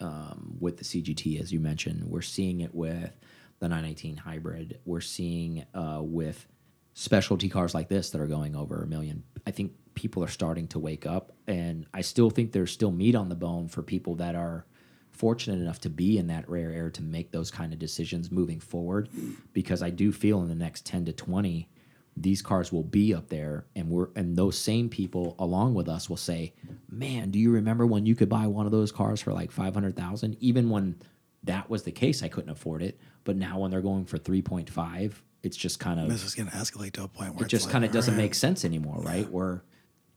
um, 0.00 0.56
with 0.60 0.76
the 0.76 0.84
CGT, 0.84 1.40
as 1.40 1.52
you 1.52 1.60
mentioned. 1.60 2.04
We're 2.04 2.22
seeing 2.22 2.60
it 2.60 2.74
with 2.74 3.16
the 3.60 3.68
918 3.68 4.16
hybrid. 4.16 4.80
We're 4.84 5.00
seeing 5.00 5.64
uh, 5.74 6.00
with 6.02 6.46
specialty 6.94 7.48
cars 7.48 7.74
like 7.74 7.88
this 7.88 8.10
that 8.10 8.20
are 8.20 8.26
going 8.26 8.54
over 8.56 8.82
a 8.82 8.86
million. 8.86 9.24
I 9.46 9.50
think 9.50 9.72
people 9.94 10.22
are 10.24 10.28
starting 10.28 10.68
to 10.68 10.78
wake 10.78 11.06
up, 11.06 11.32
and 11.46 11.86
I 11.92 12.00
still 12.00 12.30
think 12.30 12.52
there's 12.52 12.72
still 12.72 12.92
meat 12.92 13.14
on 13.14 13.28
the 13.28 13.34
bone 13.34 13.68
for 13.68 13.82
people 13.82 14.16
that 14.16 14.34
are 14.34 14.66
fortunate 15.10 15.60
enough 15.60 15.80
to 15.80 15.88
be 15.88 16.18
in 16.18 16.26
that 16.26 16.48
rare 16.48 16.72
air 16.72 16.90
to 16.90 17.02
make 17.02 17.30
those 17.30 17.50
kind 17.50 17.72
of 17.72 17.78
decisions 17.78 18.32
moving 18.32 18.58
forward 18.58 19.08
because 19.52 19.80
I 19.80 19.90
do 19.90 20.10
feel 20.10 20.42
in 20.42 20.48
the 20.48 20.56
next 20.56 20.84
10 20.86 21.04
to 21.04 21.12
20 21.12 21.68
these 22.16 22.42
cars 22.42 22.72
will 22.72 22.84
be 22.84 23.12
up 23.12 23.28
there 23.28 23.66
and 23.74 23.88
we're 23.88 24.08
and 24.14 24.36
those 24.36 24.56
same 24.56 24.88
people 24.88 25.34
along 25.38 25.74
with 25.74 25.88
us 25.88 26.08
will 26.08 26.16
say 26.16 26.52
man 26.88 27.30
do 27.30 27.38
you 27.38 27.50
remember 27.50 27.84
when 27.86 28.06
you 28.06 28.14
could 28.14 28.28
buy 28.28 28.46
one 28.46 28.66
of 28.66 28.72
those 28.72 28.92
cars 28.92 29.20
for 29.20 29.32
like 29.32 29.50
500,000 29.50 30.36
even 30.40 30.70
when 30.70 30.96
that 31.42 31.68
was 31.68 31.82
the 31.82 31.90
case 31.90 32.22
I 32.22 32.28
couldn't 32.28 32.50
afford 32.50 32.82
it 32.82 33.00
but 33.24 33.36
now 33.36 33.58
when 33.58 33.72
they're 33.72 33.80
going 33.80 34.04
for 34.04 34.18
3.5 34.18 35.14
it's 35.44 35.56
just 35.56 35.78
kind 35.78 36.00
of 36.00 36.08
This 36.08 36.24
is 36.24 36.34
going 36.34 36.48
to 36.48 36.56
escalate 36.56 36.92
to 36.94 37.04
a 37.04 37.08
point 37.08 37.34
where 37.34 37.44
it 37.44 37.48
just 37.48 37.66
like, 37.66 37.72
kind 37.72 37.84
of 37.84 37.92
doesn't 37.92 38.14
right, 38.14 38.22
make 38.22 38.34
sense 38.34 38.64
anymore, 38.64 39.00
right? 39.00 39.30
Where, 39.30 39.62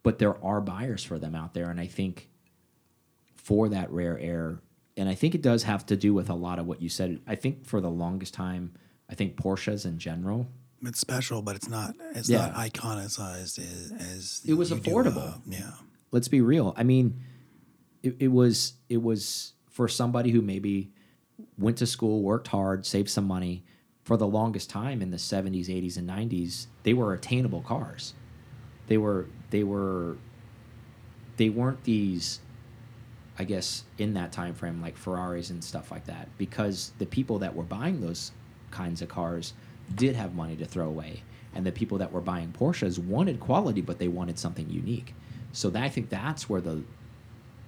but 0.02 0.20
there 0.20 0.44
are 0.44 0.62
buyers 0.62 1.04
for 1.04 1.20
them 1.20 1.36
out 1.36 1.54
there, 1.54 1.70
and 1.70 1.80
I 1.80 1.88
think 1.88 2.30
for 3.36 3.68
that 3.70 3.92
rare 3.92 4.18
air, 4.18 4.62
and 4.96 5.10
I 5.10 5.16
think 5.16 5.36
it 5.36 5.42
does 5.42 5.64
have 5.64 5.86
to 5.88 5.98
do 5.98 6.14
with 6.14 6.30
a 6.30 6.34
lot 6.34 6.60
of 6.60 6.66
what 6.66 6.82
you 6.82 6.90
said. 6.90 7.20
I 7.28 7.36
think 7.36 7.66
for 7.66 7.82
the 7.82 7.90
longest 7.90 8.34
time, 8.34 8.74
I 9.10 9.16
think 9.16 9.36
Porsches 9.36 9.86
in 9.86 10.00
general, 10.00 10.48
It's 10.84 11.00
special, 11.00 11.42
but 11.42 11.56
it's 11.56 11.68
not. 11.70 11.96
It's 12.14 12.30
Yeah. 12.30 12.48
not 12.50 12.56
iconicized 12.56 13.60
as. 13.60 13.92
as 14.00 14.42
It 14.46 14.54
was 14.54 14.70
you 14.72 14.80
do, 14.80 14.92
affordable. 14.92 15.36
uh, 15.36 15.38
yeah. 15.48 15.72
let's 16.12 16.28
be 16.28 16.42
real. 16.42 16.74
I 16.78 16.84
mean, 16.84 17.20
it, 18.04 18.16
it 18.20 18.28
was 18.28 18.74
it 18.90 19.02
was 19.02 19.54
for 19.70 19.88
somebody 19.88 20.32
who 20.32 20.42
maybe 20.42 20.92
went 21.58 21.78
to 21.78 21.88
school, 21.88 22.22
worked 22.22 22.48
hard, 22.48 22.86
saved 22.86 23.10
some 23.10 23.26
money. 23.26 23.64
For 24.04 24.16
the 24.16 24.28
longest 24.28 24.70
time 24.70 25.02
in 25.02 25.12
the 25.12 25.18
70s, 25.18 25.68
80s, 25.68 25.98
and 25.98 26.08
90s, 26.10 26.68
they 26.84 26.94
were 26.94 27.14
attainable 27.14 27.62
cars. 27.62 28.14
They 28.88 28.98
were 28.98 29.26
they 29.50 29.64
were 29.64 30.16
they 31.36 31.50
weren't 31.50 31.84
these 31.84 32.40
I 33.40 33.44
guess 33.44 33.84
in 33.98 34.14
that 34.14 34.32
time 34.32 34.54
frame 34.54 34.82
like 34.82 34.96
Ferraris 34.98 35.50
and 35.50 35.62
stuff 35.64 35.92
like 35.92 36.06
that 36.06 36.30
because 36.38 36.94
the 37.00 37.06
people 37.06 37.40
that 37.40 37.54
were 37.56 37.64
buying 37.64 38.00
those 38.02 38.32
kinds 38.72 39.02
of 39.02 39.10
cars 39.10 39.54
did 39.96 40.16
have 40.16 40.36
money 40.36 40.56
to 40.56 40.66
throw 40.66 40.88
away 40.88 41.24
and 41.58 41.66
the 41.66 41.72
people 41.72 41.98
that 41.98 42.12
were 42.12 42.22
buying 42.22 42.54
Porsches 42.58 43.00
wanted 43.00 43.40
quality 43.40 43.82
but 43.82 44.00
they 44.00 44.08
wanted 44.08 44.38
something 44.38 44.70
unique. 44.70 45.14
So 45.54 45.70
that, 45.72 45.84
I 45.84 45.90
think 45.90 46.10
that's 46.10 46.48
where 46.48 46.62
the 46.62 46.84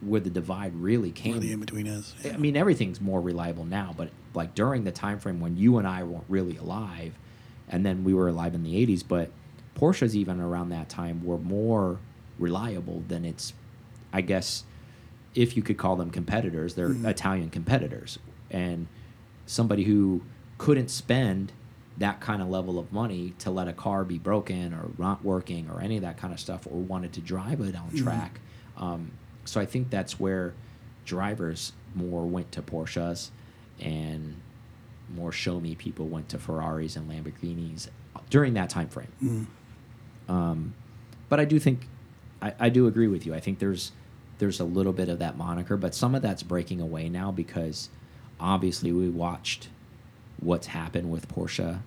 where 0.01 0.21
the 0.21 0.29
divide 0.29 0.75
really 0.75 1.11
came. 1.11 1.33
Where 1.33 1.41
the 1.41 1.51
in 1.51 1.59
between 1.59 1.87
is. 1.87 2.13
I 2.23 2.37
mean, 2.37 2.55
everything's 2.55 3.01
more 3.01 3.19
reliable 3.19 3.65
now, 3.65 3.93
but 3.97 4.09
like 4.33 4.55
during 4.55 4.83
the 4.83 4.91
time 4.91 5.19
frame 5.19 5.41
when 5.41 5.57
you 5.57 5.77
and 5.77 5.87
I 5.87 6.03
weren't 6.03 6.25
really 6.29 6.55
alive, 6.57 7.13
and 7.67 7.85
then 7.85 8.03
we 8.03 8.13
were 8.13 8.27
alive 8.27 8.53
in 8.53 8.63
the 8.63 8.85
'80s, 8.85 9.03
but 9.05 9.31
Porsches 9.75 10.13
even 10.13 10.39
around 10.39 10.69
that 10.69 10.87
time 10.87 11.25
were 11.25 11.37
more 11.37 11.99
reliable 12.37 13.03
than 13.07 13.25
its, 13.25 13.53
I 14.13 14.21
guess, 14.21 14.63
if 15.35 15.57
you 15.57 15.63
could 15.63 15.77
call 15.77 15.95
them 15.95 16.11
competitors, 16.11 16.75
they're 16.75 16.89
mm-hmm. 16.89 17.05
Italian 17.05 17.49
competitors, 17.49 18.19
and 18.51 18.87
somebody 19.45 19.85
who 19.85 20.21
couldn't 20.57 20.89
spend 20.89 21.51
that 21.99 22.19
kind 22.21 22.41
of 22.41 22.49
level 22.49 22.79
of 22.79 22.91
money 22.91 23.33
to 23.39 23.51
let 23.51 23.67
a 23.67 23.73
car 23.73 24.03
be 24.03 24.17
broken 24.17 24.73
or 24.73 24.89
not 24.97 25.23
working 25.23 25.69
or 25.69 25.81
any 25.81 25.97
of 25.97 26.01
that 26.01 26.17
kind 26.17 26.33
of 26.33 26.39
stuff, 26.39 26.65
or 26.65 26.79
wanted 26.79 27.13
to 27.13 27.21
drive 27.21 27.61
it 27.61 27.75
on 27.75 27.89
track. 27.95 28.39
Um, 28.77 29.11
so 29.45 29.59
I 29.61 29.65
think 29.65 29.89
that's 29.89 30.19
where 30.19 30.53
drivers 31.05 31.73
more 31.95 32.25
went 32.25 32.51
to 32.53 32.61
Porsches 32.61 33.29
and 33.79 34.35
more 35.13 35.31
show 35.31 35.59
me 35.59 35.75
people 35.75 36.07
went 36.07 36.29
to 36.29 36.37
Ferraris 36.37 36.95
and 36.95 37.09
Lamborghinis 37.09 37.87
during 38.29 38.53
that 38.53 38.69
time 38.69 38.87
frame. 38.89 39.47
Um, 40.27 40.73
but 41.29 41.39
I 41.39 41.45
do 41.45 41.59
think 41.59 41.87
I, 42.41 42.53
I 42.59 42.69
do 42.69 42.87
agree 42.87 43.07
with 43.07 43.25
you. 43.25 43.33
I 43.33 43.39
think 43.39 43.59
there's 43.59 43.91
there's 44.37 44.59
a 44.61 44.63
little 44.63 44.93
bit 44.93 45.09
of 45.09 45.19
that 45.19 45.37
moniker, 45.37 45.75
but 45.75 45.93
some 45.93 46.15
of 46.15 46.21
that's 46.21 46.43
breaking 46.43 46.79
away 46.79 47.09
now 47.09 47.31
because 47.31 47.89
obviously 48.39 48.91
we 48.93 49.09
watched 49.09 49.67
what's 50.39 50.67
happened 50.67 51.11
with 51.11 51.27
Porsche 51.27 51.79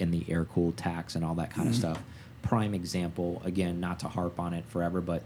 in 0.00 0.10
the 0.10 0.24
air 0.28 0.44
cooled 0.44 0.76
tax 0.76 1.14
and 1.14 1.24
all 1.24 1.34
that 1.36 1.50
kind 1.50 1.68
Mm-hmm. 1.68 1.84
of 1.86 1.94
stuff. 1.96 2.02
Prime 2.42 2.72
example, 2.74 3.42
again, 3.44 3.80
not 3.80 3.98
to 4.00 4.08
harp 4.08 4.40
on 4.40 4.54
it 4.54 4.64
forever, 4.66 5.00
but 5.00 5.22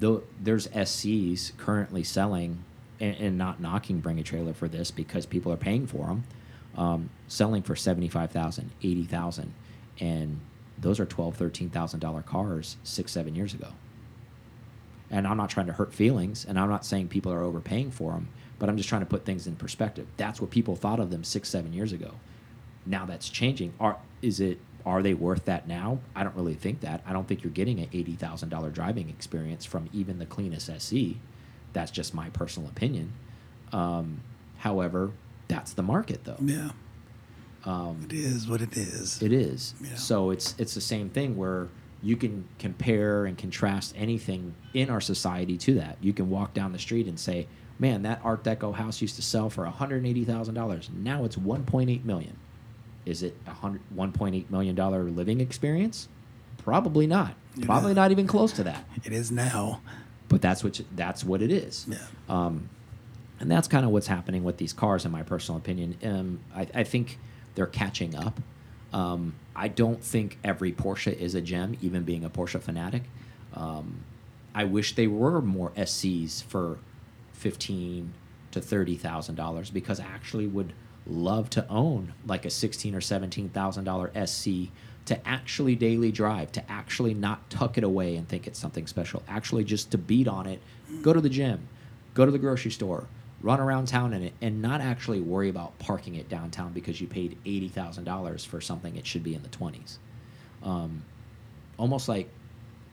though 0.00 0.22
there's 0.42 0.66
SCs 0.68 1.56
currently 1.56 2.02
selling 2.02 2.64
and, 3.00 3.16
and 3.16 3.38
not 3.38 3.60
knocking 3.60 4.00
bring 4.00 4.18
a 4.18 4.22
trailer 4.22 4.52
for 4.52 4.66
this 4.68 4.90
because 4.90 5.24
people 5.26 5.52
are 5.52 5.56
paying 5.56 5.86
for 5.86 6.06
them, 6.06 6.24
um, 6.76 7.10
selling 7.28 7.62
for 7.62 7.76
75,000, 7.76 8.70
80,000 8.82 9.52
and 10.00 10.40
those 10.78 11.00
are 11.00 11.06
twelve, 11.06 11.36
thirteen 11.36 11.70
thousand 11.70 12.00
dollar 12.00 12.20
cars 12.20 12.76
six, 12.84 13.10
seven 13.10 13.34
years 13.34 13.54
ago. 13.54 13.68
And 15.10 15.26
I'm 15.26 15.38
not 15.38 15.48
trying 15.48 15.66
to 15.68 15.72
hurt 15.72 15.94
feelings, 15.94 16.44
and 16.44 16.58
I'm 16.58 16.68
not 16.68 16.84
saying 16.84 17.08
people 17.08 17.32
are 17.32 17.42
overpaying 17.42 17.92
for 17.92 18.12
them, 18.12 18.28
but 18.58 18.68
I'm 18.68 18.76
just 18.76 18.88
trying 18.88 19.00
to 19.00 19.06
put 19.06 19.24
things 19.24 19.46
in 19.46 19.56
perspective. 19.56 20.06
That's 20.18 20.38
what 20.40 20.50
people 20.50 20.76
thought 20.76 21.00
of 21.00 21.10
them 21.10 21.24
six, 21.24 21.48
seven 21.48 21.72
years 21.72 21.92
ago. 21.94 22.12
Now 22.86 23.04
that's 23.04 23.28
changing. 23.28 23.74
Are 23.80 23.96
is 24.22 24.40
it? 24.40 24.58
Are 24.84 25.02
they 25.02 25.14
worth 25.14 25.46
that 25.46 25.66
now? 25.66 25.98
I 26.14 26.22
don't 26.22 26.36
really 26.36 26.54
think 26.54 26.80
that. 26.80 27.02
I 27.06 27.12
don't 27.12 27.26
think 27.26 27.42
you're 27.42 27.52
getting 27.52 27.80
an 27.80 27.88
eighty 27.92 28.14
thousand 28.14 28.48
dollar 28.50 28.70
driving 28.70 29.08
experience 29.08 29.64
from 29.64 29.88
even 29.92 30.18
the 30.18 30.26
cleanest 30.26 30.70
SC. 30.80 31.16
That's 31.72 31.90
just 31.90 32.14
my 32.14 32.30
personal 32.30 32.68
opinion. 32.68 33.12
Um, 33.72 34.20
however, 34.58 35.10
that's 35.48 35.72
the 35.74 35.82
market, 35.82 36.24
though. 36.24 36.36
Yeah. 36.40 36.70
Um, 37.64 38.02
It 38.04 38.12
is 38.12 38.48
what 38.48 38.62
it 38.62 38.76
is. 38.76 39.20
it 39.20 39.32
is. 39.32 39.74
Yeah. 39.82 39.96
So 39.96 40.30
it's 40.30 40.54
it's 40.58 40.74
the 40.74 40.80
same 40.80 41.10
thing 41.10 41.36
where 41.36 41.68
you 42.02 42.14
can 42.16 42.46
compare 42.60 43.26
and 43.26 43.36
contrast 43.36 43.92
anything 43.96 44.54
in 44.72 44.88
our 44.88 45.00
society 45.00 45.56
to 45.58 45.74
that. 45.74 45.96
You 46.00 46.12
can 46.12 46.30
walk 46.30 46.54
down 46.54 46.70
the 46.72 46.78
street 46.78 47.08
and 47.08 47.18
say, 47.18 47.48
"Man, 47.80 48.02
that 48.02 48.20
Art 48.22 48.44
Deco 48.44 48.72
house 48.74 49.02
used 49.02 49.16
to 49.16 49.22
sell 49.22 49.50
for 49.50 49.64
one 49.64 49.72
hundred 49.72 50.06
eighty 50.06 50.24
thousand 50.24 50.54
dollars. 50.54 50.88
Now 50.94 51.24
it's 51.24 51.36
one 51.36 51.64
point 51.64 51.90
eight 51.90 52.04
million. 52.04 52.36
Is 53.06 53.22
it 53.22 53.36
a 53.46 53.52
hundred 53.52 53.80
one 53.90 54.12
point 54.12 54.34
eight 54.34 54.50
million 54.50 54.74
dollar 54.74 55.04
living 55.04 55.40
experience? 55.40 56.08
Probably 56.58 57.06
not. 57.06 57.34
Probably 57.62 57.94
not 57.94 58.10
even 58.10 58.26
close 58.26 58.52
to 58.54 58.64
that. 58.64 58.84
It 59.04 59.12
is 59.12 59.30
now. 59.30 59.80
But 60.28 60.42
that's 60.42 60.62
what 60.64 60.78
you- 60.80 60.84
that's 60.94 61.22
what 61.24 61.40
it 61.40 61.50
is. 61.52 61.86
Yeah. 61.88 61.98
Um, 62.28 62.68
and 63.38 63.50
that's 63.50 63.68
kind 63.68 63.84
of 63.86 63.92
what's 63.92 64.08
happening 64.08 64.42
with 64.44 64.56
these 64.56 64.72
cars, 64.72 65.04
in 65.04 65.12
my 65.12 65.22
personal 65.22 65.58
opinion. 65.58 65.96
Um, 66.02 66.40
I, 66.54 66.66
I 66.74 66.84
think 66.84 67.18
they're 67.54 67.66
catching 67.66 68.16
up. 68.16 68.40
Um, 68.92 69.34
I 69.54 69.68
don't 69.68 70.02
think 70.02 70.38
every 70.42 70.72
Porsche 70.72 71.16
is 71.16 71.34
a 71.34 71.40
gem, 71.40 71.76
even 71.80 72.02
being 72.02 72.24
a 72.24 72.30
Porsche 72.30 72.60
fanatic. 72.60 73.04
Um, 73.54 74.00
I 74.54 74.64
wish 74.64 74.94
they 74.96 75.06
were 75.06 75.40
more 75.40 75.70
SCs 75.76 76.42
for 76.42 76.78
fifteen 77.32 78.12
to 78.50 78.60
thirty 78.60 78.96
thousand 78.96 79.34
dollars 79.36 79.70
because 79.70 80.00
I 80.00 80.04
actually 80.04 80.46
would 80.46 80.72
love 81.06 81.50
to 81.50 81.68
own 81.68 82.14
like 82.26 82.44
a 82.44 82.50
sixteen 82.50 82.94
or 82.94 83.00
seventeen 83.00 83.48
thousand 83.48 83.84
dollar 83.84 84.10
SC 84.26 84.70
to 85.06 85.28
actually 85.28 85.76
daily 85.76 86.10
drive, 86.10 86.50
to 86.52 86.70
actually 86.70 87.14
not 87.14 87.48
tuck 87.48 87.78
it 87.78 87.84
away 87.84 88.16
and 88.16 88.28
think 88.28 88.46
it's 88.46 88.58
something 88.58 88.86
special. 88.86 89.22
Actually, 89.28 89.64
just 89.64 89.90
to 89.92 89.98
beat 89.98 90.26
on 90.26 90.46
it, 90.46 90.60
go 91.02 91.12
to 91.12 91.20
the 91.20 91.28
gym, 91.28 91.68
go 92.14 92.24
to 92.26 92.32
the 92.32 92.38
grocery 92.38 92.72
store, 92.72 93.06
run 93.40 93.60
around 93.60 93.86
town 93.86 94.12
in 94.12 94.22
it, 94.22 94.34
and 94.42 94.60
not 94.60 94.80
actually 94.80 95.20
worry 95.20 95.48
about 95.48 95.78
parking 95.78 96.16
it 96.16 96.28
downtown 96.28 96.72
because 96.72 97.00
you 97.00 97.06
paid 97.06 97.38
eighty 97.46 97.68
thousand 97.68 98.04
dollars 98.04 98.44
for 98.44 98.60
something 98.60 98.96
it 98.96 99.06
should 99.06 99.22
be 99.22 99.34
in 99.34 99.42
the 99.42 99.48
twenties. 99.48 99.98
Um, 100.62 101.04
almost 101.78 102.08
like 102.08 102.28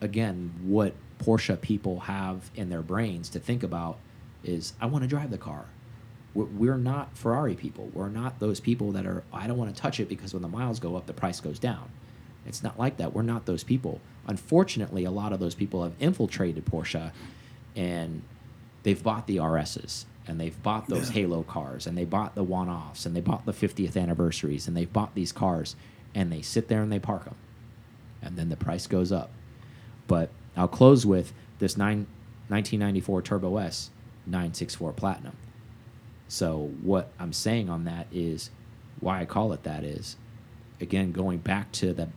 again 0.01 0.53
what 0.64 0.93
Porsche 1.20 1.59
people 1.59 2.01
have 2.01 2.51
in 2.55 2.70
their 2.70 2.82
brains 2.82 3.30
to 3.30 3.39
think 3.39 3.64
about 3.64 3.97
is 4.43 4.74
I 4.80 4.86
want 4.88 5.03
to 5.03 5.07
drive 5.07 5.32
the 5.32 5.38
car. 5.38 5.66
We're, 6.34 6.77
not 6.77 7.15
Ferrari 7.15 7.53
people. 7.53 7.91
We're 7.93 8.09
not 8.09 8.39
those 8.39 8.59
people 8.59 8.91
that 8.93 9.05
are 9.05 9.23
I 9.31 9.45
don't 9.45 9.57
want 9.57 9.75
to 9.75 9.79
touch 9.79 9.99
it 9.99 10.09
because 10.09 10.34
when 10.34 10.41
the 10.41 10.47
miles 10.47 10.79
go 10.79 10.95
up, 10.95 11.05
the 11.05 11.13
price 11.13 11.39
goes 11.39 11.59
down. 11.59 11.89
It's 12.45 12.63
not 12.63 12.79
like 12.79 12.97
that. 12.97 13.13
We're 13.13 13.21
not 13.21 13.45
those 13.45 13.63
people. 13.63 14.01
Unfortunately, 14.27 15.05
a 15.05 15.11
lot 15.11 15.31
of 15.31 15.39
those 15.39 15.55
people 15.55 15.84
have 15.84 15.93
infiltrated 15.99 16.65
Porsche, 16.65 17.11
and 17.75 18.23
they've 18.84 19.01
bought 19.01 19.27
the 19.27 19.38
RSs 19.38 20.05
and 20.27 20.39
they've 20.39 20.61
bought 20.63 20.88
those 20.88 21.09
Yeah. 21.09 21.21
Halo 21.21 21.43
cars 21.43 21.86
and 21.86 21.97
they 21.97 22.05
bought 22.05 22.36
the 22.36 22.43
one-offs 22.43 23.05
and 23.05 23.15
they 23.15 23.21
bought 23.21 23.45
the 23.45 23.51
50th 23.53 23.97
anniversaries 23.97 24.67
and 24.67 24.75
they've 24.75 24.91
bought 24.91 25.15
these 25.15 25.31
cars 25.31 25.75
and 26.15 26.31
they 26.31 26.41
sit 26.41 26.67
there 26.67 26.81
and 26.81 26.91
they 26.91 26.99
park 26.99 27.25
them 27.25 27.36
and 28.21 28.38
then 28.38 28.49
the 28.49 28.55
price 28.55 28.88
goes 28.88 29.11
up. 29.11 29.31
But 30.07 30.29
I'll 30.55 30.67
close 30.67 31.05
with 31.05 31.34
this 31.59 31.75
nine, 31.77 32.07
1994 32.47 33.21
Turbo 33.21 33.57
S 33.57 33.89
964 34.25 34.93
Platinum. 34.93 35.36
So 36.34 36.71
what 36.81 37.11
I'm 37.19 37.31
saying 37.31 37.69
on 37.69 37.84
that 37.84 38.07
is 38.11 38.49
why 38.99 39.21
I 39.21 39.25
call 39.25 39.53
it 39.53 39.61
that 39.65 39.84
is 39.84 40.15
again 40.81 41.11
going 41.11 41.38
back 41.38 41.71
to 41.73 41.93
the 41.93 42.09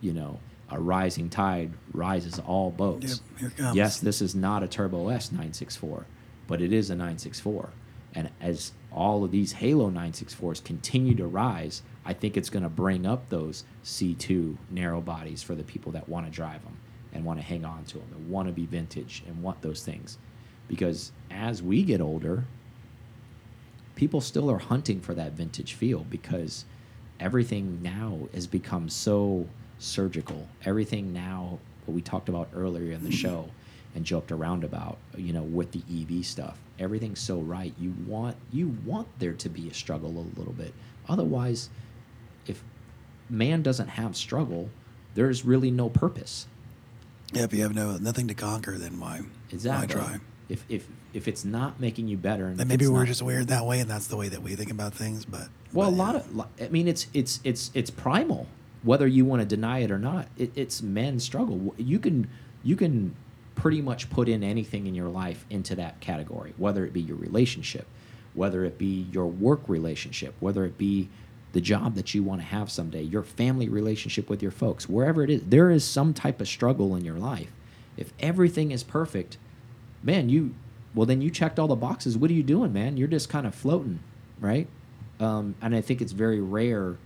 you 0.00 0.12
know 0.12 0.38
a 0.70 0.78
rising 0.78 1.28
tide 1.28 1.72
rises 1.92 2.38
all 2.46 2.70
boats. 2.70 3.20
Yep. 3.42 3.74
Yes, 3.74 3.98
this 3.98 4.22
is 4.22 4.32
not 4.32 4.62
a 4.62 4.68
Turbo 4.68 5.08
S 5.08 5.32
964, 5.32 6.06
but 6.46 6.62
it 6.62 6.72
is 6.72 6.88
a 6.88 6.94
964. 6.94 7.70
And 8.14 8.30
as 8.40 8.70
all 8.92 9.24
of 9.24 9.32
these 9.32 9.54
Halo 9.54 9.90
964s 9.90 10.62
continue 10.62 11.16
to 11.16 11.26
rise, 11.26 11.82
I 12.04 12.12
think 12.12 12.36
it's 12.36 12.50
going 12.50 12.62
to 12.62 12.68
bring 12.68 13.04
up 13.04 13.28
those 13.28 13.64
C2 13.84 14.56
narrow 14.70 15.00
bodies 15.00 15.42
for 15.42 15.56
the 15.56 15.64
people 15.64 15.90
that 15.92 16.08
want 16.08 16.26
to 16.26 16.32
drive 16.32 16.62
them 16.62 16.76
and 17.12 17.24
want 17.24 17.40
to 17.40 17.44
hang 17.44 17.64
on 17.64 17.84
to 17.86 17.98
them 17.98 18.08
and 18.14 18.30
want 18.30 18.46
to 18.46 18.54
be 18.54 18.66
vintage 18.66 19.24
and 19.26 19.42
want 19.42 19.62
those 19.62 19.82
things. 19.84 20.16
Because 20.68 21.10
as 21.28 21.60
we 21.60 21.82
get 21.82 22.00
older, 22.00 22.44
people 23.94 24.20
still 24.20 24.50
are 24.50 24.58
hunting 24.58 25.00
for 25.00 25.14
that 25.14 25.32
vintage 25.32 25.74
feel 25.74 26.04
because 26.10 26.64
everything 27.20 27.80
now 27.82 28.18
has 28.34 28.46
become 28.46 28.88
so 28.88 29.46
surgical. 29.78 30.48
Everything 30.64 31.12
now, 31.12 31.58
what 31.86 31.94
we 31.94 32.02
talked 32.02 32.28
about 32.28 32.48
earlier 32.54 32.92
in 32.92 33.02
the 33.02 33.10
mm-hmm. 33.10 33.16
show 33.16 33.50
and 33.94 34.04
joked 34.04 34.32
around 34.32 34.64
about, 34.64 34.98
you 35.16 35.32
know, 35.32 35.42
with 35.42 35.72
the 35.72 35.82
EV 35.90 36.24
stuff, 36.24 36.58
everything's 36.78 37.20
so 37.20 37.38
right. 37.38 37.72
You 37.78 37.94
want 38.06 38.36
you 38.52 38.76
want 38.84 39.08
there 39.18 39.34
to 39.34 39.48
be 39.48 39.68
a 39.68 39.74
struggle 39.74 40.10
a 40.10 40.38
little 40.38 40.52
bit. 40.52 40.74
Otherwise, 41.08 41.70
if 42.46 42.62
man 43.30 43.62
doesn't 43.62 43.88
have 43.88 44.16
struggle, 44.16 44.70
there's 45.14 45.44
really 45.44 45.70
no 45.70 45.88
purpose. 45.88 46.46
Yeah, 47.32 47.44
if 47.44 47.54
you 47.54 47.62
have 47.62 47.74
no 47.74 47.96
nothing 47.96 48.28
to 48.28 48.34
conquer, 48.34 48.76
then 48.78 48.98
why? 48.98 49.22
Exactly. 49.50 50.00
Why 50.00 50.06
try? 50.06 50.20
If 50.48 50.64
if 50.68 50.86
if 51.12 51.26
it's 51.28 51.44
not 51.44 51.80
making 51.80 52.08
you 52.08 52.16
better, 52.16 52.46
and 52.46 52.68
maybe 52.68 52.86
we're 52.86 52.98
not- 53.00 53.06
just 53.06 53.22
weird 53.22 53.48
that 53.48 53.64
way, 53.64 53.80
and 53.80 53.88
that's 53.90 54.06
the 54.08 54.16
way 54.16 54.28
that 54.28 54.42
we 54.42 54.54
think 54.54 54.70
about 54.70 54.94
things. 54.94 55.24
But 55.24 55.48
Well, 55.72 55.90
but, 55.90 55.96
a 55.96 55.98
lot 55.98 56.14
yeah. 56.14 56.42
of, 56.42 56.46
I 56.60 56.68
mean, 56.68 56.88
it's 56.88 57.06
it's 57.14 57.40
it's 57.44 57.70
it's 57.74 57.90
primal, 57.90 58.46
whether 58.82 59.06
you 59.06 59.24
want 59.24 59.40
to 59.40 59.46
deny 59.46 59.78
it 59.78 59.90
or 59.90 59.98
not. 59.98 60.26
It, 60.36 60.52
it's 60.54 60.82
men's 60.82 61.24
struggle. 61.24 61.74
You 61.78 61.98
can 61.98 62.28
you 62.62 62.76
can 62.76 63.14
pretty 63.54 63.80
much 63.80 64.10
put 64.10 64.28
in 64.28 64.42
anything 64.42 64.86
in 64.86 64.94
your 64.94 65.08
life 65.08 65.46
into 65.48 65.76
that 65.76 66.00
category, 66.00 66.52
whether 66.56 66.84
it 66.84 66.92
be 66.92 67.00
your 67.00 67.16
relationship, 67.16 67.86
whether 68.34 68.64
it 68.64 68.76
be 68.78 69.06
your 69.12 69.26
work 69.26 69.60
relationship, 69.68 70.34
whether 70.40 70.64
it 70.64 70.76
be 70.76 71.08
the 71.52 71.60
job 71.60 71.94
that 71.94 72.12
you 72.14 72.22
want 72.24 72.40
to 72.40 72.46
have 72.48 72.68
someday, 72.70 73.00
your 73.02 73.22
family 73.22 73.68
relationship 73.68 74.28
with 74.28 74.42
your 74.42 74.50
folks, 74.50 74.88
wherever 74.88 75.22
it 75.22 75.30
is, 75.30 75.40
there 75.46 75.70
is 75.70 75.84
some 75.84 76.12
type 76.12 76.40
of 76.40 76.48
struggle 76.48 76.96
in 76.96 77.04
your 77.04 77.16
life. 77.16 77.52
If 77.96 78.12
everything 78.18 78.72
is 78.72 78.82
perfect, 78.82 79.38
man, 80.04 80.28
you 80.28 80.54
well 80.94 81.06
then 81.06 81.20
you 81.20 81.30
checked 81.30 81.58
all 81.58 81.66
the 81.66 81.74
boxes. 81.74 82.16
What 82.16 82.30
are 82.30 82.34
you 82.34 82.42
doing, 82.42 82.72
man? 82.72 82.96
You're 82.96 83.08
just 83.08 83.28
kind 83.28 83.46
of 83.46 83.54
floating, 83.54 84.00
right? 84.38 84.68
Um, 85.18 85.56
and 85.60 85.74
I 85.74 85.80
think 85.80 86.00
it's 86.00 86.12
very 86.12 86.40
rare. 86.40 86.96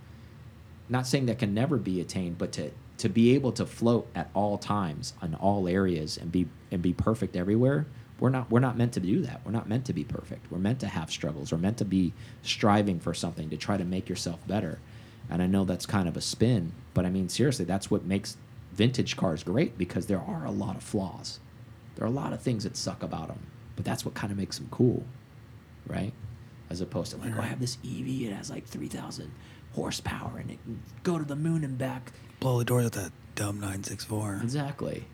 Not 0.89 1.07
saying 1.07 1.27
that 1.27 1.39
can 1.39 1.53
never 1.53 1.77
be 1.77 2.01
attained, 2.01 2.37
but 2.37 2.51
to 2.53 2.71
to 2.99 3.07
be 3.07 3.33
able 3.33 3.53
to 3.53 3.65
float 3.65 4.07
at 4.13 4.29
all 4.33 4.57
times 4.57 5.13
on 5.21 5.33
all 5.35 5.67
areas 5.67 6.17
and 6.17 6.31
be 6.31 6.47
and 6.71 6.81
be 6.81 6.93
perfect 6.93 7.35
everywhere. 7.35 7.87
We're 8.19 8.29
not 8.29 8.51
we're 8.51 8.59
not 8.59 8.77
meant 8.77 8.93
to 8.93 8.99
do 8.99 9.21
that. 9.21 9.41
We're 9.45 9.53
not 9.53 9.69
meant 9.69 9.85
to 9.85 9.93
be 9.93 10.03
perfect. 10.03 10.51
We're 10.51 10.59
meant 10.59 10.81
to 10.81 10.87
have 10.87 11.09
struggles. 11.09 11.51
We're 11.51 11.59
meant 11.59 11.77
to 11.77 11.85
be 11.85 12.13
striving 12.43 12.99
for 12.99 13.13
something 13.13 13.49
to 13.49 13.57
try 13.57 13.77
to 13.77 13.85
make 13.85 14.09
yourself 14.09 14.45
better. 14.45 14.79
And 15.29 15.41
I 15.41 15.47
know 15.47 15.63
that's 15.63 15.85
kind 15.85 16.07
of 16.07 16.17
a 16.17 16.21
spin, 16.21 16.73
but 16.93 17.05
I 17.05 17.09
mean 17.09 17.29
seriously, 17.29 17.65
that's 17.65 17.89
what 17.89 18.03
makes 18.03 18.35
vintage 18.73 19.15
cars 19.15 19.43
great 19.43 19.77
because 19.77 20.07
there 20.07 20.21
are 20.21 20.45
a 20.45 20.51
lot 20.51 20.75
of 20.75 20.83
flaws. 20.83 21.39
There 21.95 22.05
are 22.05 22.07
a 22.07 22.13
lot 22.13 22.33
of 22.33 22.41
things 22.41 22.63
that 22.63 22.77
suck 22.77 23.03
about 23.03 23.27
them, 23.27 23.39
but 23.75 23.85
that's 23.85 24.05
what 24.05 24.13
kind 24.13 24.31
of 24.31 24.37
makes 24.37 24.57
them 24.57 24.67
cool, 24.71 25.03
right? 25.87 26.13
As 26.69 26.81
opposed 26.81 27.11
to 27.11 27.17
like, 27.17 27.31
oh, 27.35 27.41
I 27.41 27.45
have 27.45 27.59
this 27.59 27.77
EV, 27.83 28.29
it 28.29 28.33
has 28.33 28.49
like 28.49 28.65
3,000 28.67 29.31
horsepower 29.73 30.37
and 30.39 30.51
it 30.51 30.63
can 30.63 30.81
go 31.03 31.17
to 31.17 31.23
the 31.25 31.35
moon 31.35 31.63
and 31.63 31.77
back. 31.77 32.11
blow 32.39 32.59
the 32.59 32.65
doors 32.65 32.85
with 32.85 32.93
that 32.93 33.11
dumb 33.35 33.55
964. 33.55 34.39
Exactly. 34.43 35.05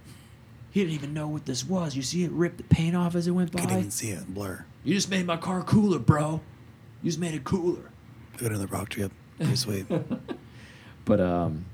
He 0.71 0.82
didn't 0.82 0.93
even 0.95 1.13
know 1.13 1.28
what 1.28 1.45
this 1.45 1.65
was. 1.65 1.95
You 1.95 2.01
see 2.01 2.23
it 2.26 2.32
rip 2.32 2.57
the 2.57 2.63
paint 2.63 2.95
off 2.95 3.15
as 3.15 3.28
it 3.28 3.32
went 3.32 3.51
by? 3.51 3.61
Couldn't 3.61 3.78
even 3.78 3.91
see 3.91 4.09
it. 4.09 4.28
Blur. 4.28 4.65
You 4.84 4.93
just 4.93 5.09
made 5.09 5.26
my 5.26 5.38
car 5.38 5.63
cooler, 5.63 5.99
bro. 5.99 6.41
You 7.01 7.09
just 7.09 7.19
made 7.19 7.34
it 7.34 7.45
cooler. 7.45 7.91
Go 8.38 8.49
to 8.49 8.57
the 8.57 8.67
rock 8.67 8.89
trip. 8.89 9.11
Pretty 9.38 9.55
sweet. 9.55 9.86
But 11.05 11.21
um, 11.21 11.65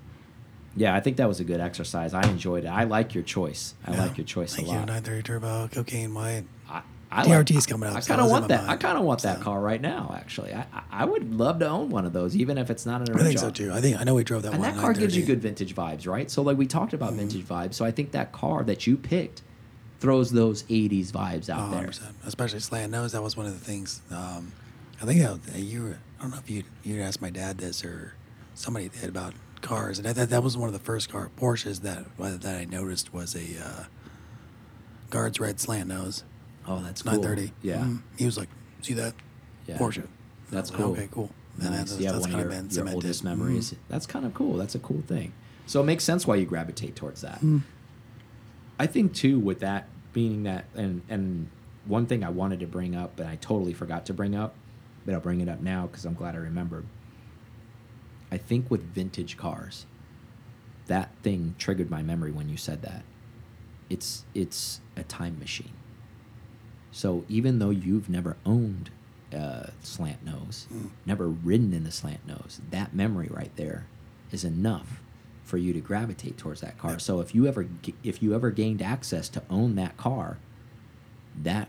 Yeah, 0.76 0.96
I 0.96 1.00
think 1.02 1.18
that 1.18 1.28
was 1.28 1.40
a 1.40 1.44
good 1.44 1.60
exercise. 1.60 2.14
I 2.14 2.24
enjoyed 2.30 2.64
it. 2.64 2.70
I 2.70 2.86
like 2.86 3.14
your 3.14 3.24
choice. 3.24 3.74
I 3.86 3.92
Yeah. 3.94 4.04
like 4.06 4.18
your 4.18 4.26
choice 4.26 4.56
Thank 4.56 4.68
a 4.70 4.72
you. 4.72 4.78
lot. 4.78 4.88
930 4.88 5.22
Turbo, 5.24 5.68
cocaine 5.72 6.14
white. 6.14 6.44
I, 6.70 6.82
I 7.12 7.26
TRT's 7.26 7.66
coming 7.66 7.90
up, 7.90 7.96
I 7.98 8.00
kind 8.02 8.22
of 8.22 8.30
want 8.30 8.48
that. 8.48 8.70
I 8.70 8.78
kind 8.78 8.98
of 8.98 9.04
want 9.04 9.22
that 9.24 9.42
car 9.42 9.60
right 9.60 9.82
now. 9.82 10.16
Actually, 10.18 10.54
I, 10.54 10.66
I- 10.90 11.04
would 11.06 11.34
love 11.34 11.60
to 11.60 11.68
own 11.68 11.90
one 11.90 12.06
of 12.06 12.14
those, 12.14 12.38
even 12.38 12.58
if 12.58 12.70
it's 12.70 12.86
not 12.86 13.02
an 13.08 13.14
I 13.18 13.24
think 13.24 13.38
so 13.38 13.50
too. 13.50 13.74
I 13.74 13.82
think 13.82 14.00
I 14.00 14.06
know 14.06 14.16
we 14.16 14.24
drove 14.24 14.44
that 14.44 14.54
And 14.54 14.62
one. 14.62 14.74
that 14.74 14.80
car 14.80 14.94
gives 14.94 15.16
you 15.18 15.26
good 15.26 15.42
vintage 15.42 15.76
vibes, 15.76 16.08
right? 16.08 16.32
So 16.32 16.42
like 16.42 16.58
we 16.58 16.68
talked 16.68 16.94
about 16.94 17.14
vintage 17.14 17.44
vibes. 17.44 17.74
So 17.74 17.84
I 17.84 17.92
think 17.92 18.12
that 18.12 18.32
car 18.32 18.64
that 18.64 18.88
you 18.88 18.96
picked 18.96 19.42
throws 20.00 20.32
those 20.32 20.64
'80s 20.64 21.12
vibes 21.12 21.50
out 21.50 21.68
Oh, 21.68 21.76
there. 21.78 21.88
100%. 21.90 22.14
Especially 22.26 22.60
slant 22.62 22.94
nose. 22.94 23.12
That 23.12 23.22
was 23.22 23.36
one 23.36 23.46
of 23.46 23.52
the 23.60 23.64
things. 23.66 24.02
Um, 24.10 24.54
I 25.02 25.06
think 25.06 25.20
that 25.20 25.60
you 25.60 25.96
I 26.18 26.22
don't 26.22 26.32
know 26.32 26.38
if 26.38 26.50
you 26.50 26.64
you 26.84 27.02
asked 27.02 27.22
my 27.22 27.30
dad 27.30 27.58
this 27.58 27.84
or 27.84 28.14
somebody 28.56 28.88
did 28.88 29.10
about 29.10 29.34
cars, 29.62 29.98
and 30.00 30.06
that, 30.08 30.16
that, 30.16 30.30
that 30.30 30.44
was 30.44 30.58
one 30.58 30.68
of 30.68 30.74
the 30.74 30.80
first 30.80 31.10
car 31.10 31.30
Porsches 31.38 31.82
that 31.82 32.06
that 32.18 32.56
I 32.56 32.66
noticed 32.66 33.14
was 33.14 33.36
a 33.36 33.64
uh, 33.64 33.84
guards 35.10 35.40
red 35.40 35.60
slant 35.60 35.88
nose, 35.90 36.24
Oh, 36.68 36.80
that's 36.82 37.02
cool. 37.02 37.14
930. 37.22 37.54
Yeah, 37.62 37.78
Mhm. 37.80 38.02
He 38.18 38.26
was 38.26 38.38
like, 38.38 38.50
"See 38.82 38.94
that 38.94 39.14
Yeah. 39.68 39.78
Porsche?" 39.78 40.08
That's 40.52 40.70
I 40.72 40.74
like, 40.76 40.84
cool. 40.84 40.92
Okay, 40.94 41.10
cool. 41.12 41.32
And 41.60 41.70
nice. 41.72 41.90
that's, 41.92 42.00
yeah, 42.00 42.12
that's 42.12 42.22
one 42.22 42.30
of 42.32 42.36
kind 42.38 42.50
your, 42.52 42.60
of 42.60 42.64
your 42.66 42.72
cemented. 42.72 42.94
oldest 42.96 43.22
Mhm. 43.22 43.26
memories. 43.26 43.76
That's 43.90 44.06
kind 44.06 44.26
of 44.26 44.34
cool. 44.34 44.58
That's 44.58 44.76
a 44.76 44.80
cool 44.80 45.02
thing. 45.08 45.34
So 45.66 45.82
it 45.82 45.86
makes 45.86 46.04
sense 46.04 46.26
why 46.28 46.36
you 46.36 46.46
gravitate 46.46 46.96
towards 46.96 47.22
that. 47.22 47.42
Mm. 47.42 47.62
I 48.80 48.88
think 48.88 49.14
too, 49.14 49.40
with 49.40 49.60
that 49.60 49.88
being 50.14 50.44
that, 50.44 50.66
and 50.76 51.02
and 51.10 51.48
one 51.86 52.06
thing 52.06 52.24
I 52.24 52.30
wanted 52.30 52.60
to 52.60 52.68
bring 52.68 52.96
up, 52.96 53.20
and 53.20 53.28
I 53.28 53.36
totally 53.38 53.74
forgot 53.74 54.06
to 54.08 54.14
bring 54.14 54.36
up, 54.36 54.54
but 55.06 55.14
I'll 55.16 55.20
bring 55.22 55.42
it 55.42 55.50
up 55.50 55.62
now 55.62 55.88
because 55.88 56.06
I'm 56.06 56.14
glad 56.14 56.36
I 56.36 56.40
remembered. 56.40 56.86
I 58.32 58.38
think 58.38 58.72
with 58.72 58.82
vintage 58.84 59.38
cars, 59.38 59.86
that 60.88 61.12
thing 61.22 61.56
triggered 61.58 61.90
my 61.92 62.02
memory 62.02 62.32
when 62.32 62.50
you 62.50 62.58
said 62.58 62.82
that. 62.84 63.04
It's 63.90 64.24
it's 64.34 64.80
a 64.96 65.04
time 65.04 65.38
machine. 65.40 65.74
So 66.92 67.26
even 67.30 67.60
though 67.60 67.70
you've 67.70 68.10
never 68.10 68.38
owned 68.46 68.90
a 69.32 69.72
slant 69.82 70.26
nose, 70.26 70.68
Mm. 70.74 70.90
never 71.06 71.28
ridden 71.30 71.74
in 71.74 71.86
a 71.86 71.92
slant 71.92 72.26
nose, 72.28 72.62
that 72.70 72.94
memory 72.94 73.28
right 73.32 73.56
there 73.56 73.86
is 74.32 74.44
enough 74.44 75.02
for 75.44 75.58
you 75.58 75.74
to 75.74 75.82
gravitate 75.82 76.38
towards 76.38 76.62
that 76.62 76.78
car. 76.78 77.00
So 77.00 77.20
if 77.20 77.36
you 77.36 77.48
ever 77.48 77.68
if 78.04 78.24
you 78.24 78.34
ever 78.34 78.52
gained 78.52 78.82
access 78.82 79.28
to 79.30 79.44
own 79.50 79.76
that 79.76 79.98
car, 79.98 80.38
that 81.42 81.68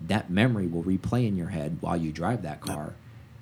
that 0.00 0.30
memory 0.30 0.66
will 0.66 0.82
replay 0.82 1.26
in 1.26 1.36
your 1.36 1.48
head 1.50 1.78
while 1.80 1.96
you 1.96 2.10
drive 2.10 2.42
that 2.42 2.60
car. 2.60 2.94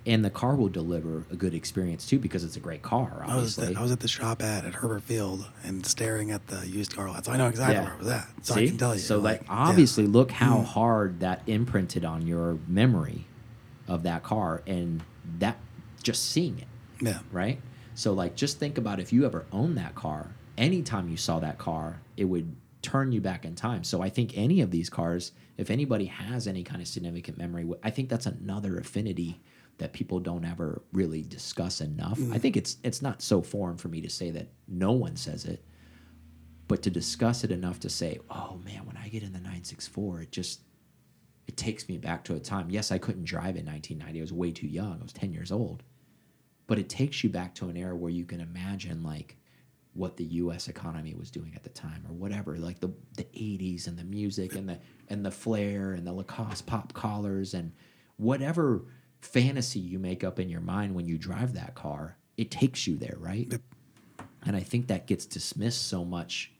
And 0.09 0.25
the 0.25 0.31
car 0.31 0.57
will 0.57 0.71
deliver 0.71 1.25
a 1.31 1.37
good 1.37 1.53
experience 1.53 2.07
too 2.07 2.19
because 2.19 2.43
it's 2.43 2.57
a 2.57 2.61
great 2.61 2.81
car, 2.81 3.23
I 3.27 3.37
was, 3.37 3.59
obviously. 3.59 3.77
I 3.77 3.83
was 3.83 3.93
at 3.93 4.01
the 4.01 4.09
shop 4.09 4.43
at 4.43 4.65
at 4.65 4.73
Herbert 4.73 5.03
Field 5.03 5.47
and 5.63 5.85
staring 5.85 6.31
at 6.31 6.47
the 6.47 6.67
used 6.67 6.97
car 6.97 7.09
lots. 7.09 7.29
I 7.29 7.37
know 7.37 7.47
exactly 7.47 7.75
Yeah. 7.77 7.83
where 7.85 7.93
I 7.93 7.99
was 7.99 8.09
at, 8.09 8.27
so 8.43 8.55
See? 8.55 8.65
I 8.65 8.67
can 8.69 8.79
tell 8.79 8.95
you. 8.95 9.01
So 9.01 9.19
like, 9.19 9.43
yeah. 9.43 9.47
obviously, 9.51 10.07
look 10.07 10.31
how 10.33 10.61
Mm. 10.61 10.65
hard 10.65 11.21
that 11.21 11.43
imprinted 11.47 12.07
on 12.07 12.27
your 12.27 12.59
memory 12.67 13.27
of 13.87 14.03
that 14.05 14.23
car, 14.23 14.63
and 14.67 15.03
that 15.41 15.59
just 16.03 16.31
seeing 16.31 16.59
it, 16.59 16.69
yeah, 17.03 17.19
right? 17.31 17.61
So 17.95 18.15
like, 18.15 18.35
just 18.35 18.59
think 18.59 18.79
about 18.79 19.01
if 19.01 19.13
you 19.13 19.27
ever 19.27 19.45
owned 19.53 19.77
that 19.77 19.95
car. 19.95 20.31
Anytime 20.57 21.09
you 21.11 21.19
saw 21.19 21.39
that 21.41 21.59
car, 21.59 22.01
it 22.17 22.25
would 22.25 22.57
turn 22.81 23.13
you 23.13 23.21
back 23.21 23.45
in 23.45 23.55
time. 23.55 23.85
So 23.85 24.01
I 24.01 24.09
think 24.09 24.33
any 24.39 24.61
of 24.63 24.71
these 24.71 24.89
cars, 24.89 25.33
if 25.59 25.71
anybody 25.71 26.07
has 26.07 26.47
any 26.49 26.65
kind 26.65 26.81
of 26.81 26.89
significant 26.89 27.37
memory, 27.37 27.69
I 27.83 27.91
think 27.91 28.09
that's 28.09 28.25
another 28.27 28.79
affinity 28.79 29.39
that 29.79 29.93
people 29.93 30.21
don't 30.21 30.45
ever 30.45 30.83
really 30.93 31.23
discuss 31.23 31.81
enough. 31.81 32.19
Mm. 32.19 32.35
I 32.35 32.39
think 32.39 32.57
it's 32.57 32.77
it's 32.83 33.03
not 33.03 33.23
so 33.23 33.43
foreign 33.43 33.77
for 33.77 33.89
me 33.89 34.01
to 34.01 34.11
say 34.11 34.31
that 34.31 34.49
no 34.67 34.93
one 34.93 35.17
says 35.17 35.45
it 35.45 35.65
but 36.69 36.83
to 36.83 36.91
discuss 36.91 37.45
it 37.45 37.51
enough 37.51 37.81
to 37.81 37.89
say, 37.89 38.21
"Oh 38.31 38.61
man, 38.63 38.85
when 38.85 38.97
I 38.99 39.09
get 39.09 39.23
in 39.23 39.33
the 39.33 39.39
964, 39.39 40.23
it 40.23 40.31
just 40.31 40.61
it 41.47 41.57
takes 41.57 41.89
me 41.89 41.97
back 41.97 42.25
to 42.25 42.35
a 42.35 42.39
time. 42.39 42.71
Yes, 42.71 42.93
I 42.93 42.99
couldn't 42.99 43.25
drive 43.25 43.57
in 43.57 43.65
1990. 43.65 44.21
I 44.21 44.23
was 44.23 44.33
way 44.33 44.53
too 44.53 44.67
young. 44.69 44.99
I 45.01 45.03
was 45.03 45.15
10 45.15 45.33
years 45.33 45.51
old. 45.51 45.83
But 46.67 46.79
it 46.79 46.91
takes 46.91 47.25
you 47.25 47.31
back 47.31 47.55
to 47.57 47.71
an 47.71 47.77
era 47.79 47.97
where 47.97 48.11
you 48.11 48.27
can 48.27 48.41
imagine 48.41 49.03
like 49.03 49.39
what 49.95 50.19
the 50.19 50.25
US 50.25 50.69
economy 50.69 51.15
was 51.15 51.31
doing 51.31 51.55
at 51.57 51.63
the 51.63 51.71
time 51.71 52.05
or 52.07 52.13
whatever, 52.13 52.59
like 52.59 52.81
the 52.81 52.93
the 53.17 53.25
80s 53.25 53.89
and 53.89 53.99
the 53.99 54.05
music 54.05 54.55
and 54.55 54.69
the 54.69 54.79
and 55.09 55.25
the 55.25 55.31
flair 55.31 55.95
and 55.95 56.07
the 56.07 56.13
Lacoste 56.13 56.67
pop 56.67 56.93
collars 56.93 57.55
and 57.55 57.73
whatever 58.19 58.85
fantasy 59.21 59.81
you 59.81 59.99
make 59.99 60.23
up 60.25 60.39
in 60.39 60.49
your 60.49 60.61
mind 60.61 60.95
when 60.95 61.07
you 61.07 61.19
drive 61.19 61.55
that 61.55 61.75
car, 61.75 62.17
it 62.37 62.51
takes 62.51 62.87
you 62.87 62.97
there, 62.97 63.17
right? 63.19 63.49
Yep. 63.51 63.61
And 64.45 64.57
I 64.57 64.61
think 64.61 64.87
that 64.89 65.07
gets 65.07 65.27
dismissed 65.27 65.89
so 65.89 66.05
much 66.05 66.53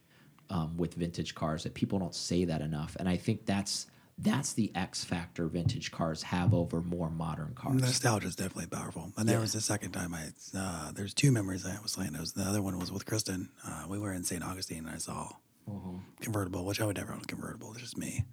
um, 0.51 0.77
with 0.77 0.95
vintage 0.95 1.35
cars 1.35 1.63
that 1.65 1.75
people 1.75 1.99
don't 1.99 2.15
say 2.15 2.45
that 2.47 2.61
enough. 2.61 2.97
And 2.99 3.09
I 3.09 3.17
think 3.17 3.47
that's 3.47 3.87
that's 4.21 4.53
the 4.55 4.73
X 4.75 5.05
factor 5.05 5.47
vintage 5.47 5.93
cars 5.93 6.25
have 6.25 6.53
over 6.53 6.81
more 6.81 7.09
modern 7.09 7.55
cars. 7.55 7.81
nostalgia 7.81 8.27
is 8.27 8.35
definitely 8.35 8.67
powerful. 8.67 9.13
And 9.17 9.29
there 9.29 9.37
Yeah. 9.37 9.43
was 9.43 9.53
the 9.53 9.61
second 9.61 9.93
time 9.93 10.13
I. 10.13 10.31
Uh, 10.57 10.91
there's 10.91 11.15
two 11.15 11.31
memories 11.31 11.65
I 11.65 11.71
have 11.71 11.83
with 11.85 12.13
nose. 12.13 12.33
The 12.33 12.43
other 12.43 12.61
one 12.61 12.77
was 12.81 12.91
with 12.91 13.07
Kristen. 13.07 13.51
Uh, 13.65 13.85
we 13.89 13.97
were 14.01 14.13
in 14.13 14.25
St. 14.25 14.43
Augustine 14.43 14.79
and 14.87 14.91
I 14.91 14.99
saw 14.99 15.31
Uh-huh. 15.69 15.99
convertible, 16.21 16.65
which 16.65 16.81
I 16.81 16.87
would 16.87 16.97
never 16.97 17.13
own 17.13 17.21
a 17.21 17.27
convertible. 17.27 17.71
It's 17.75 17.83
just 17.83 17.97
me. 17.97 18.25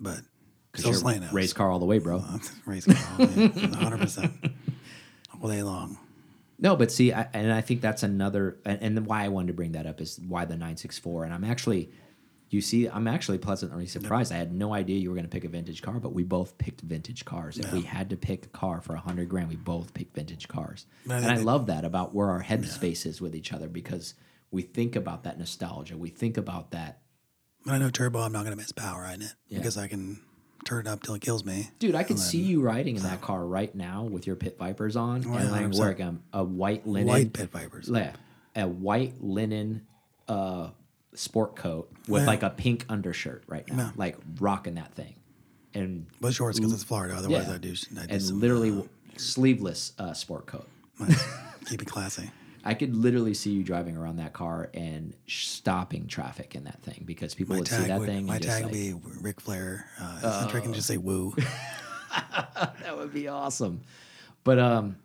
But 0.00 0.20
Because 0.76 0.84
you're 0.84 0.94
slant 0.94 1.22
nose. 1.22 1.32
race 1.32 1.52
car 1.52 1.70
all 1.70 1.78
the 1.78 1.86
way, 1.86 1.98
bro. 1.98 2.18
Uh, 2.18 2.38
race 2.66 2.84
car, 2.86 2.94
hundred 2.94 3.98
percent, 4.00 4.32
all 5.42 5.48
day 5.48 5.62
long. 5.62 5.98
No, 6.58 6.74
but 6.74 6.90
see, 6.90 7.12
I, 7.12 7.28
and 7.34 7.52
I 7.52 7.60
think 7.60 7.80
that's 7.82 8.02
another, 8.02 8.56
and, 8.64 8.80
and 8.80 8.96
then 8.96 9.04
why 9.04 9.24
I 9.24 9.28
wanted 9.28 9.48
to 9.48 9.52
bring 9.52 9.72
that 9.72 9.86
up 9.86 10.00
is 10.00 10.18
why 10.26 10.46
the 10.46 10.54
964. 10.54 11.24
And 11.24 11.34
I'm 11.34 11.44
actually, 11.44 11.90
you 12.48 12.62
see, 12.62 12.86
I'm 12.88 13.06
actually 13.06 13.36
pleasantly 13.36 13.86
surprised. 13.86 14.32
I 14.32 14.36
had 14.36 14.54
no 14.54 14.72
idea 14.72 14.98
you 14.98 15.10
were 15.10 15.14
going 15.14 15.26
to 15.26 15.30
pick 15.30 15.44
a 15.44 15.48
vintage 15.48 15.82
car, 15.82 16.00
but 16.00 16.14
we 16.14 16.22
both 16.24 16.56
picked 16.56 16.80
vintage 16.80 17.26
cars. 17.26 17.58
If 17.58 17.70
we 17.74 17.82
had 17.82 18.08
to 18.08 18.16
pick 18.16 18.46
a 18.46 18.48
car 18.48 18.80
for 18.80 18.94
a 18.94 18.98
hundred 19.00 19.28
grand, 19.28 19.50
we 19.50 19.56
both 19.56 19.92
picked 19.92 20.14
vintage 20.14 20.48
cars. 20.48 20.86
I 21.10 21.16
and 21.16 21.26
I 21.26 21.36
love 21.36 21.66
that 21.66 21.84
about 21.84 22.14
where 22.14 22.30
our 22.30 22.42
headspace 22.42 23.04
is 23.04 23.20
with 23.20 23.36
each 23.36 23.52
other 23.52 23.68
because 23.68 24.14
we 24.50 24.62
think 24.62 24.96
about 24.96 25.24
that 25.24 25.38
nostalgia. 25.38 25.98
We 25.98 26.08
think 26.08 26.38
about 26.38 26.70
that. 26.70 27.00
I 27.66 27.76
know 27.76 27.90
turbo. 27.90 28.20
I'm 28.20 28.32
not 28.32 28.44
gonna 28.44 28.56
miss 28.56 28.72
power 28.72 29.04
in 29.12 29.20
it 29.20 29.34
Yeah. 29.48 29.58
because 29.58 29.76
I 29.76 29.88
can 29.88 30.20
turn 30.64 30.86
it 30.86 30.88
up 30.88 31.02
till 31.02 31.14
it 31.14 31.20
kills 31.22 31.44
me. 31.44 31.70
Dude, 31.78 31.94
I 31.94 32.02
could 32.02 32.18
see 32.18 32.38
you 32.40 32.60
riding 32.60 32.96
in 32.96 33.02
that 33.02 33.20
car 33.28 33.44
right 33.44 33.74
now 33.74 34.02
with 34.04 34.26
your 34.26 34.36
pit 34.36 34.56
vipers 34.58 34.96
on 34.96 35.24
Oh, 35.26 35.34
and 35.34 35.50
like 35.52 35.72
wearing 35.72 36.20
a, 36.32 36.38
a 36.40 36.44
white 36.44 36.86
linen 36.86 37.06
White 37.08 37.32
pit 37.32 37.50
vipers. 37.50 37.88
Yeah, 37.92 38.12
a 38.54 38.66
white 38.66 39.14
linen 39.22 39.86
uh, 40.28 40.70
sport 41.14 41.56
coat 41.56 41.90
with 42.08 42.22
Yeah. 42.22 42.26
like 42.26 42.42
a 42.42 42.50
pink 42.50 42.84
undershirt 42.88 43.44
right 43.46 43.66
now, 43.68 43.76
Yeah. 43.76 43.90
like 43.96 44.16
rocking 44.40 44.74
that 44.74 44.94
thing, 44.94 45.14
and 45.74 46.06
But 46.20 46.34
shorts 46.34 46.58
because 46.58 46.72
it's 46.72 46.84
Florida. 46.84 47.14
Otherwise, 47.14 47.46
yeah, 47.48 47.54
I 47.54 47.58
do. 47.58 47.74
I 47.98 48.06
do 48.06 48.12
and 48.14 48.22
some, 48.22 48.40
literally 48.40 48.70
uh, 48.76 48.82
sleeveless 49.16 49.92
uh, 49.98 50.12
sport 50.14 50.46
coat. 50.46 50.68
keep 51.66 51.82
it 51.82 51.88
classy. 51.88 52.30
I 52.66 52.74
could 52.74 52.96
literally 52.96 53.32
see 53.32 53.52
you 53.52 53.62
driving 53.62 53.96
around 53.96 54.16
that 54.16 54.32
car 54.32 54.70
and 54.74 55.14
stopping 55.28 56.08
traffic 56.08 56.56
in 56.56 56.64
that 56.64 56.82
thing 56.82 57.04
because 57.06 57.32
people 57.32 57.54
My 57.54 57.60
would 57.60 57.68
see 57.68 57.84
that 57.84 58.00
would. 58.00 58.08
thing. 58.08 58.26
My 58.26 58.34
and 58.34 58.42
just 58.42 58.56
tag 58.56 58.64
like, 58.64 58.72
would 58.72 59.14
be 59.14 59.20
Ric 59.20 59.40
Flair. 59.40 59.86
Uh, 60.00 60.18
uh, 60.24 60.50
I 60.52 60.60
can 60.60 60.74
just 60.74 60.88
say 60.88 60.96
woo. 60.96 61.32
that 62.10 62.96
would 62.96 63.14
be 63.14 63.28
awesome. 63.28 63.82
But 64.42 64.58
um, 64.58 64.96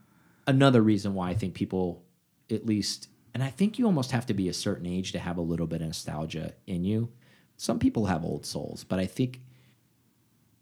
another 0.48 0.82
reason 0.82 1.14
why 1.14 1.30
I 1.30 1.36
think 1.36 1.54
people, 1.54 2.02
at 2.50 2.66
least, 2.66 3.10
and 3.36 3.44
I 3.44 3.50
think 3.50 3.78
you 3.78 3.86
almost 3.86 4.12
have 4.12 4.26
to 4.26 4.34
be 4.34 4.50
a 4.50 4.54
certain 4.54 4.88
age 4.88 5.12
to 5.12 5.20
have 5.20 5.38
a 5.38 5.42
little 5.42 5.68
bit 5.68 5.82
of 5.82 5.88
nostalgia 5.88 6.54
in 6.66 6.84
you. 6.84 7.10
Some 7.58 7.78
people 7.78 8.08
have 8.08 8.26
old 8.26 8.44
souls, 8.44 8.84
but 8.84 8.98
I 8.98 9.06
think, 9.06 9.40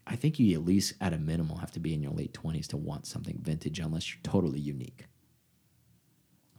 I 0.06 0.16
think 0.16 0.38
you 0.38 0.54
at 0.54 0.66
least 0.66 0.92
at 1.00 1.14
a 1.14 1.18
minimum 1.18 1.60
have 1.60 1.72
to 1.72 1.80
be 1.80 1.94
in 1.94 2.02
your 2.02 2.12
late 2.12 2.34
twenties 2.34 2.68
to 2.68 2.76
want 2.76 3.06
something 3.06 3.38
vintage, 3.42 3.78
unless 3.78 4.10
you're 4.10 4.20
totally 4.22 4.60
unique. 4.60 5.06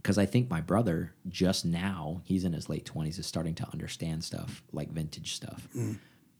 Because 0.01 0.17
I 0.17 0.25
think 0.25 0.49
my 0.49 0.61
brother 0.61 1.13
just 1.29 1.63
now, 1.65 2.21
he's 2.23 2.43
in 2.43 2.53
his 2.53 2.69
late 2.69 2.85
twenties, 2.85 3.19
is 3.19 3.25
starting 3.27 3.53
to 3.55 3.67
understand 3.71 4.23
stuff 4.23 4.63
like 4.71 4.89
vintage 4.91 5.33
stuff. 5.35 5.67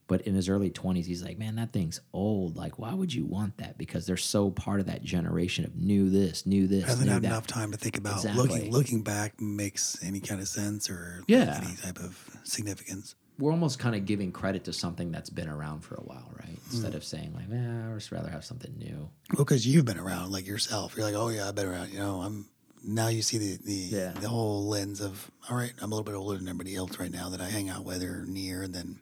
But 0.07 0.21
in 0.23 0.35
his 0.35 0.49
early 0.49 0.69
20s, 0.69 1.05
he's 1.05 1.23
like, 1.23 1.39
man, 1.39 1.55
that 1.55 1.71
thing's 1.71 2.01
old. 2.11 2.57
Like, 2.57 2.77
why 2.77 2.93
would 2.93 3.13
you 3.13 3.23
want 3.25 3.55
that? 3.59 3.77
Because 3.77 4.05
they're 4.05 4.17
so 4.17 4.51
part 4.51 4.81
of 4.81 4.87
that 4.87 5.03
generation 5.03 5.63
of 5.63 5.77
new 5.77 6.09
this, 6.09 6.45
new 6.45 6.67
this, 6.67 6.83
Hasn't 6.83 7.07
new 7.07 7.13
had 7.13 7.21
that. 7.21 7.27
enough 7.27 7.47
time 7.47 7.71
to 7.71 7.77
think 7.77 7.97
about 7.97 8.15
Exactly. 8.17 8.41
looking. 8.45 8.71
Looking 8.71 9.01
back 9.03 9.39
makes 9.39 9.97
any 10.03 10.19
kind 10.19 10.41
of 10.41 10.49
sense 10.49 10.89
or 10.89 11.23
Yeah. 11.27 11.61
any 11.63 11.77
type 11.77 11.97
of 11.99 12.17
significance. 12.43 13.15
We're 13.39 13.51
almost 13.53 13.79
kind 13.79 13.95
of 13.95 14.05
giving 14.05 14.33
credit 14.33 14.65
to 14.65 14.73
something 14.73 15.11
that's 15.13 15.29
been 15.29 15.47
around 15.47 15.81
for 15.85 15.95
a 15.95 16.01
while, 16.03 16.29
right? 16.37 16.57
Hmm. 16.57 16.71
Instead 16.75 16.95
of 16.95 17.05
saying, 17.05 17.33
like, 17.33 17.45
eh, 17.49 17.87
I'd 17.89 17.93
just 17.95 18.11
rather 18.11 18.29
have 18.31 18.43
something 18.43 18.73
new. 18.77 19.09
Well, 19.33 19.45
because 19.45 19.65
you've 19.65 19.85
been 19.85 19.97
around 19.99 20.31
like 20.33 20.45
yourself. 20.45 20.93
You're 20.97 21.05
like, 21.05 21.15
oh 21.15 21.29
yeah, 21.29 21.47
I've 21.47 21.55
been 21.55 21.67
around. 21.67 21.93
You 21.93 21.99
know, 21.99 22.21
I'm 22.21 22.49
now 22.83 23.07
you 23.07 23.21
see 23.21 23.37
the 23.37 23.57
the, 23.63 23.73
Yeah. 23.73 24.11
the 24.11 24.29
whole 24.29 24.67
lens 24.67 25.01
of 25.01 25.29
all 25.49 25.57
right. 25.57 25.73
I'm 25.81 25.91
a 25.91 25.95
little 25.95 26.03
bit 26.11 26.15
older 26.17 26.37
than 26.37 26.47
everybody 26.47 26.75
else 26.75 26.99
right 26.99 27.11
now 27.11 27.29
that 27.29 27.41
I 27.41 27.45
hang 27.49 27.69
out 27.69 27.83
with 27.85 28.03
or 28.03 28.25
near. 28.25 28.63
And 28.63 28.73
then 28.73 28.99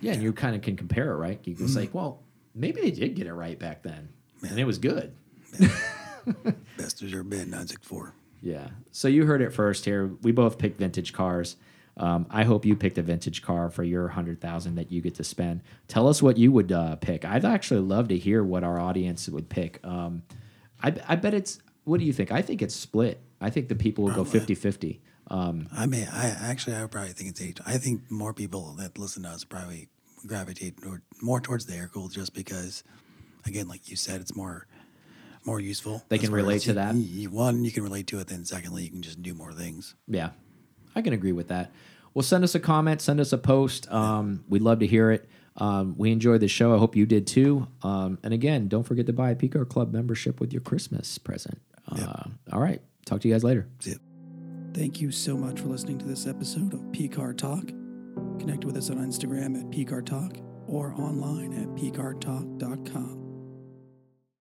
Yeah, 0.00 0.12
and 0.12 0.22
you 0.22 0.32
kind 0.32 0.54
of 0.56 0.62
can 0.62 0.76
compare 0.76 1.10
it, 1.12 1.16
right? 1.16 1.40
You 1.44 1.54
can 1.54 1.66
Hmm. 1.66 1.72
say, 1.72 1.90
well, 1.92 2.22
maybe 2.54 2.80
they 2.80 2.90
did 2.90 3.14
get 3.14 3.26
it 3.26 3.32
right 3.34 3.58
back 3.58 3.82
then, 3.82 4.08
and 4.48 4.58
it 4.58 4.64
was 4.64 4.78
good. 4.78 5.12
best 6.76 7.00
there's 7.00 7.12
ever 7.12 7.22
been 7.22 7.50
nine 7.50 7.66
six 7.66 7.86
four. 7.86 8.14
Yeah. 8.40 8.68
So 8.90 9.08
you 9.08 9.24
heard 9.26 9.40
it 9.42 9.52
first 9.52 9.84
here. 9.84 10.10
We 10.22 10.32
both 10.32 10.58
picked 10.58 10.78
vintage 10.78 11.12
cars. 11.12 11.56
Um, 11.96 12.26
I 12.28 12.42
hope 12.44 12.64
you 12.66 12.74
picked 12.74 12.98
a 12.98 13.02
vintage 13.02 13.40
car 13.42 13.70
for 13.70 13.84
your 13.84 14.08
hundred 14.08 14.40
thousand 14.40 14.74
that 14.76 14.90
you 14.90 15.00
get 15.00 15.14
to 15.16 15.24
spend. 15.24 15.62
Tell 15.88 16.08
us 16.08 16.20
what 16.22 16.36
you 16.36 16.50
would 16.52 16.72
uh, 16.72 16.96
pick. 16.96 17.24
I'd 17.24 17.44
actually 17.44 17.80
love 17.80 18.08
to 18.08 18.18
hear 18.18 18.42
what 18.42 18.64
our 18.64 18.80
audience 18.80 19.28
would 19.28 19.48
pick. 19.48 19.78
Um, 19.84 20.22
I, 20.82 20.94
I 21.08 21.16
bet 21.16 21.34
it's. 21.34 21.58
What 21.84 22.00
do 22.00 22.06
you 22.06 22.12
think? 22.12 22.32
I 22.32 22.42
think 22.42 22.62
it's 22.62 22.74
split. 22.74 23.20
I 23.40 23.50
think 23.50 23.68
the 23.68 23.74
people 23.74 24.04
will 24.04 24.14
go 24.14 24.24
50 24.24 24.54
50. 24.54 25.00
Um, 25.28 25.68
I 25.74 25.86
mean, 25.86 26.06
I 26.12 26.28
actually, 26.38 26.76
I 26.76 26.82
would 26.82 26.90
probably 26.90 27.12
think 27.12 27.30
it's 27.30 27.40
eight. 27.40 27.58
I 27.66 27.78
think 27.78 28.10
more 28.10 28.34
people 28.34 28.74
that 28.78 28.98
listen 28.98 29.22
to 29.22 29.30
us 29.30 29.44
probably 29.44 29.88
gravitate 30.26 30.74
more 31.22 31.40
towards 31.40 31.66
the 31.66 31.74
air 31.74 31.90
cool 31.92 32.08
just 32.08 32.34
because, 32.34 32.84
again, 33.46 33.68
like 33.68 33.88
you 33.88 33.96
said, 33.96 34.20
it's 34.20 34.34
more 34.36 34.66
more 35.46 35.60
useful. 35.60 36.02
They 36.08 36.16
can 36.18 36.32
relate 36.32 36.62
to 36.62 36.72
that. 36.74 36.94
you- 36.94 37.28
one, 37.30 37.64
you 37.64 37.70
can 37.70 37.82
relate 37.82 38.06
to 38.08 38.18
it. 38.18 38.28
Then, 38.28 38.44
secondly, 38.46 38.84
you 38.84 38.90
can 38.90 39.02
just 39.02 39.22
do 39.22 39.34
more 39.34 39.52
things. 39.52 39.94
Yeah, 40.08 40.30
I 40.94 41.02
can 41.02 41.12
agree 41.12 41.32
with 41.32 41.48
that. 41.48 41.70
Well, 42.14 42.22
send 42.22 42.44
us 42.44 42.54
a 42.54 42.60
comment, 42.60 43.00
send 43.02 43.20
us 43.20 43.32
a 43.32 43.38
post. 43.38 43.90
Um, 43.92 44.44
we'd 44.48 44.62
love 44.62 44.78
to 44.78 44.86
hear 44.86 45.10
it. 45.10 45.28
Um, 45.56 45.94
we 45.98 46.12
enjoyed 46.12 46.40
the 46.40 46.48
show. 46.48 46.74
I 46.74 46.78
hope 46.78 46.96
you 46.96 47.06
did 47.06 47.26
too. 47.26 47.66
Um, 47.82 48.18
and 48.22 48.32
again, 48.32 48.68
don't 48.68 48.84
forget 48.84 49.06
to 49.06 49.12
buy 49.12 49.30
a 49.30 49.34
PCAR 49.36 49.68
Club 49.68 49.92
membership 49.92 50.40
with 50.40 50.52
your 50.52 50.62
Christmas 50.62 51.18
present. 51.18 51.60
Uh, 51.90 52.24
All 52.52 52.60
right. 52.60 52.80
Talk 53.06 53.20
to 53.20 53.28
you 53.28 53.34
guys 53.34 53.44
later. 53.44 53.68
That's 53.76 53.96
it. 53.96 54.00
Thank 54.72 55.00
you 55.00 55.12
so 55.12 55.36
much 55.36 55.60
for 55.60 55.68
listening 55.68 55.98
to 55.98 56.04
this 56.04 56.26
episode 56.26 56.74
of 56.74 56.80
PCAR 56.92 57.36
Talk. 57.36 57.66
Connect 58.40 58.64
with 58.64 58.76
us 58.76 58.90
on 58.90 58.96
Instagram 58.98 59.58
at 59.58 59.70
PCAR 59.70 60.04
Talk 60.04 60.36
or 60.66 60.92
online 60.94 61.52
at 61.52 61.68
PCARTalk.com. 61.68 63.23